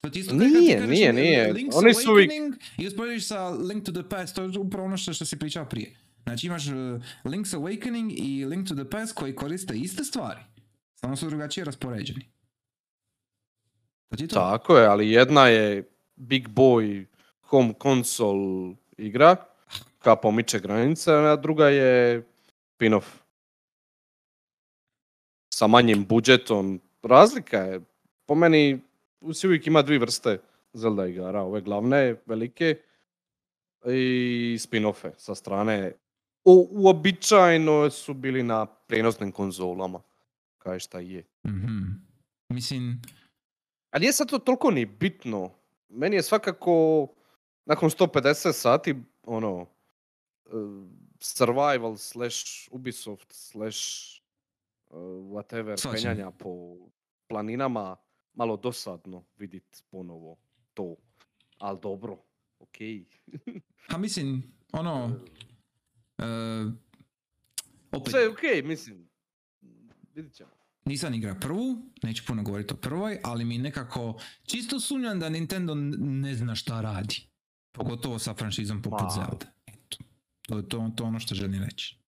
To 0.00 0.10
ti 0.10 0.18
je 0.18 0.20
isto 0.20 0.30
kao 0.30 0.38
kad 0.38 0.48
ti 0.48 0.58
Nije, 0.58 0.82
nije, 0.82 1.12
nije. 1.12 1.52
Link's 1.54 1.74
Oni 1.74 1.94
su 1.94 2.12
uvijek- 2.12 2.30
i 2.78 2.86
usporediš 2.86 3.26
sa 3.26 3.48
Link 3.48 3.84
to 3.84 3.92
the 3.92 4.08
Past, 4.08 4.34
to 4.34 4.42
je 4.42 4.58
upravo 4.58 4.86
ono 4.86 4.96
što, 4.96 5.12
što 5.12 5.24
si 5.24 5.38
pričao 5.38 5.64
prije. 5.64 5.96
Znači 6.22 6.46
imaš 6.46 6.66
uh, 6.66 6.72
Link's 7.24 7.56
Awakening 7.56 8.12
i 8.12 8.44
Link 8.44 8.68
to 8.68 8.74
the 8.74 8.90
Past 8.90 9.14
koji 9.14 9.34
koriste 9.34 9.74
iste 9.74 10.04
stvari, 10.04 10.40
samo 10.94 11.16
su 11.16 11.28
drugačije 11.28 11.64
raspoređeni. 11.64 12.26
To 14.08 14.16
ti 14.16 14.24
je 14.24 14.28
to. 14.28 14.34
Tako 14.34 14.78
je, 14.78 14.86
ali 14.86 15.10
jedna 15.10 15.46
je 15.48 15.88
big 16.16 16.48
boy 16.48 17.04
home 17.40 17.74
console 17.82 18.74
igra, 18.98 19.36
ka 19.98 20.16
pomiče 20.16 20.58
granice, 20.58 21.12
a 21.12 21.36
druga 21.36 21.68
je 21.68 22.22
spin-off. 22.70 23.04
Sa 25.50 25.66
manjim 25.66 26.06
budžetom. 26.06 26.80
Razlika 27.02 27.58
je, 27.58 27.80
po 28.26 28.34
meni, 28.34 28.80
si 29.34 29.46
uvijek 29.46 29.66
ima 29.66 29.82
dvije 29.82 29.98
vrste 29.98 30.38
Zelda 30.72 31.06
igara. 31.06 31.42
Ove 31.42 31.60
glavne, 31.60 32.16
velike, 32.26 32.76
i 33.86 34.58
spin-offe 34.60 35.10
sa 35.16 35.34
strane. 35.34 35.92
U, 36.44 36.68
uobičajeno 36.70 37.90
su 37.90 38.14
bili 38.14 38.42
na 38.42 38.66
prijenosnim 38.66 39.32
konzolama. 39.32 40.02
Kaj 40.58 40.78
šta 40.78 41.00
je. 41.00 41.24
Mhm. 41.46 41.82
Mislim, 42.48 43.00
Ali 43.90 44.00
nije 44.00 44.12
sad 44.12 44.30
to 44.30 44.38
toliko 44.38 44.70
ni 44.70 44.86
bitno. 44.86 45.50
Meni 45.88 46.16
je 46.16 46.22
svakako 46.22 47.08
nakon 47.64 47.90
150 47.90 48.52
sati 48.52 48.94
ono 49.22 49.66
eh, 50.46 50.50
survival 51.20 51.96
slash 51.96 52.68
Ubisoft 52.70 53.32
slash 53.32 53.80
eh, 54.90 54.94
whatever 55.30 55.92
penjanja 55.92 56.30
po 56.30 56.76
planinama 57.28 57.96
malo 58.36 58.56
dosadno 58.56 59.24
vidit 59.36 59.84
ponovo 59.90 60.36
to. 60.74 60.96
Ali 61.58 61.78
dobro, 61.82 62.18
okej. 62.58 63.04
a 63.88 63.98
mislim, 63.98 64.42
ono, 64.72 65.20
e, 66.18 66.26
opet, 67.92 68.10
Sve 68.10 68.20
je 68.20 68.30
okej, 68.30 68.62
mislim. 68.62 69.08
Vidit 70.14 70.34
ćemo. 70.34 70.50
nisam 70.84 71.14
igra 71.14 71.34
prvu, 71.34 71.92
neću 72.02 72.24
puno 72.26 72.42
govoriti 72.42 72.74
o 72.74 72.76
prvoj, 72.76 73.20
ali 73.24 73.44
mi 73.44 73.58
nekako 73.58 74.20
čisto 74.42 74.80
sumnjam 74.80 75.20
da 75.20 75.28
Nintendo 75.28 75.74
ne 75.98 76.34
zna 76.34 76.54
šta 76.54 76.80
radi. 76.80 77.28
Pogotovo 77.72 78.18
sa 78.18 78.34
franšizom 78.34 78.82
poput 78.82 79.00
Ma. 79.00 79.10
Zelda. 79.10 79.46
Eto. 79.66 79.98
To 80.42 80.56
je 80.56 80.68
to, 80.68 80.90
to 80.96 81.04
ono 81.04 81.20
što 81.20 81.34
želim 81.34 81.64
reći. 81.64 81.98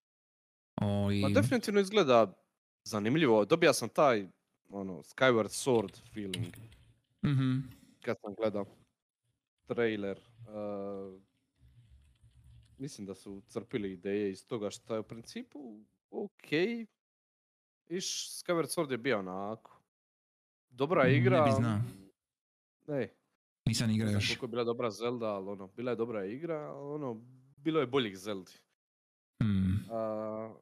O, 0.81 1.13
i... 1.13 1.21
Ma 1.21 1.29
definitivno 1.29 1.81
izgleda 1.81 2.35
zanimljivo. 2.85 3.45
Dobija 3.45 3.73
sam 3.73 3.89
taj 3.89 4.29
ono, 4.69 4.93
Skyward 4.95 5.49
Sword 5.49 5.99
feeling 6.05 6.57
Mhm. 7.25 7.59
kad 8.03 8.17
sam 8.21 8.35
gledao 8.35 8.67
trailer. 9.67 10.19
Uh, 10.39 11.21
mislim 12.79 13.07
da 13.07 13.15
su 13.15 13.43
crpili 13.43 13.93
ideje 13.93 14.31
iz 14.31 14.47
toga 14.47 14.71
što 14.71 14.95
je 14.95 15.01
u 15.01 15.05
principu 15.05 15.81
ok. 16.11 16.53
Iš, 17.89 18.07
Skyward 18.33 18.67
Sword 18.69 18.91
je 18.91 18.99
bio 18.99 19.19
onako. 19.19 19.81
Dobra 20.71 21.03
Ne 21.05 21.11
bi 21.11 21.17
igra. 21.17 21.51
znao. 21.53 21.81
Ne, 22.89 23.09
Nisam 23.67 23.91
igrao 23.91 24.05
ne 24.05 24.11
znam 24.11 24.21
još. 24.21 24.29
koliko 24.29 24.45
je 24.45 24.51
bila 24.51 24.65
dobra 24.65 24.91
Zelda, 24.91 25.27
ali 25.27 25.49
ono, 25.49 25.67
bila 25.67 25.91
je 25.91 25.97
dobra 25.97 26.25
igra, 26.27 26.73
ono, 26.75 27.21
bilo 27.57 27.81
je 27.81 27.87
boljih 27.87 28.19
Zeldi. 28.19 28.53
Hmm. 29.43 29.85
A, 29.91 30.55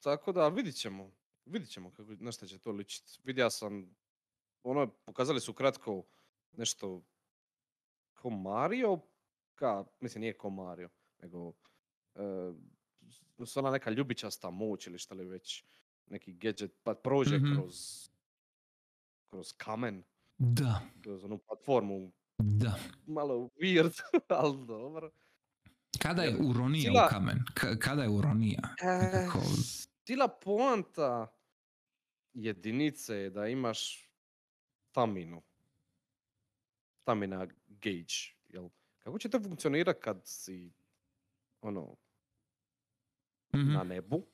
tako 0.00 0.32
da 0.32 0.48
vidit 0.48 0.74
ćemo. 0.74 1.10
Vidit 1.48 1.70
ćemo 1.70 1.90
kako, 1.90 2.10
na 2.10 2.32
šta 2.32 2.46
će 2.46 2.58
to 2.58 2.72
ličit. 2.72 3.20
Vidio 3.24 3.50
sam, 3.50 3.96
ono, 4.62 4.86
pokazali 4.96 5.40
su 5.40 5.52
kratko 5.52 6.02
nešto 6.52 7.02
ko 8.14 8.30
Mario, 8.30 8.98
ka, 9.54 9.84
mislim 10.00 10.20
nije 10.20 10.32
ko 10.32 10.50
Mario, 10.50 10.88
nego 11.18 11.52
e, 12.14 12.52
s- 13.40 13.56
ona 13.56 13.70
neka 13.70 13.90
ljubičasta 13.90 14.50
moć 14.50 14.86
ili 14.86 14.98
šta 14.98 15.14
li 15.14 15.24
već, 15.24 15.64
neki 16.06 16.32
gadget, 16.32 16.72
pa 16.82 16.94
prođe 16.94 17.36
Mhm. 17.36 17.54
kroz, 17.54 17.74
kroz 19.26 19.52
kamen, 19.52 20.02
Da, 20.38 20.80
kroz 21.02 21.24
onu 21.24 21.38
platformu, 21.38 22.12
da. 22.38 22.74
malo 23.06 23.34
weird, 23.34 24.00
ali 24.30 24.66
dobro. 24.66 25.10
Kada 26.02 26.22
je 26.22 26.36
uronija 26.40 26.82
cijela- 26.82 27.06
u 27.06 27.10
kamen? 27.10 27.38
Ka- 27.54 27.78
kada 27.78 28.02
je 28.02 28.08
uronija? 28.08 28.60
Nekako- 28.82 29.42
Cijela 30.04 30.28
poanta 30.28 31.34
jedinice 32.34 33.14
je 33.14 33.30
da 33.30 33.46
imaš 33.46 34.10
staminu. 34.82 35.42
Stamina 36.96 37.46
gauge. 37.68 38.04
Jel? 38.48 38.68
Kako 38.98 39.18
će 39.18 39.28
to 39.28 39.40
funkcionirati 39.40 40.00
kad 40.02 40.20
si 40.24 40.72
ono, 41.60 41.96
Mhm. 43.54 43.72
na 43.72 43.82
nebu? 43.84 44.26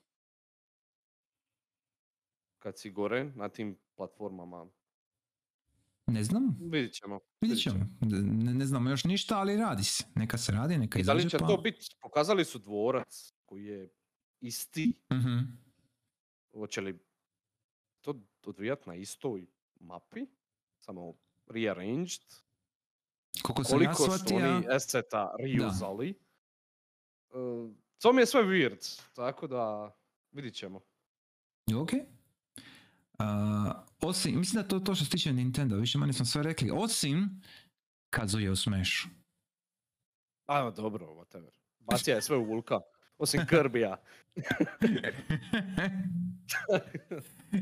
Kad 2.58 2.78
si 2.78 2.90
gore 2.90 3.24
na 3.26 3.48
tim 3.48 3.78
platformama. 3.96 4.66
Ne 6.06 6.24
znam, 6.24 6.56
Vidit 6.62 6.92
ćemo. 6.92 7.20
vidjet 7.40 7.60
ćemo. 7.60 7.86
Ne, 8.00 8.54
ne 8.54 8.66
znamo 8.66 8.90
još 8.90 9.04
ništa, 9.04 9.38
ali 9.38 9.56
radi 9.56 9.84
se. 9.84 10.04
Neka 10.14 10.38
se 10.38 10.52
radi, 10.52 10.78
neka 10.78 10.98
I 10.98 11.02
da 11.02 11.12
li 11.12 11.18
izađe 11.18 11.30
će 11.30 11.38
pa... 11.38 11.46
to 11.46 11.56
biti, 11.56 11.86
pokazali 12.00 12.44
su 12.44 12.58
dvorac 12.58 13.32
koji 13.44 13.64
je 13.64 13.88
isti, 14.40 15.00
Mhm. 15.12 15.38
hoće 16.52 16.80
li 16.80 16.98
to 18.04 18.20
odvijat 18.46 18.86
na 18.86 18.94
istoj 18.94 19.46
mapi, 19.80 20.26
samo 20.80 21.14
rearranged, 21.46 22.22
Koliko 23.42 23.64
sam 23.64 23.82
ja 23.82 23.92
koliko 23.92 24.18
su 24.18 24.34
oni 24.34 24.66
eseta 24.76 25.34
reuzali. 25.38 26.14
Uh, 27.30 27.70
to 27.98 28.12
mi 28.12 28.22
je 28.22 28.26
sve 28.26 28.42
weird, 28.42 29.02
tako 29.14 29.46
da 29.46 29.92
vidit 30.32 30.54
ćemo. 30.54 30.80
Ok. 31.76 31.90
osim, 34.00 34.38
mislim 34.38 34.62
da 34.62 34.68
to 34.68 34.80
to 34.80 34.94
što 34.94 35.04
se 35.04 35.10
tiče 35.10 35.32
Nintendo, 35.32 35.76
više 35.76 35.98
manje 35.98 36.12
smo 36.12 36.24
sve 36.24 36.42
rekli. 36.42 36.70
Osim 36.74 37.42
Kazuya 38.10 38.52
u 38.52 38.56
Smashu. 38.56 39.08
A, 40.46 40.70
dobro, 40.70 41.06
whatever. 41.06 41.50
Bacija 41.78 42.16
je 42.16 42.22
sve 42.22 42.36
u 42.36 42.44
vulkan. 42.44 42.80
Osim 43.18 43.40
Kirbija. 43.48 43.96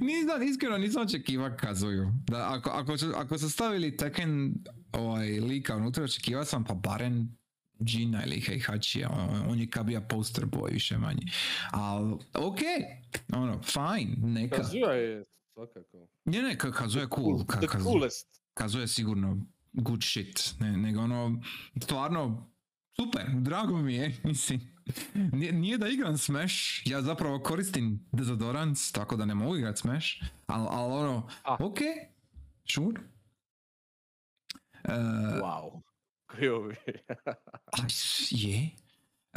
nisam, 0.00 0.42
iskreno 0.42 0.78
nisam 0.78 1.02
očekivao 1.02 1.50
Kazuyu. 1.50 2.12
Da, 2.26 2.48
ako, 2.54 2.70
ako, 2.70 2.92
ako 3.16 3.38
su 3.38 3.50
stavili 3.50 3.96
Tekken 3.96 4.54
ovaj, 4.92 5.28
lika 5.40 5.76
unutra, 5.76 6.04
očekivao 6.04 6.44
sam 6.44 6.64
pa 6.64 6.74
barem 6.74 7.38
Gina 7.78 8.24
ili 8.24 8.40
Heihachi, 8.40 9.04
on, 9.48 9.60
je 9.60 9.70
kabija 9.70 10.00
poster 10.00 10.44
boy 10.46 10.72
više 10.72 10.98
manje. 10.98 11.22
Ali, 11.70 12.12
ok, 12.34 12.58
ono, 13.34 13.60
fine, 13.62 14.16
neka. 14.32 14.56
Kazuya 14.56 14.90
je 14.92 15.24
svakako. 15.54 16.08
Ne, 16.24 16.42
ne, 16.42 16.58
Ka- 16.58 16.72
Kazuya 16.72 17.02
je 17.02 17.08
cool. 17.14 17.46
Ka, 17.46 17.60
The 17.60 17.66
coolest. 17.82 18.26
Kazuya 18.54 18.80
je 18.80 18.88
sigurno 18.88 19.46
good 19.72 20.00
shit. 20.02 20.54
Ne, 20.60 20.76
nego 20.76 21.00
ono, 21.00 21.42
stvarno, 21.82 22.51
super, 22.96 23.26
drago 23.34 23.76
mi 23.76 23.94
je, 23.94 24.16
mislim. 24.24 24.60
Nije, 25.14 25.52
nije 25.52 25.78
da 25.78 25.88
igram 25.88 26.18
Smash, 26.18 26.54
ja 26.84 27.02
zapravo 27.02 27.38
koristim 27.42 28.08
dezodorant, 28.12 28.78
tako 28.92 29.16
da 29.16 29.24
ne 29.24 29.34
mogu 29.34 29.56
igrat 29.56 29.78
Smash, 29.78 30.06
ali 30.46 30.68
al 30.70 30.92
ono, 30.92 31.28
ok, 31.44 31.78
sure. 32.64 33.00
E, 34.84 34.92
Wow. 35.42 35.80
Krivo 36.26 36.70
je. 36.70 36.76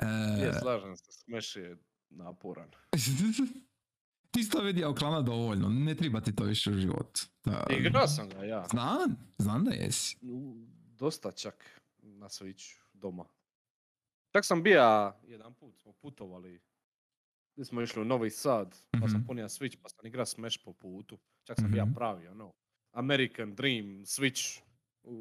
E, 0.02 0.06
Je, 0.42 0.54
slažem 0.62 0.98
se, 0.98 1.12
Smash 1.12 1.56
je 1.58 1.78
naporan. 2.10 2.70
ti 4.32 4.44
si 4.44 4.50
to 4.50 4.62
vidio 4.62 4.94
klana 4.94 5.22
dovoljno, 5.22 5.70
ne 5.70 5.96
treba 5.96 6.22
ti 6.22 6.36
to 6.36 6.44
više 6.44 6.72
u 6.72 6.78
životu. 6.78 7.22
Da, 7.46 7.68
Igrao 7.70 8.08
sam 8.08 8.30
ga 8.30 8.44
ja. 8.44 8.66
Znam, 8.70 9.16
znam 9.38 9.64
da 9.64 9.72
jesi. 9.72 10.18
Dosta 10.98 11.32
čak 11.32 11.82
na 12.02 12.30
Switchu 12.30 12.82
doma. 12.94 13.26
Čak 14.36 14.46
sam 14.46 14.64
bija 14.64 15.20
jedan 15.24 15.54
put, 15.54 15.78
smo 15.78 15.94
putovali. 15.94 16.62
Gdje 17.54 17.66
smo 17.66 17.82
išli 17.82 18.02
u 18.02 18.06
Novi 18.06 18.30
Sad, 18.30 18.76
pa 18.92 19.08
sam 19.08 19.18
Mhm. 19.18 19.28
ponija 19.28 19.48
Switch, 19.48 19.78
pa 19.82 19.90
sam 19.90 20.06
igra 20.06 20.26
Smash 20.26 20.60
po 20.64 20.74
putu. 20.74 21.20
Čak 21.44 21.58
sam 21.58 21.72
Mhm. 21.72 21.94
pravi, 21.94 22.28
ono, 22.28 22.54
American 22.92 23.56
Dream, 23.56 23.86
Switch 23.86 24.62
u, 25.04 25.14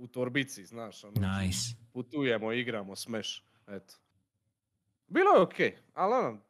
u 0.00 0.06
torbici, 0.06 0.66
znaš, 0.66 1.04
ono, 1.04 1.14
Nice. 1.38 1.74
putujemo, 1.92 2.52
igramo 2.52 2.96
Smash, 2.96 3.30
eto. 3.66 3.94
Bilo 5.06 5.30
je 5.30 5.40
okej, 5.40 5.78
ali 5.94 6.14
ono, 6.14 6.40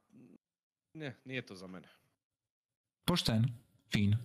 ne, 0.95 1.17
nije 1.25 1.47
to 1.47 1.55
za 1.55 1.67
mene. 1.67 1.89
Pošteno, 3.05 3.49
fino. 3.93 4.17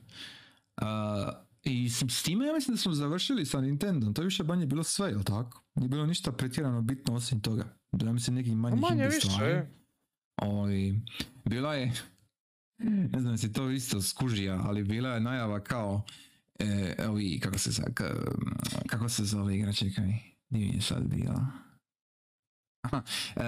Uh, 0.77 1.46
I 1.67 1.89
s, 1.89 2.03
s 2.09 2.23
time 2.23 2.45
ja 2.47 2.53
mislim 2.53 2.75
da 2.75 2.81
smo 2.81 2.93
završili 2.93 3.45
sa 3.45 3.61
Nintendom, 3.61 4.13
to 4.13 4.21
je 4.21 4.25
više 4.25 4.43
manje 4.43 4.65
bilo 4.65 4.83
sve, 4.83 5.09
jel 5.09 5.23
tako? 5.23 5.63
Nije 5.75 5.89
bilo 5.89 6.05
ništa 6.05 6.31
pretjerano 6.31 6.81
bitno 6.81 7.13
osim 7.15 7.41
toga. 7.41 7.77
Ja 8.01 8.13
mislim 8.13 8.35
neki 8.35 8.55
manji 8.55 8.81
manje 8.81 9.05
više, 9.05 9.19
stvari. 9.29 9.51
e. 9.51 9.67
Oj, 10.41 10.99
bila 11.45 11.75
je, 11.75 11.93
ne 13.13 13.19
znam 13.21 13.37
si 13.37 13.53
to 13.53 13.69
isto 13.69 14.01
skužija, 14.01 14.61
ali 14.65 14.83
bila 14.83 15.09
je 15.09 15.19
najava 15.19 15.59
kao, 15.63 16.05
e, 16.59 16.95
ovi, 17.07 17.39
kako 17.39 17.57
se, 17.57 17.69
ka- 17.71 18.31
kako 18.87 19.09
se 19.09 19.23
zove 19.25 19.57
igra, 19.57 19.73
čekaj, 19.73 20.05
nije 20.49 20.67
mi 20.67 20.75
je 20.75 20.81
sad 20.81 21.03
bila. 21.03 21.47
Aha, 22.81 23.03
e, 23.35 23.41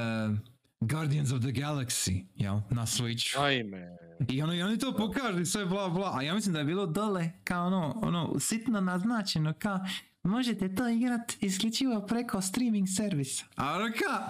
Guardians 0.82 1.32
of 1.32 1.42
the 1.42 1.52
Galaxy, 1.52 2.26
jel, 2.36 2.62
na 2.70 2.86
Switch. 2.86 3.40
Ajme, 3.40 3.98
I 4.30 4.42
ono, 4.42 4.54
i 4.54 4.62
oni 4.62 4.78
to 4.78 4.96
pokažu 4.96 5.40
i 5.40 5.46
sve 5.46 5.66
bla 5.66 5.90
bla, 5.90 6.12
a 6.18 6.22
ja 6.22 6.34
mislim 6.34 6.54
da 6.54 6.60
je 6.60 6.66
bilo 6.66 6.86
dole 6.86 7.32
kao 7.44 7.68
ono, 7.68 8.00
ono, 8.02 8.40
sitno 8.40 8.82
naznačeno 8.82 9.54
kao 9.60 9.80
možete 10.24 10.76
to 10.76 10.90
igrat 10.90 11.34
isključivo 11.42 12.06
preko 12.06 12.42
streaming 12.42 12.88
servisa. 12.98 13.46
A 13.56 13.76
ono 13.76 13.86
kao, 14.06 14.28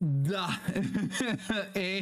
Da, 0.00 0.48
e, 1.74 1.98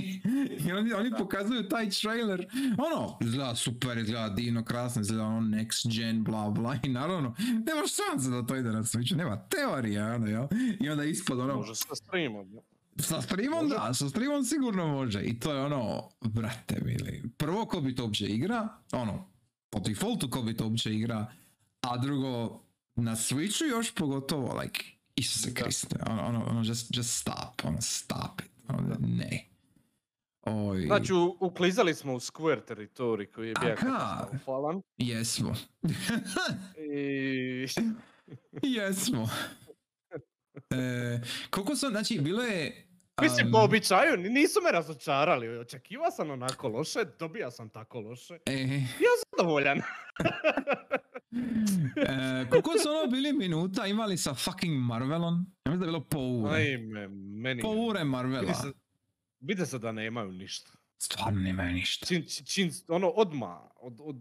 i 0.67 0.73
oni, 0.73 0.93
oni 0.93 1.11
pokazuju 1.19 1.69
taj 1.69 1.91
trailer, 1.91 2.47
ono, 2.79 3.19
izgleda 3.21 3.55
super, 3.55 3.99
izgleda 3.99 4.29
divno, 4.29 4.65
krasno, 4.65 5.03
izgleda 5.03 5.25
ono 5.25 5.41
next 5.41 5.97
gen, 5.97 6.25
bla 6.25 6.51
bla, 6.51 6.77
i 6.83 6.89
naravno, 6.89 7.35
nema 7.39 7.83
šanse 7.87 8.31
da 8.31 8.47
to 8.47 8.57
ide 8.57 8.71
na 8.71 8.83
Switchu, 8.83 9.17
nema 9.17 9.37
teorija, 9.49 10.15
ono, 10.15 10.27
jel? 10.27 10.47
I 10.81 10.91
onda 10.91 11.05
ispod 11.05 11.41
ono, 11.41 11.55
Može 11.55 11.75
sa 11.75 11.95
streamom. 11.95 12.47
Sa 12.99 13.23
streamom 13.23 13.63
Može. 13.63 13.75
da, 13.75 13.95
sa 13.95 14.09
streamom 14.09 14.45
sigurno 14.45 14.87
može, 14.87 15.23
i 15.23 15.41
to 15.41 15.53
je 15.53 15.61
ono, 15.61 16.09
brate 16.21 16.81
mili, 16.85 17.23
prvo 17.37 17.67
ko 17.67 17.81
bi 17.81 17.95
to 17.95 18.05
uopće 18.05 18.27
igra, 18.27 18.69
ono, 18.93 19.31
po 19.71 19.81
defaultu 19.81 20.31
ko 20.31 20.43
bi 20.43 20.57
to 20.57 20.65
uopće 20.65 20.95
igra, 20.95 21.27
a 21.81 21.99
drugo, 21.99 22.61
na 22.95 23.17
Switchu 23.17 23.65
još 23.71 23.95
pogotovo, 23.95 24.61
like, 24.63 24.85
Isuse. 25.17 25.55
Kriste, 25.55 25.97
ono, 26.11 26.23
ono, 26.23 26.45
ono, 26.51 26.63
just, 26.65 26.97
just 26.97 27.21
stop, 27.21 27.65
ono, 27.65 27.81
stop 27.81 28.41
it, 28.41 28.51
ono, 28.69 28.97
ne. 29.01 29.49
Oj, 30.43 30.87
Znači, 30.87 31.13
uklizali 31.41 31.95
smo 31.95 32.15
u 32.15 32.21
Square 32.21 32.65
teritorij 32.65 33.27
koji 33.27 33.49
je 33.49 33.55
bio 33.61 33.77
katastrofalan. 33.77 34.83
jesmo, 34.99 35.55
I... 36.79 37.67
jesmo. 38.77 39.29
E, 40.71 41.21
koliko 41.51 41.77
sam, 41.77 41.91
znači, 41.91 42.21
bilo 42.21 42.43
je... 42.43 42.88
Mislim, 43.23 43.47
um, 43.47 43.53
po 43.53 43.59
običaju, 43.59 44.17
ni- 44.17 44.29
nisu 44.31 44.61
me 44.65 44.73
razočarali. 44.73 45.59
Očekivao 45.59 46.11
sam 46.11 46.31
onako 46.31 46.69
loše, 46.69 46.99
dobija 47.19 47.51
sam 47.51 47.69
tako 47.69 48.01
loše. 48.01 48.35
e, 48.47 48.53
Ja 48.77 49.13
sam 49.19 49.29
zadovoljan. 49.37 49.81
E, 51.99 52.47
koliko 52.51 52.71
su 52.73 52.89
ono 52.91 53.07
bili 53.07 53.33
minuta 53.33 53.87
imali 53.87 54.17
sa 54.17 54.35
fucking 54.35 54.77
Marvelom? 54.79 55.35
Ja 55.65 55.73
mislim 55.73 55.81
da 55.81 55.87
je 55.87 55.89
bilo 55.89 56.01
po 56.01 56.19
ure. 56.19 56.55
Ajme, 56.55 57.09
meni... 57.09 57.63
Po 57.63 57.69
ure 57.69 58.05
Marvela. 58.05 58.55
se, 58.55 58.67
vidi 59.41 59.67
se 59.67 59.79
da 59.79 59.93
nemaju 59.93 60.33
ništa. 60.33 60.73
Stvarno 60.99 61.41
nemaju 61.41 61.73
ništa. 61.73 62.07
Čin, 62.07 62.25
čin, 62.47 62.71
ono, 62.89 63.09
odma, 63.09 63.71
od, 63.77 64.01
od 64.01 64.17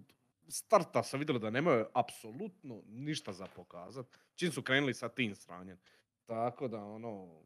starta 0.48 1.04
se 1.04 1.18
vidjelo 1.18 1.40
da 1.40 1.50
nemaju 1.50 1.86
apsolutno 1.94 2.82
ništa 2.88 3.34
za 3.34 3.48
pokazat. 3.48 4.06
Čim 4.36 4.52
su 4.52 4.62
krenuli 4.62 4.94
sa 4.94 5.10
tim 5.10 5.36
sranjem. 5.36 5.78
Tako 6.26 6.68
da, 6.68 6.84
ono... 6.84 7.42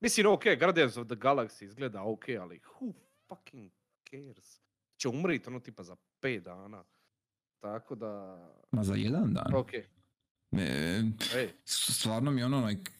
Mislim, 0.00 0.26
ok, 0.26 0.42
Guardians 0.58 0.96
of 0.96 1.06
the 1.06 1.16
Galaxy 1.16 1.64
izgleda 1.64 2.02
ok, 2.02 2.22
ali 2.40 2.60
who 2.60 2.92
fucking 3.28 3.70
cares? 4.10 4.60
Će 4.96 5.08
umrit, 5.08 5.46
ono, 5.46 5.60
tipa 5.60 5.82
za 5.82 5.96
5 6.20 6.40
dana. 6.40 6.84
Tako 7.60 7.94
da, 7.94 8.38
Ma 8.70 8.84
za 8.84 8.94
jedan 8.94 9.34
dan. 9.34 9.54
ok, 9.54 9.70
E, 10.52 11.02
stvarno 11.64 12.30
mi 12.30 12.42
ono, 12.42 12.66
like, 12.66 12.92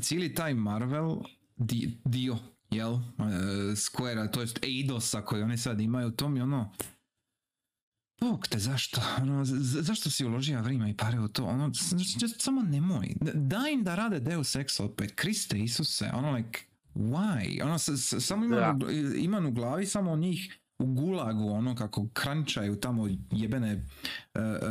cijeli 0.00 0.34
taj 0.34 0.54
Marvel 0.54 1.16
di- 1.56 1.98
dio, 2.04 2.36
jel? 2.70 2.94
E, 2.94 2.98
Square, 3.76 4.30
to 4.30 4.40
jest 4.40 4.64
Eidosa 4.64 5.20
koji 5.20 5.42
oni 5.42 5.58
sad 5.58 5.80
imaju, 5.80 6.10
to 6.10 6.28
mi 6.28 6.40
ono... 6.40 6.72
Bog 8.24 8.48
te, 8.48 8.58
zašto? 8.58 9.00
Ono, 9.22 9.44
zašto 9.82 10.10
si 10.10 10.24
uložio 10.24 10.62
vrijeme 10.62 10.90
i 10.90 10.96
pare 10.96 11.20
u 11.20 11.28
to? 11.28 11.44
Ono, 11.44 11.70
just 12.20 12.40
samo 12.40 12.62
nemoj. 12.62 13.14
Daj 13.34 13.72
im 13.72 13.84
da 13.84 13.94
rade 13.94 14.20
Deus 14.20 14.56
Ex 14.56 14.80
opet. 14.80 15.12
Kriste 15.14 15.58
Isuse, 15.58 16.10
ono 16.14 16.32
like, 16.32 16.60
why? 16.94 17.64
Ono, 17.64 17.78
samo 17.78 18.44
imam, 18.44 18.78
Da. 18.78 18.86
u 18.86 18.90
imam 19.16 19.46
u 19.46 19.52
glavi 19.52 19.86
samo 19.86 20.16
njih 20.16 20.60
u 20.78 20.86
gulagu, 20.86 21.50
ono 21.50 21.74
kako 21.74 22.08
krančaju 22.12 22.76
tamo 22.76 23.08
jebene 23.30 23.70
e, 23.72 23.78
e, 24.40 24.62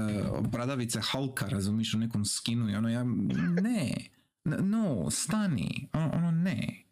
bradavice 0.51 0.99
Halka, 1.01 1.47
razumiš, 1.47 1.93
u 1.93 1.97
nekom 1.97 2.25
skinu 2.25 2.69
i 2.69 2.75
ono 2.75 2.89
ja, 2.89 3.03
ne, 3.61 3.93
no, 4.45 5.11
stani, 5.11 5.89
ono, 5.93 6.11
ono 6.13 6.31
ne. 6.31 6.83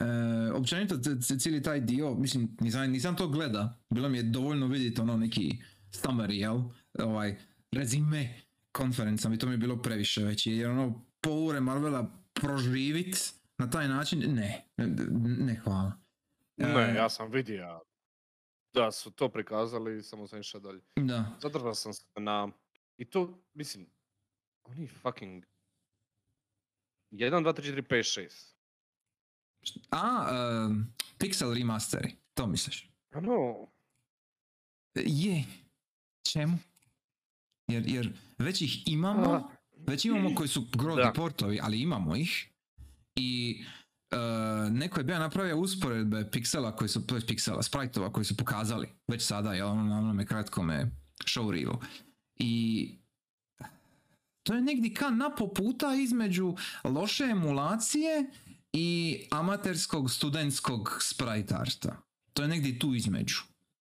E, 0.00 0.52
općenito 0.52 0.96
cijeli 1.38 1.62
taj 1.62 1.80
dio, 1.80 2.14
mislim, 2.14 2.56
nisam, 2.60 2.90
nisam 2.90 3.16
to 3.16 3.28
gleda, 3.28 3.78
bilo 3.90 4.08
mi 4.08 4.18
je 4.18 4.22
dovoljno 4.22 4.66
vidjeti 4.66 5.00
ono 5.00 5.16
neki 5.16 5.58
summary, 5.94 6.40
jel? 6.40 6.60
Ovaj, 6.98 7.36
rezime 7.72 8.28
konferencom 8.72 9.32
i 9.32 9.38
to 9.38 9.46
mi 9.46 9.52
je 9.52 9.58
bilo 9.58 9.82
previše 9.82 10.24
već, 10.24 10.46
jer 10.46 10.70
ono, 10.70 11.06
po 11.20 11.30
ure 11.30 11.60
Marvela 11.60 12.24
proživit 12.32 13.34
na 13.58 13.70
taj 13.70 13.88
način, 13.88 14.34
ne, 14.34 14.64
ne, 14.76 14.86
ne 15.38 15.54
hvala. 15.54 15.92
E, 16.56 16.66
ne, 16.66 16.94
ja 16.94 17.08
sam 17.08 17.30
vidio 17.30 17.80
da 18.72 18.92
su 18.92 19.10
to 19.10 19.28
prikazali, 19.28 20.02
samo 20.02 20.26
sam 20.26 20.40
išao 20.40 20.60
dalje. 20.60 20.80
Da, 20.96 21.36
Zadržao 21.42 21.74
sam 21.74 21.92
se 21.92 22.04
na... 22.16 22.48
I 22.96 23.04
to, 23.04 23.44
mislim, 23.54 23.86
oni 24.64 24.88
fucking... 24.88 25.44
1, 27.10 27.42
2, 27.42 27.52
3, 27.52 27.62
4, 27.62 27.82
5, 27.82 28.20
6. 29.62 29.82
a, 29.90 30.28
e, 30.30 30.74
Pixel 31.18 31.54
remasteri, 31.54 32.16
to 32.34 32.46
misliš? 32.46 32.90
Ano, 33.10 33.66
Je. 34.94 35.44
Čemu? 36.32 36.58
Jer, 37.68 37.86
jer 37.86 38.12
već 38.38 38.62
ih 38.62 38.88
imamo, 38.88 39.50
već 39.76 40.04
imamo 40.04 40.34
koji 40.34 40.48
su 40.48 40.66
grozni 40.72 41.02
Da. 41.02 41.12
portovi, 41.12 41.58
ali 41.62 41.80
imamo 41.80 42.16
ih. 42.16 42.48
I 43.16 43.62
e, 44.10 44.16
neko 44.70 45.00
je 45.00 45.04
bio 45.04 45.18
napravio 45.18 45.58
usporedbe 45.58 46.30
piksela 46.30 46.76
koji 46.76 46.88
su, 46.88 47.06
piksela, 47.26 47.62
spriteova 47.62 48.12
koji 48.12 48.24
su 48.24 48.36
pokazali 48.36 48.88
već 49.08 49.22
sada, 49.22 49.54
jel, 49.54 49.68
ono 49.68 49.84
na 49.84 49.98
onome 49.98 50.26
kratkome 50.26 50.90
showreelu. 51.24 51.76
I 52.36 52.88
to 54.42 54.54
je 54.54 54.62
negdje 54.62 54.94
ka 54.94 55.10
na 55.10 55.30
po 55.30 55.48
puta 55.54 55.94
između 55.94 56.56
loše 56.84 57.24
emulacije 57.24 58.30
i 58.72 59.18
amaterskog 59.30 60.10
studentskog 60.10 60.98
sprite 61.00 61.54
arta. 61.54 62.02
To 62.32 62.42
je 62.42 62.48
negdje 62.48 62.78
tu 62.78 62.94
između. 62.94 63.36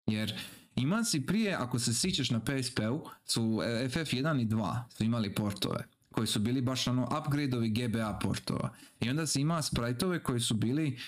Jer 0.08 0.40
ima 0.76 1.04
si 1.04 1.26
prije, 1.26 1.56
ako 1.56 1.80
se 1.80 1.94
sjećaš 1.94 2.30
na 2.30 2.40
PSP-u, 2.40 3.10
su 3.26 3.62
e, 3.64 3.90
FF1 3.90 4.42
i 4.42 4.46
2 4.46 4.84
su 4.90 5.04
imali 5.04 5.36
portove 5.36 5.86
koji 6.14 6.28
su 6.28 6.40
bili 6.40 6.62
baš 6.62 6.88
ono 6.88 7.20
upgradeovi 7.20 7.70
GBA 7.70 8.20
portova. 8.22 8.70
I 9.02 9.10
onda 9.10 9.28
si 9.28 9.42
ima 9.42 9.62
spriteove 9.62 10.24
koji 10.24 10.40
su 10.40 10.54
bili 10.54 11.00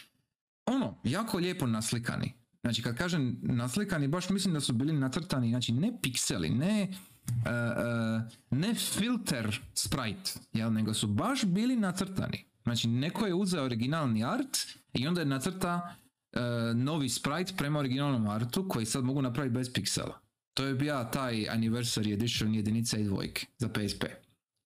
ono, 0.65 0.97
jako 1.03 1.37
lijepo 1.37 1.67
naslikani. 1.67 2.33
Znači 2.61 2.81
kad 2.81 2.97
kažem 2.97 3.39
naslikani, 3.41 4.07
baš 4.07 4.29
mislim 4.29 4.53
da 4.53 4.59
su 4.59 4.73
bili 4.73 4.93
nacrtani, 4.93 5.49
znači 5.49 5.71
ne 5.71 5.97
pikseli, 6.01 6.49
ne, 6.49 6.81
e, 6.81 6.89
e, 7.49 8.21
ne 8.49 8.73
filter 8.73 9.59
sprite, 9.73 10.31
jel, 10.53 10.73
nego 10.73 10.93
su 10.93 11.07
baš 11.07 11.43
bili 11.43 11.75
nacrtani. 11.75 12.45
Znači 12.63 12.87
neko 12.87 13.25
je 13.25 13.33
uzeo 13.33 13.65
originalni 13.65 14.23
art 14.23 14.57
i 14.93 15.07
onda 15.07 15.21
je 15.21 15.25
nacrta 15.25 15.95
novi 16.75 17.09
sprite 17.09 17.53
prema 17.57 17.79
originalnom 17.79 18.27
artu 18.27 18.67
koji 18.69 18.85
sad 18.85 19.03
mogu 19.03 19.21
napraviti 19.21 19.53
bez 19.53 19.73
piksela. 19.73 20.19
To 20.53 20.65
je 20.65 20.73
bio 20.73 21.09
taj 21.13 21.35
Anniversary 21.35 22.13
Edition 22.13 22.55
jedinice 22.55 23.01
i 23.01 23.03
dvojke 23.03 23.45
za 23.57 23.69
PSP. 23.69 24.03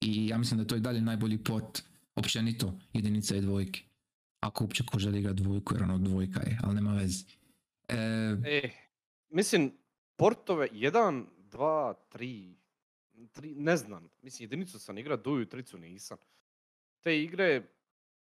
I 0.02 0.28
ja 0.28 0.38
mislim 0.38 0.60
da 0.60 0.66
to 0.66 0.76
je 0.76 0.82
dalje 0.82 1.02
najbolji 1.02 1.44
port 1.44 1.84
općenito 2.16 2.74
jedinice 2.94 3.38
i 3.38 3.42
dvojke. 3.42 3.82
Ako 4.40 4.64
uopće 4.64 4.84
ko 4.86 5.00
želi 5.00 5.20
igrati 5.20 5.44
dvojku, 5.44 5.74
jer 5.74 5.84
ono 5.84 5.98
dvojka 5.98 6.40
je, 6.40 6.60
ali 6.64 6.76
nema 6.76 6.94
veze. 6.94 7.26
E, 7.88 7.96
e, 8.46 8.70
mislim, 9.30 9.72
portove 10.16 10.68
1, 10.72 11.26
2, 11.38 11.94
3, 12.12 12.56
3, 13.14 13.56
ne 13.56 13.78
znam. 13.78 14.10
Mislim, 14.22 14.44
jedinicu 14.44 14.80
sam 14.80 14.98
igrao, 14.98 15.18
duju, 15.18 15.46
tricu 15.46 15.78
nisam. 15.78 16.18
Te 17.02 17.24
igre, 17.24 17.64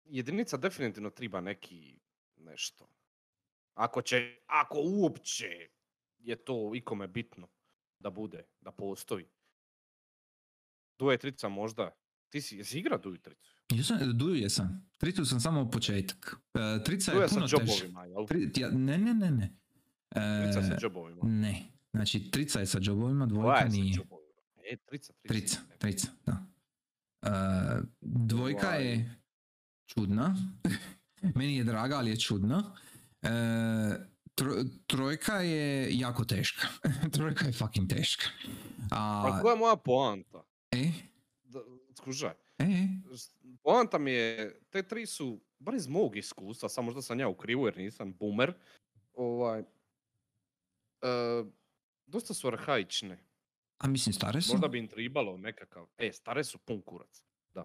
jedinica 0.04 0.56
definitivno 0.56 1.10
treba 1.10 1.40
neki 1.40 1.98
nešto. 2.36 2.88
Ako 3.74 4.02
će, 4.02 4.36
ako 4.46 4.78
uopće 4.80 5.68
je 6.18 6.36
to 6.36 6.72
ikome 6.74 7.06
bitno 7.08 7.48
da 7.98 8.10
bude, 8.10 8.44
da 8.60 8.72
postoji. 8.72 9.26
Duje 10.98 11.18
trica 11.18 11.48
možda. 11.48 11.90
Ti 12.28 12.40
si, 12.40 12.56
jesi 12.56 12.78
igrao 12.78 12.98
duju 12.98 13.18
tricu? 13.18 13.54
jesam, 13.70 13.98
duju 14.14 14.34
jesam. 14.34 14.90
Tricu 14.98 15.24
sam 15.24 15.40
samo 15.40 15.70
početak. 15.70 16.36
E, 16.54 16.84
trica 16.84 17.10
je 17.12 17.14
Duja 17.14 17.28
sa 17.28 17.34
puno 17.34 17.46
teže. 17.46 17.56
džobovima, 17.56 18.04
jel? 18.04 18.26
Tri, 18.26 18.50
ja, 18.56 18.70
ne, 18.70 18.98
ne, 18.98 19.14
ne, 19.14 19.30
ne. 19.30 19.56
E, 20.10 20.42
Trica 20.44 20.62
sa 20.62 20.76
džobovima. 20.80 21.20
ne. 21.24 21.62
Znači, 21.92 22.30
trica 22.30 22.60
je 22.60 22.66
sa 22.66 22.80
džobovima, 22.80 23.26
dvojka 23.26 23.58
je 23.58 23.70
sa 23.70 23.76
nije. 23.76 23.98
E, 24.64 24.76
trica, 24.76 25.12
trica. 25.12 25.12
Trica, 25.28 25.60
trica, 25.78 26.08
da. 26.26 26.46
E, 27.22 27.30
dvojka 28.00 28.68
je 28.70 29.20
čudna. 29.86 30.36
Meni 31.36 31.56
je 31.56 31.64
draga, 31.64 31.96
ali 31.96 32.10
je 32.10 32.20
čudna. 32.20 32.74
E, 33.24 33.28
tro- 34.34 34.64
trojka 34.86 35.34
je 35.34 35.66
jako 35.90 36.24
teška. 36.24 36.68
trojka 37.12 37.46
je 37.46 37.52
fucking 37.52 37.90
teška. 37.90 38.26
A 38.90 39.22
A, 39.28 39.40
koja 39.42 39.52
je 39.52 39.58
moja 39.58 39.76
poanta? 39.76 40.42
e, 40.72 40.92
Da, 41.44 41.60
skužaj, 41.94 42.32
e, 42.58 42.64
poanta 43.62 43.98
mi 43.98 44.10
je, 44.10 44.60
te 44.70 44.82
tri 44.82 45.06
su, 45.06 45.40
bar 45.58 45.74
iz 45.74 45.86
mog 45.88 46.16
iskustva, 46.16 46.68
samo 46.68 46.84
možda 46.84 47.02
sam 47.02 47.20
ja 47.20 47.28
u 47.28 47.34
krivu 47.34 47.66
jer 47.66 47.76
nisam 47.76 48.12
boomer, 48.12 48.52
ovaj, 49.12 49.60
e, 49.60 49.64
dosta 52.06 52.34
su 52.34 52.48
arhaične. 52.48 53.18
a 53.78 53.88
mislim 53.88 54.12
stare 54.12 54.40
su? 54.40 54.52
Možda 54.52 54.68
bi 54.68 54.78
im 54.78 54.88
tribalo 54.88 55.36
nekakav, 55.36 55.86
e, 55.98 56.12
stare 56.12 56.44
su 56.44 56.58
pun 56.58 56.82
kurac, 56.82 57.22
da. 57.54 57.64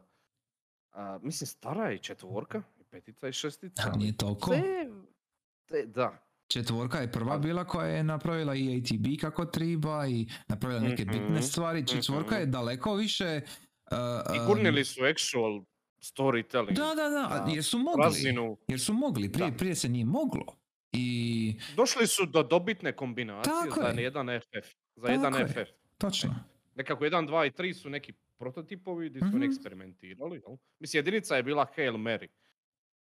A, 0.91 1.19
mislim, 1.21 1.47
stara 1.47 1.89
je 1.89 1.97
četvorka, 1.97 2.63
petica 2.89 3.27
i 3.27 3.33
šestica. 3.33 3.81
A 3.81 3.89
ali 3.89 3.99
nije 3.99 4.17
toliko. 4.17 4.51
te- 4.51 4.89
te- 5.69 5.85
da. 5.85 6.25
Četvorka 6.47 6.97
je 6.97 7.11
prva 7.11 7.37
bila 7.37 7.65
koja 7.65 7.87
je 7.87 8.03
napravila 8.03 8.55
i 8.55 8.77
ATB 8.77 9.21
kako 9.21 9.45
treba 9.45 10.07
i 10.07 10.27
napravila 10.47 10.81
neke 10.81 11.03
Mhm, 11.03 11.11
bitne 11.13 11.41
stvari. 11.41 11.87
Četvorka 11.87 12.31
mhm. 12.31 12.39
je 12.39 12.45
daleko 12.45 12.95
više... 12.95 13.41
uh, 13.85 13.97
I 14.35 14.47
gurnili 14.47 14.85
su 14.85 15.01
actual 15.01 15.63
storytelling. 16.01 16.73
Da, 16.73 16.93
da, 16.95 17.09
da, 17.09 17.45
jer 17.49 17.63
su 17.63 17.77
mogli. 17.79 18.03
razinu. 18.03 18.57
Jer 18.67 18.79
su 18.79 18.93
mogli, 18.93 19.31
prije, 19.31 19.51
Da. 19.51 19.57
prije 19.57 19.75
se 19.75 19.89
nije 19.89 20.05
moglo. 20.05 20.45
I 20.91 21.55
Došli 21.75 22.07
su 22.07 22.25
do 22.25 22.43
dobitne 22.43 22.91
kombinacije 22.93 23.53
Tako 23.63 23.81
za 23.81 23.87
je. 23.89 24.03
jedan 24.03 24.27
FF. 24.31 24.67
Za 24.95 25.01
Tako 25.01 25.11
jedan 25.11 25.33
je. 25.35 25.47
FF. 25.47 25.69
točno. 25.97 26.35
Nekako 26.75 27.03
1, 27.03 27.27
2 27.27 27.47
i 27.47 27.51
3 27.51 27.73
su 27.73 27.89
neki 27.89 28.13
prototipovi 28.37 29.09
gdje 29.09 29.19
su 29.21 29.25
Mhm. 29.27 29.43
eksperimentirali. 29.43 30.37
jel? 30.39 30.57
Mislim, 30.79 30.97
jedinica 30.99 31.35
je 31.35 31.43
bila 31.43 31.67
Hail 31.75 31.93
Mary. 31.93 32.27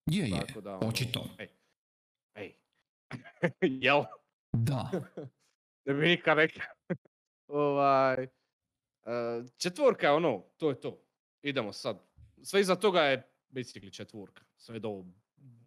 Je, 0.06 0.24
je. 0.24 0.40
Tako 0.40 0.60
da, 0.60 0.76
ono, 0.76 0.88
Očito. 0.88 1.24
Ej. 1.38 1.46
Jel? 3.82 4.04
Da. 4.52 4.90
Nikad 6.02 6.38
rekao. 6.38 6.66
ovaj, 7.48 8.22
e, 8.22 8.28
četvorka 9.56 10.06
je 10.06 10.12
ono, 10.12 10.44
to 10.56 10.70
je 10.70 10.80
to. 10.80 11.04
Idemo 11.42 11.72
sad. 11.72 11.98
Sve 12.42 12.60
iza 12.60 12.76
toga 12.76 13.00
je 13.00 13.22
basically 13.50 13.92
četvorka. 13.92 14.44
Sve 14.56 14.78
do 14.78 15.04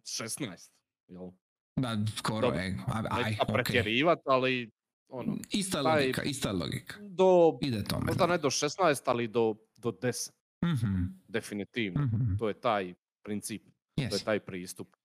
16. 0.02 0.70
Jel? 1.08 1.30
Da, 1.76 1.96
skoro 2.16 2.40
Dobro. 2.40 2.60
je. 2.60 2.78
Aj, 3.10 3.36
pretjerivat, 3.48 4.18
ali 4.26 4.70
ono, 5.08 5.36
Ista 5.50 5.82
taj- 5.82 6.00
logika, 6.00 6.22
ista 6.22 6.52
logika. 6.52 6.96
do, 7.00 7.58
Ide 7.62 7.84
tome. 7.84 8.04
možda 8.06 8.26
ne 8.26 8.38
do 8.38 8.48
16, 8.48 9.02
ali 9.04 9.28
do, 9.28 9.54
do 9.76 9.90
10. 9.92 10.30
Mhm, 10.64 11.04
Definitivno. 11.28 12.00
mhm. 12.02 12.36
To 12.38 12.48
je 12.48 12.54
taj 12.54 12.94
princip, 13.22 13.62
to 13.96 14.02
je 14.02 14.08
Yes. 14.08 14.24
taj 14.24 14.40
pristup. 14.40 14.96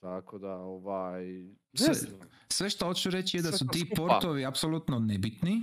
Tako 0.00 0.38
da, 0.38 0.52
ovaj... 0.52 1.24
Sve-. 1.74 1.94
Sve 2.48 2.70
što 2.70 2.86
hoću 2.86 3.10
reći 3.10 3.36
je 3.36 3.42
da 3.42 3.52
su 3.52 3.66
ti 3.66 3.78
skupa. 3.78 3.94
portovi 3.96 4.44
apsolutno 4.46 4.98
nebitni 4.98 5.62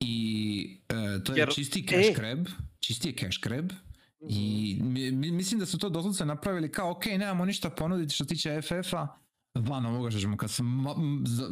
i 0.00 0.80
e, 0.88 0.94
to 1.24 1.32
je 1.32 1.38
Jer- 1.38 1.54
čisti 1.54 1.86
cash 1.86 2.08
e. 2.08 2.12
grab, 2.12 2.46
čisti 2.80 3.08
je 3.08 3.14
cash 3.16 3.40
grab 3.42 3.70
i 4.20 4.78
mi- 4.82 5.10
mi- 5.10 5.30
mislim 5.30 5.60
da 5.60 5.66
su 5.66 5.78
to 5.78 5.88
doslovce 5.88 6.24
napravili 6.26 6.72
kao 6.72 6.90
ok, 6.90 7.06
nemamo 7.06 7.44
ništa 7.44 7.70
ponuditi 7.70 8.14
što 8.14 8.24
se 8.24 8.28
tiče 8.28 8.60
FF-a, 8.62 9.08
van 9.54 9.86
ovoga 9.86 10.10
što 10.10 10.20
ćemo 10.20 10.36
kad 10.36 10.50
sam, 10.50 10.84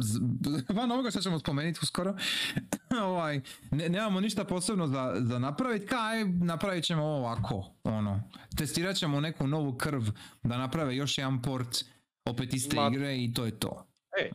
van 0.79 0.93
ovoga 0.93 1.11
što 1.11 1.21
ćemo 1.21 1.39
spomenuti 1.39 1.81
uskoro, 1.83 2.17
ovaj, 3.05 3.41
ne, 3.71 3.89
nemamo 3.89 4.21
ništa 4.21 4.45
posebno 4.45 4.87
za, 4.87 5.17
za 5.21 5.39
napraviti, 5.39 5.87
kaj 5.87 6.25
napravit 6.25 6.85
ćemo 6.85 7.05
ovako, 7.05 7.75
ono, 7.85 8.23
testirat 8.57 8.97
ćemo 8.97 9.21
neku 9.21 9.47
novu 9.47 9.79
krv 9.79 10.03
da 10.43 10.59
naprave 10.59 10.97
još 10.97 11.19
jedan 11.19 11.43
port, 11.43 11.85
opet 12.25 12.55
iste 12.55 12.77
Ma- 12.77 12.89
igre 12.93 13.17
i 13.17 13.33
to 13.35 13.45
je 13.45 13.59
to. 13.59 13.87
E, 14.19 14.31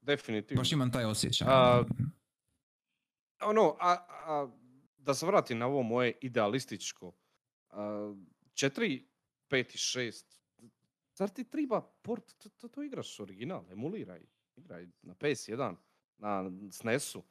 definitivno. 0.00 0.60
Baš 0.60 0.72
imam 0.72 0.92
taj 0.92 1.04
osjećaj. 1.04 1.48
A, 1.50 1.82
ono, 3.42 3.76
a, 3.80 3.96
a, 4.26 4.48
da 4.96 5.14
se 5.14 5.26
vratim 5.26 5.58
na 5.58 5.66
ovo 5.66 5.82
moje 5.82 6.12
idealističko. 6.20 7.12
A, 7.70 8.14
4, 8.54 9.04
5 9.50 9.74
i 9.74 10.10
6. 10.10 10.27
Zar 11.18 11.28
ti 11.28 11.44
treba 11.44 11.80
port? 11.80 12.34
To, 12.34 12.48
to, 12.48 12.68
to 12.68 12.82
igraš 12.82 13.20
original, 13.20 13.64
emuliraj. 13.70 14.20
Igraj 14.56 14.86
na 15.02 15.14
PS1, 15.14 15.74
na 16.18 16.30
SNES-u. 16.70 17.22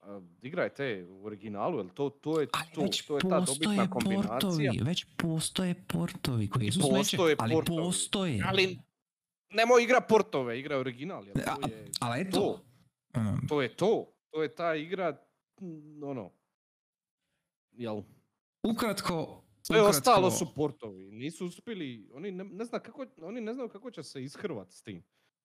A, 0.00 0.20
igraj 0.42 0.68
te 0.70 1.06
u 1.08 1.24
originalu, 1.24 1.78
jer 1.78 1.88
to, 1.88 2.10
to 2.10 2.40
je 2.40 2.48
Ali 2.52 2.72
to, 2.74 2.80
već 2.80 3.02
to 3.02 3.16
je 3.16 3.20
ta 3.20 3.40
dobitna 3.40 3.90
kombinacija. 3.90 4.30
portovi, 4.30 4.80
već 4.82 5.06
postoje 5.16 5.74
portovi 5.86 6.50
koji 6.50 6.70
su 6.72 6.80
smeće, 6.80 7.16
ali 7.38 7.54
portovi. 7.54 7.78
postoje. 7.78 8.42
Ali 8.46 8.78
nemoj 9.50 9.82
igra 9.82 10.00
portove, 10.00 10.58
igra 10.60 10.78
original. 10.78 11.26
Jer 11.26 11.38
A- 11.40 11.54
to 11.56 11.68
je 11.68 11.90
ali 12.00 12.20
eto, 12.20 12.40
to. 12.40 12.64
ono, 13.14 13.38
To 13.48 13.62
je 13.62 13.76
to. 13.76 14.12
To 14.30 14.42
je 14.42 14.54
ta 14.54 14.74
igra, 14.74 15.16
ono, 16.02 16.32
jel, 17.72 18.02
ukratko, 18.62 19.44
Sve 19.66 19.80
ostalo 19.80 20.30
su 20.30 20.54
portovi. 20.54 21.10
Nisu 21.10 21.46
uspjeli, 21.46 22.10
oni 22.12 22.30
ne, 22.30 22.44
ne, 22.44 22.64
zna 22.64 22.78
kako, 22.78 23.06
oni 23.22 23.40
ne 23.40 23.54
znaju 23.54 23.68
kako 23.68 23.90
će 23.90 24.02
se 24.02 24.22
ishrvat 24.24 24.70
s 24.70 24.82
tim. 24.82 25.04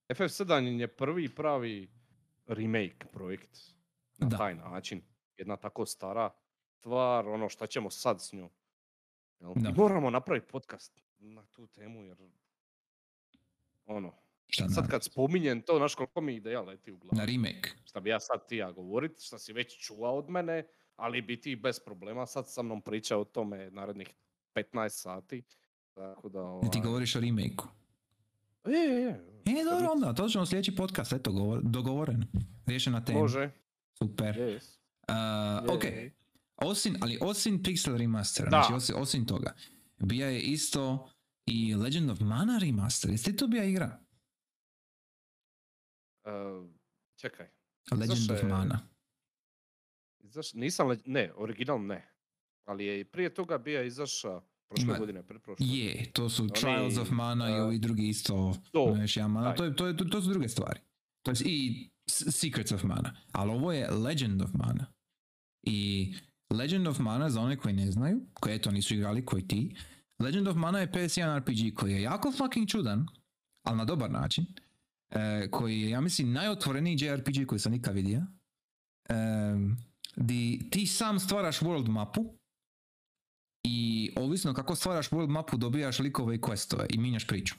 FF7 0.10 0.80
je 0.80 0.88
prvi 0.88 1.36
pravi 1.36 1.90
remake 2.48 3.06
projekt 3.12 3.58
na 4.18 4.28
Da. 4.28 4.38
taj 4.38 4.56
način. 4.56 5.02
Jedna 5.38 5.58
tako 5.58 5.86
stara 5.86 6.30
stvar, 6.70 7.28
ono 7.28 7.50
šta 7.50 7.68
ćemo 7.68 7.90
sad 7.90 8.22
s 8.22 8.34
njom. 8.34 8.50
Jel? 9.40 9.54
Da. 9.56 9.70
I 9.70 9.74
moramo 9.74 10.10
napraviti 10.10 10.48
podcast 10.48 11.02
na 11.20 11.46
tu 11.46 11.68
temu 11.68 12.04
jer 12.04 12.18
ono, 13.86 14.14
šta 14.48 14.70
sad 14.70 14.90
kad 14.90 15.04
spominjem 15.04 15.62
to, 15.62 15.78
znaš 15.78 15.96
koliko 15.96 16.22
mi 16.22 16.36
ideja 16.36 16.62
leti 16.62 16.92
u 16.92 16.98
glavu. 16.98 17.18
na 17.18 17.26
remake. 17.26 17.70
Šta 17.86 18.00
bi 18.00 18.10
ja 18.10 18.20
sad 18.20 18.48
ti 18.48 18.58
ja 18.58 18.72
govorit, 18.72 19.20
šta 19.22 19.40
si 19.40 19.54
već 19.54 19.86
čuo 19.86 20.12
od 20.12 20.30
mene, 20.30 20.68
ali 21.02 21.22
bi 21.22 21.42
ti 21.42 21.56
bez 21.56 21.80
problema 21.80 22.26
sad 22.26 22.50
sa 22.50 22.62
mnom 22.62 22.82
pričao 22.82 23.22
o 23.22 23.26
tome 23.26 23.72
narednih 23.72 24.16
15 24.56 24.90
sati. 24.90 25.44
Tako 25.94 26.30
da, 26.30 26.40
ti 26.72 26.78
ovaj, 26.78 26.82
govoriš 26.84 27.16
o 27.16 27.20
remake 27.20 27.64
Je, 28.66 28.80
je, 28.80 29.02
je. 29.02 29.10
E, 29.46 29.64
dobro, 29.64 29.92
onda, 29.92 30.14
to 30.14 30.30
ćemo 30.30 30.46
sljedeći 30.46 30.76
podcast, 30.76 31.14
eto, 31.14 31.32
govor, 31.32 31.62
dogovoreno. 31.64 32.26
Riješena 32.66 33.06
tema. 33.06 33.20
Može. 33.20 33.52
Super. 33.98 34.36
Yes. 34.36 34.78
Uh, 35.08 35.70
Je, 35.70 35.76
ok, 35.76 35.84
osim, 36.56 36.96
ali 37.02 37.18
osim 37.22 37.64
Pixel 37.64 37.98
remastera, 37.98 38.50
Da. 38.50 38.58
znači 38.62 38.74
osim, 38.74 38.96
osim 39.02 39.26
toga, 39.26 39.54
bija 39.98 40.28
je 40.28 40.42
isto 40.42 41.10
i 41.46 41.76
Legend 41.76 42.10
of 42.10 42.20
Mana 42.20 42.58
remaster. 42.58 43.12
Jeste 43.12 43.36
to 43.36 43.48
bija 43.48 43.64
igra? 43.64 44.00
Uh, 46.26 46.70
čekaj. 47.16 47.48
Legend 47.92 48.18
Izašao 48.18 48.36
of 48.36 48.44
Mana. 48.44 48.91
Izaš, 50.24 50.54
nisam, 50.54 50.88
le- 50.88 50.98
ne, 51.06 51.32
original 51.36 51.86
ne. 51.86 52.08
Ali 52.66 52.86
je 52.86 53.00
i 53.00 53.04
prije 53.04 53.34
toga 53.34 53.58
bija 53.58 53.84
izašao 53.84 54.44
prošle 54.70 54.86
Ima- 54.86 54.98
godine, 55.00 55.24
pretprošle. 55.24 55.66
Je, 55.68 56.12
to 56.14 56.30
su 56.30 56.44
Oni, 56.44 56.52
Trials 56.54 56.98
of 56.98 57.12
Mana 57.12 57.50
i 57.50 57.60
uh, 57.60 57.66
ovi 57.66 57.80
drugi 57.80 58.08
isto. 58.08 58.56
to, 58.72 58.96
još 59.02 59.18
jedan 59.18 59.32
mana. 59.32 59.56
To, 59.56 59.64
je, 59.64 59.76
to, 59.76 59.88
je, 59.88 59.98
to 59.98 60.22
su 60.22 60.30
druge 60.30 60.50
stvari. 60.50 60.80
To 61.26 61.32
je 61.32 61.36
i 61.46 61.90
Secrets 62.10 62.72
of 62.72 62.84
Mana. 62.84 63.16
Ali 63.32 63.52
ovo 63.52 63.72
je 63.72 63.92
Legend 63.92 64.42
of 64.42 64.50
Mana. 64.54 64.86
I 65.64 66.14
Legend 66.50 66.88
of 66.88 67.00
Mana, 67.00 67.30
za 67.30 67.42
one 67.42 67.58
koji 67.58 67.74
ne 67.74 67.92
znaju, 67.92 68.22
koji 68.34 68.56
eto 68.56 68.72
nisu 68.72 68.94
igrali, 68.94 69.26
koji 69.26 69.48
ti, 69.48 69.76
Legend 70.20 70.48
of 70.48 70.56
Mana 70.56 70.80
je 70.80 70.92
PS1 70.92 71.40
RPG 71.40 71.76
koji 71.76 71.94
je 71.94 72.02
jako 72.02 72.32
fucking 72.32 72.68
čudan, 72.70 73.08
ali 73.64 73.78
na 73.78 73.86
dobar 73.86 74.12
način, 74.12 74.46
e, 75.10 75.48
koji 75.52 75.82
je, 75.82 75.90
ja 75.90 76.02
mislim, 76.02 76.32
najotvoreniji 76.34 76.98
JRPG 77.02 77.46
koji 77.48 77.60
sam 77.60 77.72
nikad 77.72 77.96
vidio. 77.96 78.22
E, 79.10 79.14
di 80.16 80.70
ti 80.72 80.88
sam 80.88 81.20
stvaraš 81.20 81.60
world 81.60 81.90
mapu 81.90 82.34
i 83.64 84.12
ovisno 84.16 84.54
kako 84.54 84.76
stvaraš 84.76 85.10
world 85.10 85.30
mapu 85.30 85.58
dobijaš 85.58 86.00
likove 86.00 86.36
i 86.36 86.40
questove 86.40 86.86
i 86.90 86.98
minjaš 86.98 87.28
priču. 87.28 87.56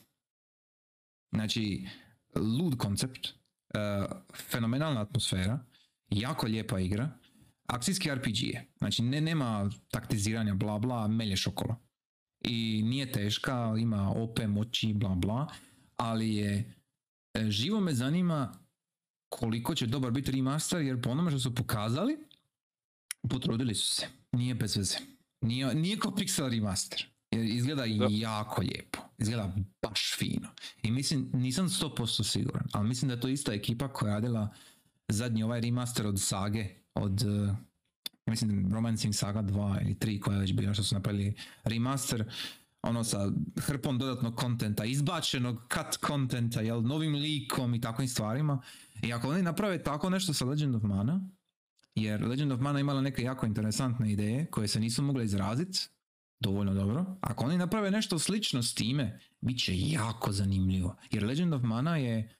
Znači, 1.34 1.88
lud 2.36 2.78
koncept, 2.78 3.26
e, 3.26 3.32
fenomenalna 4.50 5.00
atmosfera, 5.00 5.64
jako 6.10 6.46
lijepa 6.46 6.80
igra, 6.80 7.10
akcijski 7.66 8.14
RPG 8.14 8.42
je. 8.42 8.68
Znači, 8.78 9.02
ne, 9.02 9.20
nema 9.20 9.70
taktiziranja, 9.90 10.54
bla 10.54 10.78
bla, 10.78 11.08
melješ 11.08 11.46
okolo. 11.46 11.76
I 12.44 12.82
nije 12.84 13.12
teška, 13.12 13.74
ima 13.78 14.10
OP 14.10 14.38
moći, 14.48 14.92
bla 14.94 15.14
bla, 15.14 15.52
ali 15.96 16.34
je, 16.34 16.74
e, 17.34 17.50
živo 17.50 17.80
me 17.80 17.94
zanima 17.94 18.52
koliko 19.28 19.74
će 19.74 19.86
dobar 19.86 20.10
biti 20.10 20.32
remaster, 20.32 20.82
jer 20.82 21.02
po 21.02 21.10
onome 21.10 21.30
što 21.30 21.40
su 21.40 21.54
pokazali, 21.54 22.18
potrudili 23.28 23.74
su 23.74 23.94
se. 23.94 24.06
Nije 24.32 24.54
bez 24.54 24.76
veze. 24.76 24.96
Nije, 25.40 25.74
nije 25.74 25.98
ko 25.98 26.10
Pixel 26.10 26.50
remaster. 26.50 27.06
Jer 27.30 27.44
izgleda 27.44 27.82
Da. 27.86 28.08
jako 28.10 28.60
lijepo. 28.60 28.98
Izgleda 29.18 29.54
baš 29.82 30.16
fino. 30.18 30.48
I 30.82 30.90
mislim, 30.90 31.30
nisam 31.32 31.68
100% 31.68 32.24
siguran, 32.24 32.64
ali 32.72 32.88
mislim 32.88 33.08
da 33.08 33.14
je 33.14 33.20
to 33.20 33.28
ista 33.28 33.52
ekipa 33.52 33.88
koja 33.88 34.10
je 34.10 34.14
radila 34.14 34.54
zadnji 35.08 35.42
ovaj 35.42 35.60
remaster 35.60 36.06
od 36.06 36.20
Sage, 36.20 36.68
od 36.94 37.22
uh, 37.22 37.56
mislim 38.26 38.72
Romancing 38.74 39.14
Saga 39.14 39.42
2 39.42 39.82
ili 39.82 39.94
3 39.94 40.20
koja 40.20 40.34
je 40.34 40.40
već 40.40 40.52
bila 40.52 40.74
što 40.74 40.82
su 40.82 40.94
napravili 40.94 41.34
remaster 41.64 42.32
ono 42.82 43.04
sa 43.04 43.30
hrpom 43.56 43.98
dodatnog 43.98 44.36
kontenta, 44.36 44.84
izbačenog 44.84 45.74
cut 45.74 45.96
kontenta, 45.96 46.60
jel, 46.60 46.82
novim 46.82 47.14
likom 47.14 47.74
i 47.74 47.80
takvim 47.80 48.08
stvarima. 48.08 48.62
I 49.02 49.12
ako 49.12 49.28
oni 49.30 49.42
naprave 49.42 49.82
tako 49.82 50.10
nešto 50.10 50.34
sa 50.34 50.44
Legend 50.44 50.74
of 50.74 50.82
Mana, 50.82 51.28
jer 51.94 52.28
Legend 52.28 52.52
of 52.52 52.60
Mana 52.60 52.80
imala 52.80 53.00
neke 53.00 53.22
jako 53.22 53.46
interesantne 53.46 54.12
ideje 54.12 54.46
koje 54.50 54.68
se 54.68 54.80
nisu 54.80 55.02
mogle 55.02 55.24
izraziti 55.24 55.78
dovoljno 56.40 56.74
dobro. 56.74 57.06
Ako 57.20 57.44
oni 57.44 57.58
naprave 57.58 57.90
nešto 57.90 58.18
slično 58.18 58.62
s 58.62 58.74
time, 58.74 59.20
bit 59.40 59.64
će 59.64 59.72
jako 59.76 60.32
zanimljivo. 60.32 60.96
Jer 61.10 61.24
Legend 61.24 61.54
of 61.54 61.62
Mana 61.62 61.96
je... 61.96 62.36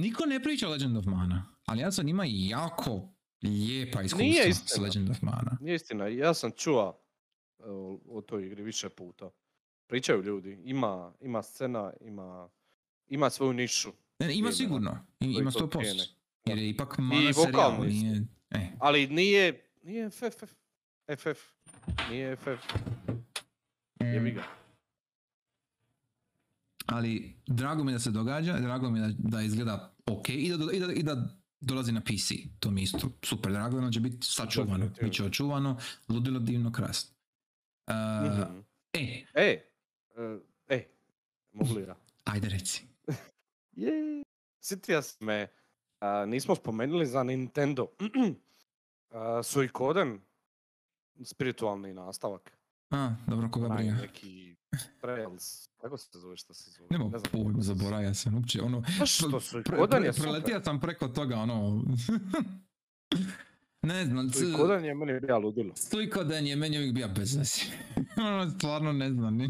Niko 0.00 0.26
ne 0.26 0.42
priča 0.42 0.68
Legend 0.68 0.96
of 0.96 1.04
Mana, 1.04 1.46
ali 1.66 1.80
ja 1.80 1.92
sam 1.92 2.08
ima 2.08 2.24
jako 2.26 3.08
lijepa 3.42 4.02
iskustva 4.02 4.52
s. 4.52 4.78
Legend 4.78 5.10
of 5.10 5.22
Mana. 5.22 5.58
Nije 5.60 5.74
istina, 5.74 6.06
ja 6.06 6.34
sam 6.34 6.50
čuo 6.56 7.00
o, 7.58 7.98
o 8.08 8.20
toj 8.20 8.46
igri 8.46 8.62
više 8.62 8.88
puta. 8.88 9.30
Pričaju 9.86 10.22
ljudi. 10.22 10.58
Ima, 10.64 11.12
ima 11.20 11.42
scena, 11.42 11.92
ima, 12.00 12.48
ima 13.06 13.30
svoju 13.30 13.52
nišu. 13.52 13.92
Ne, 14.18 14.26
ne, 14.26 14.38
ima 14.38 14.52
sigurno, 14.52 15.06
ima 15.20 15.50
to 15.50 15.66
100%. 15.66 16.19
Jer 16.44 16.58
je 16.58 16.68
ipak 16.68 16.98
mana 16.98 17.30
vokalni 17.30 17.32
serijal, 17.34 17.76
su. 17.76 17.84
nije... 17.84 18.26
E, 18.50 18.70
Ali 18.78 19.06
nije, 19.06 19.70
nije 19.82 20.10
FF. 20.10 20.42
FF. 21.10 21.38
Nije 22.10 22.36
FF. 22.36 22.64
Jebi 24.00 24.30
ga. 24.30 24.42
ali 26.86 27.36
drago 27.46 27.84
mi 27.84 27.90
je 27.90 27.94
da 27.94 27.98
se 27.98 28.10
događa, 28.10 28.58
drago 28.58 28.90
mi 28.90 28.98
je 28.98 29.08
da, 29.08 29.14
da 29.18 29.42
izgleda 29.42 29.94
ok 30.06 30.28
i 30.28 30.48
da, 30.50 30.72
i, 30.72 30.80
da, 30.80 30.92
i 30.92 31.02
da 31.02 31.36
dolazi 31.60 31.92
na 31.92 32.00
PC. 32.00 32.28
To 32.60 32.70
mi 32.70 32.82
isto 32.82 33.10
super 33.22 33.52
drago, 33.52 33.78
ono 33.78 33.90
će 33.90 34.00
biti 34.00 34.18
sačuvano, 34.22 34.90
bit 35.02 35.12
će 35.12 35.24
očuvano, 35.24 35.78
ludilo 36.08 36.38
divno 36.40 36.72
krasno. 36.72 37.16
Uh, 37.86 37.94
Mhm. 38.32 38.60
E, 38.92 39.24
E, 39.34 39.62
e, 40.16 40.38
e, 40.68 40.88
mogu 41.52 41.74
li 41.74 41.82
ja? 41.82 41.96
ajde 42.24 42.48
reci. 42.48 42.84
Je. 43.76 44.22
Sjetio 44.60 45.02
sam 45.02 45.26
me, 45.26 45.48
a, 46.00 46.26
nismo 46.26 46.54
spomenuli 46.54 47.06
za 47.06 47.22
Nintendo. 47.22 47.86
A, 49.10 49.42
Suikoden, 49.42 50.20
spiritualni 51.24 51.94
nastavak. 51.94 52.52
A, 52.90 53.14
dobro, 53.26 53.48
koga 53.50 53.66
Onaj 53.66 53.84
briga. 53.84 54.00
neki 54.00 54.56
Trails, 55.00 55.68
kako 55.80 55.98
se 55.98 56.18
zove 56.18 56.36
što 56.36 56.54
se 56.54 56.70
zove? 56.70 56.88
Nemo 56.90 57.04
Ne 57.04 57.18
znam 57.18 57.32
pojma, 57.32 57.62
zaboravio 57.62 58.14
sam 58.14 58.34
uopće, 58.34 58.62
ono... 58.62 58.82
Pa 58.98 59.06
što, 59.06 59.40
Suikoden 59.40 60.04
je. 60.04 60.12
Preletio 60.12 60.60
sam 60.64 60.80
preko 60.80 61.08
toga, 61.08 61.36
ono... 61.36 61.84
ne 63.82 64.04
znam, 64.04 64.30
Suikoden 64.32 64.84
je 64.84 64.94
meni 64.94 65.20
bio 65.20 65.38
ludilo. 65.38 65.72
Suikoden 65.76 66.46
je 66.46 66.56
meni 66.56 66.78
uvijek 66.78 66.94
bio 66.94 67.08
bez 67.08 67.36
ono, 68.26 68.50
stvarno 68.50 68.92
ne 68.92 69.10
znam, 69.12 69.36
ne, 69.36 69.48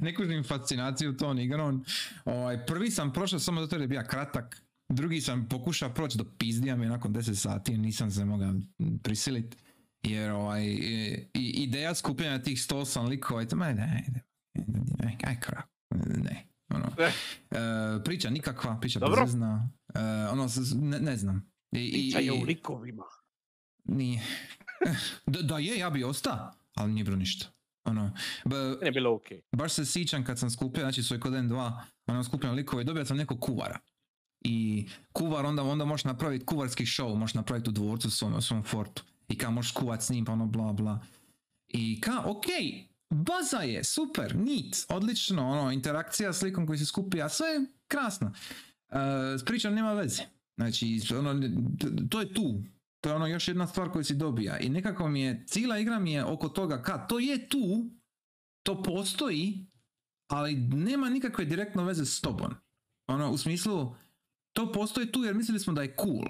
ne, 0.00 0.14
kužim, 0.14 0.44
fascinaciju 0.44 1.16
tom 1.16 1.38
igrom. 1.38 1.84
Ovaj, 2.24 2.66
prvi 2.66 2.90
sam 2.90 3.12
prošao 3.12 3.38
samo 3.38 3.60
zato 3.60 3.76
jer 3.76 3.82
je 3.82 3.88
bio 3.88 4.02
kratak, 4.08 4.62
drugi 4.88 5.20
sam 5.20 5.48
pokušao 5.48 5.94
proći 5.94 6.18
do 6.18 6.24
pizdija 6.38 6.76
mi 6.76 6.86
nakon 6.86 7.14
10 7.14 7.34
sati, 7.34 7.78
nisam 7.78 8.10
se 8.10 8.24
mogao 8.24 8.54
prisilit. 9.02 9.56
Jer 10.02 10.30
ovaj, 10.30 10.64
i, 10.64 11.28
ideja 11.34 11.94
skupljanja 11.94 12.42
tih 12.42 12.58
108 12.58 13.08
likova, 13.08 13.40
je 13.40 13.48
to, 13.48 13.56
ma 13.56 13.66
ne, 13.66 13.74
ne, 13.74 14.24
ne, 14.98 15.16
aj 15.24 15.36
ne, 16.16 16.46
ono. 16.70 16.86
Eh. 16.98 17.12
E, 17.50 18.04
priča 18.04 18.30
nikakva, 18.30 18.78
priča 18.80 18.98
Dobro. 18.98 19.20
bezvezna, 19.22 19.70
e, 19.94 19.98
ono, 20.26 20.48
ne, 20.74 21.00
ne 21.00 21.16
znam. 21.16 21.50
I, 21.72 21.80
i- 21.80 21.92
Priča 21.92 22.18
je 22.18 22.26
i- 22.26 22.42
u 22.42 22.44
likovima. 22.44 23.04
nije. 23.84 24.22
da, 25.26 25.42
da 25.42 25.58
je, 25.58 25.78
ja 25.78 25.90
bi 25.90 26.04
ostao, 26.04 26.52
ali 26.74 26.92
nije 26.92 27.04
bilo 27.04 27.16
ništa. 27.16 27.46
Ono, 27.84 28.12
b, 28.44 28.56
je 28.82 28.90
bilo 28.92 29.14
okej. 29.14 29.40
baš 29.52 29.72
se 29.72 29.84
sjećam 29.86 30.24
kad 30.24 30.38
sam 30.38 30.50
skupio, 30.50 30.80
znači 30.80 31.02
Suikoden 31.02 31.48
2, 31.48 31.72
ono 32.06 32.24
skupljam 32.24 32.54
likove, 32.54 32.84
dobio 32.84 33.04
sam 33.04 33.16
nekog 33.16 33.40
kuvara. 33.40 33.78
I 34.40 34.86
kuvar 35.12 35.46
onda, 35.46 35.62
onda 35.62 35.84
možeš 35.84 36.04
napraviti 36.04 36.46
kuvarski 36.46 36.84
show, 36.84 37.16
možeš 37.16 37.34
napraviti 37.34 37.70
u 37.70 37.72
dvorcu 37.72 38.10
svom, 38.10 38.42
svom 38.42 38.62
fortu. 38.62 39.02
I 39.28 39.38
kao 39.38 39.50
možeš 39.50 39.72
kuvat 39.72 40.02
s 40.02 40.10
njim, 40.10 40.24
pa 40.24 40.32
ono 40.32 40.46
bla 40.46 40.72
bla. 40.72 41.00
I 41.68 42.00
ka, 42.00 42.22
ok, 42.24 42.46
baza 43.10 43.58
je, 43.58 43.84
super, 43.84 44.36
neat, 44.36 44.76
odlično, 44.88 45.50
ono, 45.50 45.72
interakcija 45.72 46.32
s 46.32 46.42
likom 46.42 46.66
koji 46.66 46.78
se 46.78 46.86
skupi, 46.86 47.22
a 47.22 47.28
sve 47.28 47.48
je 47.48 47.66
krasno. 47.88 48.32
E, 48.88 49.38
s 49.38 49.64
nema 49.64 49.92
veze. 49.92 50.22
Znači, 50.56 51.00
ono, 51.18 51.48
to 52.10 52.20
je 52.20 52.34
tu. 52.34 52.62
To 53.00 53.08
je 53.08 53.14
ono 53.14 53.26
još 53.26 53.48
jedna 53.48 53.66
stvar 53.66 53.90
koju 53.90 54.04
si 54.04 54.14
dobija. 54.14 54.58
I 54.58 54.68
nekako 54.68 55.08
mi 55.08 55.22
je, 55.22 55.44
cijela 55.46 55.78
igra 55.78 55.98
mi 55.98 56.12
je 56.12 56.24
oko 56.24 56.48
toga 56.48 56.82
ka, 56.82 57.06
to 57.06 57.18
je 57.18 57.48
tu, 57.48 57.90
to 58.62 58.82
postoji, 58.82 59.66
ali 60.30 60.54
nema 60.56 61.08
nikakve 61.08 61.44
direktno 61.44 61.84
veze 61.84 62.04
s 62.04 62.20
tobom. 62.20 62.54
Ono, 63.06 63.30
u 63.30 63.38
smislu, 63.38 63.94
to 64.52 64.72
postoji 64.72 65.12
tu 65.12 65.24
jer 65.24 65.34
mislili 65.34 65.60
smo 65.60 65.72
da 65.72 65.82
je 65.82 65.96
cool. 66.00 66.24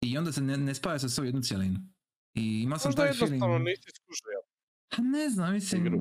I 0.00 0.18
onda 0.18 0.32
se 0.32 0.40
ne, 0.40 0.56
ne 0.56 0.74
spaja 0.74 0.98
se 0.98 1.08
sve 1.08 1.22
u 1.22 1.26
jednu 1.26 1.40
cjelinu. 1.42 1.80
I 2.34 2.62
imao 2.62 2.78
sam 2.78 2.88
Možda 2.88 3.02
taj 3.02 3.12
feeling... 3.12 3.42
nisi 3.42 3.90
skužio. 4.02 4.40
Pa 4.96 5.02
ne 5.02 5.30
znam, 5.30 5.52
mislim, 5.52 5.86
igru. 5.86 5.98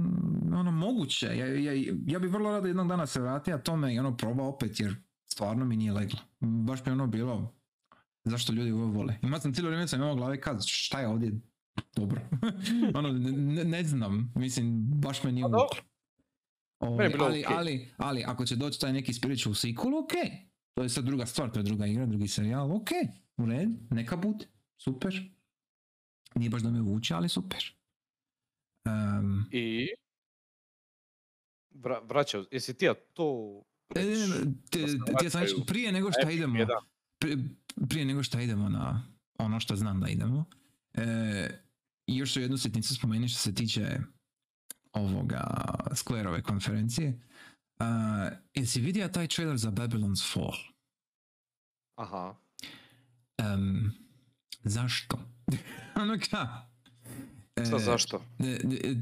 ono, 0.54 0.72
moguće. 0.72 1.26
Ja, 1.26 1.46
ja, 1.48 1.94
ja 2.08 2.20
bi 2.20 2.28
vrlo 2.28 2.52
rado 2.52 2.68
jednog 2.68 2.88
dana 2.88 3.08
se 3.08 3.22
vratio 3.22 3.58
tome 3.58 3.96
i 3.96 4.00
ono 4.00 4.18
probao 4.18 4.48
opet 4.48 4.80
jer 4.80 4.96
stvarno 5.32 5.66
mi 5.66 5.78
nije 5.78 5.94
leglo. 5.94 6.20
Baš 6.40 6.86
mi 6.86 6.92
ono 6.92 7.08
bilo, 7.08 7.56
zašto 8.24 8.54
ljudi 8.54 8.72
ovo 8.72 8.86
vole. 8.86 9.16
Imao 9.22 9.40
sam 9.40 9.54
cijelo 9.54 9.70
vrijeme 9.70 9.88
sam 9.88 10.00
imao 10.00 10.14
u 10.14 10.16
glavi 10.16 10.42
kad, 10.42 10.64
šta 10.66 11.00
je 11.00 11.08
ovdje 11.08 11.32
dobro. 11.96 12.22
ono, 13.00 13.12
ne, 13.12 13.64
ne 13.64 13.84
znam, 13.84 14.34
mislim, 14.36 14.82
baš 15.02 15.24
me 15.24 15.32
nije 15.32 15.46
uvuklo. 15.46 15.82
Ovaj, 16.80 17.14
ali, 17.20 17.44
okej. 17.44 17.58
ali, 17.58 17.94
ali, 17.98 18.24
ako 18.28 18.46
će 18.46 18.56
doći 18.56 18.80
taj 18.80 18.94
neki 18.94 19.14
spiritual 19.14 19.54
sequel, 19.54 20.04
ok. 20.04 20.12
To 20.74 20.84
je 20.84 20.90
sad 20.90 21.06
druga 21.06 21.26
stvar, 21.26 21.52
to 21.52 21.60
je 21.60 21.64
druga 21.64 21.86
igra, 21.86 22.06
drugi 22.06 22.28
serijal, 22.28 22.76
ok. 22.76 22.90
U 23.38 23.46
red, 23.46 23.70
neka 23.90 24.18
bude, 24.18 24.46
super. 24.78 25.32
Nije 26.36 26.50
baš 26.50 26.62
da 26.62 26.72
me 26.72 26.82
vuče, 26.82 27.14
ali 27.14 27.30
super. 27.30 27.64
Um, 28.86 29.46
I... 29.52 29.88
Vra, 31.74 32.00
vraćao, 32.00 32.46
jesi 32.52 32.74
ti 32.74 32.86
ja 32.86 32.94
to... 33.14 33.62
E, 33.96 34.04
ne, 34.04 34.28
ne, 34.28 34.54
te- 34.70 34.86
te- 35.06 35.14
htio 35.18 35.30
sam 35.30 35.42
vraćaju 35.42 35.66
prije 35.68 35.92
nego 35.92 36.12
što 36.12 36.30
idemo, 36.30 36.66
prije, 37.20 37.38
prije 37.90 38.06
nego 38.06 38.24
što 38.24 38.40
idemo 38.40 38.70
na 38.70 39.08
ono 39.38 39.60
što 39.60 39.76
znam 39.76 40.00
da 40.00 40.08
idemo, 40.08 40.46
e, 40.94 41.50
još 42.08 42.34
ću 42.34 42.42
jednu 42.42 42.58
sitnicu 42.58 42.96
spomenuti 42.96 43.32
što 43.32 43.40
se 43.40 43.56
tiče 43.56 44.00
ovoga 44.94 45.42
Squareove 45.92 46.42
konferencije. 46.42 47.20
Uh, 47.82 47.88
jesi 48.54 48.82
vidio 48.82 49.08
taj 49.08 49.28
trailer 49.28 49.58
za 49.58 49.72
Babylon's 49.72 50.34
Fall? 50.34 50.58
Aha. 51.96 52.36
Em, 53.38 53.92
zašto? 54.64 55.20
ono 55.96 56.18
ka? 56.22 56.68
E, 57.56 57.66
Šta 57.66 57.80
zašto? 57.80 58.22
E, 58.40 58.46
e, 58.84 58.96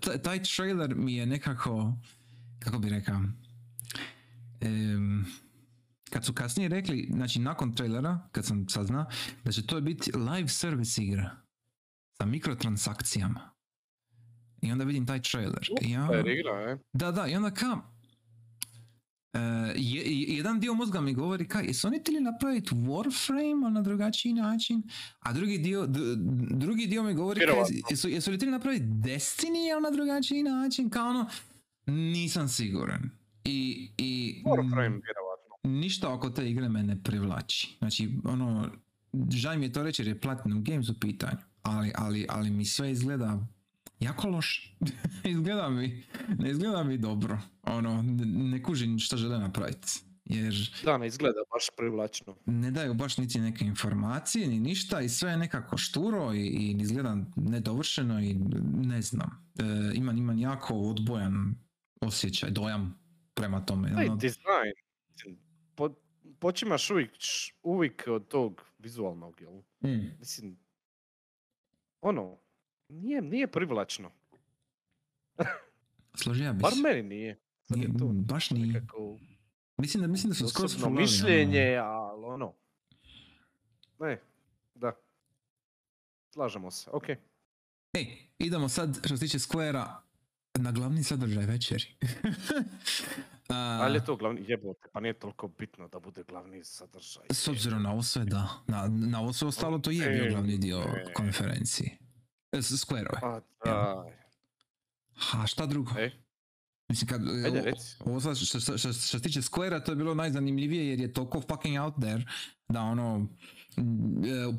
ta- 0.00 0.18
taj 0.18 0.42
trailer 0.44 0.94
mi 0.94 1.14
je 1.14 1.26
nekako, 1.26 1.92
kako 2.58 2.78
bi 2.78 2.88
rekao, 2.88 3.20
em, 4.60 5.26
kad 6.10 6.24
su 6.24 6.32
kasnije 6.32 6.68
rekli, 6.68 7.08
znači 7.12 7.38
nakon 7.38 7.74
trailera, 7.74 8.28
kad 8.32 8.44
sam 8.44 8.68
sazna, 8.68 9.06
da 9.44 9.52
će 9.52 9.66
to 9.66 9.80
biti 9.80 10.12
live 10.12 10.48
service 10.48 11.02
igra 11.02 11.30
sa 12.12 12.26
mikrotransakcijama. 12.26 13.50
I 14.62 14.72
onda 14.72 14.84
vidim 14.84 15.06
taj 15.06 15.22
trailer. 15.22 15.68
I 15.82 15.90
ja, 15.90 16.06
Super 16.06 16.26
igra, 16.28 16.70
e? 16.70 16.78
da, 16.92 17.12
da, 17.12 17.26
i 17.26 17.36
onda 17.36 17.50
ka, 17.50 17.66
e, 17.66 17.66
je- 17.66 17.76
je- 17.76 17.95
jedan 20.28 20.60
dio 20.60 20.74
mozga 20.74 21.00
mi 21.00 21.14
govori 21.14 21.48
ka, 21.48 21.60
jesu 21.60 21.86
oni 21.86 21.98
htjeli 21.98 22.20
napraviti 22.20 22.70
Warframe 22.70 23.64
ali 23.64 23.74
na 23.74 23.82
drugačiji 23.82 24.32
način, 24.32 24.82
a 25.20 25.32
drugi 25.32 25.58
dio, 25.58 25.86
d- 25.86 26.16
drugi 26.50 26.86
dio 26.86 27.02
mi 27.02 27.14
govori 27.14 27.40
ka, 27.40 27.46
Vjerovatno. 27.46 27.76
jesu, 27.90 28.08
jesu 28.08 28.30
li 28.30 28.36
htjeli 28.36 28.52
napraviti 28.52 28.84
Destiny 28.84 29.72
ali 29.74 29.82
na 29.82 29.90
drugačiji 29.90 30.42
način, 30.42 30.90
kao 30.90 31.08
ono, 31.08 31.26
nisam 31.86 32.48
siguran. 32.48 33.10
I, 33.44 33.90
i 33.98 34.42
Warframe, 34.44 35.00
vjerovatno. 35.02 35.54
ništa 35.64 36.12
oko 36.12 36.30
te 36.30 36.50
igre 36.50 36.68
me 36.68 36.82
ne 36.82 37.02
privlači. 37.02 37.76
Znači, 37.78 38.10
ono, 38.24 38.70
žal 39.30 39.58
mi 39.58 39.64
je 39.64 39.72
to 39.72 39.82
reći 39.82 40.02
jer 40.02 40.08
je 40.08 40.20
Platinum 40.20 40.64
Games 40.64 40.88
u 40.88 41.00
pitanju, 41.00 41.38
ali, 41.62 41.92
ali, 41.94 42.26
ali 42.28 42.50
mi 42.50 42.64
sve 42.64 42.90
izgleda 42.90 43.46
jako 44.00 44.28
loše. 44.28 44.76
izgleda 45.24 45.68
mi, 45.68 46.04
ne 46.38 46.50
izgleda 46.50 46.84
mi 46.84 46.98
dobro. 46.98 47.38
Ono, 47.62 48.02
ne, 48.02 48.26
ne 48.26 48.62
kužim 48.62 48.98
šta 48.98 49.16
žele 49.16 49.38
napraviti. 49.38 49.88
Jer 50.24 50.54
Da, 50.84 50.98
ne 50.98 51.06
izgleda 51.06 51.40
baš 51.52 51.66
privlačno. 51.76 52.36
ne 52.46 52.70
daju 52.70 52.94
baš 52.94 53.18
niti 53.18 53.40
neke 53.40 53.64
informacije, 53.64 54.48
ni 54.48 54.60
ništa 54.60 55.00
i 55.00 55.08
sve 55.08 55.30
je 55.30 55.36
nekako 55.36 55.76
šturo 55.76 56.34
i, 56.34 56.46
i 56.46 56.76
izgleda 56.80 57.16
nedovršeno 57.36 58.20
i 58.20 58.34
ne 58.74 59.02
znam. 59.02 59.48
E, 59.58 59.62
imam, 59.94 60.18
imam 60.18 60.38
jako 60.38 60.74
odbojan 60.74 61.54
osjećaj, 62.00 62.50
dojam 62.50 62.98
prema 63.34 63.64
tome. 63.66 63.94
Taj 63.94 64.06
ono, 64.06 64.16
dizajn, 64.16 64.72
po, 65.74 65.94
počimaš 66.38 66.90
uvijek, 66.90 67.10
uvijek 67.62 68.04
od 68.06 68.28
tog 68.28 68.62
vizualnog, 68.78 69.40
jel? 69.40 69.52
mm. 69.92 70.16
Mislim, 70.18 70.58
ono, 72.00 72.38
nije, 72.88 73.22
nije 73.22 73.46
privlačno. 73.46 74.10
Složio 76.14 76.52
bi 76.52 76.58
Bar 76.62 76.72
meni 76.82 77.02
nije. 77.02 77.38
Sad 77.62 77.78
Nije, 77.78 77.88
je 77.88 77.98
to 77.98 78.06
baš 78.06 78.50
nije. 78.50 78.66
nekako 78.66 79.18
Mislim 79.78 80.00
da, 80.00 80.06
mislim 80.06 80.28
da 80.30 80.34
su 80.34 80.48
skoro 80.48 80.66
osobno 80.66 80.84
fulali, 80.84 80.94
ono. 80.94 81.02
mišljenje, 81.02 81.76
ali 81.76 82.24
ono. 82.24 82.52
Ne, 84.00 84.20
da. 84.74 84.92
Slažemo 86.30 86.70
se, 86.70 86.90
okej. 86.92 87.16
E, 87.92 88.06
idemo 88.38 88.68
sad, 88.68 88.98
što 89.04 89.16
se 89.16 89.26
tiče 89.26 89.38
Square-a, 89.38 90.00
na 90.54 90.72
glavni 90.72 91.02
sadržaj 91.02 91.46
večeri. 91.46 91.84
A, 93.48 93.78
Ali 93.82 93.96
je 93.96 94.04
to 94.04 94.16
glavni, 94.16 94.44
jebote, 94.48 94.88
pa 94.92 95.00
nije 95.00 95.12
toliko 95.18 95.48
bitno 95.48 95.88
da 95.88 95.98
bude 95.98 96.22
glavni 96.22 96.64
sadržaj. 96.64 97.24
S 97.30 97.48
obzirom 97.48 97.82
na 97.82 97.92
ovo 97.92 98.02
sve, 98.02 98.24
da. 98.24 98.48
Na, 98.66 98.88
na 98.88 99.20
ovo 99.20 99.32
sve 99.32 99.48
ostalo, 99.48 99.78
to 99.78 99.90
je 99.90 100.10
bio 100.10 100.30
glavni 100.30 100.58
dio 100.58 100.84
konferencije. 101.14 101.98
E, 102.52 102.58
s- 102.58 102.80
Square-ove. 102.80 103.20
Pa 103.20 103.40
daj. 103.64 104.12
Ha, 105.14 105.46
šta 105.46 105.66
drugo? 105.66 105.90
E, 105.98 106.10
Mislim, 106.88 107.08
kad, 107.08 107.20
Ajde, 107.44 107.60
reci. 107.62 107.96
ovo 108.00 108.20
sad 108.20 108.36
što, 108.36 108.46
što, 108.46 108.78
što, 108.78 108.78
što 108.78 108.92
se 108.92 109.20
tiče 109.20 109.40
Square-a, 109.42 109.80
to 109.80 109.92
je 109.92 109.96
bilo 109.96 110.14
najzanimljivije 110.14 110.88
jer 110.88 111.00
je 111.00 111.12
toliko 111.12 111.40
fucking 111.40 111.78
out 111.78 111.94
there 112.00 112.24
da 112.68 112.80
ono, 112.82 113.28
e, 113.76 113.82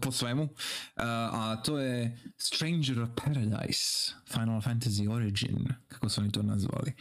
po 0.01 0.11
svemu, 0.11 0.43
Uh, 0.43 1.03
a 1.03 1.61
to 1.65 1.79
je 1.79 2.17
Stranger 2.38 2.99
of 2.99 3.09
Paradise, 3.15 3.83
Final 4.27 4.61
Fantasy 4.61 5.09
Origin, 5.09 5.57
kako 5.88 6.09
su 6.09 6.21
oni 6.21 6.31
to 6.31 6.41
nazvali. 6.43 6.93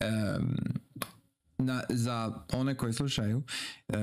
Em, 0.00 0.56
na, 1.58 1.82
za 1.88 2.44
one 2.52 2.76
koji 2.76 2.92
slušaju, 2.92 3.42
e, 3.88 3.94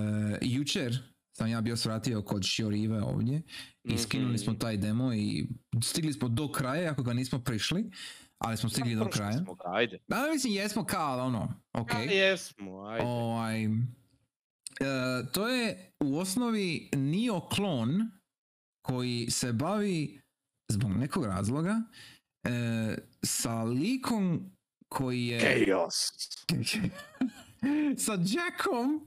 jučer 0.42 1.13
sam 1.34 1.48
ja 1.48 1.62
bio 1.62 1.78
svratio 1.78 2.22
kod 2.22 2.44
Shiorive 2.46 3.02
ovdje 3.02 3.42
i 3.84 3.98
skinuli 3.98 4.38
smo 4.38 4.54
Mhm. 4.54 4.60
taj 4.60 4.78
demo 4.78 5.14
i 5.14 5.48
stigli 5.84 6.14
smo 6.14 6.28
do 6.30 6.52
kraja, 6.52 6.92
ako 6.92 7.04
ga 7.04 7.14
nismo 7.14 7.40
prišli, 7.40 7.92
ali 8.38 8.58
smo 8.58 8.70
stigli 8.70 8.96
do 8.96 9.10
kraja. 9.10 9.38
smo 9.38 9.56
ga, 9.56 9.64
ajde. 9.66 9.98
Da, 10.08 10.30
mislim, 10.34 10.54
jesmo 10.54 10.86
kao, 10.86 11.12
ali 11.12 11.22
ono, 11.22 11.62
ok. 11.74 11.92
Jesmo, 12.10 12.82
ajde. 12.82 13.06
Ovaj, 13.06 13.64
e, 13.66 13.70
to 15.32 15.48
je 15.48 15.92
u 16.00 16.18
osnovi 16.18 16.90
Neo 16.94 17.40
klon 17.42 18.12
koji 18.82 19.28
se 19.30 19.54
bavi 19.54 20.22
zbog 20.72 20.92
nekog 20.92 21.26
razloga 21.26 21.82
e, 22.44 22.50
sa 23.26 23.64
likom 23.64 24.52
koji 24.90 25.26
je 25.28 25.66
Chaos. 25.66 25.96
sa 28.06 28.14
Jackom 28.14 29.06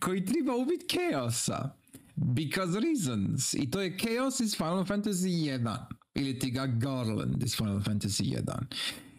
koji 0.00 0.24
treba 0.24 0.56
ubiti 0.56 0.86
Chaosa. 0.96 1.76
Because 2.16 2.80
reasons. 2.80 3.54
I 3.54 3.70
to 3.70 3.80
je 3.80 3.98
Chaos 3.98 4.40
iz 4.40 4.56
Final 4.56 4.84
Fantasy 4.84 5.28
1. 5.28 5.76
Ili 6.14 6.38
ti 6.38 6.50
ga 6.50 6.66
Garland 6.66 7.42
iz 7.42 7.56
Final 7.56 7.80
Fantasy 7.80 8.22
1. 8.22 8.64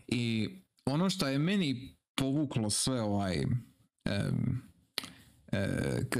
I 0.07 0.49
ono 0.85 1.09
što 1.09 1.27
je 1.27 1.39
meni 1.39 1.95
povuklo 2.15 2.69
sve 2.69 3.01
ovaj 3.01 3.35
e, 3.35 3.45
k, 6.09 6.19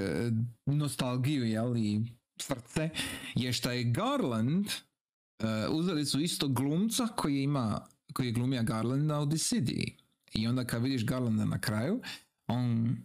nostalgiju, 0.66 1.46
jel, 1.46 1.78
i 1.78 2.02
srce, 2.42 2.90
je 3.36 3.54
što 3.54 3.72
je 3.72 3.84
Garland 3.84 4.68
e, 4.68 4.74
uzeli 5.70 6.06
su 6.06 6.20
isto 6.20 6.48
glumca 6.48 7.08
koji 7.08 7.44
ima 7.44 7.88
koji 8.14 8.28
je 8.28 8.32
glumija 8.32 8.64
Garlanda 8.64 9.20
u 9.20 9.26
Dissidia. 9.26 9.84
I 10.34 10.48
onda 10.48 10.66
kad 10.66 10.84
vidiš 10.84 11.06
Garlanda 11.06 11.46
na 11.46 11.62
kraju, 11.62 12.02
on 12.48 12.98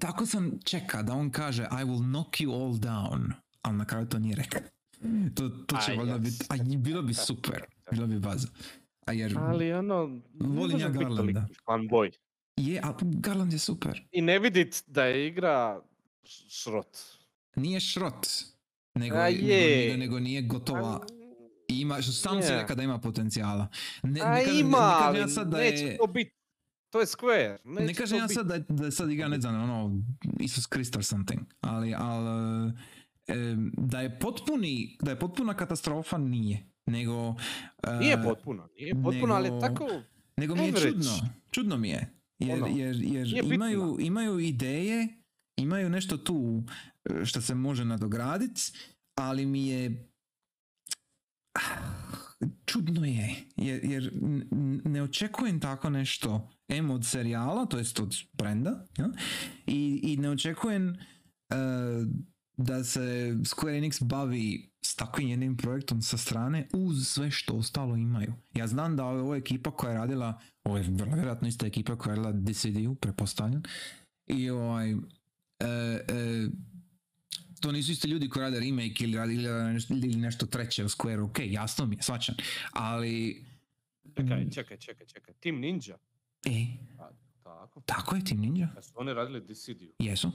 tako 0.00 0.26
sam 0.26 0.58
čeka 0.64 1.02
da 1.02 1.12
on 1.12 1.30
kaže 1.30 1.62
I 1.62 1.84
will 1.84 2.02
knock 2.02 2.28
you 2.40 2.52
all 2.62 2.72
down, 2.74 3.32
ali 3.62 3.76
na 3.76 3.84
kraju 3.84 4.06
to 4.06 4.18
nije 4.18 4.36
rekao. 4.36 4.60
To, 5.34 5.48
to 5.48 5.76
će 5.86 5.92
valjda 5.92 6.18
biti, 6.18 6.44
a 6.48 6.54
bilo 6.78 7.02
bi 7.02 7.14
super, 7.14 7.62
bilo 7.90 8.06
bi 8.06 8.18
baza. 8.18 8.48
A 9.06 9.12
jer 9.12 9.38
Ali 9.38 9.72
ono, 9.72 10.06
ne 10.06 10.48
Volim 10.48 10.78
ja 10.78 10.88
Garlanda. 10.88 11.46
fanboy. 11.66 12.12
je, 12.56 12.80
a 12.84 12.94
Garland 13.02 13.52
je 13.52 13.58
super. 13.58 14.02
I 14.12 14.22
ne 14.22 14.38
vidit 14.38 14.84
da 14.86 15.04
je 15.04 15.26
igra 15.26 15.80
šrot. 16.48 16.98
Nije 17.56 17.80
šrot, 17.80 18.26
nego, 18.94 19.16
A 19.16 19.24
nego, 19.24 19.46
je. 19.46 19.86
nego, 19.86 19.96
nego 19.98 20.20
nije 20.20 20.42
gotova. 20.42 21.06
I 21.68 21.80
ima, 21.80 22.02
što 22.02 22.12
sam 22.12 22.42
si 22.42 22.52
Je. 22.52 22.56
rekao 22.60 22.76
da 22.76 22.82
ima 22.82 22.98
potencijala. 22.98 23.68
Ne, 24.02 24.20
A 24.20 24.34
ne 24.34 24.44
kažem, 24.44 24.60
ima, 24.60 24.78
ne 24.78 24.82
kažem 24.82 25.06
ali 25.06 25.18
ja 25.18 25.28
sad 25.28 25.48
da 25.48 25.56
neće 25.58 25.84
je... 25.84 25.96
to 25.96 26.06
biti. 26.06 26.32
To 26.94 27.00
je 27.00 27.06
Square. 27.06 27.58
Neće 27.64 27.86
Ne 27.86 27.94
kažem 27.94 28.18
ja 28.18 28.28
sad 28.28 28.46
da, 28.46 28.58
da 28.58 28.90
sad 28.90 29.10
igra, 29.10 29.28
ne 29.28 29.40
znam, 29.40 29.62
ono, 29.62 30.02
Isus 30.40 30.66
Krist 30.66 30.96
or 30.96 31.04
something, 31.04 31.40
ali, 31.60 31.94
ali 31.98 32.72
em, 33.26 33.72
da 33.78 34.00
je 34.00 34.18
potpuni, 34.18 34.98
da 35.02 35.10
je 35.10 35.18
potpuna 35.18 35.54
katastrofa 35.54 36.18
nije, 36.18 36.66
nego... 36.86 37.34
e, 37.82 37.96
Nije 38.00 38.22
potpuno, 38.22 38.68
nije 38.78 38.94
potpuno, 39.02 39.34
ali 39.34 39.46
je 39.48 39.52
nego- 39.52 39.60
tako... 39.68 39.88
Nego 40.36 40.54
mi 40.54 40.60
je 40.62 40.68
average. 40.68 40.90
čudno, 40.90 41.12
čudno 41.50 41.76
mi 41.76 41.88
je, 41.88 42.14
jer, 42.38 42.62
Ono, 42.62 42.76
jer, 42.76 42.96
jer 42.96 43.52
imaju, 43.52 43.96
imaju 44.00 44.38
ideje, 44.38 45.08
imaju 45.56 45.90
nešto 45.90 46.16
tu 46.16 46.62
e, 47.04 47.24
što 47.24 47.40
se 47.40 47.54
može 47.54 47.84
nadograditi, 47.84 48.60
ali 49.14 49.46
mi 49.46 49.66
je 49.68 50.08
čudno 52.66 53.04
je, 53.04 53.34
jer, 53.56 53.84
jer 53.84 54.12
ne 54.84 55.02
očekujem 55.02 55.60
tako 55.60 55.90
nešto 55.90 56.50
em 56.68 56.90
od 56.90 57.06
serijala, 57.06 57.66
to 57.66 57.78
jest 57.78 58.00
od 58.00 58.14
brenda, 58.32 58.86
jel? 58.98 59.08
I, 59.66 60.00
i 60.02 60.16
ne 60.16 60.30
očekujem 60.30 60.88
e, 60.88 60.96
da 62.56 62.84
se 62.84 63.34
Square 63.44 63.80
Enix 63.80 64.04
bavi 64.04 64.70
s 64.82 64.96
takvim 64.96 65.28
jednim 65.28 65.56
projektom 65.56 66.02
sa 66.02 66.18
strane 66.18 66.68
uz 66.72 67.06
sve 67.06 67.30
što 67.30 67.54
ostalo 67.54 67.96
imaju. 67.96 68.32
Ja 68.54 68.66
znam 68.66 68.96
da 68.96 69.04
ovo 69.04 69.34
je 69.34 69.38
ekipa 69.38 69.70
koja 69.70 69.90
je 69.90 69.98
radila, 69.98 70.40
ovo 70.64 70.76
je 70.76 70.84
vjerojatno 70.88 71.48
ista 71.48 71.66
ekipa 71.66 71.96
koja 71.96 72.12
je 72.12 72.16
radila 72.16 72.32
Dissidia, 72.32 72.90
pretpostavljam, 73.00 73.62
i 74.26 74.50
ovaj, 74.50 74.90
e, 74.90 74.96
e, 75.60 76.48
to 77.60 77.72
nisu 77.72 77.92
isti 77.92 78.08
ljudi 78.08 78.28
koji 78.28 78.42
rade 78.42 78.60
remake 78.60 79.04
ili, 79.04 79.16
radi, 79.16 79.34
ili 79.90 80.16
nešto 80.16 80.46
treće 80.46 80.84
u 80.84 80.88
Square, 80.88 81.30
ok, 81.30 81.38
jasno 81.44 81.86
mi 81.86 81.96
je, 81.96 82.02
svačan, 82.02 82.34
ali 82.72 83.44
Čekaj, 84.16 84.50
čekaj, 84.50 84.76
čekaj, 84.76 85.06
čekaj. 85.06 85.34
Team 85.34 85.56
Ninja. 85.56 85.96
E, 86.46 86.66
Tako. 87.44 87.80
tako 87.80 88.16
je 88.16 88.24
Team 88.24 88.40
Ninja, 88.40 88.68
Ja 88.76 88.82
su 88.82 88.92
oni 88.96 89.12
radili 89.12 89.40
Dissidia. 89.40 89.92
jesu, 90.00 90.30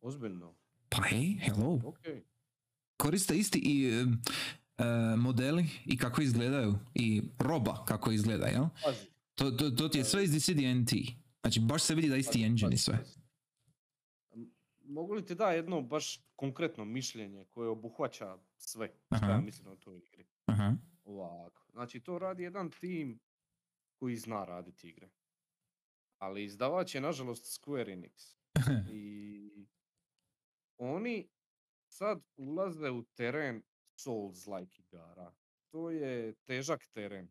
Ozbiljno. 0.00 0.54
pa 0.88 1.02
ej, 1.08 1.36
hello, 1.36 1.80
Ok. 1.84 1.98
koriste 2.96 3.36
isti 3.36 3.58
i 3.58 3.90
e, 4.78 4.84
modeli 5.16 5.66
i 5.84 5.96
kako 5.98 6.22
izgledaju 6.22 6.74
i 6.94 7.22
roba 7.38 7.84
kako 7.84 8.10
izgleda, 8.12 8.46
jel? 8.46 8.64
Pazi. 8.84 9.06
To, 9.34 9.50
to, 9.50 9.70
to 9.70 9.88
ti 9.88 9.98
je 9.98 10.04
sve 10.04 10.24
iz 10.24 10.30
Dissidia 10.30 10.74
NT. 10.74 10.90
Znači, 11.40 11.60
baš 11.60 11.82
se 11.82 11.94
vidi 11.94 12.08
da 12.08 12.16
isti 12.16 12.32
pazi, 12.32 12.44
engine 12.44 12.74
i 12.74 12.78
sve. 12.78 12.98
pazi. 12.98 13.18
Mogu 14.84 15.14
li 15.14 15.24
ti 15.24 15.34
da 15.34 15.46
jedno 15.46 15.82
baš 15.82 16.20
konkretno 16.36 16.84
mišljenje 16.84 17.44
koje 17.44 17.68
obuhvaća 17.68 18.36
sve 18.56 18.86
što 19.08 19.14
ja 19.16 19.30
Aha. 19.30 19.40
mislim 19.40 19.68
o 19.68 19.76
toj 19.76 19.98
igri? 19.98 20.26
Aha. 20.46 20.72
Ovako. 21.04 21.62
Znači 21.72 22.00
to 22.00 22.18
radi 22.18 22.42
jedan 22.42 22.70
tim 22.70 23.18
koji 24.04 24.16
zna 24.16 24.44
raditi 24.44 24.88
igre. 24.88 25.08
Ali 26.18 26.44
izdavač 26.44 26.94
je 26.94 27.00
nažalost 27.00 27.60
Square 27.60 27.92
Enix. 27.96 28.36
I 28.92 29.66
oni 30.94 31.28
sad 31.88 32.22
ulaze 32.36 32.90
u 32.90 33.02
teren 33.02 33.62
Souls-like 33.96 34.80
igara. 34.80 35.32
To 35.70 35.90
je 35.90 36.34
težak 36.34 36.86
teren. 36.86 37.30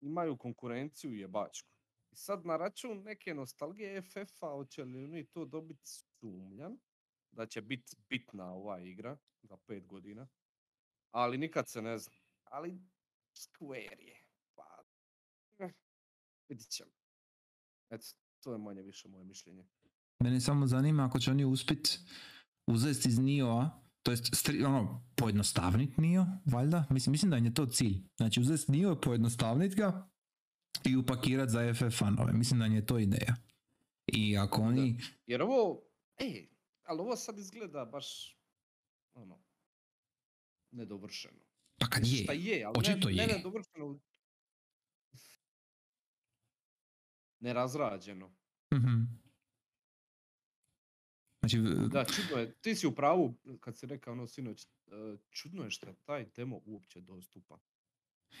Imaju 0.00 0.36
konkurenciju 0.36 1.14
jebačku. 1.14 1.74
I 2.10 2.16
sad 2.16 2.46
na 2.46 2.56
račun 2.56 3.02
neke 3.02 3.34
nostalgije 3.34 4.02
FF-a 4.02 4.48
hoće 4.48 4.84
li 4.84 5.04
oni 5.04 5.26
to 5.26 5.44
dobiti 5.44 5.90
sumnjam 5.90 6.78
da 7.30 7.46
će 7.46 7.62
biti 7.62 7.96
bitna 8.08 8.52
ova 8.52 8.80
igra 8.80 9.18
za 9.42 9.56
pet 9.66 9.86
godina. 9.86 10.28
Ali 11.10 11.38
nikad 11.38 11.68
se 11.68 11.82
ne 11.82 11.98
zna. 11.98 12.16
Ali 12.44 12.78
Square 13.34 14.02
je. 14.02 14.25
Vidit 16.48 16.68
ćemo. 16.70 16.90
Eto, 17.90 18.06
to 18.40 18.52
je 18.52 18.58
manje 18.58 18.82
više 18.82 19.08
moje 19.08 19.24
mišljenje. 19.24 19.66
Mene 20.24 20.40
samo 20.40 20.66
zanima 20.66 21.04
ako 21.04 21.18
će 21.18 21.30
oni 21.30 21.44
uspit 21.44 21.98
uzeti 22.66 23.08
iz 23.08 23.18
Nioa, 23.18 23.82
to 24.02 24.10
jest 24.10 24.24
stri- 24.24 24.64
ono, 24.66 25.06
pojednostavnit 25.16 25.96
Nio, 25.96 26.26
valjda? 26.44 26.86
Mislim, 26.90 27.10
mislim 27.10 27.30
da 27.30 27.36
im 27.36 27.44
je 27.44 27.54
to 27.54 27.66
cilj. 27.66 28.02
Znači 28.16 28.40
uzeti 28.40 28.72
Nio, 28.72 29.00
pojednostavnit 29.02 29.74
ga 29.74 30.08
i 30.84 30.96
upakirat 30.96 31.48
za 31.48 31.74
FF 31.74 31.98
fanove. 31.98 32.32
Mislim 32.32 32.60
da 32.60 32.66
im 32.66 32.72
je 32.74 32.86
to 32.86 32.98
ideja. 32.98 33.36
I 34.06 34.38
ako 34.38 34.62
oni... 34.62 35.00
Jer 35.26 35.42
ovo, 35.42 35.82
ej, 36.18 36.48
ali 36.82 37.00
ovo 37.00 37.16
sad 37.16 37.38
izgleda 37.38 37.84
baš, 37.84 38.38
ono, 39.14 39.44
nedovršeno. 40.70 41.40
Pa 41.80 41.86
kad 41.86 42.06
je, 42.06 42.26
je, 42.34 42.64
ali 42.64 42.74
očito 42.78 43.08
ne, 43.08 43.14
je. 43.14 43.26
ne 43.26 43.32
nedovršeno. 43.32 43.86
u- 43.86 44.00
Nerazrađeno. 47.40 48.30
Mhm. 48.74 49.02
Znači, 51.40 51.58
Da, 51.88 52.04
čudno 52.06 52.36
je, 52.36 52.52
ti 52.52 52.74
si 52.74 52.86
u 52.86 52.92
pravu 52.92 53.34
kad 53.60 53.78
si 53.78 53.86
rekao 53.86 54.12
ono 54.12 54.26
sinoć, 54.26 54.62
e, 54.64 54.68
čudno 55.30 55.64
je 55.64 55.70
što 55.70 55.86
je 55.86 55.94
taj 55.96 56.26
demo 56.26 56.60
uopće 56.64 57.00
dostupan. 57.00 57.58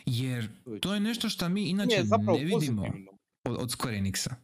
jer 0.06 0.48
To 0.80 0.94
je 0.94 1.00
nešto 1.00 1.28
što 1.28 1.48
mi 1.48 1.62
inače 1.62 2.02
zapravo 2.04 2.38
ne 2.38 2.44
vidimo 2.44 2.82
pozitivno. 2.82 3.12
od, 3.44 3.56
od 3.56 3.68
Square 3.68 4.00
Enixa. 4.02 4.34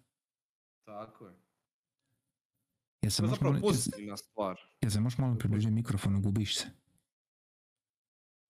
Tako 0.84 1.26
je. 1.26 1.34
Ja 3.02 3.10
se 3.10 3.16
To 3.16 3.22
je 3.22 3.26
možeš 3.26 3.30
zapravo 3.30 3.52
malo, 3.52 3.62
pozitivna 3.62 4.16
stvar. 4.16 4.60
ja 4.80 4.90
se 4.90 5.00
možeš 5.00 5.18
malo 5.18 5.38
približiti 5.38 5.72
mikrofonu, 5.72 6.20
gubiš 6.20 6.56
se. 6.56 6.66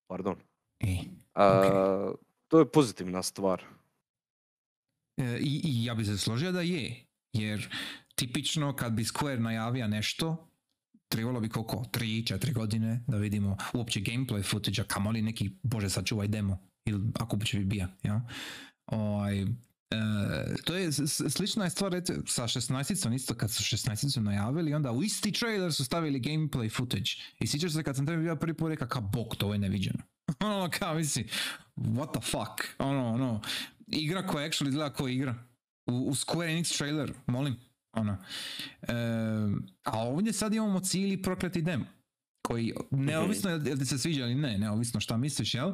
Pardon. 0.06 0.36
Ej. 0.80 0.98
A, 1.34 2.12
To 2.48 2.58
je 2.58 2.70
pozitivna 2.70 3.22
stvar. 3.22 3.64
E, 5.16 5.39
I, 5.40 5.60
I 5.64 5.84
ja 5.84 5.94
bi 5.94 6.05
se 6.05 6.18
složio 6.18 6.52
da 6.52 6.60
je, 6.60 7.05
jer 7.32 7.68
tipično 8.14 8.76
kad 8.76 8.93
bi 8.93 9.05
Square 9.05 9.39
najavio 9.39 9.89
nešto, 9.89 10.48
trebalo 11.09 11.40
bi 11.40 11.48
koliko, 11.48 11.84
3-4 11.93 12.52
godine 12.52 13.05
da 13.06 13.16
vidimo 13.16 13.56
uopće 13.72 14.01
gameplay 14.01 14.51
footage, 14.51 14.82
a 14.82 14.84
kamoli 14.84 15.22
neki, 15.22 15.51
bože 15.62 15.90
sačuvaj 15.90 16.28
demo, 16.28 16.59
ili 16.84 17.01
ako 17.20 17.39
će 17.44 17.59
bi 17.59 17.64
bija, 17.64 17.89
ja? 18.02 18.28
Ovaj, 18.86 19.43
e, 19.43 19.47
to 20.64 20.74
je 20.74 20.93
slična 21.30 21.64
je 21.64 21.70
stvar 21.70 21.93
reci, 21.93 22.12
sa 22.26 22.43
16 22.43 23.14
isto 23.14 23.34
kad 23.34 23.51
su 23.51 23.62
16 23.62 24.20
najavili, 24.20 24.74
onda 24.74 24.93
u 24.93 25.02
isti 25.02 25.32
trailer 25.32 25.72
su 25.72 25.84
stavili 25.84 26.20
gameplay 26.20 26.76
footage. 26.76 27.10
I 27.40 27.47
sjećaš 27.47 27.72
se 27.72 27.82
kad 27.82 27.97
sam 27.97 28.06
tebi 28.06 28.22
bio 28.22 28.36
prvi 28.36 28.55
put 28.55 28.68
rekao, 28.68 28.89
ka 28.89 29.01
bok, 29.01 29.36
to 29.36 29.52
je 29.52 29.59
neviđeno. 29.59 30.02
ono, 30.40 30.70
kao 30.78 30.94
misli, 30.94 31.28
what 31.76 32.20
the 32.20 32.30
fuck, 32.30 32.74
ono, 32.78 33.09
ono, 33.09 33.40
igra 33.93 34.27
koja 34.27 34.48
actually 34.48 34.69
izgleda 34.69 34.93
kao 34.93 35.09
igra. 35.09 35.35
U, 35.86 35.93
u 35.93 36.14
Square 36.14 36.56
Enix 36.56 36.78
trailer, 36.78 37.12
molim, 37.27 37.56
ono. 37.93 38.16
E, 38.82 38.94
a 39.85 39.98
ovdje 39.98 40.32
sad 40.32 40.55
imamo 40.55 40.81
cijeli 40.81 41.23
prokleti 41.23 41.62
demo 41.62 41.85
koji, 42.43 42.73
neovisno 42.90 43.51
jel, 43.51 43.66
jel 43.66 43.78
ti 43.78 43.86
se 43.86 43.98
sviđa 43.98 44.23
ili 44.23 44.35
ne, 44.35 44.59
neovisno 44.59 45.01
šta 45.01 45.16
misliš, 45.16 45.55
jel? 45.55 45.73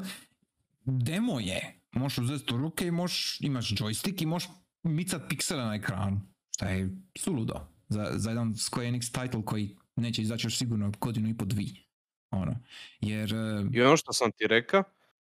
Demo 0.85 1.41
je. 1.41 1.81
Možeš 1.93 2.19
uzeti 2.19 2.55
u 2.55 2.59
ruke 2.59 2.87
i 2.87 2.91
možeš, 2.91 3.39
imaš 3.41 3.71
joystick 3.71 4.23
i 4.23 4.27
možeš 4.27 4.49
micat 4.83 5.23
piksele 5.29 5.65
na 5.65 5.75
ekranu. 5.75 6.21
Šta 6.55 6.69
je 6.69 6.91
suludo. 7.19 7.69
Za, 7.89 8.11
za 8.15 8.31
jedan 8.31 8.55
Square 8.55 8.89
Enix 8.89 9.23
title 9.23 9.45
koji 9.45 9.77
neće 9.97 10.23
izaći 10.23 10.47
još 10.47 10.59
sigurno 10.59 10.93
godinu 11.01 11.29
i 11.29 11.37
po 11.37 11.45
dvi. 11.45 11.89
Ono. 12.31 12.57
Jer... 13.01 13.35
e, 13.35 13.67
I 13.73 13.83
ono 13.83 13.97
što 13.97 14.13
sam 14.13 14.31
ti 14.33 14.47
rekao, 14.47 14.83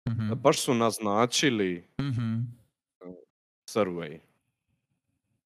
mhm, 0.09 0.33
baš 0.33 0.59
su 0.59 0.73
naznačili 0.73 1.87
mhm, 2.01 2.41
survey. 3.67 4.19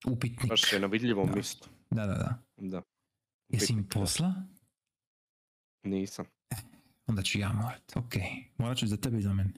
upitnik. 0.07 0.49
Baš 0.49 0.73
je 0.73 0.79
na 0.79 0.87
vidljivom 0.87 1.27
Da. 1.27 1.33
mjestu. 1.33 1.69
Da, 1.89 2.05
da, 2.05 2.13
da. 2.13 2.43
Da. 2.57 2.81
Jesi 3.49 3.73
im 3.73 3.87
posla? 3.89 4.33
Nisam. 5.83 6.25
Onda 7.07 7.21
ću 7.21 7.39
ja 7.39 7.53
morat. 7.53 7.95
Ok. 7.95 8.13
Morat 8.57 8.77
ću 8.77 8.87
za 8.87 8.97
tebe 8.97 9.17
i 9.17 9.21
za 9.21 9.33
mene. 9.33 9.53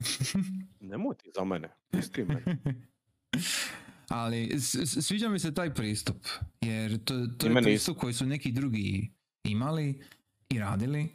Nemoj 0.80 1.14
ti 1.16 1.30
za 1.34 1.44
mene. 1.44 1.68
Pusti 1.90 2.24
mene. 2.24 2.58
Ali 4.08 4.60
sviđa 5.02 5.28
mi 5.28 5.38
se 5.38 5.54
taj 5.54 5.74
pristup, 5.74 6.26
jer 6.60 7.04
to, 7.04 7.26
to 7.26 7.46
je 7.46 7.62
pristup 7.62 7.98
koji 7.98 8.14
su 8.14 8.26
neki 8.26 8.52
drugi 8.52 9.12
imali 9.44 10.02
i 10.48 10.58
radili. 10.58 11.08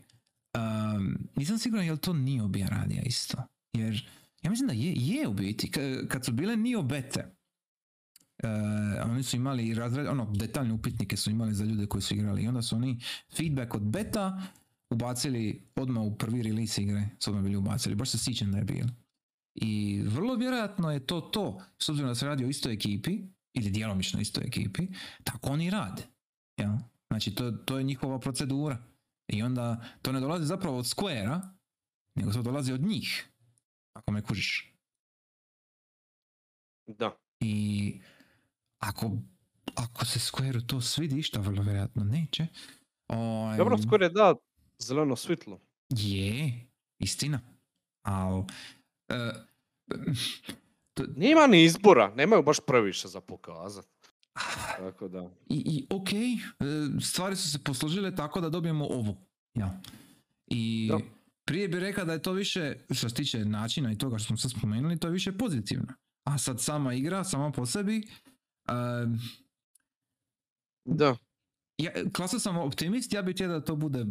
Um, 0.58 1.18
nisam 1.36 1.58
siguran 1.58 1.86
je 1.86 1.92
li 1.92 1.98
to 2.00 2.14
Nio 2.14 2.48
bija 2.48 2.68
radija 2.68 3.02
isto, 3.02 3.44
jer 3.74 4.10
ja 4.42 4.50
mislim 4.50 4.68
da 4.68 4.74
je, 4.74 4.94
je 4.96 5.28
u 5.28 5.34
biti. 5.34 5.72
Kad 6.08 6.26
su 6.26 6.32
bile 6.32 6.58
Nio 6.58 6.82
bete, 6.82 7.36
uh, 8.44 9.12
oni 9.12 9.24
su 9.24 9.36
imali 9.36 9.74
razred, 9.74 10.08
ono, 10.08 10.32
detaljne 10.32 10.74
upitnike 10.74 11.18
su 11.18 11.32
imali 11.32 11.54
za 11.54 11.66
ljude 11.66 11.86
koji 11.86 12.02
su 12.02 12.14
igrali 12.14 12.44
i 12.44 12.48
onda 12.48 12.62
su 12.62 12.76
oni 12.76 13.00
feedback 13.38 13.76
od 13.76 13.82
beta 13.82 14.42
ubacili 14.90 15.64
odmah 15.76 16.04
u 16.04 16.18
prvi 16.18 16.42
release 16.42 16.82
igre, 16.82 17.10
su 17.20 17.30
odmah 17.30 17.44
bili 17.44 17.56
ubacili, 17.56 17.96
baš 17.96 18.10
se 18.10 18.18
sjećam 18.18 18.52
da 18.52 18.58
je 18.58 18.64
bilo. 18.64 18.90
I 19.56 20.02
vrlo 20.06 20.36
vjerojatno 20.36 20.92
je 20.92 21.06
to 21.06 21.22
to, 21.22 21.62
s 21.80 21.90
obzirom 21.90 22.12
da 22.12 22.16
se 22.16 22.26
radi 22.26 22.46
o 22.46 22.50
istoj 22.50 22.74
ekipi, 22.74 23.20
ili 23.54 23.70
djelomično 23.70 24.22
istoj 24.22 24.44
ekipi, 24.48 24.88
tako 25.24 25.50
oni 25.50 25.70
rade. 25.70 26.04
Jel? 26.58 26.72
Znači, 27.08 27.36
to, 27.36 27.52
to 27.52 27.78
je 27.78 27.84
njihova 27.84 28.20
procedura. 28.20 28.78
I 29.28 29.44
onda 29.44 29.84
to 30.02 30.12
ne 30.12 30.20
dolazi 30.20 30.46
zapravo 30.46 30.78
od 30.78 30.86
Square-a, 30.86 31.42
nego 32.16 32.32
to 32.32 32.42
dolazi 32.42 32.74
od 32.74 32.82
njih. 32.82 33.31
Ako 33.94 34.12
me 34.12 34.22
kužiš. 34.22 34.74
Da. 36.88 37.18
I 37.40 38.02
ako, 38.80 39.12
ako 39.76 40.06
se 40.06 40.20
Square-u 40.20 40.62
to 40.62 40.82
svidi, 40.82 41.24
što 41.24 41.42
vrlo 41.42 41.64
vjerojatno 41.64 42.04
neće, 42.04 42.48
ovaj, 43.08 43.58
Dobro, 43.58 43.78
je 44.02 44.10
da 44.10 44.36
zeleno 44.80 45.16
svitlo. 45.16 45.60
je, 45.90 46.68
istina. 47.00 47.40
Al, 48.02 48.46
e, 49.10 49.32
to, 50.94 51.04
Nema 51.16 51.48
ni 51.48 51.64
izbora, 51.64 52.14
nemaju 52.16 52.44
baš 52.44 52.58
previše 52.68 53.08
za 53.08 53.22
pokazat. 53.22 53.88
Tako 54.78 55.08
da. 55.08 55.30
I, 55.50 55.56
i 55.56 55.88
ok, 55.90 56.14
e, 56.14 56.36
stvari 57.02 57.36
su 57.36 57.52
se 57.52 57.64
posložile 57.64 58.16
tako 58.16 58.42
da 58.42 58.50
dobijemo 58.50 58.86
ovo. 58.86 59.18
Ja. 59.54 59.82
I 60.48 60.90
Da. 60.92 61.21
Prije 61.52 61.68
bi 61.68 61.80
rekao 61.80 62.06
da 62.06 62.14
je 62.14 62.22
to 62.22 62.32
više, 62.32 62.76
što 62.92 63.10
se 63.10 63.16
tiče 63.16 63.46
načina 63.46 63.92
i 63.92 63.98
toga 63.98 64.18
što 64.18 64.28
smo 64.28 64.38
sad 64.38 64.52
spomenuli, 64.52 65.00
to 65.00 65.08
je 65.08 65.12
više 65.12 65.32
pozitivno. 65.32 65.94
A 66.24 66.38
sad 66.38 66.62
sama 66.62 66.94
igra, 66.94 67.24
sama 67.24 67.52
po 67.52 67.66
sebi, 67.66 67.98
e, 67.98 68.74
Da. 70.86 71.18
ja, 71.78 71.92
klasa 72.14 72.40
sam 72.40 72.58
optimist, 72.58 73.14
ja 73.14 73.22
bih 73.22 73.36
htio 73.36 73.48
da 73.48 73.64
to 73.64 73.76
bude 73.76 74.06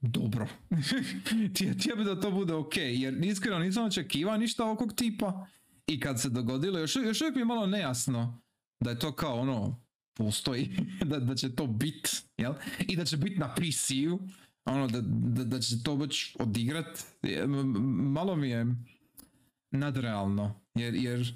dobro. 0.00 0.48
Htio 1.50 1.74
htio 1.74 1.96
bi 1.96 2.04
da 2.04 2.20
to 2.20 2.30
bude 2.30 2.54
ok, 2.54 2.76
jer 2.76 3.24
iskreno 3.24 3.58
nisam 3.58 3.84
očekivao 3.84 4.36
ništa 4.36 4.64
ovog 4.64 4.92
tipa. 4.96 5.46
I 5.86 6.00
kad 6.00 6.20
se 6.20 6.30
dogodilo, 6.30 6.78
još, 6.78 6.96
još 6.96 7.20
uvijek 7.20 7.34
mi 7.34 7.40
je 7.40 7.44
malo 7.44 7.66
nejasno 7.66 8.42
da 8.80 8.90
je 8.90 8.98
to 8.98 9.12
kao 9.12 9.40
ono, 9.40 9.84
postoji, 10.16 10.76
da, 11.10 11.18
da 11.18 11.34
će 11.34 11.54
to 11.54 11.66
bit, 11.66 12.22
jel? 12.36 12.54
I 12.78 12.96
da 12.96 13.04
će 13.04 13.16
bit 13.16 13.38
na 13.38 13.54
PC-u, 13.54 14.20
ono, 14.64 14.86
da, 14.86 15.00
da, 15.04 15.44
da 15.44 15.60
će 15.60 15.82
to 15.82 15.96
već 15.96 16.36
odigrat. 16.38 17.04
Malo 18.12 18.36
mi 18.36 18.48
je 18.48 18.66
nadrealno, 19.70 20.60
jer, 20.74 20.94
jer 20.94 21.34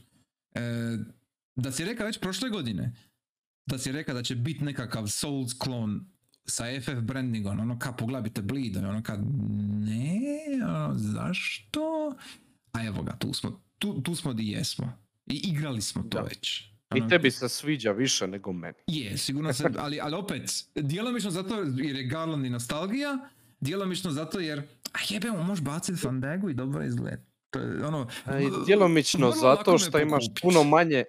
e, 0.54 0.60
da 1.56 1.72
si 1.72 1.84
rekao 1.84 2.06
već 2.06 2.20
prošle 2.20 2.50
godine, 2.50 2.96
da 3.66 3.78
si 3.78 3.92
rekao 3.92 4.14
da 4.14 4.22
će 4.22 4.34
bit 4.36 4.60
nekakav 4.60 5.06
Souls 5.06 5.52
klon 5.58 6.06
sa 6.44 6.64
FF 6.80 7.00
brandingom, 7.02 7.60
ono 7.60 7.78
kao 7.78 7.96
pogledajte 7.96 8.42
Bleed, 8.42 8.76
ono 8.76 9.02
kad 9.02 9.20
ne, 9.80 10.20
ono, 10.64 10.94
zašto? 10.98 12.14
A 12.72 12.84
evo 12.84 13.02
ga, 13.02 13.16
tu 13.16 13.32
smo, 13.32 13.62
tu, 13.78 14.02
tu 14.02 14.14
smo 14.14 14.32
di 14.32 14.48
jesmo. 14.48 14.92
I 15.26 15.34
igrali 15.34 15.82
smo 15.82 16.02
to 16.02 16.18
Da. 16.18 16.24
već. 16.24 16.72
I 16.94 17.08
tebi 17.08 17.30
se 17.30 17.48
sviđa 17.48 17.92
više 17.92 18.26
nego 18.26 18.52
meni. 18.52 18.74
Je, 18.86 19.18
sigurno 19.18 19.52
se, 19.52 19.64
ali, 19.78 20.00
ali 20.00 20.16
opet, 20.16 20.42
djelomično 20.74 21.30
zato 21.30 21.54
jer 21.54 21.96
je 21.96 22.06
Garland 22.06 22.46
i 22.46 22.50
nostalgija, 22.50 23.18
djelomično 23.60 24.10
zato 24.10 24.40
jer, 24.40 24.58
a 24.92 24.98
jebemo, 25.08 25.42
možeš 25.42 25.64
baciti 25.64 26.00
Fandagu 26.00 26.50
i 26.50 26.54
dobro 26.54 26.84
izgled. 26.84 27.20
To 27.50 27.58
je 27.58 27.86
ono, 27.86 28.08
A 28.24 28.40
I 28.40 28.50
djelomično 28.66 29.30
zato 29.30 29.78
što 29.78 29.98
imaš 29.98 30.24
puno 30.42 30.64
manje... 30.64 31.04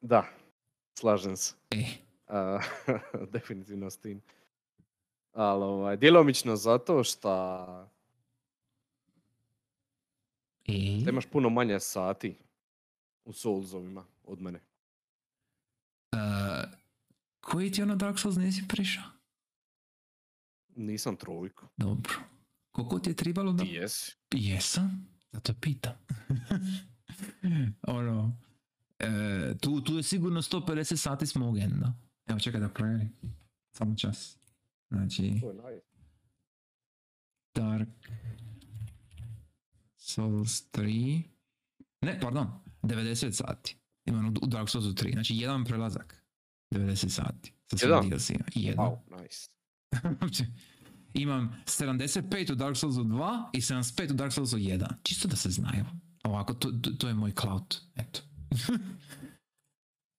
Da, 0.00 0.28
slažem 0.98 1.36
se. 1.36 1.54
E, 1.70 1.84
A, 2.26 2.60
definitivno 3.32 3.90
s 3.90 3.98
tim. 3.98 4.22
Ali 5.32 5.64
ovaj, 5.64 5.96
djelomično 5.96 6.56
zato 6.56 7.04
što 7.04 7.62
e, 10.68 11.00
da 11.04 11.10
imaš 11.10 11.26
puno 11.26 11.48
manje 11.50 11.80
sati 11.80 12.36
u 13.26 13.32
Soulsovima 13.32 14.04
od 14.24 14.40
mene. 14.42 14.60
uh, 16.12 16.70
koji 17.40 17.72
ti 17.72 17.82
ono 17.82 17.96
Dark 17.96 18.18
Souls 18.18 18.36
nisi 18.36 18.68
prišao? 18.68 19.04
Nisam 20.76 21.16
trojku. 21.16 21.66
Dobro. 21.76 22.14
Koliko 22.70 22.98
ti 22.98 23.10
je 23.10 23.14
trebalo 23.16 23.52
da... 23.52 23.64
Ti 23.64 23.70
jesi. 23.70 24.16
Jesam, 24.34 25.08
zato 25.32 25.54
pitam. 25.60 25.94
ono, 27.98 28.38
e, 28.98 29.54
tu, 29.60 29.80
tu 29.80 29.96
je 29.96 30.02
sigurno 30.02 30.42
150 30.42 30.96
sati 30.96 31.26
smogenda. 31.26 31.92
Evo 32.26 32.38
čekaj 32.40 32.60
da 32.60 32.68
provjerim. 32.68 33.12
Samo 33.72 33.96
čas. 33.96 34.38
Znači. 34.90 35.40
Dark 37.54 37.88
Souls 39.96 40.70
3. 40.72 41.22
Ne, 42.00 42.20
pardon, 42.20 42.60
90 42.86 43.32
sati. 43.32 43.76
Imam 44.04 44.26
u 44.26 44.32
u 44.42 44.46
Dark 44.46 44.68
Soulsu 44.70 44.92
3. 44.92 45.12
Znači, 45.12 45.36
jedan 45.36 45.64
prelazak. 45.64 46.22
90 46.74 47.08
sati. 47.08 47.52
Sa 47.70 47.76
svim? 47.78 47.90
DLC-ima. 47.90 48.44
Jedan. 48.54 48.86
Wow, 48.86 49.22
nice. 49.22 49.48
Imam 51.14 51.62
75 51.66 52.52
u 52.52 52.54
Dark 52.54 52.76
Soulsu 52.76 53.04
2 53.04 53.44
i 53.52 53.60
75 53.60 54.10
u 54.10 54.14
Dark 54.14 54.32
Soulsu 54.32 54.56
1. 54.56 54.86
Čisto 55.02 55.28
da 55.28 55.36
se 55.36 55.50
znaju. 55.50 55.84
Ovako, 56.24 56.54
to, 56.54 56.70
to, 56.70 56.90
to 56.90 57.08
je 57.08 57.14
moj 57.14 57.32
cloud. 57.40 57.76
Eto. 57.96 58.20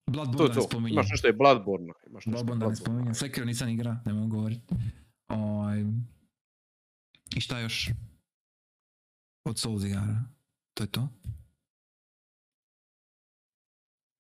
To 0.08 0.12
Bloodborne 0.12 0.48
ne 0.50 0.56
to. 0.56 0.62
spominjem. 0.62 0.94
Imaš 0.94 1.10
nešto 1.10 1.28
je 1.28 1.34
Bloodborne. 1.34 1.94
Imaš 2.10 2.26
nešto 2.26 2.32
Bloodborne 2.32 2.66
da 2.66 2.70
ne 2.70 2.76
spominjem. 2.76 3.16
Sekiro 3.16 3.46
nisam 3.46 3.70
igra, 3.70 4.00
ne 4.06 4.14
mogu 4.14 4.28
govoriti. 4.28 4.76
Ovaj, 5.28 5.86
I 7.36 7.42
šta 7.42 7.60
još? 7.60 7.90
Od 9.46 9.60
Souls 9.60 9.84
igara. 9.84 10.24
To 10.74 10.84
je 10.84 10.88
to? 10.88 11.10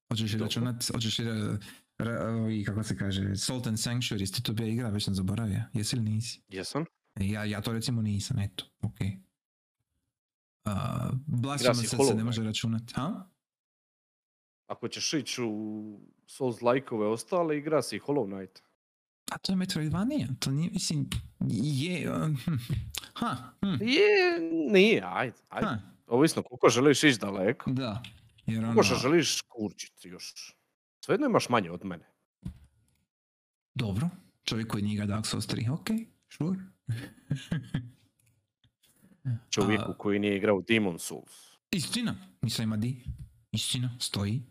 Hoćeš 0.10 0.34
li 0.34 0.40
računat, 0.40 0.84
hoćeš 0.94 1.20
li 1.20 1.26
ra- 1.98 2.28
ovi, 2.28 2.64
kako 2.64 2.84
se 2.84 2.98
kaže, 2.98 3.36
Salt 3.36 3.68
and 3.68 3.78
Sanctuary, 3.78 4.20
jesi 4.20 4.44
to 4.44 4.54
bio 4.54 4.68
igra, 4.68 4.90
već 4.90 5.04
sam 5.04 5.16
zaboravio. 5.16 5.62
Jesi 5.74 5.96
ili 5.96 6.06
nisi? 6.06 6.42
Jesam? 6.50 6.86
E, 7.16 7.26
Ja, 7.26 7.44
ja 7.44 7.62
to 7.62 7.74
recimo 7.74 8.02
nisam, 8.02 8.40
eto, 8.40 8.66
ok. 8.82 8.98
Uh, 10.66 10.74
Blasphemous 11.26 11.80
si 11.80 11.88
se 11.88 11.98
Hollow 11.98 12.16
ne 12.16 12.24
može 12.24 12.44
računati, 12.44 12.94
ha? 12.94 13.28
Ako 14.68 14.88
ćeš 14.88 15.14
ići 15.14 15.42
u 15.44 16.00
Souls 16.26 16.62
lajkove 16.62 17.08
ostale, 17.08 17.58
igra 17.58 17.82
si 17.82 18.00
Hollow 18.00 18.38
Knight. 18.38 18.62
A 19.32 19.38
to 19.38 19.52
je 19.52 19.56
Metroidvania, 19.56 20.28
to 20.40 20.52
nije, 20.52 20.70
mislim, 20.72 21.10
je, 21.50 22.14
um, 22.14 22.38
hm, 22.46 22.54
ha, 23.14 23.36
hm, 23.62 23.84
Je, 23.84 24.40
nije, 24.72 25.04
ajde, 25.06 25.36
ajde. 25.50 25.68
ha, 25.68 25.78
Ovisno 26.08 26.44
koliko 26.44 26.70
želiš 26.70 27.04
ići 27.04 27.20
daleko. 27.20 27.72
Da. 27.72 28.04
Jer 28.48 28.66
ono, 28.66 28.84
što 28.84 28.96
želiš 28.96 29.42
kurčiti 29.42 30.08
još. 30.08 30.56
Svejedno 31.00 31.28
imaš 31.28 31.50
manje 31.50 31.72
od 31.72 31.86
mene. 31.86 32.06
dobro, 33.76 34.10
čovjek 34.44 34.68
koji 34.68 34.84
njega 34.84 35.06
Dark 35.06 35.26
Souls 35.26 35.48
3, 35.48 35.72
ok, 35.72 35.88
sure. 36.30 36.60
Čovjeku 39.50 39.92
A- 39.92 39.98
koji 39.98 40.20
nije 40.20 40.38
igrao 40.38 40.62
Demon 40.62 41.00
Souls. 41.00 41.32
Istina, 41.72 42.16
nisam 42.42 42.64
ima 42.64 42.78
di. 42.78 43.04
Istina, 43.52 43.98
stoji. 44.00 44.44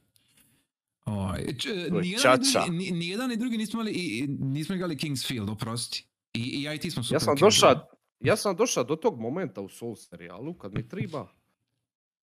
Ovaj, 1.05 1.56
č- 1.59 1.68
nijedan, 1.93 2.39
drugi, 2.62 2.70
ni- 2.70 2.90
nijedan 2.90 3.32
i 3.32 3.36
drugi 3.36 3.56
nismo, 3.59 3.81
imali, 3.81 4.27
nismo 4.28 4.74
igrali 4.74 4.97
Kingsfield, 4.97 5.48
oprosti. 5.48 6.06
I, 6.32 6.40
i 6.40 6.62
ja 6.62 6.74
i 6.74 6.78
ti 6.78 6.90
smo 6.90 7.02
super 7.02 7.16
Ja 7.16 7.20
sam 7.20 7.36
došao, 7.36 7.89
ja 8.20 8.36
sam 8.36 8.56
došao 8.56 8.85
do 8.85 8.97
tog 8.97 9.20
momenta 9.20 9.60
u 9.60 9.68
Soul 9.68 9.97
serijalu 9.97 10.55
kad 10.55 10.74
mi 10.74 10.89
treba, 10.89 11.28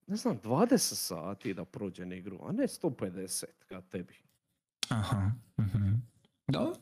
ne 0.07 0.15
znam, 0.15 0.39
20 0.39 0.77
sati 0.77 1.53
da 1.53 1.65
prođem 1.65 2.11
igru, 2.11 2.39
a 2.43 2.51
ne 2.51 2.63
150 2.63 3.45
kad 3.67 3.89
tebi. 3.89 4.15
Aha, 4.89 5.31
mhm. 5.59 5.93
Dobro. 6.47 6.75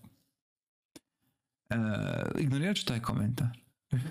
E, 1.69 1.76
ignorirat 2.39 2.77
ću 2.77 2.85
taj 2.85 2.99
komentar. 2.99 3.60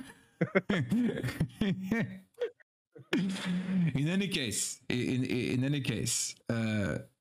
in 3.94 4.08
any 4.08 4.28
case, 4.34 4.84
in, 4.88 5.24
in, 5.24 5.24
in 5.30 5.60
any 5.60 5.82
case, 5.82 6.34
e, 6.48 6.54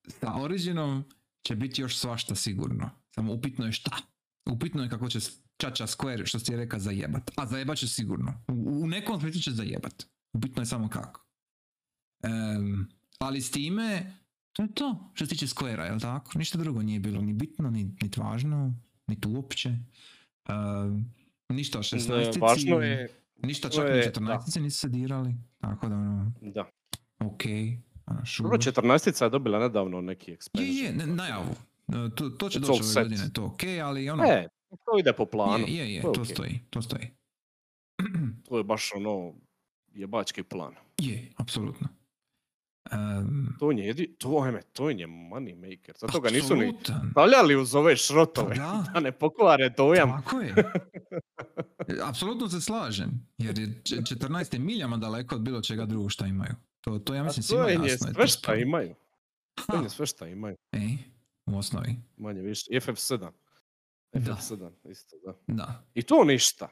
sa 0.08 0.36
Originom 0.42 1.04
će 1.42 1.56
biti 1.56 1.82
još 1.82 1.98
svašta 1.98 2.36
sigurno. 2.36 2.90
Samo 3.16 3.34
upitno 3.34 3.66
je 3.66 3.72
šta. 3.72 3.98
Upitno 4.46 4.84
je 4.84 4.90
kako 4.90 5.10
će 5.10 5.20
Čača 5.58 5.88
Square, 5.88 6.26
što 6.26 6.40
si 6.40 6.52
je 6.52 6.58
rekao, 6.58 6.80
zajebat. 6.80 7.32
A 7.36 7.46
zajebat 7.46 7.78
će 7.78 7.88
sigurno. 7.88 8.44
U, 8.48 8.84
u 8.84 8.88
nekom 8.88 9.20
smislu 9.20 9.42
će 9.42 9.52
zajebat. 9.52 10.04
Upitno 10.34 10.62
je 10.62 10.66
samo 10.66 10.90
kako. 10.90 11.29
Em, 12.24 12.88
ali 13.20 13.42
s 13.42 13.52
time, 13.52 14.14
to 14.54 14.64
je 14.64 14.70
to 14.70 15.12
što 15.14 15.26
se 15.26 15.30
tiče 15.30 15.48
Square-a, 15.48 15.84
jel 15.84 16.00
tako? 16.00 16.38
Ništa 16.38 16.58
drugo 16.58 16.82
nije 16.82 17.00
bilo 17.00 17.22
ni 17.22 17.34
bitno, 17.34 17.70
ni, 17.70 17.84
ni 17.84 18.10
važno, 18.18 18.74
ni 19.08 19.22
tu 19.22 19.30
uopće. 19.32 19.70
Um, 20.50 21.06
ništa 21.50 21.80
o 21.80 21.84
16 21.84 22.42
Važno 22.42 22.76
je, 22.76 23.10
ništa 23.38 23.70
čak 23.70 23.84
ni 23.86 23.98
je- 23.98 24.04
14 24.06 24.60
nisu 24.60 24.80
se 24.80 24.90
dirali, 24.90 25.36
tako 25.58 25.90
da 25.90 25.96
ono, 25.96 26.32
da. 26.44 26.66
ok. 27.20 27.42
Dobro, 28.38 28.58
14 28.58 29.24
je 29.24 29.30
dobila 29.30 29.60
nedavno 29.60 30.02
neki 30.02 30.32
Je, 30.32 30.38
expansion. 30.38 30.84
je, 30.84 30.94
ne- 30.94 31.08
najavu. 31.08 31.56
E, 31.88 32.10
To, 32.16 32.30
to 32.30 32.50
će 32.50 32.60
It's 32.60 32.62
doći 32.62 32.84
ove 32.96 33.04
godine, 33.04 33.30
to 33.34 33.46
ok, 33.46 33.60
ali 33.84 34.10
ono, 34.10 34.24
E, 34.24 34.48
to 34.70 35.00
ide 35.00 35.14
po 35.14 35.26
planu. 35.26 35.66
je, 35.68 35.76
je, 35.76 35.94
je, 35.94 36.02
to 36.02 36.08
je 36.08 36.14
to 36.14 36.22
okej. 36.22 36.34
stoji, 36.34 36.60
to 36.70 36.82
stoji. 36.82 37.10
To 38.44 38.58
je 38.58 38.64
baš 38.64 38.92
ono 38.94 39.34
jebački 39.90 40.44
plan. 40.44 40.74
je, 40.98 41.32
apsolutno. 41.38 41.88
Um, 42.92 43.56
To 43.60 43.72
je, 43.72 43.78
jedi, 43.80 44.16
to 44.18 44.46
je, 44.46 44.62
to 44.64 44.90
je 44.90 45.08
money 45.08 45.56
maker. 45.58 45.96
Zato 45.98 46.20
ga 46.20 46.30
nisu 46.30 46.56
ni 46.56 46.74
stavljali 47.12 47.56
uz 47.56 47.76
ove 47.76 47.98
šrotove. 47.98 48.56
Pa 48.56 48.62
da. 48.62 48.86
Da 48.94 49.00
ne 49.00 49.12
pokvare 49.12 49.70
dojam. 49.70 50.10
Tako 50.12 50.42
je. 50.42 50.54
Apsolutno 52.10 52.50
se 52.50 52.62
slažem, 52.62 53.28
jer 53.38 53.60
je 53.60 53.82
č- 53.84 53.96
14 53.96 54.54
je 54.54 54.60
miljama 54.60 54.98
daleko 54.98 55.36
od 55.36 55.42
bilo 55.42 55.62
čega 55.62 55.86
drugog 55.86 56.12
šta 56.12 56.26
imaju. 56.28 56.54
To, 56.82 57.00
to 57.00 57.14
ja 57.14 57.24
mislim 57.24 57.44
to 57.44 57.48
svima 57.48 57.64
je 57.64 57.74
jasno. 57.74 57.86
je 57.86 57.98
sve 57.98 58.14
to 58.14 58.28
šta 58.28 58.40
sporo. 58.40 58.58
imaju. 58.58 58.96
To 59.68 59.84
je 59.84 59.90
sve 59.90 60.06
šta 60.06 60.28
imaju. 60.28 60.56
Ej, 60.72 60.98
u 61.46 61.58
osnovi, 61.58 61.96
Manje 62.18 62.42
više. 62.42 62.66
FF7. 62.72 63.18
Da. 63.18 63.32
FF7, 64.14 64.72
isto 64.86 65.16
da. 65.26 65.34
da. 65.48 65.84
I 65.94 66.02
to 66.02 66.24
ništa. 66.24 66.68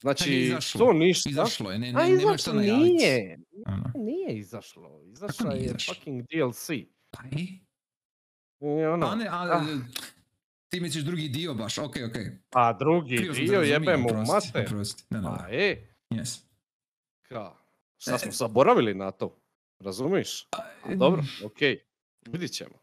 Znači, 0.00 0.34
izašlo. 0.34 0.78
to 0.78 0.92
ništa. 0.92 1.30
Izašlo 1.30 1.70
je, 1.70 1.78
ne, 1.78 1.92
ne, 1.92 2.00
A 2.02 2.06
nema 2.06 2.36
šta 2.36 2.52
najaviti. 2.52 2.84
nije. 2.84 3.38
Ono, 3.66 3.92
Nije 3.96 4.38
izašlo. 4.38 5.00
Izašla 5.04 5.50
nije 5.50 5.60
je 5.60 5.66
izašlo? 5.66 5.94
fucking 5.94 6.22
DLC. 6.22 6.66
pa 7.10 7.22
i? 7.30 7.60
I 8.60 8.84
ono, 8.84 9.06
A 9.06 9.14
ne, 9.14 9.26
a, 9.26 9.42
ah, 9.52 9.62
ti 10.68 10.80
misliš 10.80 11.04
drugi 11.04 11.28
dio 11.28 11.54
baš, 11.54 11.78
ok, 11.78 11.84
ok. 12.08 12.16
a 12.50 12.72
drugi 12.72 13.16
Krivo 13.16 13.34
dio 13.34 13.44
razumio, 13.52 13.60
jebe 13.62 13.96
mu 13.96 14.08
mate. 14.08 14.66
Da, 15.10 15.20
da, 15.20 15.28
Pa 15.28 15.36
da. 15.38 15.48
e, 15.50 15.88
Yes. 16.10 16.42
ka. 17.22 17.52
E. 17.52 17.66
Šta 17.98 18.18
smo 18.18 18.32
zaboravili 18.32 18.94
na 18.94 19.10
to? 19.10 19.38
Razumiš? 19.78 20.48
A 20.82 20.94
dobro, 20.94 21.22
okej. 21.44 21.78
Vidit 22.26 22.52
ćemo. 22.52 22.74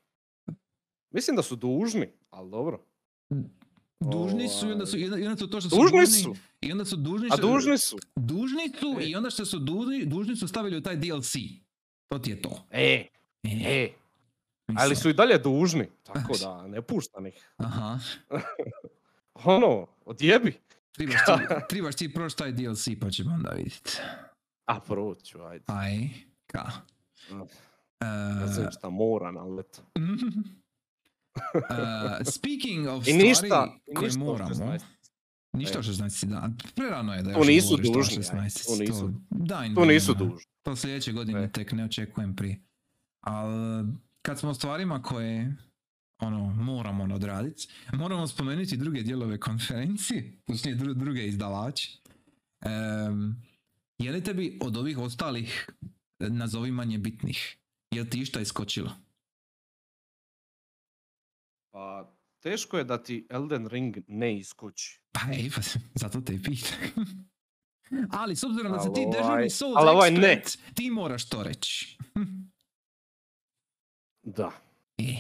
Mislim 1.12 1.36
da 1.36 1.44
su 1.44 1.56
dužni, 1.56 2.08
ali 2.30 2.52
dobro. 2.52 2.86
Dužni 4.04 4.50
su 4.50 4.68
i 4.68 4.72
onda 4.72 4.86
su, 4.86 4.98
i 4.98 5.06
onda- 5.06 5.18
i 5.18 5.24
onda 5.24 5.38
su 5.38 5.48
to 5.48 5.62
što 5.62 5.70
su 5.70 5.76
Dužni 5.78 6.08
su. 6.08 6.36
i 6.62 6.72
onda 6.72 6.86
su 6.86 6.96
dužni, 6.98 7.30
A 7.32 7.38
dužni 7.38 7.78
su. 7.78 7.98
dužni 8.16 8.70
su 8.80 8.98
E. 9.00 9.04
i 9.04 9.16
onda 9.16 9.30
što 9.30 9.46
su 9.46 9.60
dužni, 9.60 10.06
dužni 10.06 10.36
su 10.36 10.48
stavili 10.48 10.78
u 10.78 10.82
taj 10.82 10.96
DLC. 10.98 11.34
To 12.08 12.20
ti 12.20 12.30
je 12.30 12.42
to. 12.42 12.66
E, 12.72 13.08
E, 13.44 13.50
e. 13.66 13.90
Ali 14.70 14.96
su 14.96 15.10
i 15.10 15.14
dalje 15.14 15.38
dužni. 15.38 15.90
Tako 16.04 16.34
da, 16.36 16.68
ne 16.68 16.82
puštam 16.82 17.28
ih. 17.28 17.34
Aha. 17.58 18.00
Ono, 19.46 19.88
odjebi. 20.06 20.54
Trebaš 20.92 21.16
ti, 21.18 21.32
trebaš 21.70 21.96
ti 21.96 22.14
proći 22.14 22.38
taj 22.38 22.52
DLC 22.52 22.88
pa 23.02 23.10
ćemo 23.10 23.34
onda 23.34 23.50
vidjeti. 23.50 23.98
A 24.66 24.80
proću, 24.80 25.42
ajde. 25.42 25.64
Aj, 25.68 26.10
ka. 26.48 26.72
Ja 27.32 28.48
znam 28.48 28.66
Uh, 28.66 28.72
šta 28.72 28.90
mora 28.90 29.32
na 29.32 29.44
leto. 29.44 29.82
uh, 31.36 32.28
speaking 32.36 32.88
of 32.88 33.02
I 33.02 33.06
stvari 33.06 33.28
ništa, 33.28 33.68
koje 33.96 34.08
ništa 34.08 34.20
moramo. 34.20 34.50
16. 34.50 34.80
Ništa 35.54 35.80
od 35.80 35.86
16, 35.86 36.26
da. 36.26 36.50
Prerano 36.76 37.14
je 37.14 37.22
da 37.22 37.34
To 37.34 37.40
još 37.40 37.48
nisu 37.48 37.68
govoriš 37.68 37.86
to 37.86 37.92
o 37.92 37.94
dužni, 37.94 38.18
aj, 38.34 38.50
16. 38.50 38.66
to 38.68 38.76
nisu. 38.84 39.14
daj 39.30 39.68
im 39.68 39.76
To 39.76 39.86
nisu 39.86 40.14
dužni. 40.14 40.38
To 40.64 40.76
sljedeće 40.76 41.12
godine 41.12 41.44
E. 41.44 41.52
tek 41.52 41.72
ne 41.72 41.86
očekujem 41.86 42.36
prije. 42.36 42.62
Ali 43.22 43.86
kad 44.22 44.40
smo 44.40 44.50
o 44.50 44.54
stvarima 44.54 45.02
koje 45.02 45.56
ono, 46.20 46.46
moramo 46.48 47.16
odraditi, 47.16 47.68
moramo 47.94 48.28
spomenuti 48.28 48.78
druge 48.78 49.02
dijelove 49.02 49.40
konferencije, 49.40 50.38
točnije 50.46 50.78
dru- 50.78 50.94
druge 50.94 51.28
izdavače. 51.28 51.98
Em, 52.62 53.36
je 53.98 54.12
li 54.12 54.24
tebi 54.24 54.60
od 54.62 54.78
ovih 54.78 54.98
ostalih, 54.98 55.70
e, 56.20 56.30
nazovi 56.30 56.72
manje 56.72 56.98
bitnih, 56.98 57.58
je 57.92 58.02
li 58.02 58.10
ti 58.10 58.20
išta 58.20 58.42
iskočilo? 58.42 58.92
Pa, 61.74 62.12
teško 62.40 62.78
je 62.78 62.84
da 62.84 63.04
ti 63.04 63.28
Elden 63.30 63.68
Ring 63.68 63.98
ne 64.08 64.38
iskoči. 64.38 65.02
Pa 65.12 65.20
ej, 65.34 65.50
pa, 65.56 65.62
zato 66.02 66.22
te 66.22 66.34
i 66.34 66.42
pitam. 66.42 67.06
Ali 68.20 68.36
s 68.36 68.44
obzirom 68.44 68.72
da 68.72 68.78
Ali 68.78 68.94
ti 68.94 69.00
ovaj- 69.00 69.12
dežurni 69.14 69.50
Souls 69.50 69.76
ali 69.78 69.90
ovaj 69.90 70.12
ne. 70.12 70.42
ti 70.74 70.90
moraš 70.92 71.30
to 71.30 71.44
reći. 71.44 71.98
Da. 74.26 74.52
E, 74.98 75.16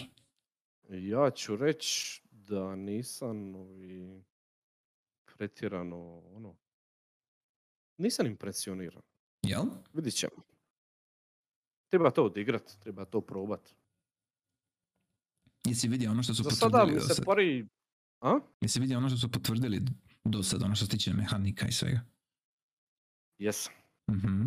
Ja 0.90 1.32
ću 1.32 1.56
reći 1.56 2.22
da 2.24 2.76
nisam 2.76 3.56
ovi, 3.56 4.24
pretjerano, 5.28 5.98
ono, 6.28 6.56
nisam 7.98 8.26
impresioniran. 8.26 9.02
jel? 9.42 9.64
Vidit 9.94 10.14
ćemo. 10.14 10.44
Treba 11.88 12.12
to 12.12 12.26
odigrat, 12.26 12.72
treba 12.80 13.06
to 13.06 13.22
probat. 13.22 13.74
Jesi 15.66 15.88
vidio 15.88 16.12
ono 16.12 16.24
što 16.24 16.34
su 16.34 16.44
Za 16.44 16.50
sada 16.52 16.70
potvrdili 16.72 17.00
do 17.00 17.08
se 17.08 17.14
sad? 17.14 17.26
pari... 17.26 17.68
A? 18.22 18.40
Jesi 18.62 18.80
vidio 18.80 18.98
ono 18.98 19.10
što 19.10 19.18
su 19.18 19.32
potvrdili 19.32 19.82
do 20.24 20.44
sad, 20.44 20.64
ono 20.64 20.76
što 20.76 20.86
se 20.86 20.92
tiče 20.92 21.14
mehanika 21.14 21.68
i 21.68 21.72
svega? 21.72 22.02
Jesam. 23.38 23.74
Mhm. 24.12 24.46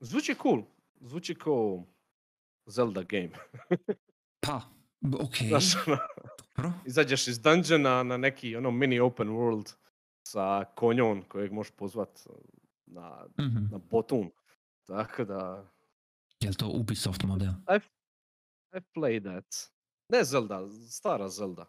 Zvuči 0.00 0.34
cool. 0.42 0.62
Zvuči 1.00 1.34
kao 1.34 1.84
Zelda 2.66 3.02
game. 3.02 3.30
Pa, 4.46 4.60
okej, 5.20 5.48
Znaš, 5.48 5.86
ono, 5.86 5.96
dobro. 6.56 6.72
izađeš 6.86 7.28
iz 7.28 7.40
dungeona 7.40 8.02
na 8.02 8.16
neki 8.16 8.56
ono 8.56 8.70
mini 8.70 9.00
open 9.00 9.28
world 9.28 9.74
sa 10.22 10.64
konjom 10.76 11.22
kojeg 11.22 11.52
možeš 11.52 11.72
pozvat 11.72 12.20
na, 12.86 13.26
Mhm. 13.40 13.64
na 13.70 13.78
botun. 13.80 14.30
Tako 14.86 15.24
da, 15.24 15.70
Jel 16.40 16.54
to 16.54 16.68
Ubisoft 16.68 17.22
model? 17.24 17.52
I 18.72 18.80
played 18.94 19.22
that. 19.24 19.54
Ne 20.08 20.24
Zelda, 20.24 20.60
stara 20.90 21.28
Zelda. 21.28 21.66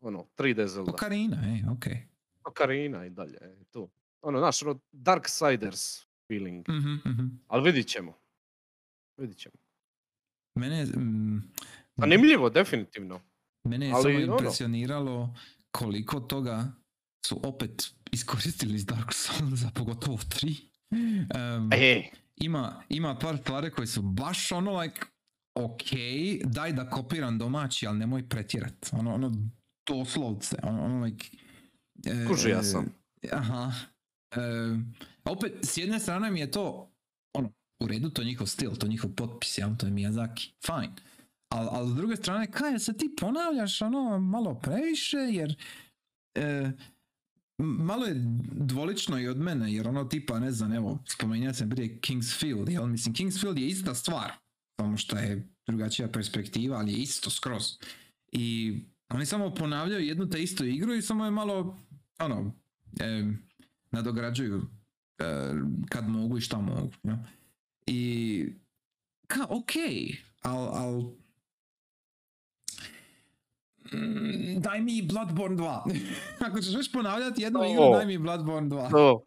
Ono, 0.00 0.26
3D 0.36 0.66
Zelda. 0.66 0.90
Okarina, 0.92 1.36
ej, 1.46 1.64
okej. 1.72 2.08
Ocarina 2.44 3.06
i 3.06 3.10
dalje, 3.10 3.38
e, 3.40 3.64
to. 3.70 3.88
Ono, 4.22 4.38
znaš, 4.38 4.62
ono, 4.62 4.80
Darksiders 4.92 6.06
feeling. 6.28 6.68
Mhm, 6.68 6.94
mhm. 7.06 7.26
Ali 7.48 7.72
vidit 7.72 7.88
ćemo. 7.88 8.12
Vidit 9.16 9.38
ćemo. 9.38 9.54
Mene, 10.54 10.84
mm, 10.84 11.52
Zanimljivo, 11.96 12.50
definitivno. 12.50 13.20
mene 13.64 13.86
je 13.86 13.92
ali 13.92 14.02
samo 14.02 14.24
ono- 14.24 14.32
impresioniralo 14.32 15.34
koliko 15.70 16.20
toga 16.20 16.72
su 17.26 17.40
opet 17.44 17.82
iskoristili 18.12 18.74
iz 18.74 18.86
Dark 18.86 19.12
Souls, 19.12 19.60
pogotovo 19.74 20.16
3. 20.18 20.56
Um, 20.90 21.70
E, 21.72 22.10
ima, 22.36 22.82
ima 22.88 23.18
par 23.18 23.38
stvari 23.38 23.70
koje 23.70 23.86
su 23.86 24.02
baš 24.02 24.52
ono 24.52 24.80
like, 24.80 25.00
ok, 25.56 25.90
daj 26.44 26.72
da 26.72 26.90
kopiram 26.90 27.38
domaći, 27.38 27.86
ali 27.86 27.98
nemoj 27.98 28.28
pretjerat. 28.28 28.88
Ono, 28.92 29.14
ono 29.14 29.32
doslovce, 29.86 30.56
ono, 30.62 30.84
ono 30.84 31.04
like... 31.04 31.26
e, 32.06 32.26
Kužio 32.26 32.62
sam. 32.62 32.86
e, 33.22 33.28
Aha. 33.32 33.72
E, 34.30 34.38
opet, 35.24 35.52
s 35.62 35.76
jedne 35.76 36.00
strane 36.00 36.30
mi 36.30 36.40
je 36.40 36.50
to, 36.50 36.92
ono, 37.34 37.52
u 37.82 37.86
redu, 37.86 38.10
to 38.10 38.22
je 38.22 38.26
njihov 38.26 38.46
stil, 38.46 38.76
to 38.76 38.86
je 38.86 38.90
njihov 38.90 39.10
potpis, 39.10 39.58
jel, 39.58 39.76
to 39.78 39.86
je 39.86 39.92
Miyazaki, 39.92 40.52
fine. 40.66 40.94
Ali 41.48 41.68
al 41.72 41.88
s 41.88 41.94
druge 41.94 42.16
strane, 42.16 42.50
kaj 42.50 42.78
se 42.78 42.96
ti 42.96 43.14
ponavljaš, 43.20 43.82
ono, 43.82 44.18
malo 44.18 44.54
previše, 44.54 45.16
jer 45.16 45.56
e, 46.34 46.70
malo 47.58 48.06
je 48.06 48.14
dvolično 48.52 49.20
i 49.20 49.28
od 49.28 49.38
mene, 49.38 49.72
jer 49.72 49.88
ono 49.88 50.04
tipa, 50.04 50.38
ne 50.38 50.52
znam, 50.52 50.72
evo, 50.72 50.98
spomenja 51.08 51.54
sam 51.54 51.70
prije 51.70 52.00
Kingsfield, 52.00 52.68
jel, 52.68 52.86
mislim, 52.86 53.14
Kingsfield 53.14 53.58
je 53.58 53.68
ista 53.68 53.94
stvar, 53.94 54.32
samo 54.76 54.96
što 54.96 55.16
je 55.16 55.48
drugačija 55.66 56.08
perspektiva, 56.08 56.78
ali 56.78 56.92
je 56.92 56.98
isto 56.98 57.30
skroz. 57.30 57.62
I 58.32 58.74
oni 59.08 59.26
samo 59.26 59.54
ponavljaju 59.54 60.06
jednu 60.06 60.30
te 60.30 60.42
istu 60.42 60.64
igru 60.64 60.94
i 60.94 61.02
samo 61.02 61.24
je 61.24 61.30
malo, 61.30 61.78
ono, 62.18 62.52
em, 63.00 63.42
nadograđuju 63.90 64.62
e, 65.18 65.24
kad 65.88 66.08
mogu 66.08 66.38
i 66.38 66.40
šta 66.40 66.60
mogu. 66.60 66.92
Ja? 67.02 67.24
I 67.86 68.46
ka, 69.26 69.46
ok, 69.48 69.70
al, 70.42 70.68
al 70.74 71.00
mm, 73.92 74.60
daj 74.60 74.80
mi 74.80 75.02
Bloodborne 75.02 75.56
2. 75.56 76.00
Ako 76.46 76.60
ćeš 76.60 76.74
već 76.74 76.92
ponavljati 76.92 77.42
jednu 77.42 77.64
igru, 77.64 77.82
O. 77.82 77.96
daj 77.96 78.06
mi 78.06 78.18
Bloodborne 78.18 78.68
2. 78.68 78.90
To, 78.90 79.24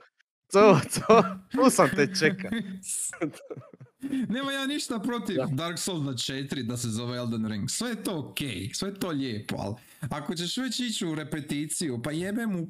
to, 0.51 0.79
to, 0.93 1.23
tu 1.51 1.69
sam 1.69 1.89
te 1.95 2.15
čeka. 2.19 2.49
Nema 4.33 4.51
ja 4.51 4.67
ništa 4.67 4.99
protiv 4.99 5.35
Da. 5.35 5.45
Dark 5.45 5.79
Souls 5.79 6.05
na 6.05 6.11
4 6.13 6.63
da 6.63 6.77
se 6.77 6.89
zove 6.89 7.17
Elden 7.17 7.45
Ring. 7.45 7.69
Sve 7.69 7.89
je 7.89 8.03
to 8.03 8.19
ok, 8.19 8.37
sve 8.73 8.89
je 8.89 8.99
to 8.99 9.09
lijepo, 9.09 9.55
ali 9.59 9.75
ako 10.09 10.35
ćeš 10.35 10.57
već 10.57 10.79
ići 10.79 11.05
u 11.05 11.15
repeticiju, 11.15 12.01
pa 12.01 12.11
jebe 12.11 12.45
mu, 12.47 12.67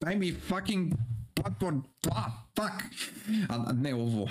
daj 0.00 0.16
mi 0.16 0.32
fucking 0.32 0.92
2, 1.36 1.82
fuck. 2.56 2.84
Al, 3.48 3.68
a 3.68 3.72
ne 3.72 3.94
ovo, 3.94 4.28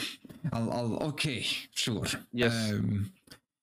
al, 0.51 0.71
al 0.71 0.97
ok, 1.01 1.21
sure. 1.75 2.09
Yes. 2.33 2.75
Em, 2.75 3.11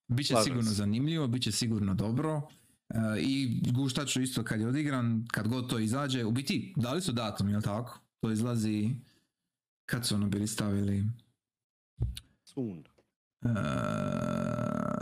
Biće 0.08 0.28
Slažem 0.28 0.44
sigurno 0.44 0.70
se. 0.70 0.74
zanimljivo, 0.74 1.26
bit 1.26 1.42
će 1.42 1.52
sigurno 1.52 1.94
dobro. 1.94 2.42
E, 2.88 2.98
I 3.20 3.60
guštat 3.72 4.08
ću 4.08 4.22
isto 4.22 4.44
kad 4.44 4.60
je 4.60 4.66
odigran, 4.68 5.26
kad 5.32 5.48
god 5.48 5.70
to 5.70 5.78
izađe. 5.78 6.24
U 6.24 6.30
biti, 6.30 6.74
dali 6.76 7.00
su 7.02 7.12
datum, 7.12 7.48
jel 7.48 7.62
tako? 7.62 8.00
To 8.20 8.30
izlazi, 8.32 8.90
kad 9.86 10.06
su 10.06 10.14
ono 10.14 10.26
bili 10.26 10.46
stavili? 10.46 11.04
Soon. 12.54 12.84
Uh, 13.42 13.50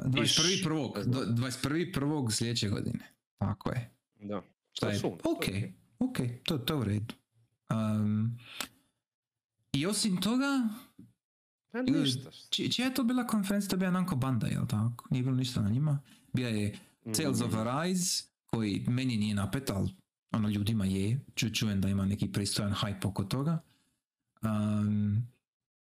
21. 0.05 0.65
prvog, 0.65 0.97
ne 0.97 1.03
znam. 1.03 1.15
do- 1.15 1.43
21. 1.43 1.93
prvog 1.93 2.33
sljedeće 2.33 2.69
godine. 2.69 3.12
Tako 3.39 3.70
je. 3.70 3.91
Da. 4.16 4.43
Šta 4.73 4.89
je? 4.89 5.01
Ok, 5.05 5.15
okej. 5.27 5.73
ok, 5.99 6.16
to, 6.45 6.59
to 6.59 6.74
je 6.74 6.81
u 6.81 6.85
redu. 6.85 7.15
Um, 7.70 8.39
I 9.73 9.87
osim 9.87 10.16
toga, 10.16 10.69
Pa 11.70 11.79
Ili- 11.79 12.01
ništa. 12.01 12.31
či, 12.51 12.73
čija 12.73 12.89
je 12.89 12.95
to 12.95 13.05
bila 13.05 13.27
konferencija? 13.27 13.69
To 13.69 13.74
je 13.74 13.79
bila 13.79 13.91
Namco 13.91 14.16
Banda, 14.16 14.47
jel 14.47 14.66
tako? 14.66 15.07
Nije 15.11 15.23
bilo 15.23 15.37
ništa 15.37 15.61
na 15.62 15.70
njima. 15.70 15.99
Bija 16.33 16.49
je 16.49 16.79
Tales 17.16 17.41
of 17.41 17.53
Mm, 17.53 17.59
Arise, 17.59 18.24
koji 18.47 18.85
meni 18.89 19.16
nije 19.16 19.35
napet, 19.35 19.70
ali 19.70 19.95
ono 20.33 20.49
ljudima 20.49 20.85
je. 20.85 21.20
Ču, 21.35 21.51
čujem 21.51 21.81
da 21.81 21.89
ima 21.89 22.07
neki 22.07 22.29
pristojan 22.29 22.73
hype 22.73 23.07
oko 23.07 23.24
toga. 23.24 23.59
Um, 24.43 25.27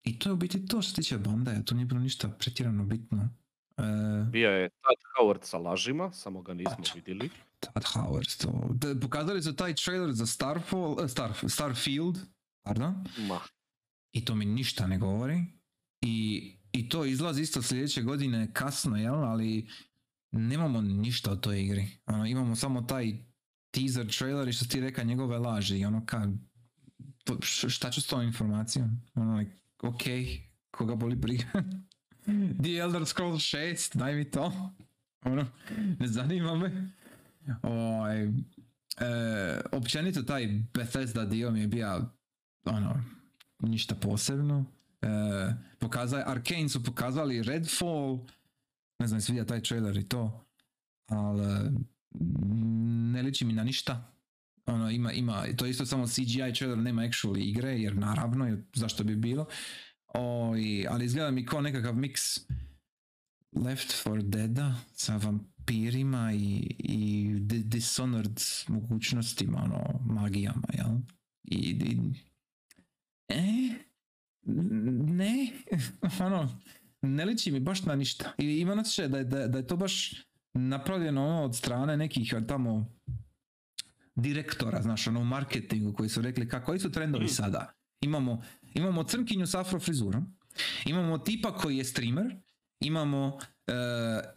I 0.06 0.19
to 0.19 0.30
je 0.30 0.34
u 0.34 0.38
biti 0.38 0.65
to 0.65 0.82
što 0.82 0.90
se 0.90 0.95
tiče 0.95 1.18
Bandaja, 1.18 1.64
tu 1.64 1.76
nije 1.76 1.86
bilo 1.86 1.99
ništa 1.99 2.30
pretjerano 2.30 2.84
bitno. 2.84 3.30
Uh, 3.77 4.30
Bija 4.32 4.52
je 4.52 4.69
Todd 4.69 5.02
Howard 5.18 5.44
sa 5.44 5.57
lažima, 5.57 6.11
samo 6.11 6.41
ga 6.41 6.53
nismo 6.53 6.76
Eto. 6.80 6.91
vidjeli. 6.95 7.30
Todd 7.60 7.86
Howard, 7.86 8.41
to. 8.41 8.69
Da, 8.73 8.99
pokazali 8.99 9.44
su 9.44 9.56
taj 9.56 9.76
trailer 9.76 10.11
za 10.14 10.26
Starfall, 10.26 11.03
eh, 11.03 11.07
Star, 11.07 11.34
Starfield, 11.48 12.19
pardon, 12.64 13.06
Ma, 13.18 13.40
i 14.11 14.26
to 14.26 14.36
mi 14.36 14.45
ništa 14.45 14.88
ne 14.88 14.98
govori. 14.98 15.45
I, 16.02 16.52
i 16.72 16.90
to 16.90 17.06
izlazi 17.06 17.41
isto 17.41 17.61
sljedeće 17.61 18.02
godine 18.02 18.53
kasno, 18.53 18.98
jel? 18.98 19.15
Ali 19.15 19.69
nemamo 20.32 20.82
ništa 20.82 21.32
od 21.32 21.40
toj 21.41 21.61
igri. 21.61 21.88
Ono, 22.06 22.26
imamo 22.26 22.56
samo 22.56 22.82
taj 22.82 23.14
teaser 23.72 24.07
trailer 24.18 24.48
i 24.48 24.53
što 24.53 24.65
ti 24.65 24.80
reka 24.80 25.03
njegove 25.03 25.38
laži. 25.38 25.80
I 25.80 25.86
ono 25.86 26.06
ka, 26.06 26.27
šta 27.44 27.91
ću 27.91 28.02
s 28.02 28.07
tom 28.07 28.22
informacijom? 28.22 29.02
Ono, 29.15 29.38
like, 29.38 29.52
ok, 29.84 30.03
koga 30.72 30.95
boli 30.95 31.15
briga. 31.15 31.45
The 32.64 32.77
Elder 32.77 33.06
Scrolls 33.06 33.43
6, 33.43 33.97
daj 33.97 34.15
mi 34.15 34.31
to. 34.31 34.72
Ono, 35.26 35.45
ne 35.99 36.07
zanima 36.07 36.56
me. 36.56 36.91
Ovaj, 37.61 38.23
e, 38.23 38.30
općenito 39.72 40.23
taj 40.23 40.47
Bethesda 40.73 41.26
dio 41.26 41.52
mi 41.52 41.61
je 41.61 41.68
bio 41.68 42.10
ono, 42.65 43.03
ništa 43.60 43.95
posebno. 43.95 44.65
E, 45.02 45.07
pokazali, 45.80 46.23
Arkane 46.26 46.69
su 46.69 46.84
pokazali 46.84 47.43
Redfall, 47.43 48.19
ne 48.99 49.07
znam, 49.07 49.22
sviđa 49.22 49.45
taj 49.45 49.61
trailer 49.64 49.97
i 49.97 50.10
to, 50.10 50.45
ali 51.07 51.72
ne 53.11 53.22
liči 53.22 53.45
mi 53.45 53.53
na 53.53 53.64
ništa. 53.64 54.15
Ono, 54.66 54.92
ima, 54.92 55.12
ima, 55.12 55.44
to 55.58 55.66
je 55.66 55.72
isto 55.72 55.86
samo 55.86 56.08
CGI 56.08 56.54
trailer, 56.58 56.78
nema 56.78 57.02
actually 57.02 57.50
igre, 57.50 57.72
jer 57.72 57.98
naravno, 57.98 58.46
jer 58.48 58.64
zašto 58.74 59.04
bi 59.04 59.16
bilo. 59.16 59.46
O, 60.14 60.56
i, 60.58 60.86
ali 60.90 61.06
izgleda 61.06 61.32
mi 61.32 61.46
kao 61.46 61.62
nekakav 61.62 61.94
mix 61.94 62.40
Left 63.56 64.06
4 64.06 64.22
Deada 64.22 64.76
sa 64.94 65.18
vampirima 65.18 66.34
i, 66.34 66.76
i 66.80 67.34
Di- 67.40 67.64
Dishonored 67.64 68.40
mogućnostima, 68.68 69.58
ono, 69.64 70.00
magijama, 70.14 70.68
jel? 70.74 70.98
I, 71.44 71.58
i 71.58 71.98
e, 73.30 73.70
ne, 74.44 75.48
ono, 76.26 76.62
ne 77.02 77.26
liči 77.26 77.52
mi 77.52 77.60
baš 77.60 77.84
na 77.84 77.96
ništa. 77.96 78.34
I 78.38 78.60
imam 78.60 78.80
osjećaj 78.80 79.08
da, 79.08 79.24
da, 79.24 79.48
da 79.48 79.58
je 79.58 79.68
to 79.68 79.78
baš 79.78 80.14
napravljeno 80.54 81.28
ono 81.28 81.44
od 81.44 81.56
strane 81.56 81.98
nekih 81.98 82.34
tamo 82.48 82.96
direktora, 84.16 84.82
znaš, 84.82 85.08
ono 85.08 85.20
u 85.20 85.26
marketingu 85.26 85.94
koji 85.94 86.10
su 86.10 86.22
rekli 86.22 86.48
kako 86.48 86.66
koji 86.66 86.80
su 86.80 86.92
trendovi 86.92 87.26
Mm. 87.26 87.30
sada. 87.30 87.72
Imamo, 88.02 88.42
imamo 88.74 89.04
crnkinju 89.04 89.48
s 89.48 89.56
afro 89.56 89.80
frizurom, 89.80 90.38
imamo 90.86 91.18
tipa 91.18 91.54
koji 91.54 91.78
je 91.78 91.84
streamer, 91.84 92.36
imamo 92.80 93.28
uh, 93.28 93.42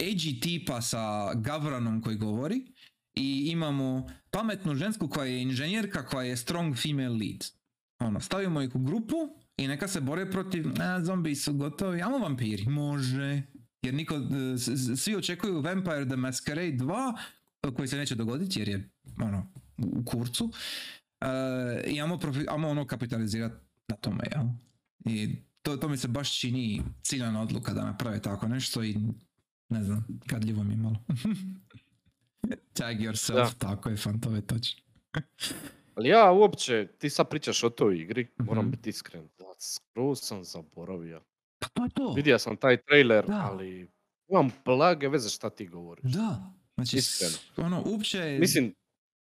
edgy 0.00 0.42
tipa 0.42 0.82
sa 0.82 1.00
gavranom 1.34 2.02
koji 2.02 2.16
govori 2.16 2.72
i 3.14 3.48
imamo 3.48 4.06
pametnu 4.30 4.74
žensku 4.74 5.08
koja 5.08 5.26
je 5.26 5.42
inženjerka 5.42 6.06
koja 6.06 6.24
je 6.24 6.36
strong 6.36 6.76
female 6.76 7.08
lead. 7.08 7.44
Ono, 8.00 8.20
stavimo 8.20 8.62
ih 8.62 8.74
u 8.74 8.78
grupu 8.78 9.16
i 9.56 9.68
neka 9.68 9.88
se 9.88 10.00
bore 10.00 10.30
protiv, 10.30 10.66
a, 10.80 11.04
zombi 11.04 11.34
su 11.34 11.52
gotovi, 11.54 12.02
ajmo 12.02 12.18
vampiri, 12.18 12.66
može. 12.66 13.42
Jer 13.82 13.94
niko, 13.94 14.14
e, 14.14 14.58
s- 14.58 14.70
svi 14.96 15.16
očekuju 15.16 15.60
Vampire 15.60 16.04
the 16.04 16.16
Masquerade 16.16 16.78
2, 16.78 17.16
koji 17.72 17.88
se 17.88 17.96
neće 17.96 18.14
dogoditi 18.14 18.60
jer 18.60 18.68
je 18.68 18.90
ono, 19.18 19.52
u 19.78 20.04
kurcu. 20.04 20.50
E, 21.20 21.26
I 21.86 22.00
ajmo, 22.00 22.18
profi, 22.18 22.44
ajmo 22.48 22.68
ono 22.68 22.86
kapitalizirati 22.86 23.54
na 23.88 23.96
tome, 23.96 24.24
jel? 24.32 24.44
I 25.06 25.36
to, 25.62 25.76
to 25.76 25.88
mi 25.88 25.96
se 25.96 26.08
baš 26.08 26.40
čini 26.40 26.82
ciljana 27.02 27.42
odluka 27.42 27.72
da 27.72 27.84
naprave 27.84 28.22
tako 28.22 28.48
nešto 28.48 28.84
i 28.84 28.96
ne 29.68 29.84
znam, 29.84 30.06
gadljivo 30.26 30.64
mi 30.64 30.72
je 30.72 30.78
malo. 30.78 30.96
Tag 32.72 32.96
yourself, 32.96 33.34
Da. 33.34 33.50
tako 33.60 33.90
je, 33.90 33.96
fan, 33.96 34.20
to 34.20 34.30
je 34.30 34.46
točno. 34.46 34.80
Ali 35.94 36.08
ja 36.08 36.32
uopće, 36.32 36.88
ti 36.98 37.10
sad 37.10 37.28
pričaš 37.28 37.64
o 37.64 37.70
toj 37.70 37.96
igri, 37.96 38.28
moram 38.38 38.64
Mhm. 38.64 38.70
biti 38.70 38.90
iskren. 38.90 39.28
Da, 39.38 39.44
skroz 39.60 40.18
sam 40.20 40.44
zaboravio. 40.44 41.22
Pa 41.58 41.68
to 41.68 41.84
je 41.84 41.90
to. 41.90 42.12
Vidio 42.12 42.38
sam 42.38 42.56
taj 42.56 42.76
trailer, 42.78 43.26
Da. 43.26 43.48
ali 43.52 43.88
imam 44.28 44.50
blage 44.64 45.08
veze 45.08 45.28
šta 45.28 45.50
ti 45.50 45.66
govoriš. 45.66 46.12
Da. 46.12 46.52
Znači, 46.74 46.96
Iskreno. 46.96 47.34
ono, 47.58 47.82
uopće 47.86 48.36
Mislim, 48.40 48.74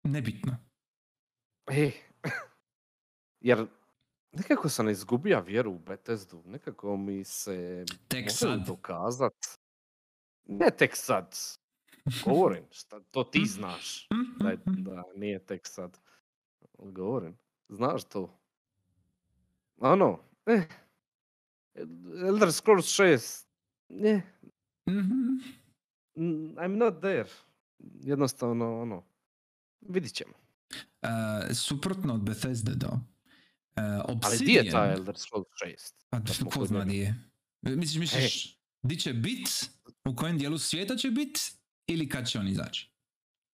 nebitno. 0.06 0.56
e, 1.68 1.90
jer 3.40 3.66
nekako 4.32 4.68
sam 4.68 4.88
izgubio 4.88 5.40
vjeru 5.40 5.72
u 5.72 5.78
Bethesdu. 5.78 6.42
Nekako 6.46 6.96
mi 6.96 7.24
se 7.24 7.84
Tek 8.08 8.24
može 8.24 8.34
sad. 8.34 8.66
dokazat. 8.66 9.32
Ne 10.44 10.70
tek 10.70 10.96
sad. 10.96 11.36
Govorim, 12.24 12.64
šta, 12.70 13.00
to 13.00 13.24
ti 13.24 13.44
znaš. 13.56 14.08
Da, 14.38 14.50
je- 14.50 14.58
da 14.66 15.02
nije 15.14 15.46
tek 15.46 15.60
sad. 15.64 16.00
Govorim, 16.74 17.38
znaš 17.68 18.04
to. 18.04 18.38
Ono, 19.76 20.18
eh. 20.46 20.62
Elder 22.26 22.52
Scrolls 22.52 22.86
6, 22.86 23.46
ne, 23.88 24.22
mm, 24.86 25.40
I'm 26.56 26.76
not 26.76 27.00
there. 27.00 27.28
Jednostavno, 28.00 28.80
ono, 28.80 29.04
vidit 29.88 30.12
ćemo. 30.12 30.32
E, 31.02 31.08
suprotno 31.54 32.14
od 32.14 32.20
Bethesda, 32.20 32.72
da. 32.74 33.00
E, 33.76 33.80
Ali 34.22 34.38
di 34.38 34.52
je 34.52 34.70
ta 34.70 34.78
Obsidian- 34.78 34.92
Elder 34.92 35.16
Scrolls 35.16 35.46
6? 35.66 35.94
Pa 36.10 36.18
da 36.18 36.32
smo 36.32 36.50
ko 36.50 36.66
zna 36.66 36.84
di 36.84 36.96
je. 36.96 37.14
Misliš, 37.62 37.96
misliš, 37.96 38.58
di 38.82 38.96
će 38.96 39.12
bit? 39.12 39.70
U 40.04 40.16
kojem 40.16 40.38
dijelu 40.38 40.58
svijeta 40.58 40.96
će 40.96 41.10
bit? 41.10 41.38
Ili 41.86 42.08
kad 42.08 42.28
će 42.28 42.38
on 42.38 42.48
izaći? 42.48 42.90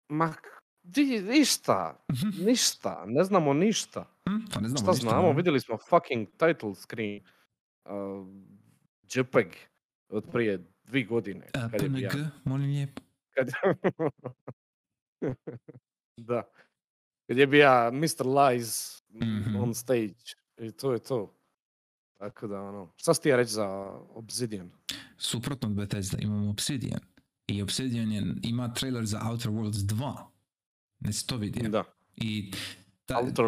Ma, 0.09 0.35
Di, 0.83 1.05
ništa, 1.23 2.05
ništa, 2.39 3.05
ne 3.07 3.25
znamo 3.25 3.53
ništa. 3.53 4.05
Hm, 4.25 4.37
pa 4.55 4.61
ne 4.61 4.69
znamo 4.69 4.83
Šta 4.83 4.91
ništa, 4.91 5.03
znamo, 5.03 5.29
ono. 5.29 5.37
vidjeli 5.37 5.61
smo 5.61 5.79
fucking 5.79 6.29
title 6.31 6.75
screen. 6.77 7.21
Uh, 7.85 8.27
JPEG 9.07 9.47
od 10.09 10.25
prije 10.33 10.59
dvi 10.85 11.05
godine. 11.05 11.51
Bija. 11.91 12.11
PNG, 12.11 12.27
molim 12.45 12.67
lijepo. 12.67 13.03
Kad... 13.31 13.49
da. 16.19 16.43
Kad 17.27 17.37
je 17.39 17.47
bija 17.47 17.91
Mr. 17.93 18.27
Lies 18.27 18.99
Mhm. 19.11 19.57
on 19.57 19.75
stage. 19.75 20.15
I 20.59 20.73
to 20.73 20.93
je 20.93 20.99
to. 20.99 21.35
Tako 22.19 22.47
da 22.47 22.61
ono. 22.61 22.93
Šta 22.97 23.15
si 23.15 23.23
ti 23.23 23.37
reći 23.37 23.53
za 23.53 23.67
Obsidian? 24.09 24.71
Suprotno 25.17 25.69
od 25.69 25.75
Bethesda 25.75 26.19
imamo 26.19 26.51
Obsidian. 26.51 27.01
I 27.47 27.63
Obsidian 27.63 28.13
je, 28.13 28.35
ima 28.43 28.75
trailer 28.75 29.07
za 29.07 29.21
Outer 29.31 29.51
Worlds 29.51 29.87
2. 29.87 30.31
Ne 31.01 31.13
si 31.13 31.27
to 31.27 31.37
vidio? 31.37 31.69
Da. 31.69 31.85
I 32.17 32.53
ta, 33.07 33.19
Outer 33.21 33.45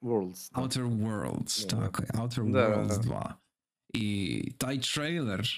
Worlds. 0.00 0.50
da. 0.52 0.60
Outer 0.62 0.82
Worlds, 0.82 1.66
Da. 1.66 1.80
tako 1.80 2.02
je, 2.02 2.08
Outer 2.20 2.44
Da, 2.44 2.48
Worlds 2.50 2.88
da. 2.88 3.02
2. 3.02 3.34
I 3.94 4.52
taj 4.58 4.80
trailer 4.80 5.48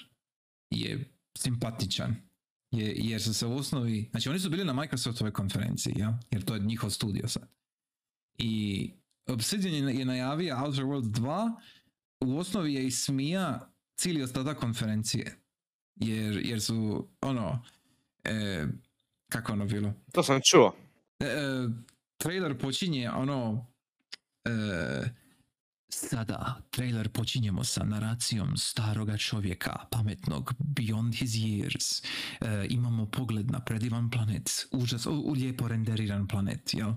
je 0.70 1.12
simpatičan. 1.38 2.16
Je, 2.74 2.94
jer 2.96 3.22
su 3.22 3.34
se 3.34 3.46
u 3.46 3.56
osnovi, 3.56 4.08
znači 4.10 4.28
oni 4.28 4.38
su 4.38 4.50
bili 4.50 4.64
na 4.64 4.72
Microsoftovoj 4.72 5.32
konferenciji, 5.32 5.94
ja? 5.96 6.18
jer 6.30 6.44
to 6.44 6.54
je 6.54 6.60
njihov 6.60 6.90
studio 6.90 7.28
sad. 7.28 7.48
I 8.38 8.90
Obsidian 9.26 9.88
je, 9.88 9.98
je 9.98 10.04
najavio 10.04 10.56
Outer 10.64 10.84
Worlds 10.84 11.10
2, 11.10 11.52
u 12.20 12.38
osnovi 12.38 12.74
je 12.74 12.86
ismija 12.86 13.72
cijeli 13.96 14.22
ostatak 14.22 14.58
konferencije. 14.58 15.38
Jer, 15.96 16.46
jer 16.46 16.60
su, 16.60 17.08
ono, 17.20 17.64
e, 18.24 18.66
kako 19.32 19.52
ono 19.52 19.66
bilo? 19.66 19.92
To 20.12 20.22
sam 20.22 20.40
čuo. 20.50 20.76
E, 21.20 21.24
e, 21.24 21.68
trailer 22.16 22.58
počinje 22.58 23.10
ono 23.10 23.66
e, 24.44 24.50
sada 25.94 26.54
trailer 26.70 27.08
počinjemo 27.08 27.64
sa 27.64 27.84
naracijom 27.84 28.56
staroga 28.56 29.16
čovjeka 29.16 29.76
pametnog 29.90 30.54
beyond 30.58 31.18
his 31.18 31.30
years. 31.30 32.04
E, 32.40 32.66
imamo 32.70 33.06
pogled 33.06 33.50
na 33.50 33.60
predivan 33.60 34.10
planet 34.10 34.66
užas, 34.72 35.06
u, 35.06 35.10
u 35.10 35.32
lijepo 35.32 35.68
renderiran 35.68 36.26
planet 36.28 36.74
jel? 36.74 36.90
E, 36.90 36.94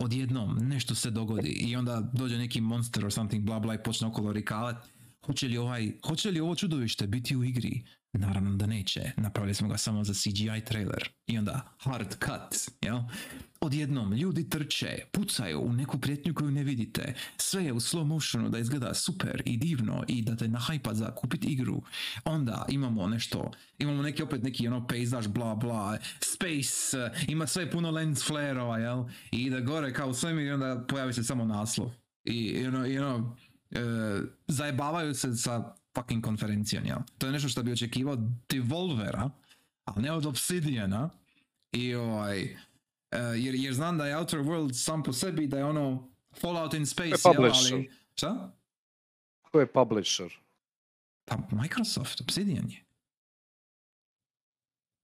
odjednom 0.00 0.58
nešto 0.60 0.94
se 0.94 1.10
dogodi 1.10 1.48
i 1.50 1.76
onda 1.76 2.10
dođe 2.12 2.38
neki 2.38 2.60
monster 2.60 3.04
or 3.04 3.12
something 3.12 3.44
bla 3.44 3.58
bla 3.58 3.74
i 3.74 3.82
počne 3.82 4.08
okolo 4.08 4.32
rikavat 4.32 4.76
hoće 5.28 5.48
li, 5.48 5.58
ovaj, 5.58 5.92
hoće 6.06 6.30
li 6.30 6.40
ovo 6.40 6.54
čudovište 6.54 7.06
biti 7.06 7.36
u 7.36 7.44
igri? 7.44 7.82
Naravno 8.12 8.56
da 8.56 8.66
neće. 8.66 9.12
Napravili 9.16 9.54
smo 9.54 9.68
ga 9.68 9.76
samo 9.76 10.04
za 10.04 10.14
CGI 10.14 10.64
trailer. 10.64 11.08
I 11.26 11.38
onda 11.38 11.76
hard 11.78 12.10
cut 12.10 12.74
jel? 12.82 12.98
Odjednom 13.60 14.12
ljudi 14.12 14.48
trče, 14.48 14.98
pucaju 15.12 15.60
u 15.60 15.72
neku 15.72 15.98
prijetnju 15.98 16.34
koju 16.34 16.50
ne 16.50 16.64
vidite. 16.64 17.14
Sve 17.36 17.64
je 17.64 17.72
u 17.72 17.80
slow 17.80 18.04
motionu 18.04 18.48
da 18.48 18.58
izgleda 18.58 18.94
super 18.94 19.42
i 19.44 19.56
divno 19.56 20.04
i 20.08 20.22
da 20.22 20.36
te 20.36 20.48
nahajpa 20.48 20.94
za 20.94 21.14
kupit 21.14 21.44
igru. 21.44 21.82
Onda 22.24 22.66
imamo 22.68 23.08
nešto, 23.08 23.50
imamo 23.78 24.02
neki 24.02 24.22
opet 24.22 24.42
neki 24.42 24.68
ono 24.68 24.86
pejzaž 24.86 25.26
bla 25.26 25.54
bla, 25.54 25.98
space, 26.20 27.10
ima 27.28 27.46
sve 27.46 27.70
puno 27.70 27.90
lens 27.90 28.26
flare-ova, 28.26 28.78
jel? 28.78 29.04
I 29.32 29.42
ide 29.42 29.60
gore 29.60 29.92
kao 29.92 30.14
svemir 30.14 30.46
i 30.46 30.50
onda 30.50 30.84
pojavi 30.88 31.12
se 31.12 31.24
samo 31.24 31.44
naslov. 31.44 31.90
I, 32.24 32.66
ono, 32.66 32.86
i 32.86 32.98
ono, 32.98 33.36
eh, 33.70 34.20
zajebavaju 34.46 35.14
se 35.14 35.36
sa 35.36 35.74
fucking 35.94 36.24
konferencijom, 36.24 36.84
jel? 36.84 36.98
To 37.18 37.26
je 37.26 37.32
nešto 37.32 37.48
što 37.48 37.62
bi 37.62 37.72
očekivao 37.72 38.16
Devolvera, 38.48 39.30
ali 39.84 40.02
ne 40.02 40.12
od 40.12 40.26
Obsidiana. 40.26 41.10
I 41.72 41.94
ovaj, 41.94 42.42
Uh, 42.42 42.67
jer, 43.12 43.54
jer 43.54 43.74
znam 43.74 43.98
da 43.98 44.06
je 44.06 44.16
Outer 44.16 44.40
Worlds 44.40 44.84
sam 44.84 45.02
po 45.02 45.12
sebi 45.12 45.46
da 45.46 45.58
je 45.58 45.64
ono 45.64 46.08
Fallout 46.40 46.74
in 46.74 46.86
Space, 46.86 47.08
jel, 47.08 47.34
publisher. 47.34 47.74
ali... 47.74 47.90
Šta? 48.14 48.52
Ko 49.42 49.60
je 49.60 49.66
publisher? 49.66 50.32
Pa 51.24 51.36
Microsoft, 51.52 52.20
Obsidian 52.20 52.70
je. 52.70 52.84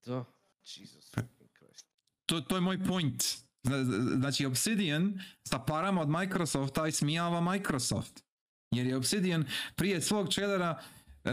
Da. 0.07 0.25
Jesus 0.65 1.11
fucking 1.15 1.51
Christ. 1.59 1.87
To, 2.27 2.41
to 2.41 2.55
je 2.55 2.61
moj 2.61 2.85
point. 2.85 3.23
Zna- 3.63 3.85
zna- 3.85 4.19
Znači 4.21 4.47
Obsidian 4.47 5.21
sa 5.45 5.59
parama 5.59 6.01
od 6.01 6.09
Microsofta 6.09 6.87
ismijava 6.87 7.41
Microsoft. 7.41 8.25
Jer 8.71 8.87
je 8.87 8.97
Obsidian 8.97 9.45
prije 9.77 10.01
svog 10.01 10.29
trailera 10.29 10.83
uh, 11.25 11.31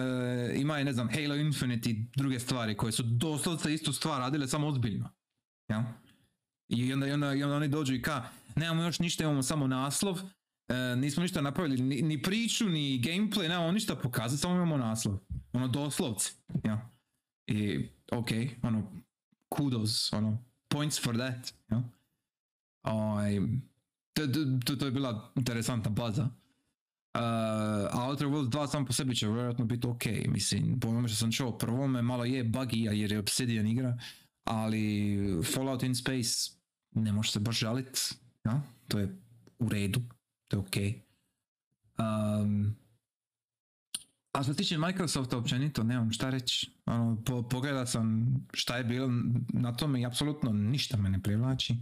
ima 0.56 0.78
je, 0.78 0.84
ne 0.86 0.94
znam, 0.94 1.10
Halo 1.14 1.36
Infinite 1.36 1.90
i 1.90 2.06
druge 2.16 2.40
stvari 2.40 2.78
koje 2.78 2.92
su 2.92 3.04
doslovce 3.04 3.74
istu 3.74 3.94
stvar 3.94 4.20
radile 4.20 4.48
samo 4.48 4.68
ozbiljno. 4.68 5.10
Ja? 5.68 5.94
I 6.72 6.94
onda, 6.94 7.08
i 7.08 7.12
onda, 7.12 7.34
i 7.34 7.44
onda 7.44 7.56
oni 7.56 7.68
dođu 7.68 7.94
i 7.94 8.02
ka, 8.02 8.30
nemamo 8.56 8.84
još 8.84 9.00
ništa, 9.00 9.24
imamo 9.24 9.44
samo 9.44 9.68
naslov, 9.68 10.20
e, 10.68 10.96
nismo 10.96 11.22
ništa 11.24 11.42
napravili, 11.42 11.82
ni, 11.82 12.02
ni 12.02 12.22
priču, 12.22 12.70
ni 12.70 13.02
gameplay, 13.02 13.48
nemamo 13.48 13.72
ništa 13.72 13.96
pokazati, 13.96 14.42
samo 14.42 14.56
imamo 14.56 14.78
naslov. 14.78 15.18
Ono, 15.54 15.68
doslovce. 15.68 16.32
Ja. 16.64 16.90
I, 17.48 17.88
ok, 18.12 18.28
ono, 18.62 18.84
kudos, 19.50 20.14
ono, 20.14 20.38
points 20.68 21.04
for 21.04 21.16
that. 21.16 21.54
Ja. 21.70 21.84
Ovaj, 22.84 23.40
to, 24.14 24.28
to, 24.66 24.76
to, 24.76 24.86
je 24.86 24.92
bila 24.92 25.32
interesantna 25.36 25.92
baza. 25.92 26.24
Uh, 26.24 27.22
a 27.92 28.08
Outer 28.10 28.28
Worlds 28.28 28.50
2 28.50 28.68
sam 28.68 28.86
po 28.86 28.94
sebi 28.94 29.16
će 29.16 29.28
vjerojatno 29.28 29.66
biti 29.66 29.88
ok, 29.88 30.06
mislim, 30.28 30.80
po 30.80 30.88
onome 30.88 31.08
što 31.08 31.18
sam 31.18 31.32
čuo, 31.32 31.58
prvome 31.58 32.02
malo 32.02 32.26
je 32.26 32.44
buggy, 32.44 32.92
jer 32.92 33.12
je 33.12 33.20
Obsidian 33.20 33.68
igra, 33.68 33.98
ali 34.44 35.18
Fallout 35.54 35.84
in 35.84 35.96
Space 35.96 36.61
ne 36.92 37.12
može 37.12 37.32
se 37.32 37.40
baš 37.40 37.60
žalit, 37.60 38.16
ja? 38.46 38.62
to 38.88 39.00
je 39.00 39.18
u 39.60 39.70
redu, 39.70 40.02
to 40.48 40.58
je 40.58 40.60
ok. 40.60 40.76
Um, 41.98 42.76
a 44.32 44.44
što 44.44 44.54
tiče 44.54 44.78
Microsofta 44.78 45.38
općenito, 45.38 45.84
nemam 45.84 46.12
šta 46.12 46.30
reći. 46.30 46.72
Ono, 46.86 47.24
po, 47.26 47.44
pogledao 47.44 47.86
sam 47.86 48.34
šta 48.54 48.78
je 48.78 48.84
bilo 48.84 49.10
na 49.54 49.76
tome 49.76 50.02
i 50.02 50.06
apsolutno 50.06 50.54
ništa 50.54 50.98
me 50.98 51.10
ne 51.10 51.22
privlači. 51.22 51.76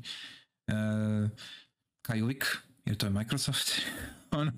Kao 2.01 2.15
i 2.15 2.21
uvijek, 2.21 2.57
jer 2.85 2.97
to 2.97 3.05
je 3.05 3.09
Microsoft. 3.09 3.81
ono, 4.31 4.51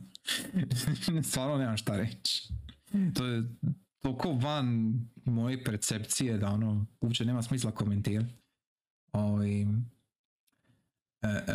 stvarno 1.30 1.58
nemam 1.58 1.78
šta 1.78 1.98
reći. 1.98 2.48
To 3.14 3.26
je 3.26 3.44
toliko 4.00 4.32
van 4.32 4.94
moje 5.26 5.64
percepcije 5.64 6.38
da 6.38 6.50
ono 6.50 6.86
uopće 7.02 7.26
nema 7.26 7.42
smisla 7.42 7.72
komentirati. 7.72 8.34
E, 11.22 11.28
e, 11.28 11.54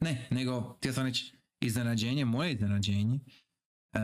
ne, 0.00 0.26
nego 0.30 0.74
htio 0.78 0.92
sam 0.92 1.06
reći 1.06 1.32
iznenađenje, 1.60 2.24
moje 2.24 2.52
iznenađenje 2.52 3.18
e, 3.92 3.98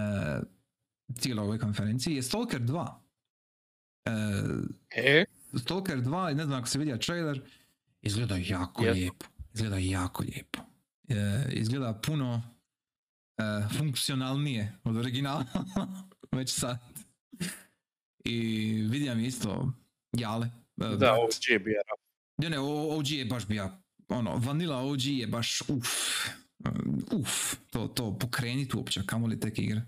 cijelo 1.15 1.43
ove 1.43 1.59
konferencije 1.59 2.17
je 2.17 2.23
Stalker 2.23 2.61
2. 2.61 2.95
E, 4.05 4.11
E? 4.97 5.25
Stalker 5.59 5.99
2, 5.99 6.35
ne 6.35 6.45
znam 6.45 6.59
ako 6.59 6.69
se 6.69 6.79
vidio 6.79 6.97
trailer, 6.97 7.43
izgleda 8.03 8.37
jako 8.37 8.83
Jesam. 8.85 8.99
lijepo. 8.99 9.27
Izgleda 9.55 9.77
jako 9.79 10.23
lijepo. 10.23 10.59
E, 11.09 11.45
izgleda 11.53 12.01
puno 12.07 12.43
e, 13.39 13.43
funkcionalnije 13.79 14.73
od 14.85 14.97
originala 14.97 15.45
već 16.37 16.55
sad. 16.55 16.79
I 18.25 18.39
vidim 18.91 19.21
isto 19.21 19.73
Jale. 20.19 20.51
Da. 20.77 21.13
OG 21.13 21.31
je 21.49 21.59
bio 21.59 21.75
rap. 21.91 22.01
Ne, 22.39 22.51
ne, 22.51 22.59
OG 22.59 23.11
je 23.11 23.25
baš 23.25 23.47
bija, 23.47 23.83
ono, 24.09 24.37
Vanilla 24.37 24.79
OG 24.79 25.05
je 25.05 25.27
baš 25.27 25.63
uf, 25.69 25.89
um, 26.65 27.05
uf, 27.13 27.55
to, 27.71 27.89
to 27.89 28.19
pokrenit 28.19 28.75
uopće, 28.75 29.03
kamo 29.07 29.27
li 29.27 29.41
tek 29.41 29.59
igre. 29.59 29.83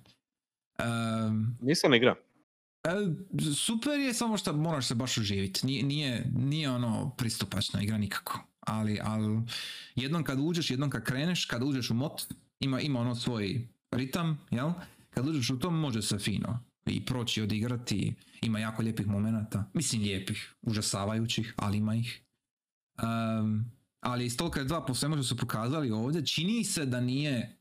Um, 0.78 1.58
Nisam 1.60 1.94
igra. 1.94 2.14
e, 2.84 2.90
super 3.54 4.00
je, 4.00 4.14
samo 4.14 4.36
što 4.36 4.52
moraš 4.52 4.86
se 4.86 4.94
baš 4.94 5.18
uživiti, 5.18 5.66
nije, 5.66 5.82
nije, 5.82 6.30
nije 6.36 6.70
ono 6.70 7.14
pristupačna 7.16 7.82
igra 7.82 7.98
nikako. 7.98 8.40
Ali, 8.60 9.00
ali 9.02 9.42
jednom 9.94 10.24
kad 10.24 10.38
uđeš, 10.40 10.70
jednom 10.70 10.90
kad 10.90 11.04
kreneš, 11.04 11.44
kad 11.44 11.62
uđeš 11.62 11.90
u 11.90 11.94
mod, 11.94 12.26
ima, 12.60 12.80
ima 12.80 13.00
ono 13.00 13.14
svoj 13.14 13.68
ritam, 13.90 14.38
jel? 14.50 14.70
Kad 15.10 15.28
uđeš 15.28 15.50
u 15.50 15.58
to 15.58 15.70
može 15.70 16.02
se 16.02 16.18
fino 16.18 16.64
i 16.86 17.04
proći 17.04 17.42
odigrati, 17.42 18.14
ima 18.42 18.58
jako 18.58 18.82
lijepih 18.82 19.06
momenata, 19.06 19.70
mislim 19.74 20.02
lijepih, 20.02 20.54
užasavajućih, 20.62 21.54
ali 21.56 21.78
ima 21.78 21.94
ih. 21.94 22.22
Um, 23.02 23.77
ali 24.00 24.30
Stalker 24.30 24.64
2 24.66 24.86
po 24.86 24.94
svemu 24.94 25.14
što 25.16 25.22
su 25.24 25.36
pokazali 25.36 25.90
ovdje, 25.90 26.26
čini 26.26 26.64
se 26.64 26.86
da 26.86 27.00
nije 27.00 27.58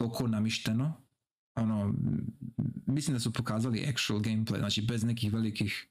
toliko 0.00 0.26
namišteno. 0.26 0.92
Ono, 1.56 1.94
mislim 2.86 3.14
da 3.16 3.20
su 3.20 3.32
pokazali 3.32 3.86
actual 3.88 4.20
gameplay, 4.20 4.58
znači 4.58 4.82
bez 4.82 5.04
nekih 5.04 5.32
velikih 5.32 5.88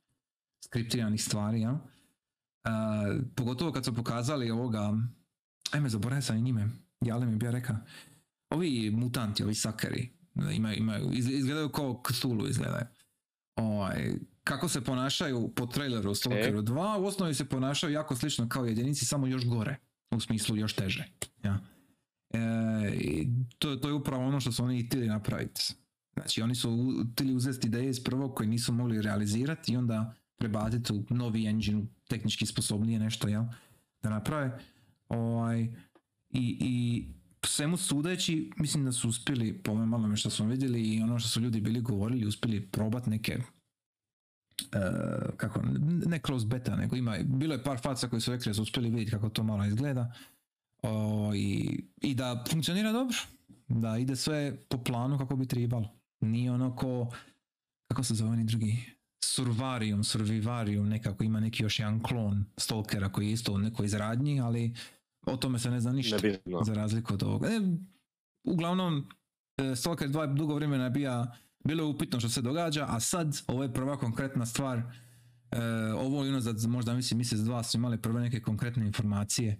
skriptiranih 0.65 1.23
stvari, 1.23 1.61
ja? 1.61 1.71
Uh, 1.71 1.81
pogotovo 3.35 3.71
kad 3.71 3.85
su 3.85 3.95
pokazali 3.95 4.51
ovoga, 4.51 4.93
ajme, 5.71 5.89
zaboravio 5.89 6.21
sam 6.21 6.37
i 6.37 6.41
njime, 6.41 6.69
Jale 7.05 7.25
mi 7.25 7.31
je 7.31 7.37
bio 7.37 7.51
rekao, 7.51 7.75
ovi 8.49 8.91
mutanti, 8.91 9.43
ovi 9.43 9.55
sakeri, 9.55 10.13
imaju, 10.53 10.77
imaju, 10.77 11.11
iz- 11.13 11.29
izgledaju 11.29 11.69
kao 11.69 12.01
Cthulhu 12.11 12.47
izgledaju. 12.47 12.85
Ovaj, 13.55 14.13
kako 14.43 14.69
se 14.69 14.81
ponašaju 14.83 15.53
po 15.55 15.65
traileru 15.65 16.15
Stalkeru 16.15 16.61
2, 16.61 16.99
u 17.01 17.05
osnovi 17.05 17.33
se 17.33 17.45
ponašaju 17.45 17.93
jako 17.93 18.15
slično 18.15 18.49
kao 18.49 18.65
jedinici, 18.65 19.05
samo 19.05 19.27
još 19.27 19.45
gore, 19.45 19.77
u 20.11 20.19
smislu 20.19 20.57
još 20.57 20.73
teže. 20.73 21.07
Ja. 21.43 21.59
E, 22.33 22.39
to, 23.59 23.75
to 23.75 23.87
je 23.87 23.93
upravo 23.93 24.27
ono 24.27 24.39
što 24.39 24.51
su 24.51 24.63
oni 24.63 24.83
htjeli 24.83 25.07
napraviti. 25.07 25.73
Znači 26.13 26.41
oni 26.41 26.55
su 26.55 26.93
htjeli 27.13 27.35
uzeti 27.35 27.67
ideje 27.67 27.89
iz 27.89 28.03
prvog 28.03 28.35
koje 28.35 28.47
nisu 28.47 28.73
mogli 28.73 29.01
realizirati 29.01 29.73
i 29.73 29.77
onda 29.77 30.13
prebaciti 30.37 30.93
u 30.93 31.05
novi 31.09 31.45
engine, 31.45 31.85
tehnički 32.07 32.45
sposobnije 32.45 32.99
nešto, 32.99 33.27
jel? 33.27 33.43
Da 34.03 34.09
naprave. 34.09 34.59
Ovaj, 35.09 35.61
i, 36.29 36.57
I 36.59 37.05
svemu 37.45 37.77
sudeći, 37.77 38.51
mislim 38.57 38.85
da 38.85 38.91
su 38.91 39.09
uspjeli, 39.09 39.63
po 39.63 39.71
ovome 39.71 40.17
što 40.17 40.29
smo 40.29 40.45
vidjeli 40.45 40.81
i 40.81 41.01
ono 41.01 41.19
što 41.19 41.29
su 41.29 41.41
ljudi 41.41 41.61
bili 41.61 41.81
govorili, 41.81 42.27
uspjeli 42.27 42.67
probati 42.67 43.09
neke 43.09 43.37
kako, 45.37 45.61
ne 46.05 46.19
close 46.25 46.45
beta, 46.47 46.75
nego 46.75 46.95
ima, 46.95 47.17
bilo 47.23 47.53
je 47.53 47.63
par 47.63 47.79
faca 47.81 48.07
koji 48.07 48.21
su 48.21 48.31
rekli 48.31 48.49
da 48.49 48.53
su 48.53 48.61
uspjeli 48.61 48.89
vidjeti 48.89 49.11
kako 49.11 49.29
to 49.29 49.43
malo 49.43 49.65
izgleda 49.65 50.13
o, 50.81 51.31
i, 51.35 51.79
i 52.01 52.15
da 52.15 52.43
funkcionira 52.49 52.91
dobro, 52.91 53.17
da 53.67 53.97
ide 53.97 54.15
sve 54.15 54.57
po 54.69 54.77
planu 54.77 55.17
kako 55.17 55.35
bi 55.35 55.45
trebalo. 55.45 55.89
Nije 56.19 56.51
ono 56.51 56.75
ko, 56.75 57.11
kako 57.87 58.03
se 58.03 58.13
zove 58.13 58.31
oni 58.31 58.43
drugi, 58.43 58.95
Survarium, 59.25 60.03
Survivarium, 60.03 60.89
nekako 60.89 61.23
ima 61.23 61.39
neki 61.39 61.63
još 61.63 61.79
jedan 61.79 62.03
klon 62.03 62.45
Stalkera 62.57 63.11
koji 63.11 63.27
je 63.27 63.31
isto 63.31 63.53
u 63.53 63.57
nekoj 63.57 63.85
izradnji, 63.85 64.41
ali 64.41 64.73
o 65.25 65.37
tome 65.37 65.59
se 65.59 65.71
ne 65.71 65.79
zna 65.79 65.91
ništa. 65.91 66.17
Za 66.65 66.73
razliku 66.73 67.13
od 67.13 67.23
ovoga. 67.23 67.47
E, 67.47 67.59
uglavnom, 68.43 69.09
e, 69.57 69.75
Stalker 69.75 70.09
2 70.09 70.35
dugo 70.35 70.55
vremena 70.55 70.89
bija, 70.89 71.35
bilo 71.65 71.83
je 71.83 71.87
upitno 71.87 72.19
što 72.19 72.29
se 72.29 72.41
događa, 72.41 72.85
a 72.89 72.99
sad 72.99 73.41
ovo 73.47 73.63
je 73.63 73.73
prva 73.73 73.97
konkretna 73.97 74.45
stvar. 74.45 74.77
E, 74.77 75.61
ovo 75.93 76.25
i 76.25 76.29
unazad 76.29 76.63
možda 76.67 76.93
mislim 76.93 77.17
mjesec 77.17 77.39
dva 77.39 77.63
su 77.63 77.77
imali 77.77 78.01
prve 78.01 78.21
neke 78.21 78.41
konkretne 78.41 78.85
informacije 78.85 79.59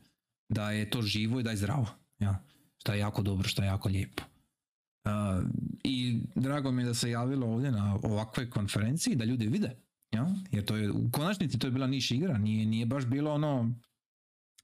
da 0.50 0.72
je 0.72 0.90
to 0.90 1.02
živo 1.02 1.40
i 1.40 1.44
da 1.44 1.50
je 1.50 1.58
zdravo. 1.58 1.88
Ja. 2.20 2.44
Što 2.78 2.94
je 2.94 3.00
jako 3.00 3.22
dobro, 3.22 3.48
što 3.48 3.62
je 3.62 3.68
jako 3.68 3.90
lijepo. 3.90 4.24
E, 5.06 5.10
I 5.84 6.22
drago 6.36 6.72
mi 6.72 6.82
je 6.82 6.86
da 6.86 6.94
se 6.94 7.10
javilo 7.10 7.48
ovdje 7.48 7.72
na 7.72 8.00
ovakvoj 8.04 8.50
konferenciji 8.50 9.16
da 9.16 9.26
ljudi 9.26 9.48
vide. 9.48 9.76
Ja? 10.12 10.36
Jer 10.52 10.66
to 10.66 10.76
je, 10.76 10.92
u 10.92 11.12
konačnici 11.12 11.60
to 11.60 11.68
je 11.68 11.72
bila 11.72 11.88
niš 11.88 12.12
igra, 12.12 12.38
nije, 12.38 12.66
nije 12.66 12.86
baš 12.86 13.06
bilo 13.06 13.34
ono 13.34 13.72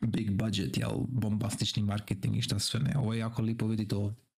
big 0.08 0.32
budget, 0.32 0.78
jel, 0.78 0.92
bombastični 1.08 1.84
marketing 1.84 2.38
i 2.38 2.42
šta 2.42 2.60
sve 2.60 2.80
ne. 2.80 2.98
Ovo 2.98 3.14
je 3.14 3.20
jako 3.20 3.42
lijepo 3.42 3.68
vidjeti 3.68 3.96
ovdje. 3.96 4.31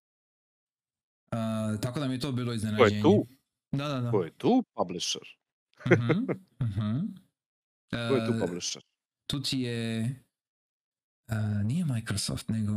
Uh, 1.34 1.40
tako 1.80 2.00
da 2.00 2.08
mi 2.08 2.14
je 2.14 2.20
to 2.20 2.32
bilo 2.32 2.48
Ko 2.48 2.54
iznenađenje. 2.54 2.96
je 2.96 3.02
tu? 3.02 3.28
Da, 3.72 3.88
da, 3.88 4.02
da. 4.02 4.12
Ko 4.12 4.24
je 4.24 4.32
tu 4.32 4.64
publisher? 4.74 5.22
Mhm, 5.88 6.20
mhm. 6.64 7.00
Ko 7.92 8.16
je 8.16 8.26
tu 8.28 8.34
Uh, 8.34 8.40
publisher? 8.40 8.84
tu 9.28 9.42
ti 9.42 9.60
je... 9.60 10.16
uh, 11.28 11.36
nije 11.64 11.86
Microsoft, 11.86 12.50
nego... 12.50 12.72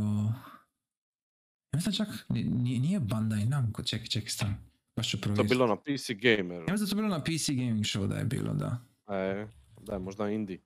Ja 1.67 1.75
mislim 1.75 1.93
čak, 1.95 2.07
ni- 2.29 2.43
nije, 2.43 2.79
nije 2.79 2.99
Bandai 2.99 3.45
Namco, 3.45 3.83
čekaj, 3.83 4.07
čekaj, 4.07 4.29
stan. 4.29 4.55
Baš 4.95 5.09
ću 5.09 5.17
To 5.17 5.19
je 5.19 5.21
provjeriti. 5.23 5.49
bilo 5.49 5.67
na 5.67 5.75
PC 5.75 6.09
Gamer. 6.11 6.57
Ja 6.57 6.71
mislim 6.71 6.79
da 6.79 6.89
to 6.89 6.95
bilo 6.95 7.07
na 7.07 7.19
PC 7.19 7.47
Gaming 7.49 7.79
Show 7.81 8.07
da 8.07 8.15
je 8.15 8.25
bilo, 8.25 8.53
da. 8.53 8.77
E, 9.09 9.47
da 9.81 9.93
je 9.93 9.99
možda 9.99 10.29
indie. 10.29 10.59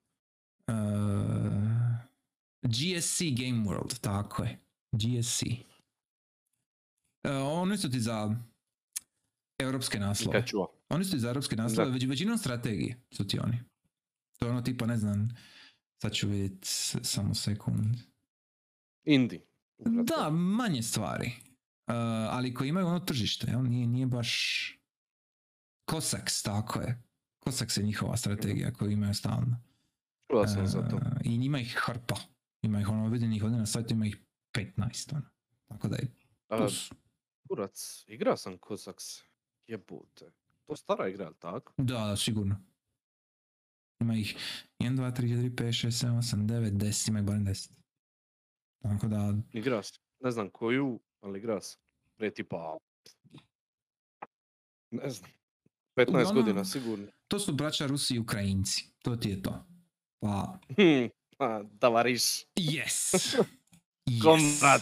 Uh, 0.68 0.76
GSC 2.64 3.22
Game 3.32 3.66
World, 3.66 4.00
tako 4.00 4.44
je. 4.44 4.60
GSC. 4.94 5.44
Uh, 7.24 7.32
oni 7.54 7.78
su 7.78 7.92
ti 7.92 8.00
za 8.00 8.36
europske 9.60 10.00
naslove. 10.00 10.38
Oni 10.90 11.06
su 11.06 11.12
ti 11.12 11.20
za 11.20 11.28
europske 11.28 11.56
naslove, 11.56 11.86
Da. 11.86 11.94
već, 11.94 12.06
većinom 12.06 12.38
strategije 12.38 13.02
su 13.12 13.28
ti 13.28 13.40
oni. 13.40 13.60
To 14.38 14.46
je 14.46 14.52
ono 14.52 14.62
tipa, 14.62 14.86
ne 14.86 14.98
znam, 14.98 15.30
sad 15.98 16.14
ću 16.14 16.28
vidjeti 16.28 16.68
samo 17.02 17.34
sekund. 17.36 17.96
Indie. 19.06 19.42
Da, 19.78 20.30
manje 20.30 20.82
stvari. 20.82 21.32
Uh, 21.88 21.94
ali 22.30 22.54
koji 22.54 22.70
imaju 22.70 22.88
ono 22.88 23.00
tržište, 23.00 23.48
jel? 23.52 23.64
Nije, 23.64 23.88
nije 23.88 24.06
baš... 24.06 24.32
Cossacks, 25.90 26.44
tako 26.44 26.80
je. 26.82 27.04
Cossacks 27.44 27.78
je 27.78 27.84
njihova 27.84 28.18
strategija 28.18 28.74
koju 28.74 28.92
imaju 28.92 29.14
stalno. 29.14 29.62
Čuo 30.32 30.48
sam 30.48 30.68
za 30.68 30.88
to. 30.90 30.98
E, 30.98 31.02
I 31.24 31.38
njima 31.38 31.60
ih 31.60 31.78
hrpa. 31.78 32.16
Ima 32.62 32.82
ih 32.82 32.90
ono, 32.90 33.08
vidim 33.08 33.32
ih 33.32 33.44
ovdje 33.44 33.60
na 33.60 33.66
sajtu, 33.66 33.94
ima 33.94 34.06
ih 34.06 34.18
15. 34.54 35.14
Ono. 35.14 35.26
Tako 35.68 35.88
da 35.88 35.96
je 35.96 36.16
to 36.50 36.70
su- 36.70 36.96
kurac, 37.52 38.04
igrao 38.08 38.38
sam 38.38 38.58
Cossacks. 38.60 39.04
Jebute. 39.68 40.32
To 40.66 40.76
stara 40.76 41.08
igra, 41.08 41.24
jel 41.24 41.34
tako? 41.34 41.74
Da, 41.78 41.94
da, 41.98 42.18
sigurno. 42.18 42.56
Ima 44.00 44.16
ih 44.16 44.36
1, 44.80 44.96
2, 44.96 45.12
3, 45.12 45.28
4, 45.28 45.50
5, 45.52 45.88
6, 45.88 46.08
7, 46.08 46.18
8, 46.18 46.36
9, 46.38 46.72
10, 46.72 47.10
ima 47.10 47.20
ih 47.20 47.26
barem 47.26 47.46
10. 47.46 47.72
Tako 48.82 49.08
da, 49.08 49.34
Igrao 49.52 49.84
sam. 49.84 49.98
Ne 50.20 50.32
znam 50.32 50.50
koju, 50.50 51.00
ali 51.22 51.40
igrao 51.40 51.62
sam. 51.62 51.82
Prije 52.16 52.34
tipa... 52.34 52.78
Ne 54.92 55.10
znam. 55.10 55.32
15 55.96 56.08
Uglavnom- 56.08 56.34
godina 56.36 56.66
sigurno. 56.66 57.08
to 57.28 57.40
su 57.40 57.54
braća 57.54 57.88
Rusi 57.88 58.16
i 58.16 58.20
Ukrajinci. 58.20 58.86
To 59.00 59.16
ti 59.16 59.30
je 59.30 59.42
to. 59.42 59.66
Pa, 60.20 60.60
Hm, 60.70 61.08
a, 61.40 61.64
Tavariš. 61.80 62.22
yes! 62.56 63.16
yes. 64.08 64.24
Komrad. 64.24 64.82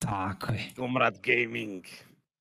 Tako 0.00 0.52
je. 0.52 0.72
Komrad 0.76 1.18
Gaming. 1.22 1.84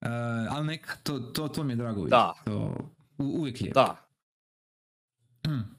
Uh, 0.01 0.09
ali 0.49 0.67
nek, 0.67 0.97
to, 1.03 1.19
to, 1.19 1.47
to 1.47 1.63
mi 1.63 1.73
je 1.73 1.77
drago 1.77 2.03
vidjeti. 2.03 2.09
Da. 2.11 2.33
To, 2.45 2.75
u, 3.17 3.23
uvijek 3.23 3.61
je. 3.61 3.71
Da, 3.71 4.05
Hmm. 5.47 5.75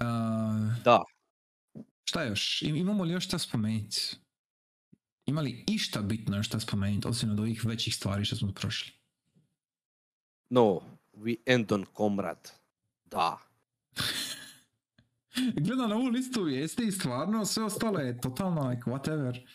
Uh, 0.00 0.82
da. 0.84 1.04
Šta 2.04 2.22
još? 2.22 2.62
Im- 2.62 2.76
Imamo 2.76 3.04
li 3.04 3.12
još 3.12 3.24
šta 3.24 3.38
spomenuti? 3.38 4.16
Ima 5.26 5.40
li 5.40 5.64
išta 5.68 6.02
bitno 6.02 6.36
još 6.36 6.46
šta 6.46 6.60
spomenuti, 6.60 7.08
osim 7.08 7.30
od 7.30 7.40
ovih 7.40 7.64
većih 7.64 7.94
stvari 7.96 8.24
što 8.24 8.36
smo 8.36 8.52
prošli? 8.52 8.92
No, 10.50 10.80
we 11.12 11.36
end 11.46 11.72
on 11.72 11.84
Komrad. 11.92 12.50
Da. 13.04 13.38
Gledam 15.64 15.90
na 15.90 15.96
ovu 15.96 16.06
listu 16.08 16.42
vijesti 16.42 16.82
i 16.86 16.92
stvarno 16.92 17.44
sve 17.44 17.64
ostalo 17.64 17.98
je 17.98 18.20
totalno 18.20 18.68
like 18.68 18.82
whatever. 18.82 19.46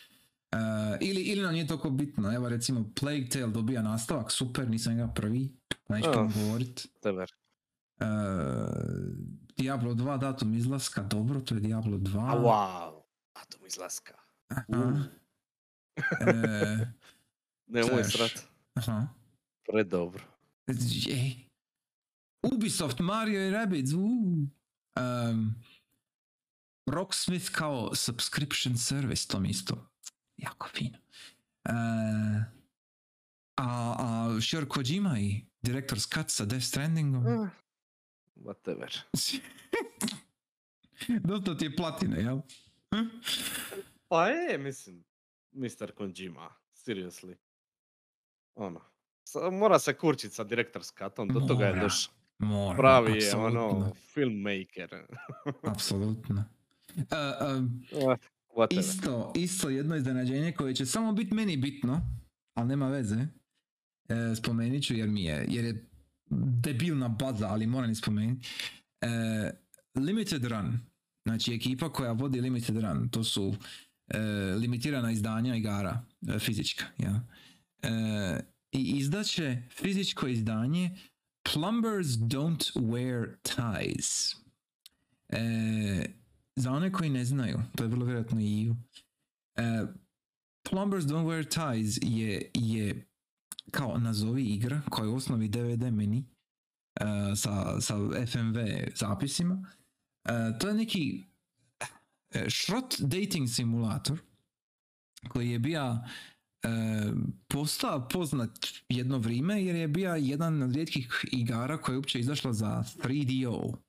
Uh, 0.52 0.58
ili, 1.00 1.22
ili 1.22 1.42
nam 1.42 1.52
nije 1.52 1.66
toliko 1.66 1.90
bitno. 1.90 2.34
Evo 2.34 2.48
recimo 2.48 2.84
Plague 3.00 3.28
Tale 3.28 3.46
dobija 3.46 3.82
nastavak, 3.82 4.32
super, 4.32 4.68
nisam 4.70 4.96
ga 4.96 5.08
prvi, 5.14 5.56
neću 5.88 6.12
tomu 6.12 6.32
govorit. 6.34 6.86
Tever. 7.00 7.32
Uh, 8.00 8.06
Diablo 9.56 9.94
2 9.94 10.18
datum 10.18 10.54
izlaska, 10.54 11.02
dobro, 11.02 11.40
to 11.40 11.54
je 11.54 11.60
Diablo 11.60 11.98
2. 11.98 12.18
A 12.18 12.42
wow. 12.42 13.02
Atom 13.32 13.66
izlaska. 13.66 14.14
Aha. 14.48 14.66
Uh. 14.68 15.00
E, 16.20 16.86
Nemoj 17.66 17.98
još? 17.98 18.12
srat. 18.12 18.42
aha. 18.74 19.06
Predobro. 19.68 20.24
Ej. 21.10 21.46
Ubisoft, 22.42 22.98
Mario 22.98 23.48
i 23.48 23.50
Rabbids. 23.50 23.92
Um, 23.92 25.54
Rocksmith 26.86 27.50
kao 27.50 27.94
subscription 27.94 28.76
service, 28.78 29.28
to 29.28 29.40
mi 29.40 29.48
isto 29.48 29.88
jako 30.36 30.68
fino. 30.68 30.98
E, 31.64 31.72
a, 33.56 33.96
a 33.98 34.40
Shior 34.40 34.68
Kojima 34.68 35.18
i 35.18 35.44
Director's 35.62 36.06
Cut 36.06 36.30
sa 36.30 36.44
Death 36.44 36.64
Strandingom. 36.64 37.26
Ah. 37.26 37.48
Whatever. 38.34 38.88
Dosta 41.24 41.56
ti 41.56 41.64
je 41.64 41.76
platine, 41.76 42.20
jel? 42.20 42.40
Pa 44.08 44.28
je, 44.28 44.58
mislim, 44.58 45.04
Mr. 45.52 45.92
Kojima, 45.94 46.50
seriously. 46.74 47.34
Ono, 48.54 48.80
mora 49.52 49.78
se 49.78 49.94
kurčit 49.94 50.32
sa 50.32 50.44
direktor's 50.44 50.92
cutom, 50.98 51.28
do 51.28 51.40
toga 51.40 51.64
je 51.66 51.72
Mora. 51.72 51.82
došao. 51.82 52.12
Mora, 52.38 52.76
Pravi 52.76 53.12
je, 53.12 53.28
apsolutno, 53.28 53.68
ono, 53.68 53.94
filmmaker. 53.94 55.06
Apsolutno. 55.72 56.44
E, 56.96 57.02
um, 57.56 57.82
Whatever. 58.56 58.80
Isto, 58.80 59.32
isto 59.36 59.68
jedno 59.70 59.96
iznenađenje 59.96 60.52
koje 60.52 60.74
će 60.74 60.86
samo 60.86 61.12
biti 61.12 61.34
meni 61.34 61.56
bitno, 61.56 62.00
ali 62.54 62.68
nema 62.68 62.88
veze. 62.88 63.26
E, 64.08 64.34
spomenut 64.34 64.82
ću 64.82 64.94
jer 64.94 65.08
mi 65.08 65.24
je, 65.24 65.46
jer 65.48 65.64
je 65.64 65.88
debilna 66.62 67.08
baza, 67.08 67.48
ali 67.48 67.66
moram 67.66 67.94
spomenuti. 67.94 68.48
E, 69.00 69.08
Limited 69.94 70.44
Run, 70.44 70.78
znači 71.24 71.54
ekipa 71.54 71.92
koja 71.92 72.12
vodi 72.12 72.40
Limited 72.40 72.76
Run, 72.76 73.08
to 73.08 73.24
su 73.24 73.54
e, 74.08 74.18
limitirana 74.60 75.10
izdanja 75.10 75.56
igara, 75.56 76.04
e, 76.28 76.38
fizička. 76.38 76.84
Ja. 76.98 77.20
E, 77.82 78.40
I 78.72 78.98
izdaće 78.98 79.62
fizičko 79.70 80.26
izdanje 80.26 80.90
Plumbers 81.52 82.06
Don't 82.06 82.72
Wear 82.74 83.26
Ties. 83.42 84.34
E, 85.28 86.06
za 86.56 86.72
one 86.72 86.92
koji 86.92 87.10
ne 87.10 87.24
znaju, 87.24 87.58
to 87.76 87.84
je 87.84 87.88
vrlo 87.88 88.04
vjerojatno 88.04 88.40
i 88.40 88.72
e, 89.56 89.86
Plumbers 90.70 91.04
Don't 91.04 91.26
Wear 91.26 91.44
Ties 91.44 91.98
je, 92.02 92.50
je 92.54 93.06
kao 93.70 93.98
nazovi 93.98 94.44
igra 94.44 94.82
koja 94.90 95.04
je 95.04 95.10
u 95.10 95.16
osnovi 95.16 95.48
DVD 95.48 95.82
mini 95.92 96.24
e, 97.00 97.04
sa, 97.36 97.80
sa 97.80 97.94
FMV 98.26 98.58
zapisima. 98.94 99.66
E, 100.24 100.58
to 100.58 100.68
je 100.68 100.74
neki 100.74 101.24
šrot 102.48 102.94
dating 102.98 103.48
simulator 103.48 104.18
koji 105.28 105.50
je 105.50 105.58
bio 105.58 105.98
postao 107.48 108.08
poznat 108.08 108.66
jedno 108.88 109.18
vrijeme 109.18 109.64
jer 109.64 109.76
je 109.76 109.88
bio 109.88 110.14
jedan 110.14 110.62
od 110.62 110.74
rijetkih 110.74 111.24
igara 111.32 111.78
koja 111.78 111.94
je 111.94 111.96
uopće 111.96 112.20
izašla 112.20 112.52
za 112.52 112.84
3DO. 113.02 113.85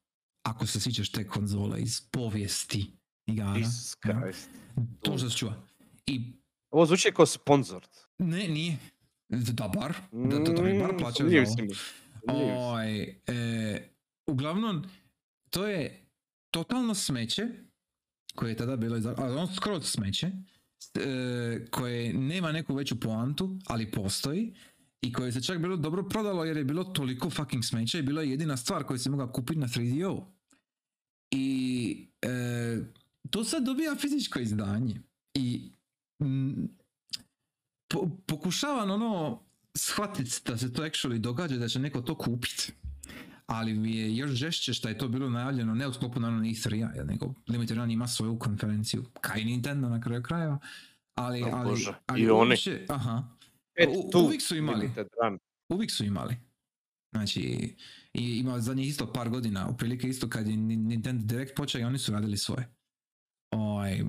Ako 0.47 0.67
se 0.67 0.79
sjećaš 0.79 1.09
te 1.09 1.27
konzole 1.27 1.81
iz 1.81 2.01
povijesti 2.01 2.91
igara. 3.25 3.59
Ja. 3.59 4.31
To 5.01 5.17
što 5.17 5.29
se 5.29 5.37
čuva. 5.37 5.53
I 6.05 6.33
Ovo 6.71 6.85
zvuči 6.85 7.11
kao 7.15 7.25
sponsor. 7.25 7.87
ne, 8.17 8.47
nije. 8.47 8.77
Da 9.29 9.67
bar. 9.67 9.93
Da, 10.11 10.39
da, 10.39 10.53
da 10.53 10.61
mi 10.61 10.79
bar 10.79 10.97
plaćaju 10.97 11.29
za 11.29 11.35
Nije 11.35 11.45
ovo. 12.27 12.71
Oj, 12.73 13.01
e, 13.27 13.89
uglavnom, 14.27 14.85
to 15.49 15.67
je 15.67 16.05
totalno 16.51 16.95
smeće, 16.95 17.47
koje 18.35 18.51
je 18.51 18.55
tada 18.57 18.75
bilo, 18.75 18.97
iza- 18.97 19.15
ali 19.17 19.35
on 19.35 19.55
skroz 19.55 19.85
smeće, 19.85 20.27
e, 20.27 21.65
koje 21.71 22.13
nema 22.13 22.51
neku 22.51 22.75
veću 22.75 22.99
poantu, 22.99 23.59
ali 23.65 23.91
postoji, 23.91 24.53
i 25.01 25.13
koje 25.13 25.31
se 25.31 25.41
čak 25.43 25.59
bilo 25.59 25.77
dobro 25.77 26.03
prodalo 26.03 26.45
jer 26.45 26.57
je 26.57 26.63
bilo 26.63 26.83
toliko 26.83 27.29
fucking 27.29 27.63
smeća 27.65 27.99
i 27.99 28.01
bila 28.01 28.21
je 28.21 28.29
jedina 28.29 28.57
stvar 28.57 28.83
koju 28.83 28.97
se 28.97 29.09
mogla 29.09 29.31
kupiti 29.31 29.59
na 29.59 29.67
3DO. 29.67 30.36
I 31.31 32.07
e, 32.21 32.77
to 33.29 33.43
sad 33.43 33.63
dobija 33.63 33.95
fizičko 33.95 34.39
izdanje. 34.39 35.01
I 35.33 35.71
mm, 36.19 36.65
po, 37.87 38.09
pokušavam 38.25 38.91
ono 38.91 39.41
shvatiti 39.75 40.31
da 40.45 40.57
se 40.57 40.73
to 40.73 40.83
actually 40.83 41.17
događa, 41.17 41.57
da 41.57 41.67
će 41.67 41.79
neko 41.79 42.01
to 42.01 42.15
kupiti. 42.15 42.73
Ali 43.45 43.73
mi 43.73 43.95
je 43.95 44.15
još 44.17 44.31
žešće 44.31 44.73
što 44.73 44.89
je 44.89 44.97
to 44.97 45.07
bilo 45.07 45.29
najavljeno 45.29 45.75
ne 45.75 45.87
u 45.87 45.93
sklopu 45.93 46.19
naravno 46.19 46.43
E3-a, 46.43 47.03
nego 47.03 47.33
Limited 47.47 47.77
Run 47.77 47.91
ima 47.91 48.07
svoju 48.07 48.39
konferenciju, 48.39 49.05
kaj 49.21 49.43
Nintendo 49.43 49.89
na 49.89 50.01
kraju 50.01 50.23
krajeva. 50.23 50.59
Ali, 51.15 51.43
O 51.43 51.49
ali, 51.53 51.69
Bože, 51.69 51.93
ali 52.05 52.21
i 52.21 52.29
oni. 52.29 52.49
uopće- 52.49 52.85
aha, 52.89 53.23
E, 53.75 53.87
U- 53.87 54.09
tu, 54.11 54.19
uvijek 54.19 54.41
su 54.41 54.55
imali. 54.55 54.91
Uvijek 55.69 55.91
su 55.91 56.03
imali. 56.05 56.35
Znači, 57.11 57.75
i 58.17 58.37
ima 58.37 58.59
zadnjih 58.59 58.87
isto 58.87 59.13
par 59.13 59.29
godina, 59.29 59.69
otprilike 59.69 60.07
isto 60.07 60.29
kad 60.29 60.47
je 60.47 60.57
Ni- 60.57 60.75
Nintendo 60.77 61.25
Direct 61.25 61.55
počeo 61.55 61.81
i 61.81 61.85
oni 61.85 61.97
su 61.97 62.11
radili 62.11 62.37
svoje. 62.37 62.69
Oj, 63.51 63.91
e, 63.91 64.05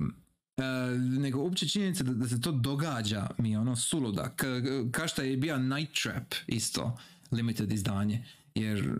nego 0.97 1.39
uopće 1.39 1.67
činjenica 1.67 2.03
da, 2.03 2.13
da 2.13 2.27
se 2.27 2.41
to 2.41 2.51
događa 2.53 3.29
mi 3.37 3.51
je 3.51 3.59
ono 3.59 3.75
suluda. 3.75 4.29
Ka, 4.29 4.47
ka 4.91 5.07
šta 5.07 5.23
je 5.23 5.37
bio 5.37 5.57
Night 5.59 6.01
Trap 6.03 6.33
isto 6.47 6.97
limited 7.31 7.71
izdanje. 7.71 8.25
Jer 8.55 8.93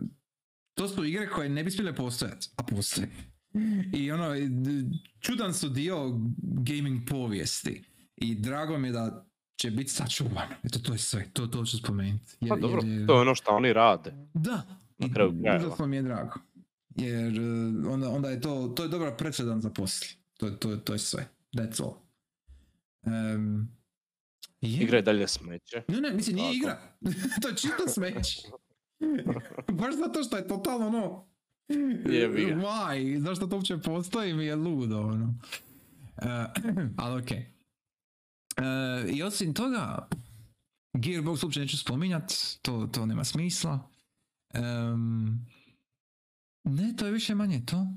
to 0.73 0.87
su 0.87 1.05
igre 1.05 1.29
koje 1.29 1.49
ne 1.49 1.63
bi 1.63 1.71
smjele 1.71 1.95
postojati, 1.95 2.49
a 2.55 2.63
postoje. 2.63 3.09
I 3.93 4.11
ono, 4.11 4.27
čudan 5.19 5.53
su 5.53 5.69
dio 5.69 6.19
gaming 6.37 7.07
povijesti. 7.07 7.83
I 8.17 8.35
drago 8.35 8.77
mi 8.77 8.87
je 8.87 8.91
da 8.91 9.25
će 9.55 9.71
biti 9.71 9.89
sačuvan. 9.89 10.47
Eto, 10.63 10.79
to 10.79 10.93
je 10.93 10.99
sve. 10.99 11.29
To, 11.33 11.47
to 11.47 11.65
ću 11.65 11.77
spomenuti. 11.77 12.33
Jer- 12.41 12.49
Pa 12.49 12.55
dobro, 12.57 12.81
jer 12.83 12.99
je- 12.99 13.07
to 13.07 13.13
je 13.13 13.21
ono 13.21 13.35
što 13.35 13.51
oni 13.51 13.73
rade. 13.73 14.13
da, 14.33 14.78
Na 14.99 15.13
kraju 15.13 15.41
krajeva. 15.41 15.67
užasno 15.67 15.87
mi 15.87 15.95
je 15.95 16.01
drago. 16.01 16.39
Jer 16.95 17.39
uh, 17.39 17.93
onda, 17.93 18.09
onda 18.09 18.29
je 18.29 18.41
to, 18.41 18.73
to 18.75 18.83
je 18.83 18.89
dobar 18.89 19.15
presedan 19.17 19.61
za 19.61 19.69
poslije. 19.69 20.11
To, 20.37 20.49
to, 20.49 20.77
to 20.77 20.93
je 20.93 20.99
sve. 20.99 21.27
That's 21.53 21.83
all. 21.83 21.95
Um, 23.35 23.69
je. 24.61 24.83
Igra 24.83 24.97
je 24.97 25.01
dalje 25.01 25.27
smeće. 25.27 25.83
Ne, 25.87 26.01
ne, 26.01 26.11
mislim, 26.13 26.35
nije 26.35 26.55
igra. 26.55 26.81
to 27.41 27.47
je 27.47 27.55
čisto 27.55 27.87
smeć. 27.87 28.45
Baš 29.79 29.95
zato 29.95 30.23
što 30.23 30.37
je 30.37 30.47
totalno 30.47 30.87
ono... 30.87 31.29
Jebi 32.05 32.45
ga. 32.45 32.55
Why? 32.55 33.19
Zašto 33.19 33.47
to 33.47 33.55
uopće 33.55 33.77
postoji 33.77 34.33
mi 34.33 34.45
je 34.45 34.55
ludo, 34.55 34.99
ono. 34.99 35.35
Uh, 36.17 36.25
ali 37.03 37.21
okej. 37.21 37.45
Uh, 38.57 39.15
I 39.15 39.23
osim 39.23 39.53
toga, 39.53 40.07
Gearbox 40.93 41.43
uopće 41.43 41.59
neću 41.59 41.77
spominjat, 41.77 42.33
to, 42.61 42.89
to 42.91 43.05
nema 43.05 43.23
smisla. 43.23 43.88
Em, 44.53 45.45
ne, 46.63 46.93
to 46.97 47.05
je 47.05 47.11
više 47.11 47.35
manje 47.35 47.61
to. 47.65 47.87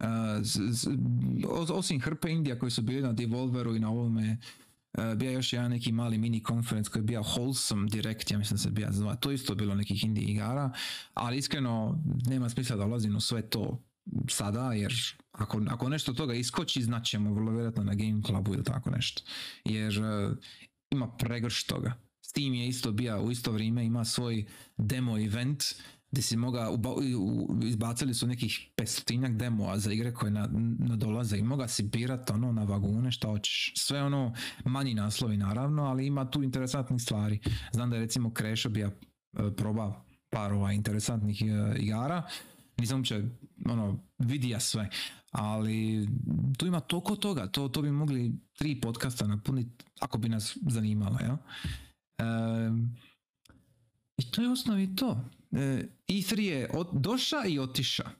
Uh, 0.00 0.08
z- 0.42 0.70
z- 0.70 0.90
osim 1.72 2.00
hrpe 2.00 2.30
Indija 2.30 2.58
koji 2.58 2.70
su 2.70 2.82
bili 2.82 3.02
na 3.02 3.12
Devolveru 3.12 3.76
i 3.76 3.80
na 3.80 3.90
ovome, 3.90 4.38
uh, 4.98 5.14
bio 5.14 5.30
još 5.30 5.52
jedan 5.52 5.70
neki 5.70 5.92
mali 5.92 6.18
mini 6.18 6.42
konferenc 6.42 6.88
koji 6.88 7.00
je 7.00 7.04
bio 7.04 7.22
Wholesome 7.22 7.90
Direct, 7.90 8.30
ja 8.30 8.38
mislim 8.38 8.58
se 8.58 8.70
bio 8.70 8.88
zva. 8.90 9.14
To 9.14 9.32
isto 9.32 9.54
bilo 9.54 9.74
nekih 9.74 10.04
indie 10.04 10.24
igara, 10.24 10.72
ali 11.14 11.36
iskreno 11.38 12.02
nema 12.26 12.48
smisla 12.48 12.76
da 12.76 12.86
ulazim 12.86 13.16
u 13.16 13.20
sve 13.20 13.42
to 13.50 13.82
sada, 14.28 14.72
jer 14.72 14.94
ako, 15.32 15.60
ako 15.68 15.88
nešto 15.88 16.12
toga 16.12 16.34
iskoči, 16.34 16.82
znaćemo 16.82 17.34
vrlo 17.34 17.50
vjerojatno 17.52 17.84
na 17.84 17.94
Game 17.94 18.22
Clubu 18.26 18.54
ili 18.54 18.64
tako 18.64 18.90
nešto. 18.90 19.22
Jer 19.64 20.00
uh, 20.00 20.36
ima 20.90 21.08
pregrš 21.16 21.64
toga. 21.64 21.94
Steam 22.32 22.54
je 22.54 22.68
isto 22.68 22.92
bio 22.92 23.22
u 23.22 23.30
isto 23.30 23.52
vrijeme, 23.52 23.84
ima 23.84 24.04
svoj 24.04 24.46
demo 24.76 25.18
event 25.18 25.64
gdje 26.10 26.22
si 26.22 26.36
moga, 26.36 26.68
izbacili 27.64 28.14
su 28.14 28.26
nekih 28.26 28.70
pestotinjak 28.76 29.32
demoa 29.32 29.78
za 29.78 29.92
igre 29.92 30.14
koje 30.14 30.30
na, 30.30 30.48
nadolaze 30.78 31.38
i 31.38 31.42
moga 31.42 31.68
si 31.68 31.82
birat 31.82 32.30
ono 32.30 32.52
na 32.52 32.64
vagune 32.64 33.10
šta 33.10 33.28
hoćeš. 33.28 33.72
Sve 33.76 34.02
ono 34.02 34.34
manji 34.64 34.94
naslovi 34.94 35.36
naravno, 35.36 35.84
ali 35.84 36.06
ima 36.06 36.30
tu 36.30 36.42
interesantnih 36.42 37.02
stvari. 37.02 37.40
Znam 37.72 37.90
da 37.90 37.96
je 37.96 38.02
recimo 38.02 38.34
Krešo 38.34 38.68
bio 38.68 38.86
e, 38.86 38.92
proba 39.56 40.04
par 40.30 40.52
ovaj 40.52 40.74
interesantnih 40.74 41.42
e, 41.42 41.76
igara. 41.78 42.22
Nisam 42.78 42.98
uopće 42.98 43.22
ono, 43.66 44.04
vidija 44.18 44.60
sve. 44.60 44.88
Ali 45.30 46.08
tu 46.58 46.66
ima 46.66 46.80
toliko 46.80 47.16
toga. 47.16 47.46
To, 47.46 47.68
to 47.68 47.82
bi 47.82 47.90
mogli 47.90 48.32
tri 48.58 48.80
podcasta 48.80 49.26
napuniti 49.26 49.84
ako 50.00 50.18
bi 50.18 50.28
nas 50.28 50.58
zanimalo. 50.68 51.18
Ja? 51.20 51.38
I 54.16 54.30
to 54.30 54.42
je 54.42 54.50
osnovi 54.50 54.96
to. 54.96 55.20
E, 55.52 55.88
E3 56.08 56.40
je 56.40 56.70
od, 56.74 56.88
doša 56.92 57.44
i 57.48 57.58
otiša. 57.58 58.10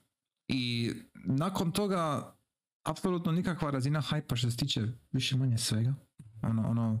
I 0.47 0.91
nakon 1.13 1.71
toga 1.71 2.35
apsolutno 2.83 3.31
nikakva 3.31 3.71
razina 3.71 4.01
hajpa 4.01 4.35
što 4.35 4.51
se 4.51 4.57
tiče 4.57 4.81
više 5.11 5.37
manje 5.37 5.57
svega. 5.57 5.93
Ono, 6.41 6.69
ono 6.69 6.99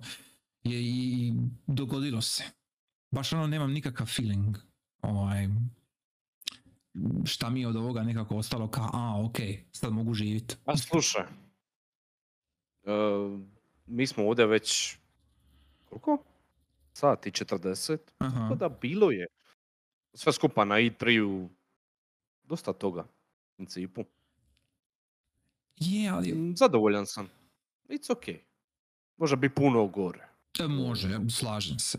je 0.63 0.81
i 0.81 1.33
dogodilo 1.67 2.21
se. 2.21 2.43
Baš 3.11 3.33
ono 3.33 3.47
nemam 3.47 3.71
nikakav 3.71 4.07
feeling. 4.07 4.57
Ovaj, 5.01 5.47
šta 7.25 7.49
mi 7.49 7.65
od 7.65 7.75
ovoga 7.75 8.03
nekako 8.03 8.35
ostalo 8.35 8.67
kao, 8.67 8.89
a 8.93 9.25
ok, 9.25 9.37
sad 9.71 9.93
mogu 9.93 10.13
živjeti. 10.13 10.55
A 10.65 10.77
slušaj, 10.77 11.23
e, 11.23 11.29
mi 13.85 14.07
smo 14.07 14.23
ovdje 14.27 14.45
već, 14.45 14.97
koliko? 15.85 16.32
Sat 16.93 17.27
i 17.27 17.31
40. 17.31 17.97
Aha. 18.17 18.39
Tako 18.39 18.55
da 18.55 18.69
bilo 18.71 19.11
je 19.11 19.27
sve 20.13 20.33
skupa 20.33 20.65
na 20.65 20.75
i3-u 20.75 21.49
dosta 22.43 22.73
toga 22.73 23.01
u 23.01 23.55
principu. 23.55 24.05
Je, 25.77 26.09
ali 26.09 26.31
Mm, 26.31 26.55
Zadovoljan 26.55 27.05
sam. 27.05 27.29
It's 27.85 28.11
ok. 28.11 28.39
Može 29.17 29.35
bi 29.35 29.49
puno 29.49 29.87
gore. 29.87 30.27
e, 30.59 30.67
može, 30.67 31.09
slažem 31.31 31.79
se. 31.79 31.97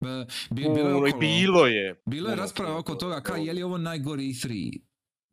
E, 0.00 0.06
bi, 0.50 0.62
bilo, 0.62 0.76
je 0.76 0.82
i 0.82 1.12
okolo- 1.12 1.20
bilo 1.20 1.66
je. 1.66 2.02
bilo 2.06 2.30
je 2.30 2.36
rasprava 2.36 2.78
oko 2.78 2.94
toga 2.94 3.20
kao 3.20 3.36
je 3.36 3.52
li 3.52 3.62
ovo 3.62 3.78
najgori 3.78 4.22
E3 4.24 4.80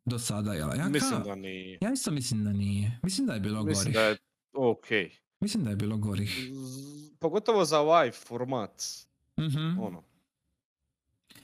do 0.04 0.18
sada, 0.18 0.52
jel? 0.52 0.68
Ja, 0.70 0.88
Mislim 0.88 1.12
ka- 1.12 1.24
da 1.24 1.34
nije. 1.34 1.78
ja 1.80 1.92
isto 1.92 2.10
mislim 2.10 2.44
da 2.44 2.52
nije. 2.52 3.00
Mislim 3.02 3.26
da 3.26 3.34
je 3.34 3.40
bilo 3.40 3.62
Mislim 3.62 3.82
gorih. 3.84 3.94
da 3.94 4.02
je 4.02 4.16
ok. 4.54 4.86
Mislim 5.40 5.64
da 5.64 5.70
je 5.70 5.76
bilo 5.76 5.96
gorih. 5.98 6.50
Pogotovo 7.20 7.64
za 7.64 7.80
ovaj 7.80 8.10
format. 8.10 8.82
Mhm. 9.40 9.78
Ono. 9.78 10.02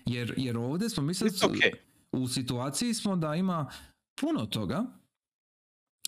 Jer, 0.06 0.34
jer 0.36 0.58
ovdje 0.58 0.88
smo 0.88 1.02
mislili, 1.02 1.30
It's 1.30 1.44
ok. 1.46 1.76
u 2.12 2.28
situaciji 2.28 2.94
smo 2.94 3.16
da 3.16 3.34
ima 3.34 3.70
puno 4.20 4.46
toga, 4.46 4.84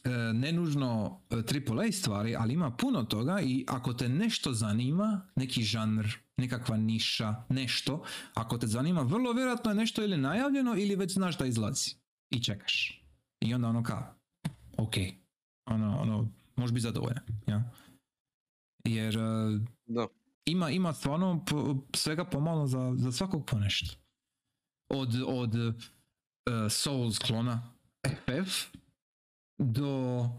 e, 0.05 0.11
ne 0.33 0.53
nužno 0.53 1.21
e, 1.31 1.35
AAA 1.35 1.93
stvari, 1.93 2.37
ali 2.37 2.55
ima 2.55 2.71
puno 2.71 3.05
toga 3.05 3.41
i 3.41 3.65
ako 3.69 3.93
te 3.93 4.09
nešto 4.09 4.53
zanima, 4.53 5.29
neki 5.37 5.63
žanr, 5.63 6.07
nekakva 6.37 6.77
niša, 6.77 7.35
nešto, 7.49 8.05
ako 8.35 8.59
te 8.59 8.67
zanima, 8.67 9.03
vrlo 9.03 9.33
vjerojatno 9.33 9.71
je 9.71 9.75
nešto 9.75 10.03
ili 10.05 10.17
najavljeno 10.17 10.77
ili 10.77 10.97
već 10.97 11.13
znaš 11.13 11.39
da 11.39 11.47
izlazi 11.47 11.91
i 12.31 12.43
čekaš. 12.43 13.05
I 13.41 13.55
onda 13.55 13.69
ono 13.69 13.83
kao, 13.83 14.15
ok, 14.79 14.95
ono, 15.67 15.99
ono, 16.01 16.29
možeš 16.57 16.75
biti 16.75 16.83
zadovoljan, 16.83 17.25
ja? 17.47 17.71
Jer 18.89 19.17
e, 19.17 19.21
Da. 19.87 20.07
ima, 20.45 20.71
ima 20.71 20.93
stvarno 20.93 21.45
svega 21.95 22.25
pomalo 22.25 22.67
za, 22.67 22.93
za 22.97 23.13
svakog 23.13 23.47
po 23.47 23.59
nešto. 23.59 23.97
Od, 24.89 25.09
od 25.27 25.55
uh, 25.55 25.73
Souls 26.71 27.19
klona 27.19 27.73
FF 28.07 28.79
do 29.59 30.19
uh, 30.19 30.35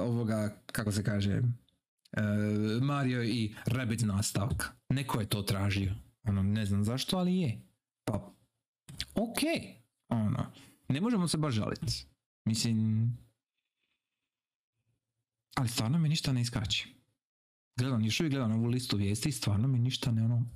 ovoga, 0.00 0.56
kako 0.66 0.92
se 0.92 1.04
kaže, 1.04 1.38
uh, 1.38 2.82
Mario 2.82 3.24
i 3.24 3.54
Rabbids 3.66 4.04
nastavka. 4.04 4.66
Neko 4.88 5.20
je 5.20 5.28
to 5.28 5.42
tražio. 5.42 5.94
Ono, 6.24 6.42
ne 6.42 6.66
znam 6.66 6.84
zašto, 6.84 7.16
ali 7.16 7.36
je. 7.36 7.60
Pa, 8.04 8.32
ok, 9.14 9.38
ono, 10.08 10.52
ne 10.88 11.00
možemo 11.00 11.28
se 11.28 11.38
baš 11.38 11.54
žaliti. 11.54 12.06
Mislim, 12.44 13.08
ali 15.54 15.68
stvarno 15.68 15.98
mi 15.98 16.08
ništa 16.08 16.32
ne 16.32 16.40
iskače. 16.40 17.01
Gledam, 17.76 18.04
još 18.04 18.20
uvijek 18.20 18.32
gledam 18.32 18.52
ovu 18.52 18.66
listu 18.66 18.96
vijesti 18.96 19.28
i 19.28 19.32
stvarno 19.32 19.68
mi 19.68 19.78
ništa 19.78 20.10
ne 20.10 20.24
ono... 20.24 20.46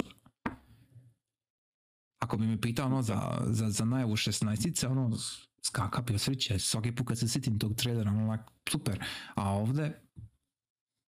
Ako 2.18 2.36
bi 2.36 2.46
me 2.46 2.60
pitao 2.60 2.86
ono 2.86 3.02
za, 3.02 3.38
za, 3.46 3.70
za 3.70 3.84
najavu 3.84 4.16
16 4.16 4.86
ono, 4.86 5.16
skaka 5.62 6.02
pjesriće, 6.02 6.58
svaki 6.58 6.94
put 6.94 7.08
kad 7.08 7.18
se 7.18 7.28
sitim 7.28 7.58
tog 7.58 7.74
trailera, 7.74 8.10
ono, 8.10 8.32
like, 8.32 8.44
super. 8.70 9.04
A 9.34 9.50
ovdje, 9.50 10.02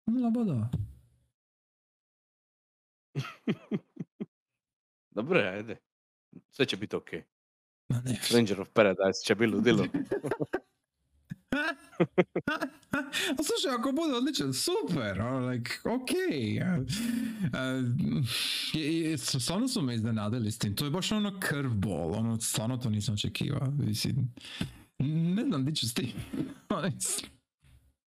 nula 0.05 0.29
bodova. 0.29 0.69
Dobro, 5.15 5.39
ajde. 5.39 5.77
Sve 6.51 6.65
će 6.65 6.77
biti 6.77 6.95
okej. 6.95 7.23
Ne. 7.89 8.19
Stranger 8.21 8.61
of 8.61 8.69
Paradise 8.73 9.25
će 9.25 9.35
biti 9.35 9.51
ludilo. 9.51 9.85
A 13.39 13.43
slušaj, 13.43 13.75
ako 13.79 13.91
bude 13.91 14.13
odličan, 14.13 14.53
super, 14.53 15.21
ono, 15.21 15.47
like, 15.47 15.71
ok. 15.83 16.09
stvarno 19.17 19.67
su 19.67 19.81
me 19.81 19.95
iznenadili 19.95 20.51
s 20.51 20.57
tim, 20.57 20.75
to 20.75 20.85
je 20.85 20.91
baš 20.91 21.11
ono 21.11 21.39
curveball, 21.49 22.13
ono, 22.13 22.41
stvarno 22.41 22.77
to 22.77 22.89
nisam 22.89 23.13
očekivao, 23.13 23.71
mislim, 23.71 24.33
ne 25.35 25.43
znam 25.43 25.65
di 25.65 25.75
ću 25.75 25.89
s 25.89 25.93
tim. 25.93 26.11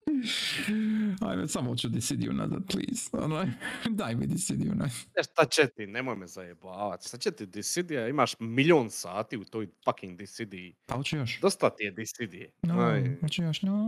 Ajme, 1.28 1.48
samo 1.48 1.70
hoću 1.70 1.88
Dissidio 1.88 2.32
nazad, 2.32 2.62
please. 2.72 3.10
Ono, 3.12 3.46
daj 3.98 4.14
mi 4.14 4.26
Dissidio 4.26 4.74
nazad. 4.74 5.06
E, 5.20 5.22
šta 5.22 5.44
će 5.44 5.66
ti, 5.76 5.86
nemoj 5.86 6.16
me 6.16 6.26
zajebavat. 6.26 7.06
Šta 7.06 7.16
će 7.16 7.30
ti 7.30 7.46
Dissidija, 7.46 8.08
imaš 8.08 8.34
milion 8.38 8.90
sati 8.90 9.36
u 9.36 9.44
toj 9.44 9.68
fucking 9.84 10.18
Dissidiji. 10.18 10.74
Pa 10.86 10.94
hoću 10.96 11.16
još. 11.16 11.40
Dosta 11.40 11.70
ti 11.70 11.84
je 11.84 11.90
Dissidije. 11.90 12.50
No, 12.62 12.80
Aj, 12.80 13.16
hoću 13.20 13.42
još, 13.42 13.62
no. 13.62 13.84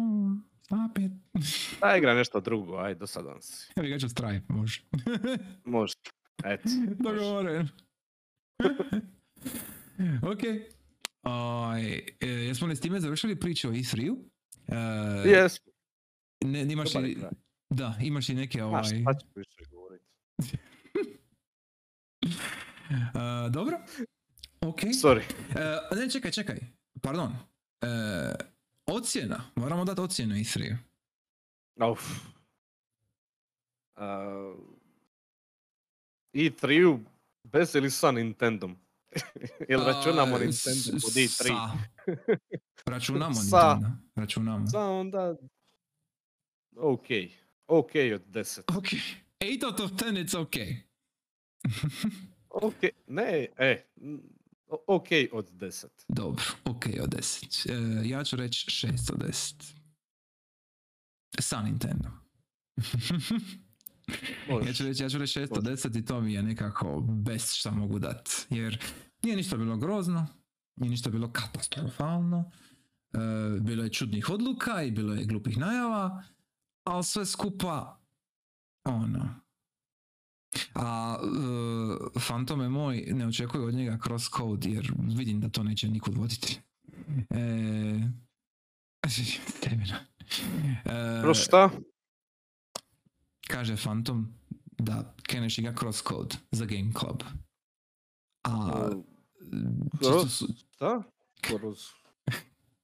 Stop 0.62 0.98
it. 0.98 1.12
daj 1.80 1.98
igra 1.98 2.14
nešto 2.14 2.40
drugo, 2.40 2.76
aj, 2.76 2.94
dosadan 2.94 3.42
si. 3.42 3.72
Evo 3.76 3.88
ga 3.88 3.98
ću 3.98 4.08
Stripe, 4.08 4.44
može. 4.48 4.82
Može. 5.64 5.94
Eto. 6.44 6.68
Dogovoren. 6.98 7.68
ok. 10.32 10.40
Aj, 11.22 11.98
e, 12.20 12.26
jesmo 12.28 12.66
li 12.66 12.76
s 12.76 12.80
time 12.80 13.00
završili 13.00 13.40
priču 13.40 13.68
o 13.68 13.72
E3-u? 13.72 14.16
E, 14.68 15.28
Jesmo. 15.30 15.75
Ne, 16.44 16.72
imaš 16.72 16.92
Dobar 16.92 17.08
je 17.08 17.14
li, 17.14 17.20
kraj. 17.20 17.30
da, 17.70 17.94
imaš 18.02 18.28
li 18.28 18.34
neke 18.34 18.64
ovaj... 18.64 18.84
šta 18.84 19.14
ću 19.14 19.26
više 19.34 19.70
govorit? 19.70 20.02
e, 23.46 23.50
dobro. 23.50 23.78
Ok. 24.60 24.80
Sorry. 24.80 25.22
E, 25.56 25.96
ne, 25.96 26.10
čekaj, 26.10 26.30
čekaj. 26.30 26.58
Pardon. 27.02 27.32
E, 27.82 27.88
ocjena. 28.86 29.50
Moramo 29.56 29.84
dati 29.84 30.00
ocjenu 30.00 30.34
E3-u. 30.34 30.76
Uf. 31.92 32.00
Uh, 33.96 34.56
E3 36.34 36.98
bez 37.44 37.74
ili 37.74 37.90
sa 37.90 38.10
Nintendom? 38.10 38.76
Jel 39.68 39.84
računamo 39.84 40.38
Nintendo 40.38 40.90
pod 40.92 41.12
E3? 41.12 41.28
Sa. 41.28 41.70
Računamo 42.92 43.34
Sa. 43.34 43.74
Nintendo. 43.74 43.96
Računamo. 44.16 44.66
Sa 44.66 44.80
onda... 44.80 45.36
Ok. 46.76 47.06
Ok 47.66 47.90
od 48.14 48.22
10. 48.26 48.76
Ok. 48.78 48.88
8 49.40 49.64
out 49.66 49.80
of 49.80 49.90
10 49.92 50.24
it's 50.24 50.36
ok. 50.36 50.56
Ok. 52.62 52.82
Ne, 53.06 53.46
e. 53.58 53.86
Ok 54.86 55.08
od 55.32 55.50
10. 55.52 55.86
Dobro, 56.08 56.44
ok 56.64 56.84
od 57.02 57.14
10. 57.14 57.70
E, 57.70 58.08
ja 58.08 58.24
ću 58.24 58.36
reći 58.36 58.70
6 58.70 59.12
od 59.12 59.18
10. 59.18 59.74
Sa 61.38 61.62
Nintendo. 61.62 62.08
ja 64.66 64.72
ću 64.72 64.84
reći, 64.84 65.02
ja 65.02 65.08
ću 65.08 65.18
reći 65.18 65.40
6 65.40 65.42
od 65.50 65.64
Može. 65.64 65.88
10 65.88 65.98
i 65.98 66.04
to 66.04 66.20
mi 66.20 66.32
je 66.32 66.42
nekako 66.42 67.00
best 67.00 67.54
šta 67.54 67.70
mogu 67.70 67.98
dat. 67.98 68.46
Jer 68.50 68.84
nije 69.22 69.36
ništa 69.36 69.56
bilo 69.56 69.76
grozno, 69.76 70.26
nije 70.76 70.90
ništa 70.90 71.10
bilo 71.10 71.32
katastrofalno. 71.32 72.50
E, 73.12 73.18
bilo 73.60 73.84
je 73.84 73.92
čudnih 73.92 74.30
odluka 74.30 74.82
i 74.82 74.90
bilo 74.90 75.14
je 75.14 75.24
glupih 75.24 75.58
najava, 75.58 76.22
ali 76.86 77.04
sve 77.04 77.26
skupa 77.26 78.00
ono. 78.84 79.34
A 80.74 81.16
e, 82.16 82.20
Fantome 82.20 82.68
moj 82.68 83.04
ne 83.12 83.26
očekuju 83.26 83.64
od 83.64 83.74
njega 83.74 83.98
cross 84.04 84.30
code 84.36 84.68
jer 84.70 84.92
vidim 84.96 85.40
da 85.40 85.48
to 85.48 85.62
neće 85.62 85.88
nikud 85.88 86.14
voditi. 86.14 86.60
E. 87.30 88.00
E, 90.84 91.34
šta? 91.34 91.70
kaže 93.48 93.76
Phantom 93.76 94.34
da 94.78 95.14
kreneš 95.22 95.58
igra 95.58 95.74
cross 95.78 96.02
code 96.08 96.36
za 96.50 96.64
Game 96.64 96.92
Club. 96.98 97.22
A 98.42 98.90
kroz- 100.00 100.28
su 100.28 100.46
Šta? 100.74 101.02
Kroz... 101.40 101.78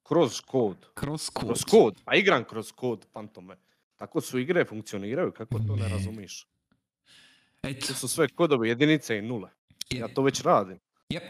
Kroz 0.02 0.40
kod. 0.40 0.76
cross 1.00 1.30
code. 1.30 1.46
Kroz 1.46 1.64
kod. 1.64 2.02
Pa 2.04 2.14
igram 2.14 2.44
kroz 2.44 2.72
kod, 2.72 3.06
fantome. 3.12 3.56
Tako 4.02 4.20
su 4.20 4.38
igre 4.38 4.64
funkcioniraju, 4.64 5.32
kako 5.32 5.58
to 5.58 5.76
ne 5.76 5.82
Ne. 5.82 5.88
razumiš? 5.88 6.46
Eto, 7.62 7.86
To 7.86 7.94
su 7.94 8.08
sve 8.08 8.28
kodovi 8.28 8.68
jedinice 8.68 9.18
i 9.18 9.22
nule. 9.22 9.50
Ja 9.90 10.08
to 10.08 10.22
već 10.22 10.40
radim. 10.42 10.78
Jep. 11.08 11.22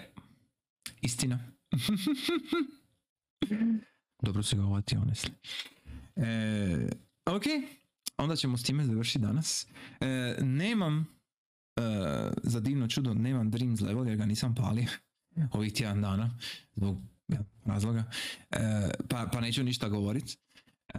Istina. 1.02 1.38
Dobro 4.22 4.42
si 4.42 4.56
ga 4.56 4.64
uvatio, 4.64 5.00
honestly. 5.00 5.30
E, 6.16 6.88
ok, 7.26 7.42
onda 8.16 8.36
ćemo 8.36 8.56
s 8.56 8.62
time 8.62 8.84
završiti 8.84 9.18
danas. 9.18 9.66
E, 10.00 10.06
nemam, 10.40 11.06
e, 11.76 11.80
za 12.42 12.60
divno 12.60 12.88
čudo, 12.88 13.14
nemam 13.14 13.50
Dreams 13.50 13.80
level 13.80 14.06
jer 14.08 14.16
ga 14.16 14.26
nisam 14.26 14.54
palio 14.54 14.88
ovih 15.56 15.72
tjedan 15.72 16.02
dana, 16.02 16.38
zbog 16.76 16.98
ja, 17.28 17.38
razloga, 17.64 18.04
E, 18.50 18.58
pa, 19.08 19.28
pa 19.32 19.40
neću 19.40 19.62
ništa 19.62 19.88
govorit. 19.88 20.38
E, 20.94 20.98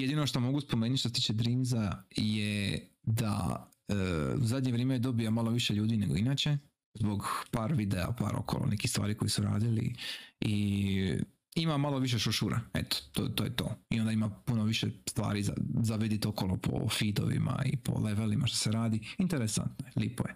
jedino 0.00 0.26
što 0.26 0.40
mogu 0.40 0.60
spomenuti 0.60 1.00
što 1.00 1.08
se 1.08 1.12
tiče 1.12 1.32
Dreamsa 1.32 2.02
je 2.16 2.88
da 3.02 3.66
e, 3.88 3.94
u 4.40 4.44
zadnje 4.44 4.72
vrijeme 4.72 4.98
dobija 4.98 5.30
malo 5.30 5.50
više 5.50 5.74
ljudi 5.74 5.96
nego 5.96 6.16
inače 6.16 6.58
zbog 6.94 7.26
par 7.50 7.72
videa, 7.72 8.12
par 8.18 8.36
okolo 8.36 8.66
nekih 8.66 8.90
stvari 8.90 9.14
koji 9.14 9.28
su 9.28 9.42
radili 9.42 9.94
i 10.40 11.14
ima 11.54 11.78
malo 11.78 11.98
više 11.98 12.18
šušura, 12.18 12.60
eto, 12.74 12.96
to, 13.12 13.28
to 13.28 13.44
je 13.44 13.56
to. 13.56 13.76
I 13.90 14.00
onda 14.00 14.12
ima 14.12 14.30
puno 14.30 14.64
više 14.64 14.90
stvari 15.06 15.42
za, 15.42 15.54
za 15.80 15.96
vidjeti 15.96 16.28
okolo 16.28 16.56
po 16.56 16.88
feedovima 16.88 17.62
i 17.66 17.76
po 17.76 18.00
levelima 18.00 18.46
što 18.46 18.56
se 18.56 18.72
radi. 18.72 19.00
Interesantno 19.18 19.86
je, 19.86 19.92
lipo 19.96 20.28
je. 20.28 20.34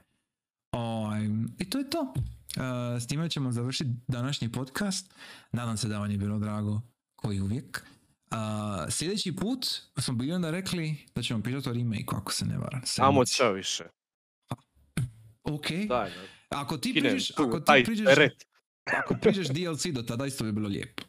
Ovaj, 0.73 1.27
I 1.59 1.65
to 1.71 1.79
je 1.79 1.91
to. 1.91 2.15
E, 2.97 3.01
s 3.01 3.07
time 3.07 3.31
ćemo 3.31 3.53
završiti 3.53 3.91
današnji 4.09 4.53
podcast. 4.53 5.15
Nadam 5.53 5.77
se 5.77 5.89
da 5.89 5.99
vam 5.99 6.11
je 6.11 6.19
bilo 6.19 6.39
drago, 6.39 6.81
koji 7.17 7.41
uvijek. 7.41 7.85
A, 8.31 8.87
sljedeći 8.91 9.37
put 9.37 9.67
smo 9.99 10.15
bili 10.15 10.33
onda 10.33 10.51
rekli 10.51 10.97
da 11.15 11.23
ćemo 11.23 11.43
pričati 11.43 11.69
o 11.69 11.73
remake 11.73 12.05
ako 12.09 12.33
se 12.33 12.45
ne 12.45 12.59
varam. 12.59 12.83
Amo 12.99 13.27
čao 13.27 13.53
više. 13.53 13.85
Ok. 15.45 15.71
Daj, 15.71 16.11
da. 16.11 16.61
Ako 16.61 16.77
ti 16.77 16.93
Kinem 16.93 17.11
priđeš, 17.11 17.29
tu 17.35 17.43
ako 17.43 17.61
ti 17.61 17.83
priđeš, 17.85 18.07
ako 18.99 19.15
priđeš 19.15 19.49
DLC 19.49 19.87
do 19.87 20.03
tada 20.03 20.27
isto 20.27 20.45
bi 20.45 20.53
bilo 20.53 20.69
lijepo. 20.69 21.03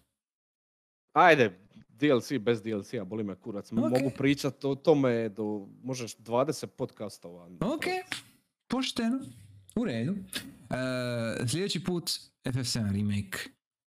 Ajde, 1.14 1.60
DLC 1.90 2.32
bez 2.40 2.62
DLC-a, 2.62 3.04
boli 3.04 3.24
me 3.24 3.36
kurac. 3.36 3.72
Ok. 3.72 3.78
Mogu 3.78 4.12
pričat 4.18 4.66
o 4.66 4.76
tome 4.76 5.30
do, 5.30 5.68
možeš 5.84 6.18
20 6.18 6.66
podcastova. 6.68 7.50
Ok, 7.62 7.84
pošteno, 8.68 9.20
u 9.76 9.86
redu. 9.86 10.16
E, 10.70 11.48
sljedeći 11.48 11.84
put 11.84 12.10
FF7 12.44 12.96
remake, 12.96 13.40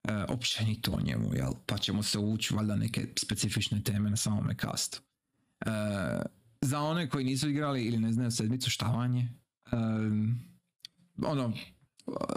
e, 0.05 0.25
općenito 0.29 0.91
o 0.91 1.01
njemu, 1.01 1.35
jel? 1.35 1.53
Pa 1.67 1.79
ćemo 1.79 2.03
se 2.03 2.19
ući 2.19 2.55
valjda 2.55 2.77
neke 2.77 3.07
specifične 3.19 3.83
teme 3.83 4.11
na 4.11 4.17
samome 4.17 4.55
castu. 4.61 5.01
E, 5.61 5.71
za 6.61 6.81
one 6.81 7.09
koji 7.09 7.25
nisu 7.25 7.49
igrali 7.49 7.83
ili 7.83 7.99
ne 7.99 8.13
znaju 8.13 8.31
sedmicu 8.31 8.71
šta 8.71 8.87
vam 8.87 9.17
je, 9.17 9.29
e, 9.73 9.77
ono, 11.23 11.53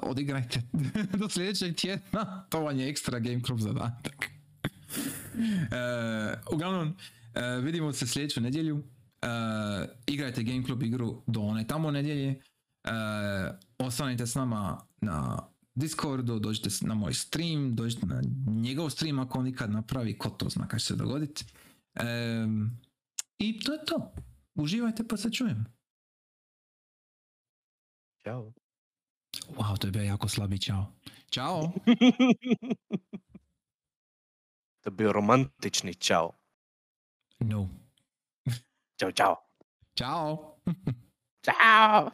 odigrajte 0.03 0.61
do 1.19 1.29
sljedećeg 1.29 1.75
tjedna, 1.75 2.45
to 2.49 2.59
vam 2.59 2.79
je 2.79 2.89
ekstra 2.89 3.19
Game 3.19 3.41
Club 3.45 3.59
zadatak. 3.59 4.31
E, 5.71 6.33
uglavnom, 6.53 6.95
e, 7.33 7.61
vidimo 7.61 7.93
se 7.93 8.07
sljedeću 8.07 8.41
nedjelju. 8.41 8.83
E, 9.21 9.27
igrajte 10.07 10.43
Game 10.43 10.63
Club 10.65 10.83
igru 10.83 11.23
do 11.27 11.41
one 11.41 11.67
tamo 11.67 11.91
nedjelje. 11.91 12.29
E, 12.29 12.39
ostanite 13.77 14.27
s 14.27 14.35
nama 14.35 14.87
na 15.01 15.47
Discordu, 15.75 16.39
dođite 16.39 16.69
na 16.81 16.95
moj 16.95 17.13
stream, 17.13 17.75
dođite 17.75 18.05
na 18.05 18.21
njegov 18.47 18.89
stream 18.89 19.19
ako 19.19 19.39
on 19.39 19.47
ikad 19.47 19.71
napravi, 19.71 20.17
ko 20.17 20.29
to 20.29 20.49
zna 20.49 20.67
kad 20.67 20.79
će 20.79 20.85
se 20.85 20.95
dogoditi. 20.95 21.45
E, 21.95 22.05
I 23.37 23.59
to 23.59 23.73
je 23.73 23.85
to. 23.85 24.13
Uživajte 24.55 25.07
pa 25.07 25.17
se 25.17 25.31
čujem. 25.31 25.65
Ćao. 28.23 28.53
Wow, 29.47 29.77
to 29.79 29.87
je 29.87 29.91
bio 29.91 30.03
jako 30.03 30.27
slabi 30.27 30.59
čao. 30.59 30.93
Ćao. 31.29 31.71
To 34.81 34.89
je 34.89 34.91
bio 34.91 35.11
romantični 35.11 35.93
čao. 35.93 36.31
No. 37.39 37.69
Ćao, 38.99 39.11
čao. 39.11 39.35
Ćao. 39.97 40.57
Ćao. 41.45 42.11